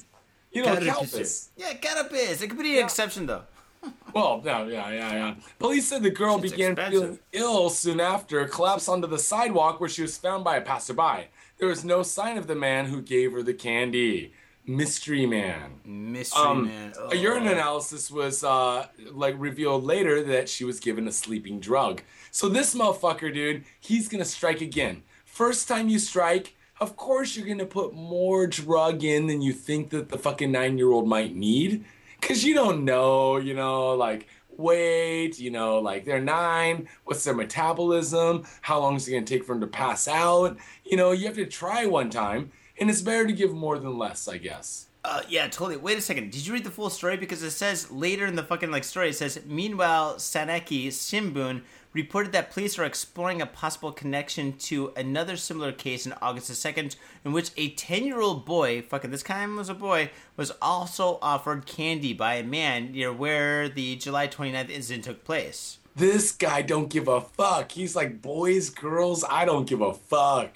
You 0.58 0.86
know. 0.86 0.93
Calpis. 0.93 1.49
Yeah, 1.58 1.74
Calpis. 1.74 2.41
It 2.41 2.47
could 2.49 2.60
be 2.60 2.78
an 2.80 2.86
exception, 2.86 3.26
though. 3.26 3.43
Well, 4.14 4.41
no, 4.43 4.68
yeah, 4.68 4.89
yeah, 4.89 5.14
yeah. 5.14 5.36
Police 5.60 5.88
said 5.88 6.01
the 6.01 6.10
girl 6.10 6.39
Shit's 6.41 6.51
began 6.51 6.72
expensive. 6.72 6.99
feeling 7.01 7.20
ill 7.34 7.70
soon 7.70 7.99
after, 7.99 8.45
collapsed 8.47 8.89
onto 8.89 9.08
the 9.08 9.20
sidewalk 9.20 9.80
where 9.80 9.88
she 9.89 10.01
was 10.01 10.18
found 10.18 10.43
by 10.43 10.58
a 10.58 10.62
passerby. 10.62 11.28
There 11.60 11.68
was 11.68 11.86
no 11.86 12.01
sign 12.03 12.38
of 12.38 12.47
the 12.47 12.55
man 12.55 12.86
who 12.88 13.01
gave 13.01 13.32
her 13.34 13.43
the 13.43 13.53
candy. 13.53 14.34
Mystery 14.66 15.26
man. 15.26 15.80
Mystery 15.86 16.41
Um, 16.41 16.66
man. 16.66 16.93
A 17.12 17.16
urine 17.16 17.47
Oh. 17.47 17.51
analysis 17.51 18.10
was 18.12 18.43
uh, 18.43 18.88
like 19.12 19.36
revealed 19.38 19.84
later 19.86 20.22
that 20.24 20.49
she 20.49 20.64
was 20.66 20.80
given 20.80 21.08
a 21.08 21.12
sleeping 21.12 21.60
drug. 21.60 22.01
So 22.32 22.49
this 22.49 22.74
motherfucker, 22.76 23.34
dude, 23.34 23.64
he's 23.80 24.10
gonna 24.10 24.26
strike 24.26 24.60
again. 24.62 25.03
First 25.26 25.68
time 25.68 25.88
you 25.88 25.99
strike, 25.99 26.55
of 26.80 26.95
course 26.95 27.36
you're 27.36 27.47
gonna 27.47 27.65
put 27.65 27.93
more 27.93 28.47
drug 28.47 29.03
in 29.03 29.28
than 29.28 29.41
you 29.41 29.53
think 29.53 29.89
that 29.89 30.09
the 30.09 30.17
fucking 30.17 30.51
nine 30.51 30.78
year 30.78 30.91
old 30.91 31.07
might 31.07 31.36
need, 31.36 31.86
cause 32.21 32.43
you 32.43 32.53
don't 32.53 32.86
know, 32.86 33.38
you 33.38 33.53
know, 33.53 33.93
like 33.93 34.28
weight, 34.49 35.39
you 35.39 35.51
know, 35.51 35.80
like 35.80 36.05
they're 36.05 36.19
nine, 36.19 36.88
what's 37.05 37.23
their 37.23 37.36
metabolism, 37.36 38.43
how 38.61 38.80
long 38.80 38.95
is 38.95 39.07
it 39.07 39.11
gonna 39.11 39.25
take 39.25 39.43
for 39.43 39.53
them 39.53 39.61
to 39.61 39.67
pass 39.67 40.07
out? 40.07 40.57
You 40.84 40.97
know, 40.97 41.11
you 41.11 41.25
have 41.28 41.36
to 41.36 41.45
try 41.45 41.86
one 41.86 42.09
time, 42.09 42.51
and 42.80 42.89
it's 42.89 43.01
better 43.01 43.28
to 43.28 43.34
give 43.34 43.53
more 43.53 43.80
than 43.80 43.97
less, 43.97 44.28
I 44.28 44.38
guess. 44.38 44.88
Uh, 45.03 45.21
yeah, 45.30 45.47
totally. 45.47 45.78
Wait 45.78 45.97
a 45.97 46.01
second. 46.01 46.32
Did 46.32 46.45
you 46.45 46.51
read 46.51 46.65
the 46.65 46.71
full 46.71 46.89
story? 46.89 47.15
Because 47.15 47.41
it 47.41 47.51
says 47.51 47.89
later 47.89 48.25
in 48.25 48.36
the 48.36 48.43
fucking 48.43 48.71
like 48.71 48.84
story, 48.84 49.09
it 49.09 49.15
says, 49.15 49.39
meanwhile, 49.45 50.15
Saneki 50.15 50.88
Shimbun 50.88 51.61
reported 51.98 52.32
that 52.32 52.52
police 52.52 52.78
are 52.78 52.86
exploring 52.86 53.41
a 53.41 53.45
possible 53.48 53.91
connection 53.91 54.54
to 54.54 54.93
another 54.95 55.36
similar 55.36 55.72
case 55.72 56.06
in 56.06 56.14
August 56.22 56.48
the 56.48 56.54
2nd, 56.54 56.95
in 57.26 57.32
which 57.32 57.50
a 57.58 57.72
10 57.72 58.06
year 58.06 58.22
old 58.22 58.45
boy, 58.45 58.84
fucking 58.84 59.10
this 59.10 59.24
time 59.24 59.56
was 59.56 59.68
a 59.68 59.74
boy, 59.74 60.12
was 60.38 60.52
also 60.62 61.18
offered 61.22 61.66
candy 61.66 62.14
by 62.14 62.36
a 62.36 62.43
man 62.43 62.91
near 62.91 63.12
where 63.12 63.68
the 63.68 63.95
July 63.95 64.28
29th 64.28 64.70
incident 64.70 65.06
took 65.06 65.26
place. 65.26 65.80
This 65.95 66.32
guy 66.32 66.62
don't 66.62 66.89
give 66.89 67.08
a 67.08 67.22
fuck. 67.22 67.72
He's 67.72 67.95
like, 67.95 68.22
boys, 68.22 68.70
girls, 68.70 69.26
I 69.28 69.45
don't 69.45 69.68
give 69.68 69.82
a 69.82 69.95
fuck. 69.95 70.56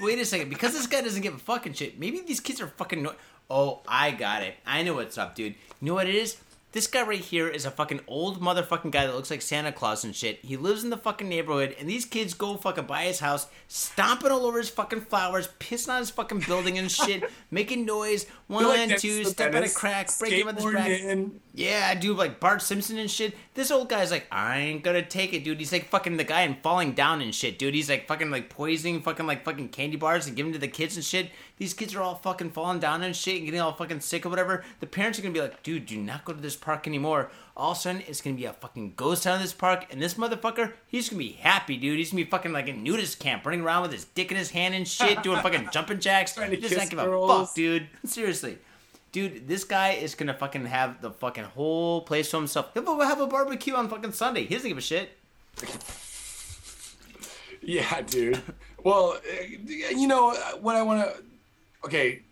Wait 0.00 0.18
a 0.18 0.24
second, 0.24 0.48
because 0.48 0.72
this 0.72 0.86
guy 0.86 1.02
doesn't 1.02 1.20
give 1.20 1.34
a 1.34 1.38
fucking 1.38 1.74
shit. 1.74 2.00
Maybe 2.00 2.20
these 2.20 2.40
kids 2.40 2.62
are 2.62 2.68
fucking. 2.68 3.02
No- 3.02 3.14
oh, 3.50 3.82
I 3.86 4.12
got 4.12 4.42
it. 4.42 4.54
I 4.66 4.82
know 4.82 4.94
what's 4.94 5.18
up, 5.18 5.34
dude. 5.34 5.54
You 5.80 5.88
know 5.88 5.94
what 5.94 6.08
it 6.08 6.14
is? 6.14 6.38
This 6.72 6.86
guy 6.86 7.02
right 7.02 7.20
here 7.20 7.48
is 7.48 7.66
a 7.66 7.70
fucking 7.70 8.00
old 8.06 8.40
motherfucking 8.40 8.90
guy 8.92 9.06
that 9.06 9.14
looks 9.14 9.30
like 9.30 9.42
Santa 9.42 9.72
Claus 9.72 10.04
and 10.04 10.16
shit. 10.16 10.42
He 10.42 10.56
lives 10.56 10.82
in 10.82 10.88
the 10.88 10.96
fucking 10.96 11.28
neighborhood, 11.28 11.76
and 11.78 11.86
these 11.86 12.06
kids 12.06 12.32
go 12.32 12.56
fucking 12.56 12.86
by 12.86 13.04
his 13.04 13.20
house, 13.20 13.46
stomping 13.68 14.30
all 14.30 14.46
over 14.46 14.56
his 14.56 14.70
fucking 14.70 15.02
flowers, 15.02 15.50
pissing 15.60 15.90
on 15.92 15.98
his 15.98 16.08
fucking 16.08 16.40
building 16.40 16.78
and 16.78 16.90
shit, 16.90 17.30
making 17.50 17.84
noise. 17.84 18.24
One, 18.46 18.64
like 18.64 18.96
two, 18.98 19.22
the 19.22 19.30
step 19.30 19.48
out 19.48 19.50
a 19.50 19.52
Menace, 19.56 19.76
crack, 19.76 20.08
break 20.18 20.32
him 20.32 20.46
with 20.46 20.56
his 20.56 20.64
crack. 20.64 20.88
in. 20.88 21.40
Yeah, 21.54 21.94
dude, 21.94 22.16
like 22.16 22.40
Bart 22.40 22.62
Simpson 22.62 22.96
and 22.96 23.10
shit. 23.10 23.34
This 23.52 23.70
old 23.70 23.90
guy's 23.90 24.10
like, 24.10 24.26
I 24.32 24.58
ain't 24.60 24.82
gonna 24.82 25.02
take 25.02 25.34
it, 25.34 25.44
dude. 25.44 25.58
He's 25.58 25.72
like 25.72 25.84
fucking 25.88 26.16
the 26.16 26.24
guy 26.24 26.40
and 26.42 26.56
falling 26.62 26.92
down 26.92 27.20
and 27.20 27.34
shit, 27.34 27.58
dude. 27.58 27.74
He's 27.74 27.90
like 27.90 28.08
fucking 28.08 28.30
like 28.30 28.48
poisoning 28.48 29.02
fucking 29.02 29.26
like 29.26 29.44
fucking 29.44 29.68
candy 29.68 29.96
bars 29.96 30.26
and 30.26 30.34
giving 30.34 30.54
to 30.54 30.58
the 30.58 30.68
kids 30.68 30.96
and 30.96 31.04
shit. 31.04 31.30
These 31.62 31.74
kids 31.74 31.94
are 31.94 32.02
all 32.02 32.16
fucking 32.16 32.50
falling 32.50 32.80
down 32.80 33.04
and 33.04 33.14
shit 33.14 33.36
and 33.36 33.44
getting 33.44 33.60
all 33.60 33.72
fucking 33.72 34.00
sick 34.00 34.26
or 34.26 34.30
whatever. 34.30 34.64
The 34.80 34.86
parents 34.88 35.16
are 35.16 35.22
gonna 35.22 35.32
be 35.32 35.40
like, 35.40 35.62
dude, 35.62 35.86
do 35.86 35.96
not 35.96 36.24
go 36.24 36.32
to 36.32 36.40
this 36.40 36.56
park 36.56 36.88
anymore. 36.88 37.30
All 37.56 37.70
of 37.70 37.76
a 37.76 37.80
sudden, 37.80 38.02
it's 38.08 38.20
gonna 38.20 38.34
be 38.34 38.46
a 38.46 38.52
fucking 38.52 38.94
ghost 38.96 39.22
town 39.22 39.36
in 39.36 39.42
this 39.42 39.52
park, 39.52 39.86
and 39.92 40.02
this 40.02 40.14
motherfucker, 40.14 40.72
he's 40.88 41.08
gonna 41.08 41.20
be 41.20 41.38
happy, 41.40 41.76
dude. 41.76 41.98
He's 41.98 42.10
gonna 42.10 42.24
be 42.24 42.28
fucking 42.28 42.50
like 42.52 42.66
a 42.66 42.72
nudist 42.72 43.20
camp, 43.20 43.46
running 43.46 43.60
around 43.60 43.82
with 43.82 43.92
his 43.92 44.06
dick 44.06 44.32
in 44.32 44.36
his 44.36 44.50
hand 44.50 44.74
and 44.74 44.88
shit, 44.88 45.22
doing 45.22 45.38
fucking 45.42 45.68
jumping 45.70 46.00
jacks. 46.00 46.34
Trying 46.34 46.50
to 46.50 46.56
He 46.56 46.62
does 46.62 46.76
not 46.76 46.90
give 46.90 46.98
a 46.98 47.28
fuck, 47.28 47.54
dude. 47.54 47.86
Seriously. 48.04 48.58
Dude, 49.12 49.46
this 49.46 49.62
guy 49.62 49.90
is 49.90 50.16
gonna 50.16 50.34
fucking 50.34 50.66
have 50.66 51.00
the 51.00 51.12
fucking 51.12 51.44
whole 51.44 52.00
place 52.00 52.28
to 52.32 52.38
himself. 52.38 52.70
He'll 52.74 53.00
have 53.02 53.20
a 53.20 53.28
barbecue 53.28 53.74
on 53.76 53.88
fucking 53.88 54.14
Sunday. 54.14 54.46
He 54.46 54.54
doesn't 54.56 54.68
give 54.68 54.78
a 54.78 54.80
shit. 54.80 55.16
Yeah, 57.64 58.00
dude. 58.00 58.42
Well, 58.82 59.18
uh, 59.24 59.44
you 59.68 60.08
know 60.08 60.34
what 60.60 60.74
I 60.74 60.82
want 60.82 61.08
to. 61.08 61.22
Okay, 61.84 62.22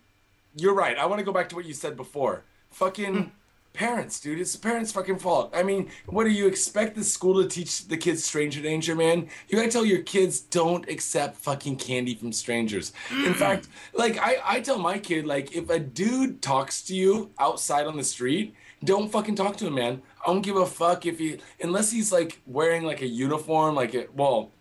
you're 0.55 0.75
right. 0.75 0.97
I 0.97 1.07
want 1.07 1.19
to 1.19 1.25
go 1.25 1.33
back 1.33 1.49
to 1.51 1.57
what 1.57 1.65
you 1.65 1.75
said 1.75 1.97
before. 1.97 2.45
Fucking 2.71 3.15
mm. 3.15 3.31
parents, 3.73 4.21
dude. 4.21 4.41
It's 4.41 4.53
the 4.53 4.59
parents' 4.59 4.93
fucking 4.93 5.19
fault. 5.19 5.51
I 5.55 5.63
mean, 5.63 5.91
what 6.07 6.25
do 6.25 6.31
you 6.31 6.47
expect 6.47 6.95
the 6.95 7.05
school 7.05 7.43
to 7.43 7.49
teach 7.49 7.89
the 7.89 7.97
kids 7.97 8.25
stranger 8.25 8.61
danger, 8.61 8.95
man? 8.95 9.29
You 9.49 9.59
gotta 9.59 9.71
tell 9.71 9.85
your 9.85 10.03
kids 10.03 10.41
don't 10.41 10.89
accept 10.89 11.37
fucking 11.37 11.77
candy 11.77 12.15
from 12.15 12.33
strangers. 12.33 12.93
In 13.11 13.35
fact, 13.35 13.69
like 13.93 14.19
I, 14.19 14.37
I 14.45 14.61
tell 14.61 14.79
my 14.79 14.99
kid, 14.99 15.27
like 15.27 15.55
if 15.55 15.69
a 15.71 15.79
dude 15.79 16.43
talks 16.43 16.83
to 16.83 16.95
you 16.95 17.31
outside 17.39 17.87
on 17.87 17.97
the 17.97 18.05
street, 18.05 18.55
don't 18.85 19.11
fucking 19.11 19.35
talk 19.35 19.57
to 19.59 19.67
him, 19.67 19.75
man. 19.75 20.03
I 20.25 20.29
don't 20.29 20.43
give 20.43 20.57
a 20.57 20.67
fuck 20.67 21.07
if 21.07 21.19
he, 21.19 21.39
unless 21.61 21.91
he's 21.91 22.13
like 22.13 22.41
wearing 22.47 22.85
like 22.85 23.03
a 23.03 23.07
uniform, 23.07 23.75
like 23.75 23.95
it. 23.95 24.15
Well, 24.15 24.53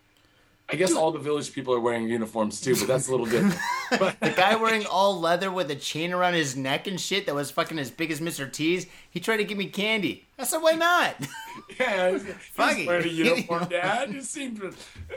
I 0.72 0.76
guess 0.76 0.94
all 0.94 1.10
the 1.10 1.18
village 1.18 1.52
people 1.52 1.74
are 1.74 1.80
wearing 1.80 2.08
uniforms 2.08 2.60
too, 2.60 2.76
but 2.76 2.86
that's 2.86 3.08
a 3.08 3.10
little 3.10 3.26
different. 3.26 3.56
But 3.98 4.20
The 4.20 4.30
guy 4.30 4.54
wearing 4.54 4.86
all 4.86 5.18
leather 5.18 5.50
with 5.50 5.70
a 5.70 5.74
chain 5.74 6.12
around 6.12 6.34
his 6.34 6.56
neck 6.56 6.86
and 6.86 7.00
shit 7.00 7.26
that 7.26 7.34
was 7.34 7.50
fucking 7.50 7.78
as 7.78 7.90
big 7.90 8.10
as 8.12 8.20
Mr. 8.20 8.50
T's, 8.50 8.86
he 9.10 9.18
tried 9.18 9.38
to 9.38 9.44
give 9.44 9.58
me 9.58 9.66
candy. 9.66 10.26
I 10.38 10.44
said, 10.44 10.58
why 10.58 10.72
not? 10.72 11.16
yeah, 11.80 12.12
he's, 12.12 12.22
Fuck 12.52 12.76
he's 12.76 12.86
wearing 12.86 13.04
a 13.06 13.08
uniform, 13.08 13.68
Dad. 13.68 14.14
It 14.14 14.24
seems, 14.24 14.60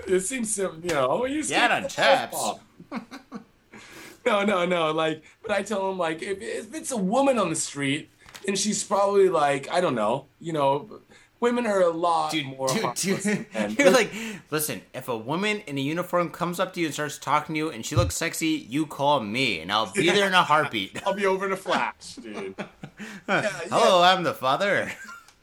it 0.07 0.19
seems, 0.21 0.57
you 0.57 0.71
know, 0.85 1.23
he's 1.25 1.51
Yeah, 1.51 1.75
on 1.75 1.83
the 1.83 1.89
chaps. 1.89 2.53
no, 4.25 4.43
no, 4.43 4.65
no. 4.65 4.91
Like, 4.91 5.23
but 5.41 5.51
I 5.51 5.61
tell 5.63 5.91
him 5.91 5.97
like, 5.97 6.21
if, 6.21 6.41
if 6.41 6.73
it's 6.73 6.91
a 6.91 6.97
woman 6.97 7.37
on 7.37 7.49
the 7.49 7.55
street, 7.55 8.09
and 8.47 8.57
she's 8.57 8.83
probably 8.83 9.29
like, 9.29 9.69
I 9.71 9.79
don't 9.81 9.95
know, 9.95 10.25
you 10.39 10.51
know, 10.53 10.99
women 11.43 11.67
are 11.67 11.81
a 11.81 11.89
lot 11.89 12.31
Dude, 12.31 12.45
more 12.47 12.69
dude, 12.69 12.95
dude. 12.95 13.19
than 13.19 13.45
men. 13.53 13.75
You're 13.77 13.91
like, 13.91 14.11
listen, 14.49 14.81
if 14.93 15.09
a 15.09 15.17
woman 15.17 15.59
in 15.67 15.77
a 15.77 15.81
uniform 15.81 16.29
comes 16.29 16.57
up 16.57 16.73
to 16.73 16.79
you 16.79 16.85
and 16.85 16.93
starts 16.93 17.17
talking 17.17 17.53
to 17.55 17.59
you 17.59 17.69
and 17.69 17.85
she 17.85 17.97
looks 17.97 18.15
sexy, 18.15 18.65
you 18.69 18.85
call 18.85 19.19
me 19.19 19.59
and 19.59 19.69
I'll 19.69 19.91
be 19.91 20.09
there 20.09 20.27
in 20.27 20.33
a 20.33 20.41
heartbeat. 20.41 21.01
I'll 21.05 21.13
be 21.13 21.25
over 21.25 21.45
in 21.45 21.51
a 21.51 21.57
flash, 21.57 22.15
dude. 22.15 22.55
Yeah, 23.27 23.41
Hello, 23.69 24.01
I'm 24.01 24.23
the 24.23 24.33
father. 24.33 24.89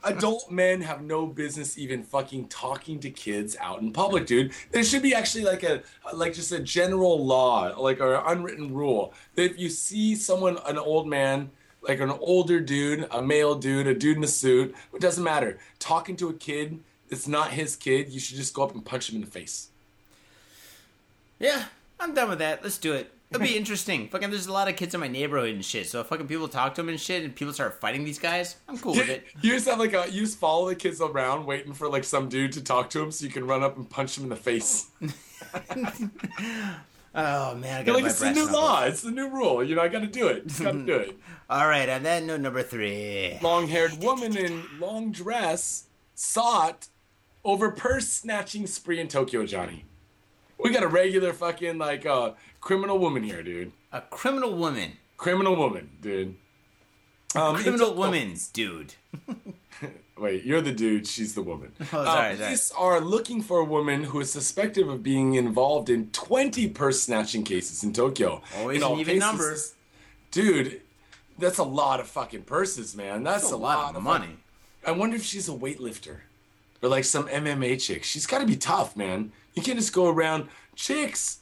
adult 0.03 0.49
men 0.49 0.81
have 0.81 1.03
no 1.03 1.27
business 1.27 1.77
even 1.77 2.01
fucking 2.01 2.47
talking 2.47 2.99
to 3.01 3.11
kids 3.11 3.55
out 3.59 3.81
in 3.81 3.93
public, 3.93 4.25
dude. 4.25 4.53
There 4.71 4.83
should 4.83 5.03
be 5.03 5.13
actually 5.13 5.43
like 5.43 5.61
a 5.61 5.83
like 6.13 6.33
just 6.33 6.51
a 6.51 6.59
general 6.59 7.23
law, 7.23 7.67
like 7.79 7.99
an 7.99 8.19
unwritten 8.25 8.73
rule 8.73 9.13
that 9.35 9.43
if 9.43 9.59
you 9.59 9.69
see 9.69 10.15
someone, 10.15 10.57
an 10.65 10.79
old 10.79 11.07
man, 11.07 11.51
like 11.81 11.99
an 11.99 12.11
older 12.11 12.59
dude, 12.59 13.07
a 13.11 13.21
male 13.21 13.55
dude, 13.55 13.87
a 13.87 13.93
dude 13.93 14.17
in 14.17 14.23
a 14.23 14.27
suit, 14.27 14.75
it 14.93 15.01
doesn't 15.01 15.23
matter, 15.23 15.57
talking 15.79 16.15
to 16.17 16.29
a 16.29 16.33
kid 16.33 16.79
it's 17.11 17.27
not 17.27 17.51
his 17.51 17.75
kid, 17.75 18.09
you 18.09 18.19
should 18.19 18.37
just 18.37 18.53
go 18.53 18.63
up 18.63 18.73
and 18.73 18.83
punch 18.83 19.09
him 19.09 19.15
in 19.15 19.21
the 19.21 19.27
face. 19.27 19.67
Yeah, 21.39 21.65
I'm 21.99 22.13
done 22.13 22.29
with 22.29 22.39
that. 22.39 22.63
Let's 22.63 22.77
do 22.77 22.93
it. 22.93 23.11
It'll 23.29 23.43
be 23.43 23.57
interesting. 23.57 24.07
Fucking, 24.07 24.29
there's 24.29 24.47
a 24.47 24.53
lot 24.53 24.69
of 24.69 24.77
kids 24.77 24.93
in 24.93 25.01
my 25.01 25.09
neighborhood 25.09 25.53
and 25.53 25.63
shit. 25.63 25.87
So 25.87 25.99
if 25.99 26.07
fucking 26.07 26.27
people 26.27 26.47
talk 26.47 26.73
to 26.75 26.81
them 26.81 26.89
and 26.89 26.99
shit, 26.99 27.23
and 27.25 27.35
people 27.35 27.53
start 27.53 27.81
fighting 27.81 28.05
these 28.05 28.17
guys, 28.17 28.55
I'm 28.69 28.77
cool 28.77 28.95
with 28.95 29.09
it. 29.09 29.25
You 29.41 29.51
just 29.51 29.67
have 29.67 29.79
like 29.79 29.93
a 29.93 30.09
you 30.09 30.21
just 30.21 30.37
follow 30.37 30.69
the 30.69 30.75
kids 30.75 31.01
around 31.01 31.45
waiting 31.45 31.73
for 31.73 31.89
like 31.89 32.05
some 32.05 32.29
dude 32.29 32.53
to 32.53 32.63
talk 32.63 32.89
to 32.91 33.01
him 33.01 33.11
so 33.11 33.25
you 33.25 33.31
can 33.31 33.45
run 33.45 33.61
up 33.61 33.75
and 33.75 33.89
punch 33.89 34.17
him 34.17 34.23
in 34.23 34.29
the 34.29 34.35
face. 34.37 34.87
Oh 37.13 37.55
man, 37.55 37.81
I 37.81 37.83
got 37.83 37.95
like 37.95 38.05
it's 38.05 38.19
the 38.19 38.31
new 38.31 38.49
law, 38.49 38.83
it's 38.83 39.01
the 39.01 39.11
new 39.11 39.27
rule. 39.29 39.63
You 39.63 39.75
know, 39.75 39.81
I 39.81 39.89
gotta 39.89 40.07
do 40.07 40.27
it. 40.27 40.47
Just 40.47 40.61
gotta 40.61 40.77
do 40.85 40.95
it. 40.95 41.17
All 41.49 41.67
right, 41.67 41.89
and 41.89 42.05
then 42.05 42.27
note 42.27 42.39
number 42.41 42.63
three. 42.63 43.37
long 43.41 43.67
haired 43.67 44.01
woman 44.01 44.37
in 44.37 44.63
long 44.79 45.11
dress 45.11 45.87
sought 46.15 46.87
over 47.43 47.71
purse 47.71 48.07
snatching 48.07 48.65
spree 48.67 48.99
in 48.99 49.07
Tokyo, 49.09 49.45
Johnny. 49.45 49.85
We 50.57 50.69
got 50.69 50.83
a 50.83 50.87
regular 50.87 51.33
fucking 51.33 51.77
like 51.77 52.05
uh 52.05 52.31
criminal 52.61 52.97
woman 52.99 53.23
here, 53.23 53.43
dude. 53.43 53.73
A 53.91 54.01
criminal 54.01 54.55
woman. 54.55 54.93
Criminal 55.17 55.55
woman, 55.55 55.89
dude. 56.01 56.35
Um, 57.35 57.55
in 57.55 57.61
Criminal 57.61 57.93
woman, 57.93 58.35
dude. 58.53 58.93
Wait, 60.21 60.43
you're 60.43 60.61
the 60.61 60.71
dude. 60.71 61.07
She's 61.07 61.33
the 61.33 61.41
woman. 61.41 61.71
Oh, 61.81 62.05
sorry, 62.05 62.33
Uh, 62.41 62.55
sorry. 62.55 62.99
are 62.99 63.01
looking 63.01 63.41
for 63.41 63.57
a 63.57 63.65
woman 63.65 64.03
who 64.03 64.19
is 64.19 64.31
suspected 64.31 64.87
of 64.87 65.01
being 65.01 65.33
involved 65.33 65.89
in 65.89 66.11
20 66.11 66.67
purse 66.69 67.01
snatching 67.01 67.43
cases 67.43 67.83
in 67.83 67.91
Tokyo. 67.91 68.43
Always 68.57 68.83
an 68.83 68.99
even 68.99 69.17
number. 69.17 69.57
Dude, 70.29 70.81
that's 71.39 71.57
a 71.57 71.63
lot 71.63 71.99
of 71.99 72.07
fucking 72.07 72.43
purses, 72.43 72.95
man. 72.95 73.23
That's, 73.23 73.41
That's 73.45 73.53
a 73.53 73.57
lot 73.57 73.95
of 73.95 74.03
money. 74.03 74.37
I 74.85 74.91
wonder 74.91 75.15
if 75.15 75.23
she's 75.23 75.49
a 75.49 75.53
weightlifter. 75.53 76.17
or 76.83 76.89
like 76.89 77.03
some 77.03 77.27
MMA 77.27 77.81
chick. 77.81 78.03
She's 78.03 78.27
got 78.27 78.41
to 78.41 78.45
be 78.45 78.55
tough, 78.55 78.95
man. 78.95 79.31
You 79.55 79.63
can't 79.63 79.79
just 79.79 79.91
go 79.91 80.07
around 80.07 80.49
chicks. 80.75 81.39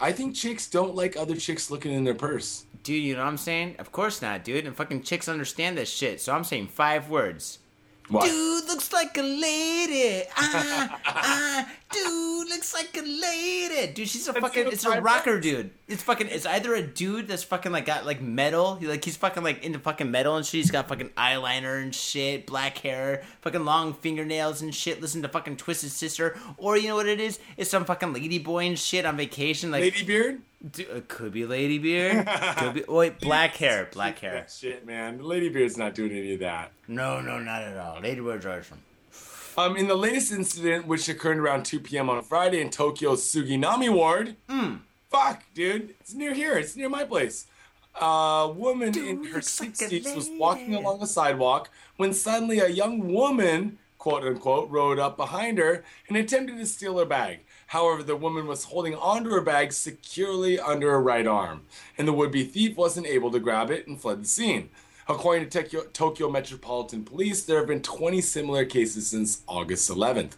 I 0.00 0.10
think 0.12 0.34
chicks 0.34 0.68
don't 0.68 0.96
like 0.96 1.16
other 1.16 1.36
chicks 1.36 1.70
looking 1.70 1.92
in 1.92 2.02
their 2.02 2.14
purse. 2.14 2.64
Dude, 2.82 3.02
you 3.02 3.14
know 3.14 3.22
what 3.22 3.28
I'm 3.28 3.36
saying? 3.36 3.76
Of 3.78 3.92
course 3.92 4.20
not, 4.20 4.42
dude. 4.44 4.66
And 4.66 4.74
fucking 4.76 5.02
chicks 5.04 5.28
understand 5.28 5.78
this 5.78 5.88
shit. 5.90 6.20
So 6.20 6.32
I'm 6.34 6.44
saying 6.44 6.68
five 6.68 7.08
words. 7.08 7.58
What? 8.08 8.24
Dude 8.24 8.66
looks 8.68 8.92
like 8.92 9.16
a 9.18 9.22
lady. 9.22 10.22
Ah, 10.36 11.00
ah. 11.06 11.68
Dude 11.90 12.48
looks 12.48 12.72
like 12.74 12.96
a 12.96 13.02
lady. 13.02 13.92
Dude, 13.92 14.08
she's 14.08 14.26
a 14.28 14.32
That's 14.32 14.42
fucking. 14.42 14.66
It's 14.68 14.84
a 14.84 15.00
rocker, 15.00 15.32
words. 15.32 15.42
dude. 15.46 15.70
It's 15.86 16.02
fucking. 16.02 16.28
It's 16.28 16.46
either 16.46 16.74
a 16.74 16.82
dude 16.82 17.28
that's 17.28 17.42
fucking 17.44 17.72
like 17.72 17.86
got 17.86 18.06
like 18.06 18.20
metal. 18.20 18.76
He, 18.76 18.86
like 18.86 19.04
he's 19.04 19.16
fucking 19.16 19.42
like 19.42 19.62
into 19.64 19.78
fucking 19.78 20.10
metal 20.10 20.36
and 20.36 20.44
shit. 20.44 20.58
He's 20.58 20.70
got 20.70 20.88
fucking 20.88 21.10
eyeliner 21.10 21.82
and 21.82 21.94
shit, 21.94 22.46
black 22.46 22.78
hair, 22.78 23.24
fucking 23.42 23.64
long 23.64 23.94
fingernails 23.94 24.62
and 24.62 24.74
shit. 24.74 25.00
Listen 25.00 25.22
to 25.22 25.28
fucking 25.28 25.56
Twisted 25.56 25.90
Sister, 25.90 26.38
or 26.56 26.76
you 26.76 26.88
know 26.88 26.96
what 26.96 27.06
it 27.08 27.20
is? 27.20 27.38
It's 27.56 27.70
some 27.70 27.84
fucking 27.84 28.12
lady 28.12 28.38
boy 28.38 28.66
and 28.66 28.78
shit 28.78 29.04
on 29.04 29.16
vacation. 29.16 29.70
Like 29.70 29.82
Lady 29.82 30.04
Beard? 30.04 30.42
Dude, 30.70 30.88
it 30.88 31.08
could 31.08 31.32
be 31.32 31.46
Lady 31.46 31.78
Beard. 31.78 32.26
could 32.56 32.74
be. 32.74 32.84
Wait, 32.88 33.20
black 33.20 33.56
hair. 33.56 33.88
Black 33.92 34.18
hair. 34.18 34.46
Shit, 34.48 34.84
man. 34.84 35.22
Lady 35.22 35.48
Beard's 35.48 35.76
not 35.76 35.94
doing 35.94 36.10
any 36.10 36.34
of 36.34 36.40
that. 36.40 36.72
No, 36.88 37.20
no, 37.20 37.38
not 37.38 37.62
at 37.62 37.76
all. 37.76 38.00
Lady 38.00 38.20
Beard's 38.20 38.44
awesome. 38.44 38.82
Um, 39.56 39.76
in 39.76 39.88
the 39.88 39.96
latest 39.96 40.32
incident, 40.32 40.86
which 40.86 41.08
occurred 41.08 41.38
around 41.38 41.64
2 41.64 41.80
p.m. 41.80 42.08
on 42.10 42.22
Friday 42.22 42.60
in 42.60 42.70
Tokyo's 42.70 43.24
Suginami 43.24 43.92
ward, 43.92 44.36
fuck, 45.10 45.42
dude, 45.54 45.94
it's 46.00 46.14
near 46.14 46.32
here. 46.32 46.56
It's 46.56 46.76
near 46.76 46.88
my 46.88 47.04
place. 47.04 47.46
A 48.00 48.52
woman 48.54 48.96
in 48.96 49.24
her 49.24 49.34
looks 49.34 49.60
like 49.60 49.74
60s 49.74 50.14
was 50.14 50.30
walking 50.30 50.74
along 50.76 51.00
the 51.00 51.08
sidewalk 51.08 51.70
when 51.96 52.12
suddenly 52.12 52.60
a 52.60 52.68
young 52.68 53.12
woman, 53.12 53.78
quote 53.98 54.22
unquote, 54.22 54.70
rode 54.70 55.00
up 55.00 55.16
behind 55.16 55.58
her 55.58 55.82
and 56.06 56.16
attempted 56.16 56.58
to 56.58 56.66
steal 56.66 56.96
her 56.98 57.04
bag. 57.04 57.40
However, 57.68 58.02
the 58.02 58.16
woman 58.16 58.46
was 58.46 58.64
holding 58.64 58.94
onto 58.94 59.30
her 59.30 59.42
bag 59.42 59.72
securely 59.72 60.58
under 60.58 60.90
her 60.90 61.02
right 61.02 61.26
arm, 61.26 61.62
and 61.98 62.08
the 62.08 62.14
would 62.14 62.32
be 62.32 62.44
thief 62.44 62.76
wasn't 62.76 63.06
able 63.06 63.30
to 63.30 63.38
grab 63.38 63.70
it 63.70 63.86
and 63.86 64.00
fled 64.00 64.22
the 64.22 64.28
scene. 64.28 64.70
According 65.06 65.48
to 65.48 65.62
Tokyo, 65.62 65.82
Tokyo 65.92 66.30
Metropolitan 66.30 67.04
Police, 67.04 67.42
there 67.42 67.58
have 67.58 67.66
been 67.66 67.82
20 67.82 68.20
similar 68.22 68.64
cases 68.64 69.08
since 69.08 69.42
August 69.46 69.90
11th. 69.90 70.32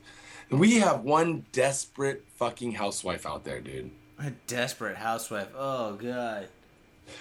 And 0.50 0.58
we 0.58 0.78
have 0.78 1.02
one 1.02 1.44
desperate 1.52 2.24
fucking 2.34 2.72
housewife 2.72 3.24
out 3.24 3.44
there, 3.44 3.60
dude. 3.60 3.92
A 4.18 4.30
desperate 4.48 4.96
housewife. 4.96 5.48
Oh 5.56 5.94
god. 5.94 6.48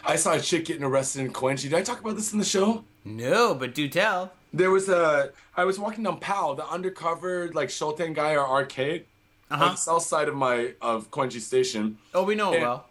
I 0.03 0.15
saw 0.15 0.33
a 0.33 0.39
chick 0.39 0.65
getting 0.65 0.83
arrested 0.83 1.21
in 1.21 1.33
Koenji. 1.33 1.63
Did 1.63 1.75
I 1.75 1.83
talk 1.83 1.99
about 1.99 2.15
this 2.15 2.33
in 2.33 2.39
the 2.39 2.45
show? 2.45 2.83
No, 3.05 3.53
but 3.53 3.75
do 3.75 3.87
tell. 3.87 4.33
There 4.53 4.71
was 4.71 4.89
a. 4.89 5.31
I 5.55 5.65
was 5.65 5.79
walking 5.79 6.03
down 6.03 6.19
Pal, 6.19 6.55
the 6.55 6.67
undercover 6.67 7.51
like 7.53 7.69
shotengai 7.69 8.33
or 8.33 8.47
arcade, 8.47 9.05
Uh-huh. 9.51 9.65
on 9.65 9.71
the 9.71 9.77
south 9.77 10.03
side 10.03 10.27
of 10.27 10.35
my 10.35 10.73
of 10.81 11.09
Koenji 11.11 11.39
Station. 11.39 11.97
Oh, 12.13 12.23
we 12.23 12.35
know 12.35 12.53
it 12.53 12.61
well. 12.61 12.85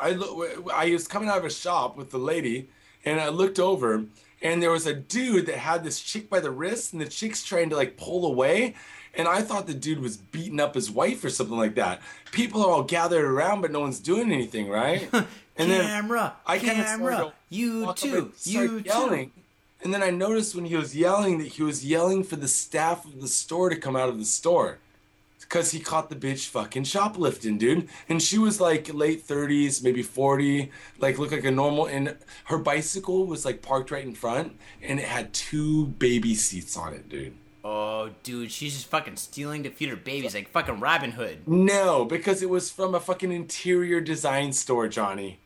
I 0.00 0.10
look. 0.10 0.70
I 0.72 0.90
was 0.90 1.06
coming 1.06 1.28
out 1.28 1.38
of 1.38 1.44
a 1.44 1.50
shop 1.50 1.96
with 1.96 2.10
the 2.10 2.18
lady, 2.18 2.68
and 3.04 3.20
I 3.20 3.28
looked 3.28 3.58
over, 3.58 4.04
and 4.42 4.62
there 4.62 4.70
was 4.70 4.86
a 4.86 4.94
dude 4.94 5.46
that 5.46 5.56
had 5.56 5.84
this 5.84 6.00
chick 6.00 6.28
by 6.28 6.40
the 6.40 6.50
wrist, 6.50 6.92
and 6.92 7.00
the 7.00 7.06
chick's 7.06 7.42
trying 7.42 7.70
to 7.70 7.76
like 7.76 7.96
pull 7.96 8.26
away, 8.26 8.74
and 9.14 9.28
I 9.28 9.42
thought 9.42 9.66
the 9.66 9.74
dude 9.74 10.00
was 10.00 10.16
beating 10.16 10.60
up 10.60 10.74
his 10.74 10.90
wife 10.90 11.24
or 11.24 11.30
something 11.30 11.56
like 11.56 11.76
that. 11.76 12.02
People 12.32 12.62
are 12.62 12.70
all 12.70 12.82
gathered 12.82 13.24
around, 13.24 13.60
but 13.62 13.70
no 13.70 13.80
one's 13.80 14.00
doing 14.00 14.32
anything, 14.32 14.68
right? 14.68 15.08
And 15.56 15.70
camera, 15.70 16.34
I 16.44 16.58
kinda 16.58 16.74
started 16.82 16.98
camera. 16.98 17.32
You 17.48 17.92
too. 17.94 18.32
You 18.42 18.82
yelling. 18.84 19.30
too. 19.30 19.40
And 19.84 19.94
then 19.94 20.02
I 20.02 20.10
noticed 20.10 20.56
when 20.56 20.64
he 20.64 20.74
was 20.74 20.96
yelling 20.96 21.38
that 21.38 21.46
he 21.46 21.62
was 21.62 21.84
yelling 21.84 22.24
for 22.24 22.34
the 22.34 22.48
staff 22.48 23.04
of 23.04 23.20
the 23.20 23.28
store 23.28 23.70
to 23.70 23.76
come 23.76 23.94
out 23.94 24.08
of 24.08 24.18
the 24.18 24.24
store. 24.24 24.78
Because 25.54 25.70
he 25.70 25.78
caught 25.78 26.10
the 26.10 26.16
bitch 26.16 26.48
fucking 26.48 26.82
shoplifting, 26.82 27.58
dude. 27.58 27.88
And 28.08 28.20
she 28.20 28.38
was 28.38 28.60
like 28.60 28.92
late 28.92 29.24
30s, 29.24 29.84
maybe 29.84 30.02
40, 30.02 30.72
like 30.98 31.16
looked 31.16 31.30
like 31.30 31.44
a 31.44 31.50
normal. 31.52 31.86
And 31.86 32.16
her 32.46 32.58
bicycle 32.58 33.24
was 33.24 33.44
like 33.44 33.62
parked 33.62 33.92
right 33.92 34.04
in 34.04 34.16
front, 34.16 34.58
and 34.82 34.98
it 34.98 35.04
had 35.04 35.32
two 35.32 35.86
baby 35.86 36.34
seats 36.34 36.76
on 36.76 36.92
it, 36.92 37.08
dude. 37.08 37.34
Oh, 37.62 38.10
dude, 38.24 38.50
she's 38.50 38.74
just 38.74 38.88
fucking 38.88 39.14
stealing 39.14 39.62
to 39.62 39.70
feed 39.70 39.90
her 39.90 39.96
babies 39.96 40.34
like 40.34 40.48
fucking 40.48 40.80
Robin 40.80 41.12
Hood. 41.12 41.46
No, 41.46 42.04
because 42.04 42.42
it 42.42 42.50
was 42.50 42.72
from 42.72 42.92
a 42.92 42.98
fucking 42.98 43.30
interior 43.30 44.00
design 44.00 44.52
store, 44.52 44.88
Johnny. 44.88 45.38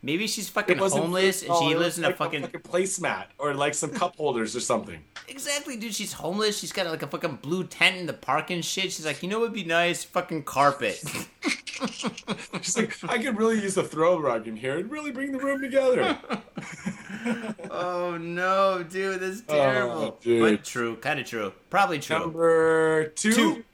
Maybe 0.00 0.28
she's 0.28 0.48
fucking 0.48 0.78
homeless 0.78 1.42
and 1.42 1.50
oh, 1.50 1.68
she 1.68 1.74
lives 1.74 1.98
in 1.98 2.04
like 2.04 2.14
a 2.14 2.16
fucking. 2.16 2.42
placemat 2.42 3.26
or 3.36 3.52
like 3.54 3.74
some 3.74 3.90
cup 3.90 4.16
holders 4.16 4.54
or 4.54 4.60
something. 4.60 5.00
Exactly, 5.26 5.76
dude. 5.76 5.94
She's 5.94 6.12
homeless. 6.12 6.58
She's 6.58 6.72
got 6.72 6.86
like 6.86 7.02
a 7.02 7.08
fucking 7.08 7.40
blue 7.42 7.64
tent 7.64 7.96
in 7.96 8.06
the 8.06 8.12
park 8.12 8.50
and 8.50 8.64
shit. 8.64 8.92
She's 8.92 9.04
like, 9.04 9.22
you 9.22 9.28
know 9.28 9.40
what 9.40 9.50
would 9.50 9.54
be 9.54 9.64
nice? 9.64 10.04
Fucking 10.04 10.44
carpet. 10.44 11.02
She's 12.62 12.76
like, 12.76 12.96
I 13.08 13.18
could 13.18 13.38
really 13.38 13.60
use 13.60 13.76
a 13.76 13.84
throw 13.84 14.18
rug 14.18 14.48
in 14.48 14.56
here. 14.56 14.74
It'd 14.74 14.90
really 14.90 15.12
bring 15.12 15.30
the 15.30 15.38
room 15.38 15.60
together. 15.60 16.18
oh 17.70 18.18
no, 18.20 18.82
dude, 18.82 19.20
that's 19.20 19.42
oh, 19.48 19.54
terrible. 19.54 19.92
Oh, 19.92 20.18
dude. 20.20 20.40
But 20.40 20.64
true, 20.64 20.96
kind 20.96 21.20
of 21.20 21.26
true. 21.26 21.52
Probably 21.70 22.00
true. 22.00 22.18
Number 22.18 23.08
two. 23.08 23.32
Two. 23.32 23.64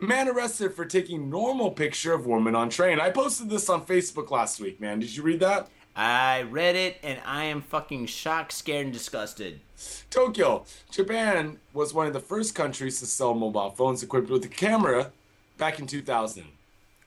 Man 0.00 0.28
arrested 0.28 0.74
for 0.74 0.84
taking 0.86 1.28
normal 1.28 1.70
picture 1.70 2.12
of 2.14 2.26
woman 2.26 2.54
on 2.54 2.70
train. 2.70 2.98
I 2.98 3.10
posted 3.10 3.50
this 3.50 3.68
on 3.68 3.84
Facebook 3.84 4.30
last 4.30 4.58
week, 4.60 4.80
man. 4.80 4.98
Did 5.00 5.14
you 5.14 5.22
read 5.22 5.40
that? 5.40 5.68
I 5.94 6.42
read 6.42 6.74
it 6.76 6.96
and 7.02 7.20
I 7.26 7.44
am 7.44 7.60
fucking 7.60 8.06
shocked, 8.06 8.52
scared, 8.52 8.86
and 8.86 8.92
disgusted. 8.92 9.60
Tokyo, 10.08 10.64
Japan 10.90 11.58
was 11.74 11.92
one 11.92 12.06
of 12.06 12.12
the 12.14 12.20
first 12.20 12.54
countries 12.54 12.98
to 13.00 13.06
sell 13.06 13.34
mobile 13.34 13.70
phones 13.70 14.02
equipped 14.02 14.30
with 14.30 14.44
a 14.44 14.48
camera 14.48 15.12
back 15.58 15.78
in 15.78 15.86
2000. 15.86 16.44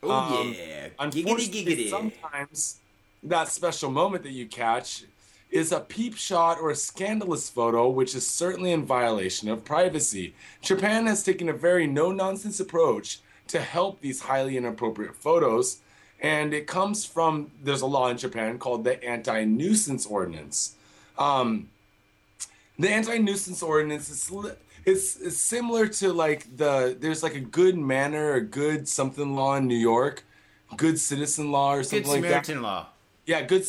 Oh 0.04 0.12
Um, 0.12 0.54
yeah, 0.54 0.90
giggity 1.00 1.66
giggity. 1.66 1.90
sometimes 1.90 2.80
that 3.24 3.48
special 3.48 3.90
moment 3.90 4.24
that 4.24 4.32
you 4.34 4.46
catch 4.48 5.06
is 5.54 5.72
a 5.72 5.80
peep 5.80 6.16
shot 6.16 6.60
or 6.60 6.72
a 6.72 6.76
scandalous 6.76 7.50
photo, 7.50 7.88
which 7.90 8.16
is 8.16 8.28
certainly 8.28 8.72
in 8.72 8.86
violation 8.86 9.50
of 9.50 9.64
privacy. 9.64 10.34
Japan 10.62 11.06
has 11.06 11.24
taken 11.24 11.48
a 11.48 11.54
very 11.54 11.86
no 11.86 12.12
nonsense 12.12 12.60
approach 12.60 13.20
to 13.48 13.62
help 13.62 14.02
these 14.02 14.22
highly 14.22 14.58
inappropriate 14.58 15.16
photos, 15.16 15.78
and 16.20 16.54
it 16.54 16.66
comes 16.66 17.06
from 17.06 17.52
there's 17.64 17.82
a 17.82 17.86
law 17.86 18.10
in 18.10 18.18
Japan 18.18 18.58
called 18.58 18.84
the 18.84 19.04
Anti 19.04 19.46
Nuisance 19.46 20.06
Ordinance. 20.06 20.76
Um, 21.18 21.70
the 22.80 22.90
anti-nuisance 22.90 23.62
ordinance 23.62 24.10
is 24.10 24.32
it's, 24.86 25.16
it's 25.18 25.38
similar 25.38 25.88
to 25.88 26.12
like 26.12 26.58
the 26.58 26.98
there's 27.00 27.24
like 27.24 27.36
a 27.36 27.40
good 27.40 27.78
manner 27.78 28.32
or 28.34 28.40
good 28.40 28.88
something 28.88 29.36
law 29.36 29.56
in 29.56 29.68
New 29.68 29.78
York, 29.78 30.24
good 30.76 31.00
citizen 31.00 31.52
law 31.52 31.74
or 31.74 31.78
Good 31.78 31.86
something 31.86 32.12
like 32.12 32.22
that. 32.24 32.28
Good 32.28 32.46
Samaritan 32.46 32.62
law. 32.64 32.88
Yeah, 33.26 33.42
good. 33.44 33.66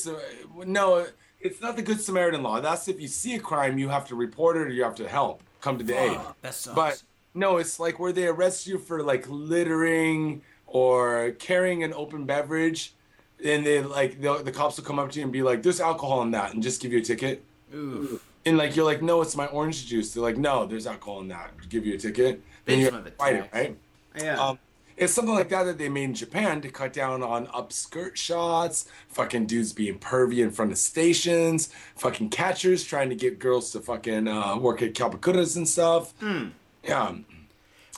No, 0.66 1.06
it's 1.44 1.60
not 1.60 1.76
the 1.76 1.82
good 1.82 2.00
Samaritan 2.00 2.42
law. 2.42 2.60
That's 2.60 2.88
if 2.88 3.00
you 3.00 3.06
see 3.06 3.36
a 3.36 3.40
crime, 3.40 3.78
you 3.78 3.88
have 3.90 4.08
to 4.08 4.16
report 4.16 4.56
it 4.56 4.62
or 4.62 4.70
you 4.70 4.82
have 4.82 4.96
to 4.96 5.08
help, 5.08 5.42
come 5.60 5.78
to 5.78 5.84
the 5.84 5.96
aid. 5.96 6.18
That 6.42 6.54
sucks. 6.54 6.74
But 6.74 7.02
no, 7.34 7.58
it's 7.58 7.78
like 7.78 8.00
where 8.00 8.12
they 8.12 8.26
arrest 8.26 8.66
you 8.66 8.78
for 8.78 9.02
like 9.02 9.26
littering 9.28 10.42
or 10.66 11.32
carrying 11.38 11.84
an 11.84 11.92
open 11.92 12.24
beverage, 12.24 12.94
and 13.44 13.64
they 13.64 13.82
like 13.82 14.20
the, 14.20 14.42
the 14.42 14.50
cops 14.50 14.78
will 14.78 14.84
come 14.84 14.98
up 14.98 15.12
to 15.12 15.20
you 15.20 15.24
and 15.24 15.32
be 15.32 15.42
like, 15.42 15.62
"There's 15.62 15.80
alcohol 15.80 16.22
in 16.22 16.30
that," 16.32 16.54
and 16.54 16.62
just 16.62 16.80
give 16.80 16.92
you 16.92 16.98
a 16.98 17.02
ticket. 17.02 17.44
Oof. 17.74 18.24
And 18.46 18.58
like 18.58 18.76
you're 18.76 18.84
like, 18.84 19.02
no, 19.02 19.22
it's 19.22 19.36
my 19.36 19.46
orange 19.46 19.86
juice. 19.86 20.12
They're 20.12 20.22
like, 20.22 20.36
no, 20.36 20.66
there's 20.66 20.86
alcohol 20.86 21.20
in 21.20 21.28
that. 21.28 21.50
Give 21.68 21.86
you 21.86 21.94
a 21.94 21.98
ticket. 21.98 22.42
Then 22.66 22.78
you 22.78 22.88
Bitch 22.88 22.92
have 22.92 23.00
of 23.00 23.04
to 23.06 23.10
a 23.10 23.14
fight 23.14 23.34
it, 23.36 23.50
right? 23.52 23.76
Yeah. 24.16 24.38
Um, 24.38 24.58
it's 24.96 25.12
something 25.12 25.34
like 25.34 25.48
that 25.48 25.64
that 25.64 25.78
they 25.78 25.88
made 25.88 26.04
in 26.04 26.14
Japan 26.14 26.60
to 26.60 26.68
cut 26.70 26.92
down 26.92 27.22
on 27.22 27.46
upskirt 27.48 28.16
shots, 28.16 28.86
fucking 29.08 29.46
dudes 29.46 29.72
being 29.72 29.98
pervy 29.98 30.38
in 30.42 30.50
front 30.50 30.72
of 30.72 30.78
stations, 30.78 31.68
fucking 31.96 32.30
catchers 32.30 32.84
trying 32.84 33.08
to 33.10 33.14
get 33.16 33.38
girls 33.38 33.72
to 33.72 33.80
fucking 33.80 34.28
uh, 34.28 34.56
work 34.56 34.82
at 34.82 34.94
kyabakuras 34.94 35.56
and 35.56 35.68
stuff. 35.68 36.12
Hmm. 36.20 36.48
Yeah. 36.82 37.14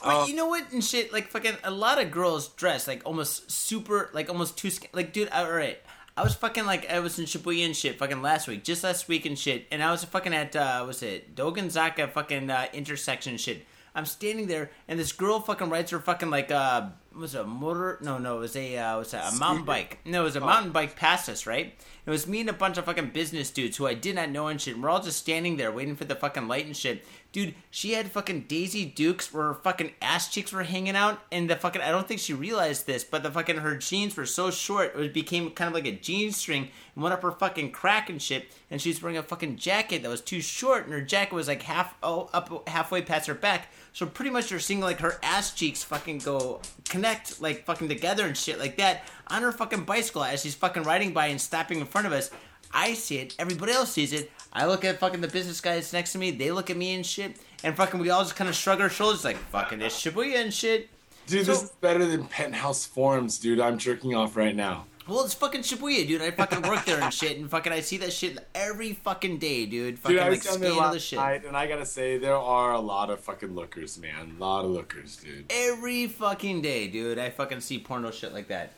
But 0.03 0.23
Uh, 0.23 0.25
you 0.27 0.35
know 0.35 0.47
what 0.47 0.71
and 0.71 0.83
shit, 0.83 1.11
like 1.11 1.27
fucking 1.29 1.57
a 1.63 1.71
lot 1.71 1.99
of 2.01 2.11
girls 2.11 2.49
dress 2.49 2.87
like 2.87 3.01
almost 3.05 3.49
super, 3.51 4.09
like 4.13 4.29
almost 4.29 4.57
too, 4.57 4.69
like 4.93 5.11
dude, 5.13 5.29
all 5.29 5.51
right. 5.51 5.79
I 6.15 6.23
was 6.23 6.33
fucking 6.33 6.65
like 6.65 6.89
I 6.91 6.99
was 6.99 7.19
in 7.19 7.25
Shibuya 7.25 7.65
and 7.65 7.75
shit 7.75 7.99
fucking 7.99 8.23
last 8.23 8.47
week, 8.47 8.63
just 8.63 8.83
last 8.83 9.07
week 9.07 9.25
and 9.27 9.37
shit, 9.37 9.67
and 9.71 9.83
I 9.83 9.91
was 9.91 10.03
fucking 10.03 10.33
at 10.33 10.55
uh 10.55 10.83
what's 10.83 11.03
it 11.03 11.35
Dogenzaka 11.35 12.11
fucking 12.11 12.49
uh, 12.49 12.67
intersection 12.73 13.37
shit. 13.37 13.65
I'm 13.97 14.05
standing 14.05 14.47
there 14.47 14.69
and 14.87 14.99
this 14.99 15.11
girl 15.11 15.39
fucking 15.41 15.69
rides 15.69 15.91
her 15.91 15.99
fucking 15.99 16.29
like 16.29 16.51
uh 16.51 16.89
was 17.17 17.35
a 17.35 17.43
motor. 17.43 17.97
No, 18.01 18.17
no, 18.17 18.37
it 18.37 18.41
was 18.41 18.55
a 18.55 18.77
uh, 18.77 18.99
was 18.99 19.13
a, 19.13 19.19
a 19.19 19.31
mountain 19.39 19.65
bike. 19.65 19.99
No, 20.05 20.21
it 20.21 20.25
was 20.25 20.35
a 20.35 20.39
mountain 20.39 20.71
bike 20.71 20.95
past 20.95 21.27
us, 21.29 21.47
right? 21.47 21.73
It 22.05 22.09
was 22.09 22.27
me 22.27 22.41
and 22.41 22.49
a 22.49 22.53
bunch 22.53 22.77
of 22.77 22.85
fucking 22.85 23.09
business 23.09 23.49
dudes 23.49 23.75
who 23.77 23.87
I 23.87 23.95
did 23.95 24.15
not 24.15 24.29
know 24.29 24.47
and 24.47 24.61
shit. 24.61 24.75
And 24.75 24.83
we're 24.83 24.89
all 24.89 25.01
just 25.01 25.17
standing 25.17 25.57
there 25.57 25.71
waiting 25.71 25.95
for 25.95 26.05
the 26.05 26.15
fucking 26.15 26.47
light 26.47 26.65
and 26.65 26.77
shit. 26.77 27.03
Dude, 27.31 27.55
she 27.69 27.91
had 27.91 28.09
fucking 28.11 28.45
Daisy 28.47 28.85
Dukes 28.85 29.33
where 29.33 29.47
her 29.47 29.53
fucking 29.53 29.91
ass 30.01 30.29
cheeks 30.29 30.51
were 30.51 30.63
hanging 30.63 30.95
out, 30.95 31.19
and 31.31 31.49
the 31.49 31.55
fucking 31.55 31.81
I 31.81 31.91
don't 31.91 32.07
think 32.07 32.19
she 32.19 32.33
realized 32.33 32.87
this, 32.87 33.03
but 33.03 33.21
the 33.21 33.29
fucking 33.29 33.57
her 33.57 33.75
jeans 33.75 34.15
were 34.15 34.25
so 34.25 34.49
short 34.49 34.95
it 34.95 35.13
became 35.13 35.51
kind 35.51 35.67
of 35.67 35.73
like 35.73 35.85
a 35.85 35.91
jean 35.91 36.31
string 36.31 36.69
and 36.95 37.03
went 37.03 37.13
up 37.13 37.21
her 37.21 37.31
fucking 37.31 37.71
crack 37.71 38.09
and 38.09 38.21
shit. 38.21 38.51
And 38.71 38.81
she's 38.81 39.01
wearing 39.01 39.17
a 39.17 39.23
fucking 39.23 39.57
jacket 39.57 40.03
that 40.03 40.09
was 40.09 40.21
too 40.21 40.41
short, 40.41 40.85
and 40.85 40.93
her 40.93 41.01
jacket 41.01 41.35
was 41.35 41.47
like 41.47 41.63
half 41.63 41.95
oh 42.01 42.29
up 42.33 42.67
halfway 42.67 43.01
past 43.01 43.27
her 43.27 43.35
back. 43.35 43.67
So 43.93 44.05
pretty 44.05 44.31
much 44.31 44.49
you're 44.49 44.59
seeing 44.59 44.79
like 44.79 44.99
her 44.99 45.19
ass 45.21 45.53
cheeks 45.53 45.83
fucking 45.83 46.19
go 46.19 46.61
connect 46.87 47.41
like 47.41 47.65
fucking 47.65 47.89
together 47.89 48.25
and 48.25 48.37
shit 48.37 48.57
like 48.57 48.77
that 48.77 49.03
on 49.27 49.41
her 49.41 49.51
fucking 49.51 49.83
bicycle 49.83 50.23
as 50.23 50.41
she's 50.41 50.55
fucking 50.55 50.83
riding 50.83 51.13
by 51.13 51.27
and 51.27 51.41
stopping 51.41 51.79
in 51.79 51.85
front 51.85 52.07
of 52.07 52.13
us. 52.13 52.31
I 52.71 52.93
see 52.93 53.17
it, 53.19 53.35
everybody 53.39 53.71
else 53.71 53.91
sees 53.91 54.13
it. 54.13 54.31
I 54.53 54.65
look 54.65 54.83
at 54.85 54.99
fucking 54.99 55.21
the 55.21 55.27
business 55.27 55.61
guys 55.61 55.93
next 55.93 56.13
to 56.13 56.17
me, 56.17 56.31
they 56.31 56.51
look 56.51 56.69
at 56.69 56.77
me 56.77 56.95
and 56.95 57.05
shit, 57.05 57.37
and 57.63 57.75
fucking 57.75 57.99
we 57.99 58.09
all 58.09 58.23
just 58.23 58.35
kind 58.35 58.49
of 58.49 58.55
shrug 58.55 58.81
our 58.81 58.89
shoulders 58.89 59.23
like 59.23 59.37
fucking 59.37 59.81
it's 59.81 60.01
Shibuya 60.01 60.41
and 60.41 60.53
shit. 60.53 60.89
Dude, 61.27 61.45
So- 61.45 61.51
this 61.53 61.63
is 61.63 61.69
better 61.81 62.05
than 62.05 62.25
Penthouse 62.25 62.85
Forums, 62.85 63.37
dude. 63.37 63.59
I'm 63.59 63.77
jerking 63.77 64.15
off 64.15 64.35
right 64.37 64.55
now. 64.55 64.85
Well, 65.07 65.23
it's 65.23 65.33
fucking 65.33 65.61
Shibuya, 65.61 66.05
dude. 66.05 66.21
I 66.21 66.31
fucking 66.31 66.63
work 66.63 66.83
there 66.83 66.99
and 66.99 67.13
shit, 67.13 67.37
and 67.37 67.49
fucking 67.49 67.71
I 67.71 67.79
see 67.79 67.95
that 67.97 68.11
shit 68.11 68.45
every 68.53 68.91
fucking 68.93 69.37
day, 69.37 69.65
dude. 69.65 69.99
Fucking 69.99 70.17
Dude, 70.17 70.25
I 70.25 70.29
like 70.29 70.39
was 70.39 70.43
there 70.43 70.53
scandalous 70.69 70.93
last 70.93 71.01
shit. 71.03 71.19
night, 71.19 71.45
and 71.45 71.55
I 71.55 71.65
gotta 71.67 71.85
say, 71.85 72.17
there 72.17 72.35
are 72.35 72.73
a 72.73 72.79
lot 72.79 73.09
of 73.09 73.21
fucking 73.21 73.55
lookers, 73.55 73.97
man. 73.97 74.35
A 74.37 74.41
lot 74.43 74.65
of 74.65 74.71
lookers, 74.71 75.15
dude. 75.15 75.45
Every 75.49 76.07
fucking 76.07 76.61
day, 76.61 76.87
dude. 76.89 77.19
I 77.19 77.29
fucking 77.29 77.61
see 77.61 77.79
porno 77.79 78.11
shit 78.11 78.33
like 78.33 78.49
that. 78.49 78.73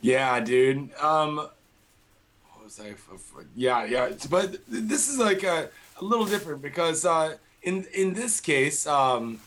Yeah, 0.00 0.38
dude. 0.38 0.94
Um, 1.00 1.48
what 2.78 2.86
was 2.86 2.86
I? 2.86 2.90
f- 2.92 3.08
f- 3.38 3.44
Yeah, 3.54 3.84
yeah. 3.84 4.10
But 4.30 4.58
this 4.68 5.08
is 5.08 5.18
like 5.18 5.42
a, 5.42 5.68
a 6.00 6.04
little 6.04 6.26
different 6.26 6.62
because 6.62 7.04
uh, 7.04 7.36
in 7.62 7.84
in 7.94 8.14
this 8.14 8.40
case, 8.40 8.86
um, 8.86 9.40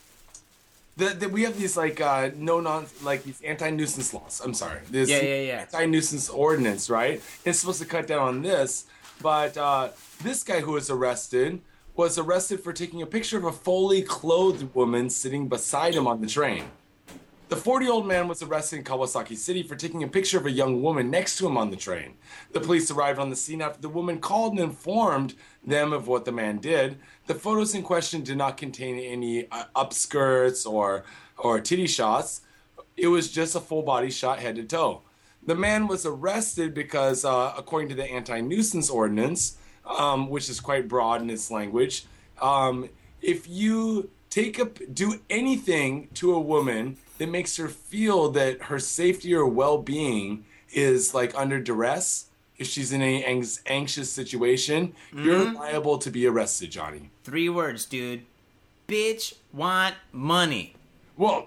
the, 0.96 1.06
the, 1.10 1.28
we 1.28 1.42
have 1.44 1.58
these 1.58 1.76
like 1.76 2.00
uh, 2.00 2.30
no 2.36 2.60
non 2.60 2.86
like 3.02 3.24
these 3.24 3.40
anti 3.42 3.70
nuisance 3.70 4.12
laws. 4.14 4.40
I'm 4.44 4.54
sorry, 4.54 4.80
this 4.90 5.08
Yeah, 5.08 5.22
yeah, 5.22 5.40
yeah. 5.40 5.60
anti 5.60 5.86
nuisance 5.86 6.28
ordinance, 6.28 6.90
right? 6.90 7.20
It's 7.44 7.60
supposed 7.60 7.80
to 7.80 7.86
cut 7.86 8.06
down 8.06 8.20
on 8.20 8.42
this, 8.42 8.86
but 9.22 9.56
uh, 9.56 9.88
this 10.22 10.42
guy 10.42 10.60
who 10.60 10.72
was 10.72 10.90
arrested 10.90 11.60
was 11.96 12.16
arrested 12.16 12.60
for 12.60 12.72
taking 12.72 13.02
a 13.02 13.06
picture 13.06 13.38
of 13.38 13.44
a 13.44 13.52
fully 13.52 14.02
clothed 14.02 14.72
woman 14.74 15.10
sitting 15.10 15.48
beside 15.48 15.94
him 15.94 16.06
on 16.06 16.20
the 16.20 16.28
train. 16.28 16.64
The 17.48 17.56
40 17.56 17.86
year 17.86 17.94
old 17.94 18.06
man 18.06 18.28
was 18.28 18.42
arrested 18.42 18.76
in 18.76 18.84
Kawasaki 18.84 19.34
City 19.34 19.62
for 19.62 19.74
taking 19.74 20.02
a 20.02 20.08
picture 20.08 20.36
of 20.36 20.44
a 20.44 20.50
young 20.50 20.82
woman 20.82 21.10
next 21.10 21.38
to 21.38 21.46
him 21.46 21.56
on 21.56 21.70
the 21.70 21.76
train. 21.76 22.14
The 22.52 22.60
police 22.60 22.90
arrived 22.90 23.18
on 23.18 23.30
the 23.30 23.36
scene 23.36 23.62
after 23.62 23.80
the 23.80 23.88
woman 23.88 24.18
called 24.18 24.52
and 24.52 24.60
informed 24.60 25.34
them 25.64 25.94
of 25.94 26.08
what 26.08 26.26
the 26.26 26.32
man 26.32 26.58
did. 26.58 26.98
The 27.26 27.34
photos 27.34 27.74
in 27.74 27.82
question 27.82 28.22
did 28.22 28.36
not 28.36 28.58
contain 28.58 28.98
any 28.98 29.50
uh, 29.50 29.64
upskirts 29.74 30.70
or, 30.70 31.04
or 31.38 31.58
titty 31.58 31.86
shots. 31.86 32.42
It 32.98 33.06
was 33.06 33.32
just 33.32 33.54
a 33.54 33.60
full 33.60 33.82
body 33.82 34.10
shot 34.10 34.40
head 34.40 34.56
to 34.56 34.64
toe. 34.64 35.00
The 35.42 35.54
man 35.54 35.86
was 35.86 36.04
arrested 36.04 36.74
because, 36.74 37.24
uh, 37.24 37.54
according 37.56 37.88
to 37.88 37.94
the 37.94 38.04
anti 38.04 38.42
nuisance 38.42 38.90
ordinance, 38.90 39.56
um, 39.86 40.28
which 40.28 40.50
is 40.50 40.60
quite 40.60 40.86
broad 40.86 41.22
in 41.22 41.30
its 41.30 41.50
language, 41.50 42.04
um, 42.42 42.90
if 43.22 43.48
you 43.48 44.10
take 44.30 44.58
a 44.58 44.64
do 44.64 45.20
anything 45.30 46.08
to 46.14 46.34
a 46.34 46.40
woman 46.40 46.96
that 47.18 47.28
makes 47.28 47.56
her 47.56 47.68
feel 47.68 48.30
that 48.30 48.62
her 48.64 48.78
safety 48.78 49.34
or 49.34 49.46
well-being 49.46 50.44
is 50.70 51.14
like 51.14 51.34
under 51.34 51.60
duress, 51.60 52.26
if 52.56 52.66
she's 52.66 52.92
in 52.92 53.02
any 53.02 53.24
anx- 53.24 53.60
anxious 53.66 54.10
situation, 54.10 54.94
you're 55.14 55.46
mm-hmm. 55.46 55.56
liable 55.56 55.98
to 55.98 56.10
be 56.10 56.26
arrested, 56.26 56.70
Johnny. 56.70 57.10
Three 57.24 57.48
words, 57.48 57.84
dude. 57.84 58.22
Bitch 58.86 59.34
want 59.52 59.94
money. 60.12 60.74
Well, 61.16 61.44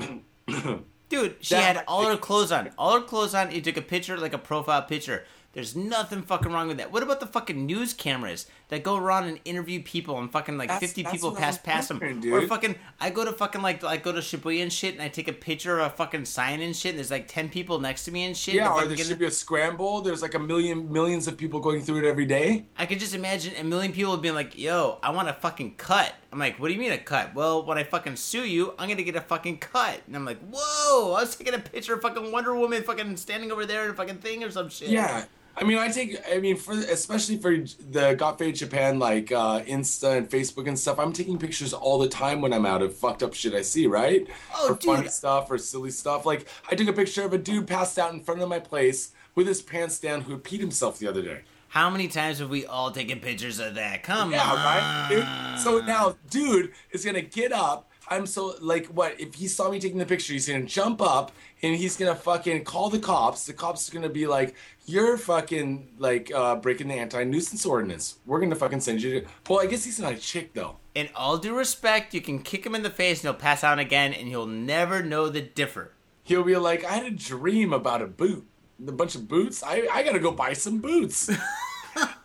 Dude, 1.11 1.35
she 1.41 1.55
That- 1.55 1.75
had 1.75 1.83
all 1.89 2.05
her 2.05 2.15
clothes 2.15 2.53
on. 2.53 2.71
All 2.77 2.93
her 2.97 3.05
clothes 3.05 3.35
on. 3.35 3.51
You 3.51 3.59
took 3.59 3.75
a 3.75 3.81
picture, 3.81 4.17
like 4.17 4.31
a 4.31 4.37
profile 4.37 4.81
picture. 4.81 5.25
There's 5.51 5.75
nothing 5.75 6.21
fucking 6.21 6.49
wrong 6.49 6.69
with 6.69 6.77
that. 6.77 6.93
What 6.93 7.03
about 7.03 7.19
the 7.19 7.27
fucking 7.27 7.65
news 7.65 7.93
cameras 7.93 8.45
that 8.71 8.83
go 8.83 8.95
around 8.95 9.25
and 9.25 9.37
interview 9.45 9.83
people 9.83 10.17
and 10.17 10.31
fucking 10.31 10.57
like 10.57 10.69
That's- 10.69 10.79
50 10.79 11.03
that's 11.03 11.13
people 11.13 11.35
pass 11.35 11.57
past 11.57 11.89
them? 11.89 11.99
wondering, 12.01 12.33
Or 12.33 12.41
fucking, 12.47 12.75
I 13.01 13.09
go 13.09 13.23
to 13.25 13.31
fucking 13.33 13.61
like, 13.61 13.83
I 13.83 13.97
go 13.97 14.11
to 14.13 14.19
Shibuya 14.19 14.63
and 14.63 14.71
shit 14.73 14.93
and 14.93 15.03
I 15.03 15.09
take 15.09 15.27
a 15.27 15.33
picture 15.33 15.77
of 15.79 15.91
a 15.91 15.95
fucking 15.95 16.23
sign 16.25 16.61
and 16.61 16.73
shit 16.75 16.91
and 16.91 16.97
there's 16.97 17.11
like 17.11 17.27
10 17.27 17.49
people 17.49 17.79
next 17.79 18.05
to 18.05 18.11
me 18.11 18.23
and 18.23 18.35
shit. 18.35 18.55
yeah, 18.55 18.71
or 18.73 18.85
there 18.85 18.95
should 18.97 19.19
be 19.19 19.25
a 19.25 19.31
scramble. 19.31 20.01
There's 20.01 20.21
like 20.21 20.33
a 20.35 20.39
million 20.39 20.91
millions 20.91 21.27
of 21.27 21.37
people 21.37 21.59
going 21.59 21.81
through 21.81 21.99
it 21.99 22.05
every 22.05 22.25
day. 22.25 22.65
I 22.77 22.85
could 22.85 22.99
just 22.99 23.13
imagine 23.13 23.53
a 23.59 23.63
million 23.63 23.91
people 23.91 24.15
being 24.17 24.35
like, 24.35 24.57
yo, 24.57 24.97
I 25.03 25.11
want 25.11 25.27
a 25.27 25.33
fucking 25.33 25.75
cut. 25.75 26.13
I'm 26.31 26.39
like, 26.39 26.57
what 26.57 26.69
do 26.69 26.73
you 26.73 26.79
mean 26.79 26.93
a 26.93 26.97
cut? 26.97 27.35
Well, 27.35 27.65
when 27.65 27.77
I 27.77 27.83
fucking 27.83 28.15
sue 28.15 28.45
you, 28.45 28.73
I'm 28.79 28.87
gonna 28.87 29.03
get 29.03 29.17
a 29.17 29.21
fucking 29.21 29.57
cut. 29.57 29.99
And 30.07 30.15
I'm 30.15 30.23
like, 30.23 30.39
whoa, 30.49 31.07
I 31.13 31.19
was 31.23 31.35
taking 31.35 31.53
a 31.53 31.59
picture 31.59 31.93
of 31.95 32.01
fucking 32.01 32.31
Wonder 32.31 32.55
Woman 32.55 32.83
fucking 32.83 33.17
standing 33.17 33.51
over 33.51 33.65
there 33.65 33.83
in 33.83 33.91
a 33.91 33.93
fucking 33.93 34.19
thing 34.19 34.41
or 34.45 34.49
some 34.49 34.69
shit. 34.69 34.87
Yeah. 34.87 35.25
I 35.57 35.63
mean, 35.65 35.77
I 35.77 35.89
take. 35.89 36.17
I 36.33 36.39
mean, 36.39 36.55
for 36.55 36.73
especially 36.73 37.37
for 37.37 37.55
the 37.57 38.15
Got 38.17 38.39
Fade 38.39 38.55
Japan, 38.55 38.99
like 38.99 39.31
uh, 39.31 39.61
Insta 39.61 40.17
and 40.17 40.29
Facebook 40.29 40.67
and 40.67 40.79
stuff. 40.79 40.97
I'm 40.97 41.11
taking 41.13 41.37
pictures 41.37 41.73
all 41.73 41.99
the 41.99 42.07
time 42.07 42.41
when 42.41 42.53
I'm 42.53 42.65
out 42.65 42.81
of 42.81 42.95
fucked 42.95 43.21
up 43.21 43.33
shit 43.33 43.53
I 43.53 43.61
see, 43.61 43.85
right? 43.85 44.25
Oh, 44.55 44.69
or 44.71 44.75
funny 44.77 45.03
dude. 45.03 45.11
stuff 45.11 45.51
or 45.51 45.57
silly 45.57 45.91
stuff. 45.91 46.25
Like 46.25 46.47
I 46.71 46.75
took 46.75 46.87
a 46.87 46.93
picture 46.93 47.23
of 47.23 47.33
a 47.33 47.37
dude 47.37 47.67
passed 47.67 47.99
out 47.99 48.13
in 48.13 48.21
front 48.21 48.41
of 48.41 48.47
my 48.49 48.59
place 48.59 49.11
with 49.35 49.45
his 49.47 49.61
pants 49.61 49.99
down 49.99 50.21
who 50.21 50.37
peed 50.37 50.59
himself 50.59 50.99
the 50.99 51.07
other 51.07 51.21
day. 51.21 51.41
How 51.67 51.89
many 51.89 52.07
times 52.07 52.39
have 52.39 52.49
we 52.49 52.65
all 52.65 52.91
taken 52.91 53.19
pictures 53.19 53.59
of 53.59 53.75
that? 53.75 54.03
Come 54.03 54.31
Yeah, 54.31 54.43
on. 54.43 54.55
right, 54.57 55.07
dude. 55.09 55.59
So 55.63 55.79
now, 55.79 56.15
dude 56.29 56.71
is 56.91 57.05
gonna 57.05 57.21
get 57.21 57.51
up. 57.51 57.89
I'm 58.09 58.25
so 58.25 58.55
like, 58.59 58.87
what? 58.87 59.19
If 59.21 59.35
he 59.35 59.47
saw 59.47 59.69
me 59.71 59.79
taking 59.79 59.97
the 59.97 60.05
picture, 60.05 60.33
he's 60.33 60.47
gonna 60.47 60.63
jump 60.65 61.01
up 61.01 61.31
and 61.61 61.75
he's 61.75 61.95
gonna 61.95 62.15
fucking 62.15 62.65
call 62.65 62.89
the 62.89 62.99
cops. 62.99 63.45
The 63.45 63.53
cops 63.53 63.87
are 63.89 63.93
gonna 63.93 64.09
be 64.09 64.27
like, 64.27 64.53
"You're 64.91 65.17
fucking 65.17 65.93
like 65.97 66.31
uh, 66.33 66.55
breaking 66.55 66.89
the 66.89 66.95
anti-nuisance 66.95 67.65
ordinance. 67.65 68.17
We're 68.25 68.39
gonna 68.39 68.55
fucking 68.55 68.81
send 68.81 69.01
you 69.01 69.21
to." 69.21 69.27
Well, 69.49 69.61
I 69.61 69.65
guess 69.65 69.85
he's 69.85 69.99
not 69.99 70.13
a 70.13 70.17
chick 70.17 70.53
though. 70.53 70.77
In 70.93 71.09
all 71.15 71.37
due 71.37 71.55
respect, 71.55 72.13
you 72.13 72.21
can 72.21 72.43
kick 72.43 72.65
him 72.65 72.75
in 72.75 72.83
the 72.83 72.89
face 72.89 73.19
and 73.19 73.31
he'll 73.31 73.39
pass 73.39 73.63
out 73.63 73.79
again 73.79 74.13
and 74.13 74.27
he'll 74.27 74.47
never 74.47 75.01
know 75.01 75.29
the 75.29 75.41
differ. 75.41 75.93
He'll 76.23 76.43
be 76.43 76.55
like, 76.57 76.83
"I 76.83 76.93
had 76.93 77.05
a 77.05 77.11
dream 77.11 77.73
about 77.73 78.01
a 78.01 78.07
boot, 78.07 78.45
a 78.85 78.91
bunch 78.91 79.15
of 79.15 79.27
boots. 79.27 79.63
I 79.63 79.87
I 79.91 80.03
gotta 80.03 80.19
go 80.19 80.31
buy 80.31 80.53
some 80.53 80.79
boots." 80.79 81.29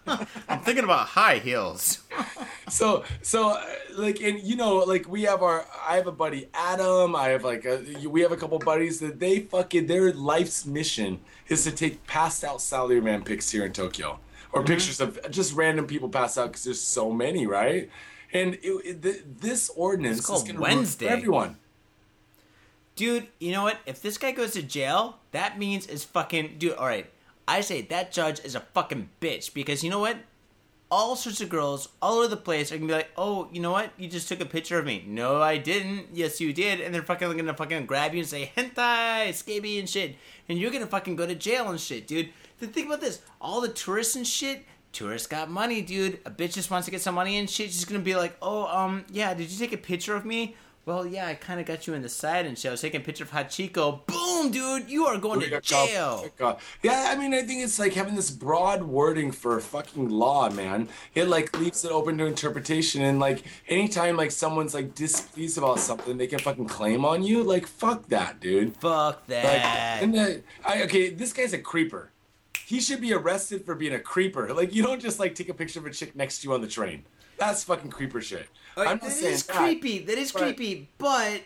I'm 0.07 0.61
thinking 0.61 0.85
about 0.85 1.09
high 1.09 1.39
heels. 1.39 2.03
so 2.69 3.05
so 3.23 3.51
uh, 3.51 3.65
like 3.97 4.21
and 4.21 4.41
you 4.43 4.57
know 4.57 4.79
like 4.79 5.09
we 5.09 5.23
have 5.23 5.43
our 5.43 5.65
i 5.87 5.95
have 5.95 6.09
a 6.09 6.13
buddy 6.13 6.49
adam 6.53 7.15
i 7.15 7.29
have 7.29 7.45
like 7.45 7.65
a, 7.65 7.81
we 8.09 8.21
have 8.21 8.33
a 8.33 8.37
couple 8.37 8.59
buddies 8.59 8.99
that 8.99 9.21
they 9.21 9.39
fucking 9.41 9.87
their 9.87 10.13
life's 10.13 10.67
mission 10.67 11.21
is 11.49 11.65
to 11.65 11.71
take 11.71 12.07
passed 12.07 12.45
out 12.45 12.61
salary 12.61 13.01
man 13.01 13.23
pics 13.23 13.51
here 13.51 13.65
in 13.65 13.73
tokyo 13.73 14.19
or 14.53 14.61
mm-hmm. 14.61 14.69
pictures 14.69 15.01
of 15.01 15.19
just 15.31 15.55
random 15.55 15.87
people 15.87 16.09
pass 16.09 16.39
out 16.39 16.49
because 16.49 16.65
there's 16.65 16.81
so 16.81 17.13
many 17.13 17.47
right 17.47 17.91
and 18.33 18.55
it, 18.55 18.71
it, 18.85 19.03
th- 19.03 19.25
this 19.41 19.71
ordinance 19.71 20.19
It's 20.19 20.27
called 20.27 20.49
is 20.49 20.57
Wednesday. 20.57 21.09
everyone 21.09 21.57
Dude, 22.97 23.27
you 23.39 23.53
know 23.53 23.63
what? 23.63 23.79
If 23.85 24.01
this 24.01 24.17
guy 24.17 24.33
goes 24.33 24.53
to 24.53 24.63
jail, 24.63 25.19
that 25.33 25.59
means 25.59 25.87
is 25.87 26.03
fucking 26.03 26.55
dude. 26.59 26.73
All 26.73 26.87
right, 26.87 27.07
I 27.47 27.61
say 27.61 27.83
that 27.83 28.11
judge 28.11 28.41
is 28.43 28.55
a 28.55 28.61
fucking 28.61 29.11
bitch 29.21 29.53
because 29.53 29.85
you 29.85 29.91
know 29.91 29.99
what? 29.99 30.17
All 30.89 31.17
sorts 31.17 31.41
of 31.41 31.49
girls 31.49 31.89
all 32.01 32.19
over 32.19 32.29
the 32.29 32.37
place 32.37 32.71
are 32.71 32.77
gonna 32.77 32.87
be 32.87 32.93
like, 32.93 33.11
"Oh, 33.17 33.49
you 33.53 33.61
know 33.61 33.73
what? 33.73 33.91
You 33.99 34.09
just 34.09 34.29
took 34.29 34.41
a 34.41 34.47
picture 34.47 34.79
of 34.79 34.85
me." 34.85 35.03
No, 35.07 35.43
I 35.43 35.57
didn't. 35.57 36.11
Yes, 36.13 36.41
you 36.41 36.53
did. 36.53 36.81
And 36.81 36.95
they're 36.95 37.03
fucking 37.03 37.37
gonna 37.37 37.55
fucking 37.55 37.87
grab 37.87 38.15
you 38.15 38.21
and 38.21 38.29
say 38.29 38.53
hentai, 38.57 39.31
sukebe 39.31 39.81
and 39.81 39.91
shit, 39.91 40.15
and 40.49 40.59
you're 40.59 40.71
gonna 40.71 40.87
fucking 40.87 41.17
go 41.17 41.27
to 41.27 41.35
jail 41.35 41.69
and 41.71 41.81
shit, 41.81 42.07
dude. 42.07 42.29
Then 42.61 42.71
think 42.71 42.87
about 42.87 43.01
this: 43.01 43.21
all 43.41 43.61
the 43.61 43.69
tourists 43.69 44.15
and 44.15 44.27
shit. 44.27 44.65
Tourists 44.93 45.27
got 45.27 45.51
money, 45.51 45.83
dude. 45.83 46.21
A 46.25 46.31
bitch 46.31 46.55
just 46.55 46.71
wants 46.71 46.85
to 46.85 46.91
get 46.93 47.03
some 47.03 47.17
money 47.17 47.37
and 47.37 47.51
shit. 47.51 47.73
She's 47.73 47.85
gonna 47.85 47.99
be 47.99 48.15
like, 48.15 48.37
"Oh, 48.41 48.67
um, 48.67 49.05
yeah. 49.11 49.35
Did 49.35 49.51
you 49.51 49.59
take 49.59 49.73
a 49.73 49.79
picture 49.79 50.15
of 50.15 50.25
me?" 50.25 50.55
Well, 50.87 51.05
yeah, 51.05 51.27
I 51.27 51.35
kind 51.35 51.59
of 51.59 51.67
got 51.67 51.89
you 51.89 51.95
in 51.95 52.03
the 52.03 52.09
side 52.09 52.47
and 52.47 52.57
shit. 52.57 52.69
I 52.69 52.71
was 52.71 52.81
taking 52.81 53.01
a 53.01 53.05
picture 53.05 53.25
of 53.25 53.33
Hachiko. 53.33 54.07
Boom, 54.07 54.53
dude, 54.53 54.89
you 54.89 55.05
are 55.07 55.19
going 55.19 55.41
to 55.41 55.57
oh, 55.57 55.59
jail. 55.59 56.23
Oh, 56.25 56.31
God. 56.39 56.59
Yeah, 56.81 57.09
I 57.11 57.17
mean, 57.17 57.35
I 57.35 57.43
think 57.43 57.65
it's 57.65 57.81
like 57.81 57.93
having 57.95 58.15
this 58.15 58.31
broad 58.31 58.85
wording 58.85 59.33
for 59.33 59.59
fucking 59.59 60.09
law, 60.09 60.49
man. 60.49 60.89
It 61.13 61.25
like 61.27 61.59
leaves 61.59 61.85
it 61.85 61.91
open 61.91 62.17
to 62.19 62.27
interpretation, 62.27 63.03
and 63.03 63.19
like 63.19 63.43
anytime 63.67 64.17
like 64.17 64.31
someone's 64.31 64.75
like 64.75 64.95
displeased 64.95 65.59
about 65.59 65.81
something, 65.81 66.19
they 66.19 66.29
can 66.29 66.39
fucking 66.39 66.69
claim 66.69 67.05
on 67.05 67.25
you. 67.25 67.43
Like, 67.43 67.67
fuck 67.67 68.07
that, 68.11 68.39
dude. 68.39 68.77
Fuck 68.77 69.23
Like, 69.27 69.43
that. 69.43 70.03
and 70.05 70.15
the, 70.15 70.43
I, 70.65 70.85
okay, 70.85 71.11
this 71.11 71.33
guy's 71.33 71.53
a 71.53 71.59
creeper. 71.59 72.13
He 72.65 72.81
should 72.81 73.01
be 73.01 73.13
arrested 73.13 73.65
for 73.65 73.75
being 73.75 73.95
a 73.95 73.99
creeper. 74.01 74.55
Like, 74.55 74.73
you 74.73 74.85
don't 74.85 75.01
just 75.01 75.19
like 75.19 75.35
take 75.35 75.49
a 75.49 75.55
picture 75.55 75.81
of 75.81 75.87
a 75.87 75.91
chick 75.91 76.15
next 76.15 76.43
to 76.43 76.49
you 76.49 76.55
on 76.55 76.61
the 76.61 76.69
train. 76.69 77.05
That's 77.39 77.65
fucking 77.65 77.91
creeper 77.91 78.21
shit. 78.21 78.49
I'm 78.77 78.99
That 78.99 79.03
just 79.03 79.21
saying 79.21 79.35
is 79.35 79.47
that. 79.47 79.57
creepy. 79.57 79.99
That 80.01 80.19
is 80.19 80.33
but- 80.33 80.43
creepy. 80.43 80.89
But 80.99 81.43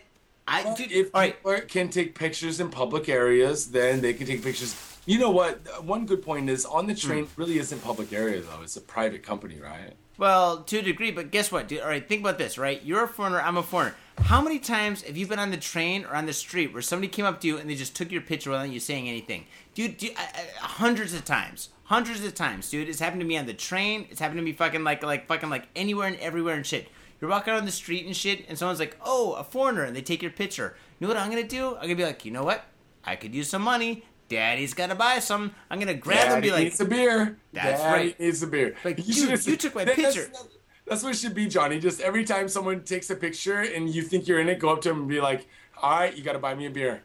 I 0.47 0.63
Well, 0.63 0.75
dude, 0.75 0.91
if 0.91 1.09
all 1.13 1.21
right. 1.21 1.35
people 1.43 1.59
can 1.67 1.89
take 1.89 2.15
pictures 2.15 2.59
in 2.59 2.69
public 2.69 3.07
areas, 3.07 3.71
then 3.71 4.01
they 4.01 4.13
can 4.13 4.27
take 4.27 4.43
pictures. 4.43 4.75
You 5.05 5.17
know 5.19 5.29
what? 5.31 5.83
One 5.83 6.05
good 6.05 6.21
point 6.23 6.49
is 6.49 6.65
on 6.65 6.87
the 6.87 6.95
train 6.95 7.25
Hmm. 7.25 7.41
really 7.41 7.57
isn't 7.59 7.81
public 7.83 8.11
area 8.13 8.41
though. 8.41 8.61
It's 8.63 8.75
a 8.75 8.81
private 8.81 9.23
company, 9.23 9.59
right? 9.61 9.93
Well, 10.17 10.61
to 10.63 10.77
a 10.79 10.81
degree, 10.83 11.09
but 11.09 11.31
guess 11.31 11.51
what, 11.51 11.67
dude? 11.67 11.79
All 11.81 11.87
right, 11.87 12.07
think 12.07 12.21
about 12.21 12.37
this, 12.37 12.57
right? 12.57 12.79
You're 12.83 13.05
a 13.05 13.07
foreigner, 13.07 13.41
I'm 13.41 13.57
a 13.57 13.63
foreigner. 13.63 13.95
How 14.19 14.39
many 14.41 14.59
times 14.59 15.01
have 15.03 15.17
you 15.17 15.25
been 15.25 15.39
on 15.39 15.49
the 15.49 15.57
train 15.57 16.05
or 16.05 16.13
on 16.15 16.27
the 16.27 16.33
street 16.33 16.73
where 16.73 16.81
somebody 16.83 17.07
came 17.07 17.25
up 17.25 17.41
to 17.41 17.47
you 17.47 17.57
and 17.57 17.67
they 17.67 17.73
just 17.75 17.95
took 17.95 18.11
your 18.11 18.21
picture 18.21 18.51
without 18.51 18.69
you 18.69 18.79
saying 18.79 19.09
anything? 19.09 19.45
Dude, 19.73 19.97
dude 19.97 20.11
I, 20.17 20.47
hundreds 20.59 21.13
of 21.13 21.23
times. 21.25 21.69
Hundreds 21.85 22.23
of 22.23 22.33
times, 22.35 22.69
dude. 22.69 22.87
It's 22.89 22.99
happened 22.99 23.21
to 23.21 23.27
me 23.27 23.37
on 23.37 23.45
the 23.45 23.53
train. 23.53 24.07
It's 24.09 24.19
happened 24.19 24.39
to 24.39 24.43
me 24.43 24.53
fucking 24.53 24.83
like, 24.83 25.03
like, 25.03 25.27
fucking 25.27 25.49
like 25.49 25.67
anywhere 25.75 26.07
and 26.07 26.17
everywhere 26.17 26.55
and 26.55 26.65
shit. 26.65 26.87
You're 27.19 27.29
walking 27.29 27.53
on 27.53 27.65
the 27.65 27.71
street 27.71 28.05
and 28.07 28.15
shit, 28.15 28.45
and 28.49 28.57
someone's 28.57 28.79
like, 28.79 28.97
oh, 29.05 29.33
a 29.33 29.43
foreigner, 29.43 29.83
and 29.83 29.95
they 29.95 30.01
take 30.01 30.21
your 30.23 30.31
picture. 30.31 30.75
You 30.99 31.07
know 31.07 31.13
what 31.13 31.21
I'm 31.21 31.29
gonna 31.29 31.43
do? 31.47 31.75
I'm 31.75 31.81
gonna 31.83 31.95
be 31.95 32.03
like, 32.05 32.25
you 32.25 32.31
know 32.31 32.43
what? 32.43 32.63
I 33.03 33.15
could 33.15 33.35
use 33.35 33.47
some 33.49 33.61
money. 33.61 34.03
Daddy's 34.29 34.73
gotta 34.73 34.95
buy 34.95 35.19
some. 35.19 35.51
I'm 35.69 35.79
gonna 35.79 35.93
grab 35.93 36.27
them 36.29 36.35
and 36.35 36.41
Daddy 36.43 36.47
be 36.47 36.51
like, 36.53 36.63
needs 36.63 36.79
a 36.81 36.85
beer. 36.85 37.37
That's 37.53 37.81
Daddy 37.81 38.07
right. 38.07 38.19
Needs 38.19 38.41
a 38.43 38.47
beer. 38.47 38.75
Like, 38.85 38.97
should 38.97 39.05
dude, 39.29 39.45
you 39.45 39.57
took 39.57 39.75
my 39.75 39.83
that- 39.85 39.95
that's- 39.97 40.15
picture. 40.15 40.31
That's 40.87 41.03
what 41.03 41.13
it 41.13 41.17
should 41.19 41.35
be, 41.35 41.47
Johnny. 41.47 41.79
Just 41.79 42.01
every 42.01 42.25
time 42.25 42.49
someone 42.49 42.83
takes 42.83 43.09
a 43.09 43.15
picture 43.15 43.59
and 43.59 43.87
you 43.93 44.01
think 44.01 44.27
you're 44.27 44.39
in 44.39 44.49
it, 44.49 44.59
go 44.59 44.69
up 44.69 44.81
to 44.81 44.89
them 44.89 45.01
and 45.01 45.07
be 45.09 45.21
like, 45.21 45.47
"All 45.81 45.91
right, 45.99 46.17
you 46.17 46.21
got 46.23 46.33
to 46.33 46.39
buy 46.39 46.53
me 46.55 46.65
a 46.65 46.69
beer. 46.69 47.03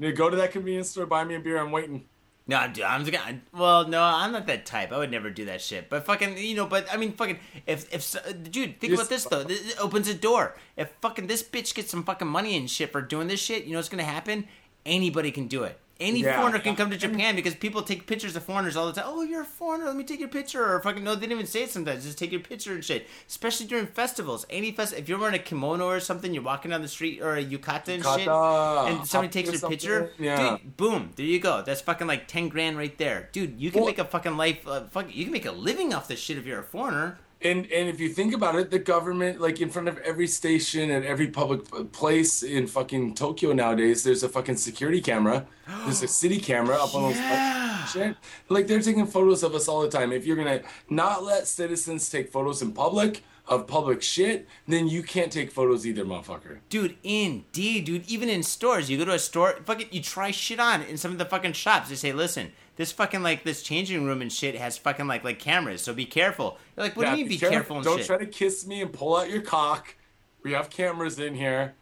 Go 0.00 0.30
to 0.30 0.36
that 0.36 0.52
convenience 0.52 0.90
store, 0.90 1.06
buy 1.06 1.24
me 1.24 1.34
a 1.34 1.40
beer. 1.40 1.58
I'm 1.58 1.72
waiting." 1.72 2.06
No, 2.46 2.66
dude, 2.66 2.82
I'm 2.82 3.04
the 3.04 3.12
guy. 3.12 3.38
Well, 3.52 3.86
no, 3.86 4.02
I'm 4.02 4.32
not 4.32 4.46
that 4.48 4.66
type. 4.66 4.90
I 4.90 4.98
would 4.98 5.10
never 5.12 5.30
do 5.30 5.44
that 5.44 5.60
shit. 5.60 5.88
But 5.88 6.04
fucking, 6.04 6.36
you 6.36 6.56
know, 6.56 6.66
but 6.66 6.92
I 6.92 6.96
mean, 6.96 7.12
fucking, 7.12 7.38
if 7.66 7.92
if 7.94 8.10
dude, 8.50 8.80
think 8.80 8.92
Just- 8.92 8.94
about 8.94 9.08
this 9.08 9.24
though. 9.24 9.44
This 9.44 9.78
opens 9.78 10.08
a 10.08 10.14
door. 10.14 10.56
If 10.76 10.90
fucking 11.00 11.28
this 11.28 11.44
bitch 11.44 11.74
gets 11.74 11.90
some 11.90 12.02
fucking 12.02 12.26
money 12.26 12.56
and 12.56 12.68
shit 12.68 12.90
for 12.90 13.02
doing 13.02 13.28
this 13.28 13.40
shit, 13.40 13.64
you 13.64 13.72
know 13.72 13.78
what's 13.78 13.88
gonna 13.88 14.02
happen? 14.02 14.48
Anybody 14.84 15.30
can 15.30 15.46
do 15.46 15.62
it. 15.62 15.78
Any 16.00 16.20
Yeah. 16.22 16.38
foreigner 16.38 16.58
can 16.58 16.76
come 16.76 16.90
to 16.90 16.96
Japan 16.96 17.36
because 17.36 17.54
people 17.54 17.82
take 17.82 18.06
pictures 18.06 18.34
of 18.34 18.42
foreigners 18.42 18.74
all 18.74 18.86
the 18.86 18.92
time. 18.94 19.04
Oh, 19.06 19.20
you're 19.22 19.42
a 19.42 19.44
foreigner. 19.44 19.84
Let 19.84 19.96
me 19.96 20.04
take 20.04 20.18
your 20.18 20.30
picture. 20.30 20.64
Or 20.74 20.80
fucking 20.80 21.04
no, 21.04 21.14
they 21.14 21.20
didn't 21.22 21.32
even 21.32 21.46
say 21.46 21.64
it 21.64 21.70
sometimes. 21.70 22.04
Just 22.04 22.16
take 22.16 22.32
your 22.32 22.40
picture 22.40 22.72
and 22.72 22.82
shit. 22.84 23.06
Especially 23.28 23.66
during 23.66 23.86
festivals. 23.86 24.46
Any 24.48 24.72
fest, 24.72 24.94
if 24.96 25.08
you're 25.08 25.18
wearing 25.18 25.34
a 25.34 25.38
kimono 25.38 25.86
or 25.86 26.00
something, 26.00 26.32
you're 26.32 26.42
walking 26.42 26.70
down 26.70 26.80
the 26.80 26.88
street 26.88 27.20
or 27.20 27.36
a 27.36 27.44
yukata 27.44 27.88
and 27.88 28.02
shit, 28.04 28.28
and 28.28 29.06
somebody 29.06 29.30
takes 29.30 29.52
your 29.60 29.70
picture, 29.70 30.12
yeah. 30.18 30.56
dude, 30.56 30.76
boom, 30.78 31.10
there 31.16 31.26
you 31.26 31.38
go. 31.38 31.62
That's 31.62 31.82
fucking 31.82 32.06
like 32.06 32.26
ten 32.26 32.48
grand 32.48 32.78
right 32.78 32.96
there, 32.96 33.28
dude. 33.32 33.60
You 33.60 33.70
can 33.70 33.80
Well- 33.80 33.88
make 33.88 33.98
a 33.98 34.04
fucking 34.04 34.36
life. 34.36 34.66
Uh, 34.66 34.84
fuck, 34.90 35.14
you 35.14 35.24
can 35.24 35.32
make 35.32 35.44
a 35.46 35.52
living 35.52 35.92
off 35.92 36.08
this 36.08 36.18
shit 36.20 36.38
if 36.38 36.46
you're 36.46 36.60
a 36.60 36.64
foreigner. 36.64 37.18
And 37.42 37.66
and 37.72 37.88
if 37.88 37.98
you 38.00 38.10
think 38.10 38.34
about 38.34 38.54
it, 38.56 38.70
the 38.70 38.78
government, 38.78 39.40
like 39.40 39.60
in 39.62 39.70
front 39.70 39.88
of 39.88 39.96
every 39.98 40.26
station 40.26 40.90
and 40.90 41.04
every 41.06 41.28
public 41.28 41.92
place 41.92 42.42
in 42.42 42.66
fucking 42.66 43.14
Tokyo 43.14 43.52
nowadays, 43.54 44.04
there's 44.04 44.22
a 44.22 44.28
fucking 44.28 44.56
security 44.56 45.00
camera. 45.00 45.46
There's 45.84 46.02
a 46.02 46.08
city 46.22 46.38
camera 46.38 46.76
up 46.76 46.94
on 46.94 47.12
Yeah. 47.12 47.78
those 47.80 47.90
shit. 47.92 48.16
Like 48.50 48.66
they're 48.66 48.80
taking 48.82 49.06
photos 49.06 49.42
of 49.42 49.54
us 49.54 49.68
all 49.68 49.80
the 49.80 49.88
time. 49.88 50.12
If 50.12 50.26
you're 50.26 50.36
gonna 50.36 50.60
not 50.90 51.22
let 51.24 51.46
citizens 51.46 52.10
take 52.10 52.30
photos 52.30 52.60
in 52.60 52.72
public 52.72 53.22
of 53.50 53.66
public 53.66 54.00
shit, 54.00 54.48
then 54.68 54.88
you 54.88 55.02
can't 55.02 55.32
take 55.32 55.50
photos 55.50 55.84
either, 55.84 56.04
motherfucker. 56.04 56.60
Dude, 56.68 56.96
indeed, 57.02 57.84
dude. 57.84 58.08
Even 58.08 58.28
in 58.28 58.44
stores, 58.44 58.88
you 58.88 58.96
go 58.96 59.04
to 59.04 59.12
a 59.12 59.18
store, 59.18 59.58
fucking, 59.66 59.88
you 59.90 60.00
try 60.00 60.30
shit 60.30 60.60
on 60.60 60.82
in 60.82 60.96
some 60.96 61.10
of 61.10 61.18
the 61.18 61.24
fucking 61.24 61.52
shops. 61.54 61.88
They 61.88 61.96
say, 61.96 62.12
listen, 62.12 62.52
this 62.76 62.92
fucking 62.92 63.24
like 63.24 63.42
this 63.42 63.62
changing 63.64 64.04
room 64.06 64.22
and 64.22 64.32
shit 64.32 64.54
has 64.54 64.78
fucking 64.78 65.08
like 65.08 65.24
like 65.24 65.40
cameras, 65.40 65.82
so 65.82 65.92
be 65.92 66.06
careful. 66.06 66.58
You're 66.76 66.86
like, 66.86 66.96
what 66.96 67.06
do 67.06 67.10
you 67.10 67.16
mean 67.16 67.28
be 67.28 67.38
careful, 67.38 67.76
and 67.76 67.84
Don't 67.84 67.98
shit? 67.98 68.06
try 68.06 68.18
to 68.18 68.26
kiss 68.26 68.66
me 68.66 68.80
and 68.80 68.92
pull 68.92 69.16
out 69.16 69.28
your 69.28 69.42
cock. 69.42 69.96
We 70.44 70.52
have 70.52 70.70
cameras 70.70 71.18
in 71.18 71.34
here. 71.34 71.74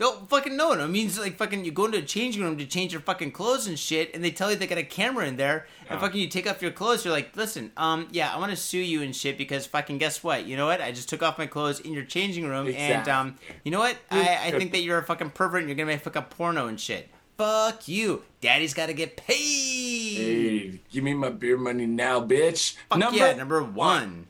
Don't 0.00 0.30
fucking 0.30 0.56
know. 0.56 0.72
No, 0.72 0.86
it 0.86 0.88
means 0.88 1.18
like 1.18 1.36
fucking 1.36 1.62
you 1.62 1.72
go 1.72 1.84
into 1.84 1.98
a 1.98 2.02
changing 2.02 2.42
room 2.42 2.56
to 2.56 2.64
change 2.64 2.90
your 2.90 3.02
fucking 3.02 3.32
clothes 3.32 3.66
and 3.66 3.78
shit, 3.78 4.14
and 4.14 4.24
they 4.24 4.30
tell 4.30 4.50
you 4.50 4.56
they 4.56 4.66
got 4.66 4.78
a 4.78 4.82
camera 4.82 5.26
in 5.26 5.36
there, 5.36 5.66
and 5.90 5.90
Yeah. 5.90 6.00
fucking 6.00 6.18
you 6.18 6.26
take 6.26 6.48
off 6.48 6.62
your 6.62 6.70
clothes. 6.70 7.04
You're 7.04 7.12
like, 7.12 7.36
listen, 7.36 7.70
um, 7.76 8.08
yeah, 8.10 8.34
I 8.34 8.38
want 8.38 8.50
to 8.50 8.56
sue 8.56 8.78
you 8.78 9.02
and 9.02 9.14
shit 9.14 9.36
because 9.36 9.66
fucking 9.66 9.98
guess 9.98 10.24
what? 10.24 10.46
You 10.46 10.56
know 10.56 10.64
what? 10.64 10.80
I 10.80 10.90
just 10.90 11.10
took 11.10 11.22
off 11.22 11.36
my 11.36 11.44
clothes 11.46 11.80
in 11.80 11.92
your 11.92 12.04
changing 12.04 12.46
room, 12.46 12.66
and 12.74 13.06
um, 13.10 13.36
you 13.62 13.70
know 13.70 13.78
what? 13.78 13.98
I, 14.10 14.38
I 14.46 14.50
think 14.52 14.72
that 14.72 14.80
you're 14.80 14.96
a 14.96 15.02
fucking 15.04 15.30
pervert 15.30 15.60
and 15.60 15.68
you're 15.68 15.76
gonna 15.76 15.84
make 15.88 16.00
fucking 16.00 16.22
porno 16.30 16.66
and 16.66 16.80
shit. 16.80 17.10
Fuck 17.36 17.86
you. 17.86 18.22
Daddy's 18.40 18.72
got 18.72 18.86
to 18.86 18.94
get 18.94 19.18
paid. 19.18 19.36
Hey, 20.16 20.80
give 20.90 21.04
me 21.04 21.12
my 21.12 21.28
beer 21.28 21.58
money 21.58 21.84
now, 21.86 22.20
bitch. 22.22 22.76
Fuck 22.90 23.14
yeah, 23.14 23.34
number 23.34 23.62
one. 23.62 24.28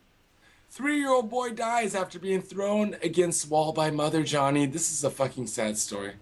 Three-year-old 0.80 1.28
boy 1.28 1.50
dies 1.50 1.94
after 1.94 2.18
being 2.18 2.40
thrown 2.40 2.96
against 3.02 3.50
wall 3.50 3.74
by 3.74 3.90
mother. 3.90 4.22
Johnny, 4.22 4.64
this 4.64 4.90
is 4.90 5.04
a 5.04 5.10
fucking 5.10 5.46
sad 5.46 5.76
story. 5.76 6.14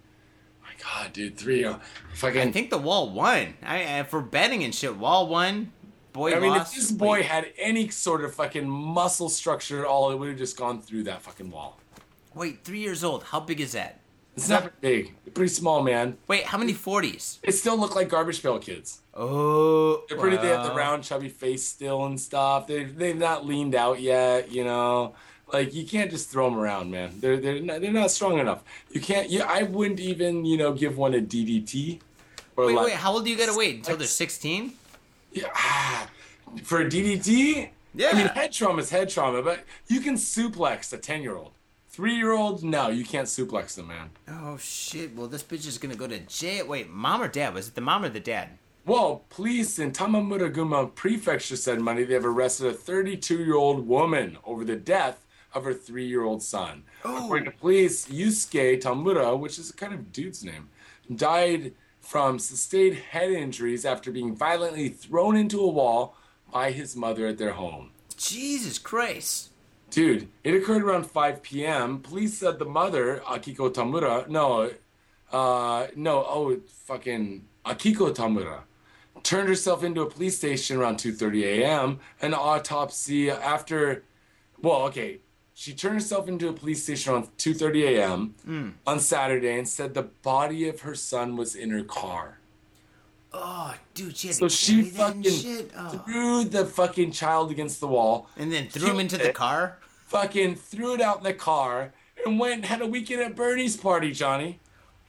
My 0.61 0.71
God, 0.83 1.13
dude, 1.13 1.37
three. 1.37 1.63
Uh, 1.63 1.69
year 1.69 1.79
fucking. 2.15 2.41
I 2.41 2.51
think 2.51 2.69
the 2.69 2.77
wall 2.77 3.09
won. 3.09 3.53
I, 3.63 4.03
for 4.03 4.21
betting 4.21 4.65
and 4.65 4.75
shit. 4.75 4.97
Wall 4.97 5.29
won. 5.29 5.71
Boy 6.11 6.35
I 6.35 6.41
mean, 6.41 6.49
lost. 6.49 6.75
if 6.75 6.81
this 6.81 6.91
boy 6.91 7.23
had 7.23 7.53
any 7.57 7.87
sort 7.87 8.21
of 8.25 8.35
fucking 8.35 8.69
muscle 8.69 9.29
structure 9.29 9.79
at 9.79 9.85
all, 9.85 10.11
it 10.11 10.17
would 10.19 10.27
have 10.27 10.37
just 10.37 10.57
gone 10.57 10.81
through 10.81 11.03
that 11.03 11.21
fucking 11.21 11.51
wall. 11.51 11.79
wait, 12.35 12.65
three 12.65 12.79
years 12.79 13.01
old. 13.01 13.23
How 13.23 13.39
big 13.39 13.61
is 13.61 13.71
that? 13.71 14.01
It's 14.35 14.49
not 14.49 14.81
big. 14.81 15.15
Pretty 15.33 15.53
small, 15.53 15.81
man. 15.83 16.17
Wait, 16.27 16.43
how 16.43 16.57
many 16.57 16.73
forties? 16.73 17.39
They 17.45 17.53
still 17.53 17.77
look 17.77 17.95
like 17.95 18.09
garbage 18.09 18.43
pail 18.43 18.59
kids. 18.59 19.03
Oh, 19.21 20.03
They're 20.07 20.17
pretty. 20.17 20.37
They 20.37 20.47
have 20.47 20.65
the 20.65 20.73
round, 20.73 21.03
chubby 21.03 21.27
face 21.27 21.67
still 21.67 22.05
and 22.05 22.17
stuff. 22.19 22.67
They 22.67 22.85
they've 22.85 23.17
not 23.17 23.45
leaned 23.45 23.75
out 23.75 23.99
yet. 23.99 24.49
You 24.49 24.63
know, 24.63 25.13
like 25.51 25.73
you 25.73 25.85
can't 25.85 26.09
just 26.09 26.29
throw 26.29 26.49
them 26.49 26.57
around, 26.57 26.89
man. 26.89 27.11
They're 27.19 27.35
they're 27.35 27.59
not, 27.59 27.81
they're 27.81 27.91
not 27.91 28.11
strong 28.11 28.39
enough. 28.39 28.63
You 28.91 29.01
can't. 29.01 29.29
You, 29.29 29.41
I 29.41 29.63
wouldn't 29.63 29.99
even 29.99 30.45
you 30.45 30.55
know 30.55 30.71
give 30.71 30.97
one 30.97 31.13
a 31.13 31.19
DDT. 31.19 31.99
Or 32.55 32.67
Wait, 32.67 32.75
like, 32.75 32.85
wait, 32.85 32.95
how 32.95 33.11
old 33.11 33.25
do 33.25 33.29
you 33.31 33.37
gotta 33.37 33.57
wait 33.57 33.75
until 33.75 33.93
like- 33.93 33.99
they're 33.99 34.07
sixteen? 34.07 34.73
Yeah, 35.33 35.47
ah, 35.53 36.09
for 36.63 36.79
a 36.81 36.85
DDT. 36.85 37.69
Yeah. 37.93 38.09
I 38.11 38.13
mean, 38.13 38.27
head 38.27 38.53
trauma 38.53 38.79
is 38.81 38.89
head 38.89 39.09
trauma, 39.09 39.41
but 39.41 39.65
you 39.87 39.99
can 39.99 40.15
suplex 40.15 40.93
a 40.93 40.97
ten 40.97 41.21
year 41.21 41.35
old. 41.35 41.51
Three 41.89 42.15
year 42.15 42.31
old, 42.31 42.63
no, 42.63 42.87
you 42.87 43.03
can't 43.03 43.27
suplex 43.27 43.75
them, 43.75 43.87
man. 43.87 44.11
Oh 44.29 44.55
shit! 44.57 45.13
Well, 45.13 45.27
this 45.27 45.43
bitch 45.43 45.67
is 45.67 45.77
gonna 45.77 45.95
go 45.95 46.07
to 46.07 46.19
jail. 46.19 46.67
Wait, 46.67 46.89
mom 46.89 47.21
or 47.21 47.27
dad? 47.27 47.53
Was 47.53 47.67
it 47.67 47.75
the 47.75 47.81
mom 47.81 48.05
or 48.05 48.09
the 48.09 48.21
dad? 48.21 48.49
Well, 48.89 49.23
police 49.29 49.77
in 49.77 49.91
Tamamura 49.91 50.51
Gunma 50.51 50.95
Prefecture 50.95 51.55
said 51.55 51.79
Monday 51.79 52.05
they 52.05 52.15
have 52.15 52.25
arrested 52.25 52.65
a 52.65 52.73
32 52.73 53.37
year 53.37 53.53
old 53.53 53.87
woman 53.87 54.39
over 54.43 54.65
the 54.65 54.75
death 54.75 55.27
of 55.53 55.63
her 55.63 55.75
three 55.75 56.07
year 56.07 56.23
old 56.23 56.41
son. 56.41 56.85
According 57.05 57.45
to 57.45 57.51
police, 57.51 58.07
Yusuke 58.07 58.81
Tamura, 58.81 59.37
which 59.39 59.59
is 59.59 59.69
a 59.69 59.73
kind 59.73 59.93
of 59.93 60.11
dude's 60.11 60.43
name, 60.43 60.69
died 61.15 61.73
from 62.01 62.39
sustained 62.39 62.95
head 62.95 63.29
injuries 63.29 63.85
after 63.85 64.11
being 64.11 64.35
violently 64.35 64.89
thrown 64.89 65.35
into 65.35 65.61
a 65.61 65.67
wall 65.67 66.17
by 66.51 66.71
his 66.71 66.95
mother 66.95 67.27
at 67.27 67.37
their 67.37 67.51
home. 67.51 67.91
Jesus 68.17 68.79
Christ! 68.79 69.49
Dude, 69.91 70.29
it 70.43 70.55
occurred 70.55 70.81
around 70.81 71.05
5 71.05 71.43
p.m. 71.43 71.99
Police 71.99 72.39
said 72.39 72.57
the 72.57 72.65
mother, 72.65 73.21
Akiko 73.27 73.71
Tamura, 73.71 74.27
no, 74.27 74.71
uh, 75.31 75.87
no, 75.95 76.25
oh, 76.27 76.59
fucking 76.85 77.45
Akiko 77.63 78.15
Tamura, 78.15 78.61
turned 79.23 79.47
herself 79.49 79.83
into 79.83 80.01
a 80.01 80.09
police 80.09 80.37
station 80.37 80.77
around 80.77 80.97
2:30 80.97 81.43
a.m. 81.43 81.99
An 82.21 82.33
autopsy 82.33 83.29
after, 83.29 84.03
well, 84.61 84.83
okay, 84.83 85.19
she 85.53 85.73
turned 85.73 85.95
herself 85.95 86.27
into 86.27 86.47
a 86.47 86.53
police 86.53 86.83
station 86.83 87.13
around 87.13 87.27
2:30 87.37 87.83
a.m. 87.83 88.35
Hmm. 88.45 88.69
on 88.87 88.99
Saturday 88.99 89.57
and 89.57 89.67
said 89.67 89.93
the 89.93 90.03
body 90.03 90.67
of 90.69 90.81
her 90.81 90.95
son 90.95 91.35
was 91.35 91.55
in 91.55 91.69
her 91.71 91.83
car. 91.83 92.39
Oh, 93.31 93.75
dude, 93.93 94.17
she 94.17 94.27
had 94.29 94.37
So 94.37 94.47
she 94.47 94.81
fucking 94.83 95.21
shit. 95.23 95.71
Oh. 95.77 95.89
threw 96.05 96.43
the 96.45 96.65
fucking 96.65 97.11
child 97.11 97.51
against 97.51 97.79
the 97.79 97.87
wall. 97.87 98.27
and 98.37 98.51
then 98.51 98.67
threw 98.69 98.89
him 98.89 98.99
into 98.99 99.17
the 99.17 99.31
car. 99.31 99.77
fucking 100.07 100.55
threw 100.55 100.95
it 100.95 101.01
out 101.01 101.17
in 101.19 101.23
the 101.23 101.33
car 101.33 101.93
and 102.25 102.39
went 102.39 102.53
and 102.55 102.65
had 102.65 102.81
a 102.81 102.87
weekend 102.87 103.21
at 103.21 103.35
Bernie's 103.35 103.77
party, 103.77 104.11
Johnny. 104.11 104.59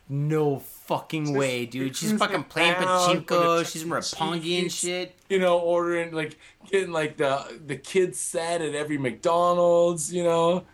No 0.06 0.58
fucking 0.90 1.34
way, 1.36 1.66
dude. 1.66 1.96
She's 1.96 2.12
fucking 2.12 2.44
playing 2.44 2.74
pachinko. 2.74 3.64
She's 3.64 3.84
Roppongi 3.84 4.60
and 4.60 4.72
shit. 4.72 5.16
You 5.28 5.38
know, 5.38 5.58
ordering 5.58 6.12
like 6.12 6.36
getting 6.68 6.90
like 6.90 7.16
the 7.16 7.60
the 7.64 7.76
kids 7.76 8.18
set 8.18 8.60
at 8.60 8.74
every 8.74 8.98
McDonald's. 8.98 10.12
You 10.12 10.24
know, 10.24 10.64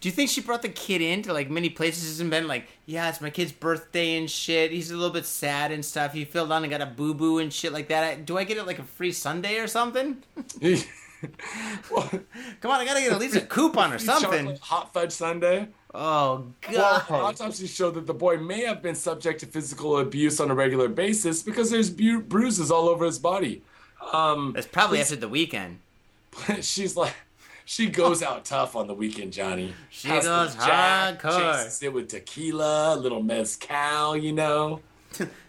Do 0.00 0.08
you 0.08 0.12
think 0.12 0.28
she 0.28 0.42
brought 0.42 0.60
the 0.60 0.68
kid 0.68 1.00
into 1.00 1.32
like 1.32 1.48
many 1.48 1.70
places 1.70 2.20
and 2.20 2.30
been 2.30 2.46
like, 2.46 2.68
yeah, 2.84 3.08
it's 3.08 3.22
my 3.22 3.30
kid's 3.30 3.52
birthday 3.52 4.18
and 4.18 4.30
shit. 4.30 4.70
He's 4.72 4.90
a 4.90 4.94
little 4.94 5.12
bit 5.12 5.24
sad 5.24 5.72
and 5.72 5.82
stuff. 5.82 6.12
He 6.12 6.26
fell 6.26 6.46
down 6.46 6.62
and 6.62 6.70
got 6.70 6.82
a 6.82 6.86
boo 6.86 7.14
boo 7.14 7.38
and 7.38 7.50
shit 7.50 7.72
like 7.72 7.88
that. 7.88 8.26
Do 8.26 8.36
I 8.36 8.44
get 8.44 8.58
it 8.58 8.66
like 8.66 8.78
a 8.78 8.84
free 8.84 9.12
sundae 9.12 9.56
or 9.56 9.66
something? 9.66 10.22
well, 11.90 12.08
Come 12.60 12.70
on, 12.70 12.80
I 12.80 12.84
gotta 12.84 13.00
get 13.00 13.12
at 13.12 13.18
least 13.18 13.36
a 13.36 13.40
coupon 13.40 13.92
or 13.92 13.98
something. 14.10 14.56
hot 14.60 14.92
fudge 14.92 15.12
sundae. 15.12 15.66
Oh 15.94 16.46
god. 16.60 16.74
Well, 16.74 17.04
god. 17.08 17.22
autopsy 17.40 17.66
showed 17.66 17.94
that 17.94 18.06
the 18.06 18.14
boy 18.14 18.36
may 18.38 18.64
have 18.64 18.82
been 18.82 18.94
subject 18.94 19.40
to 19.40 19.46
physical 19.46 19.98
abuse 19.98 20.40
on 20.40 20.50
a 20.50 20.54
regular 20.54 20.88
basis 20.88 21.42
because 21.42 21.70
there's 21.70 21.90
bu- 21.90 22.20
bruises 22.20 22.70
all 22.70 22.88
over 22.88 23.04
his 23.06 23.18
body. 23.18 23.62
Um, 24.12 24.52
That's 24.54 24.66
probably 24.66 25.00
after 25.00 25.16
the 25.16 25.28
weekend. 25.28 25.78
she's 26.60 26.96
like 26.96 27.14
she 27.64 27.88
goes 27.88 28.22
out 28.22 28.44
tough 28.44 28.76
on 28.76 28.86
the 28.86 28.94
weekend, 28.94 29.32
Johnny. 29.32 29.74
She 29.90 30.08
Has 30.08 30.24
goes 30.24 30.54
jack, 30.54 31.20
hardcore. 31.22 31.54
chases 31.64 31.82
it 31.82 31.92
with 31.92 32.08
tequila, 32.08 32.94
a 32.94 32.96
little 32.96 33.22
mezcal, 33.22 34.16
you 34.16 34.32
know. 34.32 34.80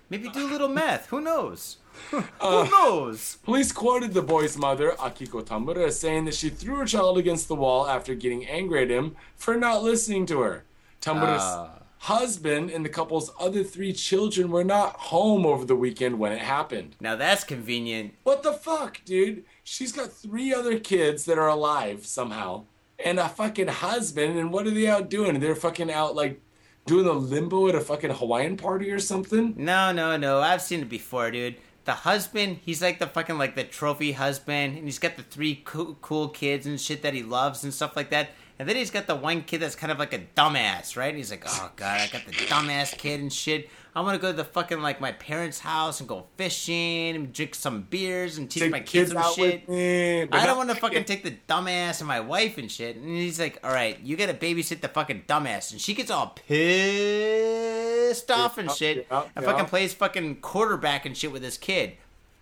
Maybe 0.09 0.29
do 0.29 0.47
a 0.47 0.49
little 0.49 0.69
meth. 0.69 1.07
Who 1.07 1.19
knows? 1.21 1.77
Uh, 2.39 2.65
Who 2.65 2.71
knows? 2.71 3.37
Police 3.43 3.71
quoted 3.71 4.13
the 4.13 4.21
boy's 4.21 4.57
mother, 4.57 4.91
Akiko 4.99 5.43
Tamura, 5.45 5.87
as 5.87 5.99
saying 5.99 6.25
that 6.25 6.35
she 6.35 6.49
threw 6.49 6.75
her 6.75 6.85
child 6.85 7.17
against 7.17 7.47
the 7.47 7.55
wall 7.55 7.87
after 7.87 8.15
getting 8.15 8.45
angry 8.45 8.83
at 8.83 8.89
him 8.89 9.15
for 9.35 9.57
not 9.57 9.83
listening 9.83 10.25
to 10.27 10.39
her. 10.41 10.63
Tamura's 11.01 11.41
Ah. 11.43 11.69
husband 11.99 12.69
and 12.69 12.85
the 12.85 12.89
couple's 12.89 13.31
other 13.39 13.63
three 13.63 13.91
children 13.91 14.51
were 14.51 14.63
not 14.63 14.93
home 14.95 15.45
over 15.45 15.65
the 15.65 15.75
weekend 15.75 16.19
when 16.19 16.31
it 16.31 16.39
happened. 16.39 16.95
Now 17.01 17.15
that's 17.15 17.43
convenient. 17.43 18.13
What 18.23 18.43
the 18.43 18.53
fuck, 18.53 19.01
dude? 19.03 19.43
She's 19.63 19.91
got 19.91 20.11
three 20.13 20.53
other 20.53 20.79
kids 20.79 21.25
that 21.25 21.37
are 21.37 21.49
alive 21.49 22.05
somehow, 22.05 22.63
and 23.03 23.19
a 23.19 23.27
fucking 23.27 23.67
husband. 23.67 24.37
And 24.37 24.51
what 24.53 24.65
are 24.67 24.71
they 24.71 24.87
out 24.87 25.09
doing? 25.09 25.39
They're 25.39 25.55
fucking 25.55 25.91
out 25.91 26.15
like 26.15 26.39
doing 26.85 27.05
a 27.07 27.11
limbo 27.13 27.67
at 27.67 27.75
a 27.75 27.81
fucking 27.81 28.11
Hawaiian 28.11 28.55
party 28.57 28.89
or 28.91 28.99
something. 28.99 29.53
No, 29.57 29.91
no, 29.91 30.15
no. 30.15 30.39
I've 30.39 30.61
seen 30.61 30.79
it 30.81 30.89
before, 30.89 31.29
dude. 31.31 31.55
The 31.87 31.93
husband, 31.93 32.59
he's 32.63 32.81
like 32.81 32.99
the 32.99 33.07
fucking 33.07 33.37
like 33.37 33.55
the 33.55 33.63
trophy 33.63 34.11
husband, 34.11 34.75
and 34.75 34.83
he's 34.83 34.99
got 34.99 35.15
the 35.15 35.23
three 35.23 35.61
cool, 35.63 35.97
cool 36.01 36.27
kids 36.27 36.65
and 36.65 36.79
shit 36.79 37.01
that 37.03 37.13
he 37.13 37.23
loves 37.23 37.63
and 37.63 37.73
stuff 37.73 37.95
like 37.95 38.09
that. 38.09 38.31
And 38.59 38.67
then 38.67 38.75
he's 38.75 38.91
got 38.91 39.07
the 39.07 39.15
one 39.15 39.43
kid 39.43 39.61
that's 39.61 39.75
kind 39.75 39.89
of 39.89 39.97
like 39.97 40.11
a 40.11 40.19
dumbass, 40.35 40.97
right? 40.97 41.07
And 41.07 41.17
he's 41.17 41.31
like, 41.31 41.45
oh 41.47 41.71
god, 41.77 42.01
I 42.01 42.07
got 42.07 42.25
the 42.25 42.33
dumbass 42.33 42.97
kid 42.97 43.21
and 43.21 43.31
shit. 43.31 43.69
I 43.97 44.01
want 44.01 44.13
to 44.13 44.21
go 44.21 44.29
to 44.29 44.37
the 44.37 44.43
fucking 44.43 44.79
like 44.79 45.01
my 45.01 45.11
parents' 45.13 45.57
house 45.57 45.99
and 46.01 46.07
go 46.07 46.27
fishing 46.37 47.15
and 47.15 47.33
drink 47.33 47.55
some 47.55 47.81
beers 47.81 48.37
and 48.37 48.47
teach 48.47 48.61
Take 48.61 48.71
my 48.71 48.77
the 48.77 48.85
kids 48.85 49.11
some 49.11 49.33
shit. 49.33 49.67
me. 49.67 50.21
I 50.31 50.45
don't 50.45 50.55
want 50.55 50.69
to 50.69 50.75
fucking 50.75 51.05
take 51.05 51.23
the 51.23 51.35
dumbass 51.49 51.97
and 51.99 52.07
my 52.07 52.19
wife 52.19 52.59
and 52.59 52.71
shit. 52.71 52.95
And 52.95 53.07
he's 53.07 53.39
like, 53.39 53.57
all 53.63 53.71
right, 53.71 53.99
you 54.01 54.15
gotta 54.15 54.35
babysit 54.35 54.81
the 54.81 54.87
fucking 54.87 55.23
dumbass. 55.27 55.71
And 55.71 55.81
she 55.81 55.95
gets 55.95 56.11
all 56.11 56.27
pissed 56.47 58.29
off 58.29 58.59
and 58.59 58.69
shit. 58.69 59.07
yeah, 59.09 59.23
and 59.35 59.43
yeah. 59.43 59.51
fucking 59.51 59.65
plays 59.65 59.95
fucking 59.95 60.41
quarterback 60.41 61.07
and 61.07 61.17
shit 61.17 61.31
with 61.31 61.41
his 61.41 61.57
kid. 61.57 61.93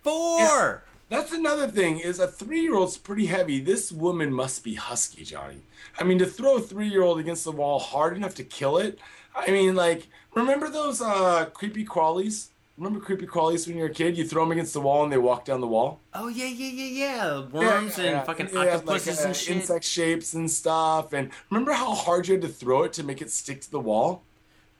Four! 0.02 0.84
That's 1.08 1.32
another 1.32 1.68
thing. 1.68 2.00
Is 2.00 2.18
a 2.18 2.28
three-year-old's 2.28 2.98
pretty 2.98 3.24
heavy. 3.26 3.60
This 3.60 3.90
woman 3.90 4.30
must 4.30 4.62
be 4.62 4.74
husky, 4.74 5.24
Johnny. 5.24 5.62
I 5.98 6.04
mean, 6.04 6.18
to 6.18 6.26
throw 6.26 6.56
a 6.56 6.60
three-year-old 6.60 7.18
against 7.18 7.44
the 7.44 7.52
wall 7.52 7.78
hard 7.78 8.14
enough 8.14 8.34
to 8.34 8.44
kill 8.44 8.76
it. 8.76 8.98
I 9.34 9.50
mean, 9.50 9.74
like, 9.74 10.08
remember 10.42 10.68
those 10.68 11.00
uh, 11.00 11.46
creepy 11.52 11.84
crawlies? 11.84 12.48
Remember 12.78 13.00
creepy 13.00 13.26
crawlies 13.26 13.66
when 13.66 13.76
you 13.76 13.84
were 13.84 13.88
a 13.88 13.94
kid? 13.94 14.18
You 14.18 14.26
throw 14.26 14.42
them 14.42 14.52
against 14.52 14.74
the 14.74 14.82
wall 14.82 15.02
and 15.02 15.10
they 15.10 15.16
walk 15.16 15.46
down 15.46 15.62
the 15.62 15.66
wall. 15.66 16.00
Oh, 16.12 16.28
yeah, 16.28 16.44
yeah, 16.46 16.70
yeah, 16.70 17.06
yeah. 17.06 17.38
Worms 17.40 17.96
Yeah, 17.96 18.04
yeah, 18.04 18.18
and 18.18 18.26
fucking 18.26 18.48
yeah, 18.52 18.58
like, 18.58 18.74
octopuses 18.74 19.20
uh, 19.22 19.28
and 19.28 19.36
shit. 19.36 19.56
Insect 19.56 19.84
shapes 19.84 20.34
and 20.34 20.50
stuff. 20.50 21.14
And 21.14 21.30
remember 21.50 21.72
how 21.72 21.94
hard 21.94 22.28
you 22.28 22.34
had 22.34 22.42
to 22.42 22.48
throw 22.48 22.82
it 22.82 22.92
to 22.94 23.02
make 23.02 23.22
it 23.22 23.30
stick 23.30 23.62
to 23.62 23.70
the 23.70 23.80
wall? 23.80 24.24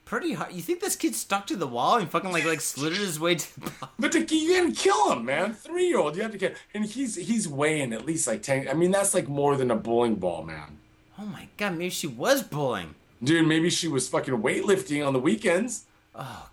Pretty 0.05 0.35
hard. 0.35 0.53
You 0.53 0.61
think 0.61 0.81
this 0.81 0.95
kid 0.95 1.15
stuck 1.15 1.47
to 1.49 1.57
the 1.57 1.67
wall 1.67 1.97
and 1.97 2.09
fucking 2.09 2.31
like 2.31 2.45
like 2.45 2.61
slithered 2.61 2.99
his 2.99 3.19
way 3.19 3.37
to 3.37 3.61
the 3.61 3.71
bottom? 3.81 3.89
But 3.99 4.13
to, 4.13 4.37
you 4.37 4.61
gotta 4.61 4.73
kill 4.73 5.13
him, 5.13 5.25
man. 5.25 5.55
Three 5.55 5.89
year 5.89 5.99
old, 5.99 6.17
you 6.17 6.23
have 6.23 6.33
to 6.33 6.39
kill. 6.39 6.53
And 6.75 6.85
he's 6.85 7.17
he's 7.17 7.49
weighing 7.49 7.93
at 7.93 8.05
least 8.07 8.29
like 8.29 8.43
ten. 8.43 8.69
I 8.69 8.75
mean, 8.75 8.93
that's 8.93 9.15
like 9.15 9.27
more 9.27 9.57
than 9.57 9.71
a 9.71 9.75
bowling 9.75 10.15
ball, 10.17 10.45
man. 10.45 10.79
Oh 11.19 11.25
my 11.25 11.49
god, 11.57 11.73
maybe 11.73 11.91
she 11.91 12.07
was 12.07 12.43
bullying. 12.45 12.95
Dude, 13.23 13.47
maybe 13.47 13.71
she 13.71 13.89
was 13.89 14.09
fucking 14.09 14.43
weightlifting 14.43 15.07
on 15.07 15.13
the 15.13 15.19
weekends. 15.19 15.87
Oh 16.15 16.49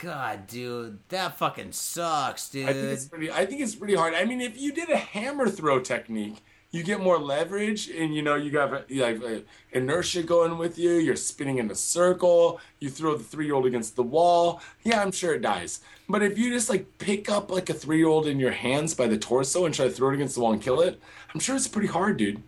god, 0.00 0.46
dude, 0.46 0.98
that 1.08 1.38
fucking 1.38 1.72
sucks, 1.72 2.48
dude. 2.50 2.68
I 2.68 2.72
think 2.72 2.86
it's 2.86 3.06
pretty. 3.06 3.30
I 3.30 3.46
think 3.46 3.60
it's 3.60 3.74
pretty 3.74 3.94
hard. 3.94 4.14
I 4.14 4.24
mean, 4.24 4.40
if 4.40 4.60
you 4.60 4.72
did 4.72 4.90
a 4.90 4.96
hammer 4.96 5.48
throw 5.48 5.80
technique, 5.80 6.42
you 6.70 6.82
get 6.82 7.00
more 7.00 7.18
leverage, 7.18 7.88
and 7.88 8.14
you 8.14 8.22
know 8.22 8.34
you 8.34 8.50
got 8.50 8.72
uh, 8.72 9.40
inertia 9.72 10.22
going 10.24 10.58
with 10.58 10.78
you. 10.78 10.92
You're 10.94 11.16
spinning 11.16 11.58
in 11.58 11.70
a 11.70 11.74
circle. 11.74 12.60
You 12.80 12.90
throw 12.90 13.16
the 13.16 13.22
three 13.22 13.46
year 13.46 13.54
old 13.54 13.66
against 13.66 13.94
the 13.96 14.02
wall. 14.02 14.60
Yeah, 14.82 15.00
I'm 15.00 15.12
sure 15.12 15.34
it 15.34 15.42
dies. 15.42 15.80
But 16.08 16.22
if 16.22 16.36
you 16.36 16.50
just 16.50 16.68
like 16.68 16.98
pick 16.98 17.30
up 17.30 17.50
like 17.50 17.70
a 17.70 17.74
three 17.74 17.98
year 17.98 18.08
old 18.08 18.26
in 18.26 18.40
your 18.40 18.50
hands 18.50 18.94
by 18.94 19.06
the 19.06 19.16
torso 19.16 19.64
and 19.66 19.74
try 19.74 19.86
to 19.86 19.92
throw 19.92 20.10
it 20.10 20.14
against 20.14 20.34
the 20.34 20.40
wall 20.40 20.52
and 20.52 20.60
kill 20.60 20.80
it, 20.80 21.00
I'm 21.32 21.40
sure 21.40 21.54
it's 21.56 21.68
pretty 21.68 21.88
hard, 21.88 22.16
dude. 22.16 22.42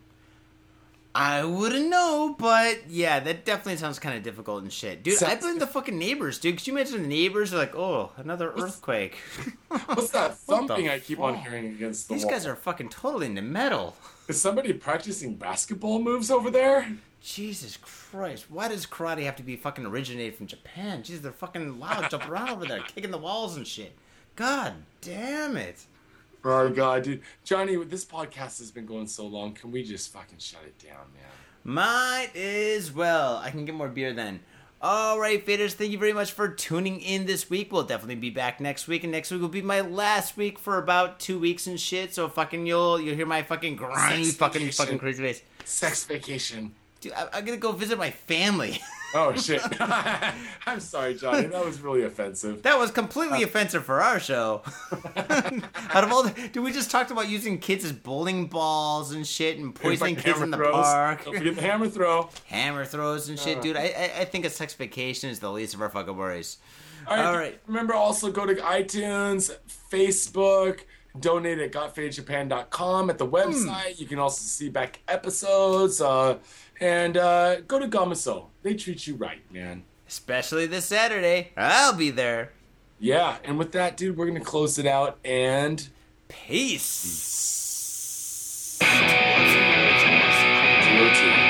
I 1.18 1.44
wouldn't 1.44 1.88
know, 1.88 2.36
but 2.38 2.90
yeah, 2.90 3.20
that 3.20 3.47
definitely 3.47 3.78
sounds 3.78 3.98
kind 3.98 4.18
of 4.18 4.22
difficult 4.22 4.62
and 4.62 4.70
shit. 4.70 5.02
Dude, 5.02 5.22
I 5.22 5.36
blame 5.36 5.59
the 5.59 5.66
fucking 5.66 5.97
neighbors, 5.97 6.38
dude. 6.38 6.59
Could 6.59 6.66
you 6.66 6.74
imagine 6.74 7.01
the 7.02 7.09
neighbors 7.09 7.55
are 7.55 7.56
like, 7.56 7.74
oh, 7.74 8.12
another 8.18 8.52
earthquake? 8.52 9.16
What's 9.68 10.10
that 10.10 10.36
What 10.44 10.66
thumping 10.68 10.90
I 10.90 10.98
keep 10.98 11.18
on 11.18 11.36
hearing 11.36 11.68
against 11.68 12.09
the 12.09 12.14
These 12.14 12.24
wall? 12.26 12.34
guys 12.34 12.47
are 12.47 12.55
fucking 12.55 12.90
totally 12.90 13.26
into 13.26 13.40
metal. 13.40 13.97
Is 14.28 14.38
somebody 14.43 14.74
practicing 14.74 15.36
basketball 15.36 16.01
moves 16.02 16.30
over 16.30 16.51
there? 16.51 16.86
Jesus 17.22 17.78
Christ, 17.80 18.51
why 18.51 18.68
does 18.68 18.84
karate 18.86 19.24
have 19.24 19.36
to 19.36 19.43
be 19.43 19.56
fucking 19.56 19.86
originated 19.86 20.36
from 20.36 20.47
Japan? 20.47 21.02
Jesus, 21.02 21.22
they're 21.22 21.32
fucking 21.32 21.80
loud, 21.80 22.10
jumping 22.10 22.28
around 22.28 22.51
over 22.51 22.66
there, 22.66 22.80
kicking 22.94 23.10
the 23.10 23.16
walls 23.16 23.56
and 23.56 23.66
shit. 23.66 23.97
God 24.36 24.74
damn 25.01 25.56
it. 25.56 25.82
Oh 26.44 26.68
god, 26.68 27.02
dude, 27.02 27.22
Johnny, 27.44 27.76
this 27.84 28.04
podcast 28.04 28.58
has 28.58 28.70
been 28.70 28.86
going 28.86 29.06
so 29.06 29.26
long. 29.26 29.52
Can 29.52 29.70
we 29.72 29.82
just 29.82 30.12
fucking 30.12 30.38
shut 30.38 30.62
it 30.64 30.78
down, 30.78 31.06
man? 31.14 31.24
Might 31.64 32.30
as 32.36 32.92
well. 32.92 33.36
I 33.38 33.50
can 33.50 33.64
get 33.64 33.74
more 33.74 33.88
beer 33.88 34.12
then. 34.12 34.40
All 34.80 35.18
right, 35.18 35.44
faders, 35.44 35.72
thank 35.72 35.90
you 35.90 35.98
very 35.98 36.12
much 36.12 36.32
for 36.32 36.48
tuning 36.48 37.00
in 37.00 37.26
this 37.26 37.48
week. 37.48 37.72
We'll 37.72 37.82
definitely 37.82 38.16
be 38.16 38.30
back 38.30 38.60
next 38.60 38.86
week, 38.86 39.02
and 39.02 39.10
next 39.10 39.30
week 39.30 39.40
will 39.40 39.48
be 39.48 39.62
my 39.62 39.80
last 39.80 40.36
week 40.36 40.58
for 40.58 40.78
about 40.78 41.18
two 41.18 41.38
weeks 41.38 41.66
and 41.66 41.80
shit. 41.80 42.14
So 42.14 42.28
fucking 42.28 42.66
you'll 42.66 43.00
you'll 43.00 43.16
hear 43.16 43.26
my 43.26 43.42
fucking 43.42 43.76
grimy 43.76 44.24
fucking 44.26 44.60
vacation. 44.60 44.84
fucking 44.84 44.98
crazy 44.98 45.22
face. 45.22 45.42
Sex 45.64 46.04
vacation. 46.04 46.72
Dude, 47.00 47.14
I, 47.14 47.26
I'm 47.32 47.44
gonna 47.44 47.56
go 47.56 47.72
visit 47.72 47.98
my 47.98 48.10
family. 48.10 48.80
Oh 49.15 49.35
shit. 49.35 49.62
I'm 49.81 50.81
sorry, 50.81 51.15
Johnny. 51.15 51.47
That 51.47 51.65
was 51.65 51.81
really 51.81 52.03
offensive. 52.03 52.62
that 52.62 52.78
was 52.78 52.91
completely 52.91 53.43
offensive 53.43 53.85
for 53.85 54.03
our 54.03 54.19
show. 54.20 54.62
Out 55.16 56.05
of 56.05 56.12
all, 56.12 56.24
the, 56.24 56.49
dude, 56.49 56.65
we 56.65 56.73
just 56.73 56.91
talked 56.91 57.11
about 57.11 57.28
using 57.28 57.59
kids 57.59 57.85
as 57.85 57.93
bowling 57.93 58.47
balls 58.47 59.12
and 59.12 59.27
shit, 59.27 59.59
and 59.59 59.74
poisoning 59.74 60.16
kids 60.16 60.41
in 60.41 60.51
the 60.51 60.57
throws. 60.57 60.73
park. 60.85 61.24
Don't 61.24 61.37
forget 61.37 61.55
the 61.55 61.62
hammer 61.62 61.89
throw. 61.89 62.28
hammer 62.47 62.85
throws 62.85 63.28
and 63.28 63.39
shit, 63.39 63.59
Uh. 63.59 63.62
dude. 63.62 63.77
I, 63.77 63.83
I 64.16 64.20
I 64.20 64.24
think 64.24 64.45
a 64.45 64.51
sex 64.51 64.74
vacation 64.74 65.31
is 65.31 65.39
the 65.41 65.51
least 65.51 65.74
of 65.74 65.81
our 65.83 65.89
fucking 65.89 66.16
worries. 66.16 66.59
All 67.07 67.16
right. 67.16 67.24
All 67.27 67.37
right. 67.37 67.61
Remember 67.66 67.95
also 67.95 68.31
go 68.33 68.45
to 68.45 68.55
iTunes, 68.57 69.55
Facebook, 69.91 70.81
donate 71.20 71.59
at 71.61 71.73
gotfadedjapan.com 71.73 73.09
at 73.11 73.19
the 73.19 73.27
website. 73.27 73.99
You 74.01 74.07
can 74.07 74.19
also 74.19 74.43
see 74.43 74.69
back 74.69 75.01
episodes. 75.09 76.01
Uh, 76.01 76.39
and 76.81 77.16
uh, 77.16 77.61
go 77.62 77.78
to 77.78 77.89
Gamaso. 77.89 78.47
They 78.62 78.74
treat 78.74 79.07
you 79.07 79.15
right, 79.15 79.40
man. 79.53 79.85
Especially 80.09 80.66
this 80.66 80.85
Saturday. 80.85 81.53
I'll 81.57 81.94
be 81.94 82.11
there. 82.11 82.53
Yeah, 82.98 83.36
and 83.44 83.59
with 83.59 83.73
that, 83.73 83.97
dude, 83.97 84.16
we're 84.16 84.27
gonna 84.27 84.40
close 84.40 84.78
it 84.78 84.86
out 84.86 85.19
and 85.24 85.89
Peace. 86.28 87.23
two. 91.15 91.45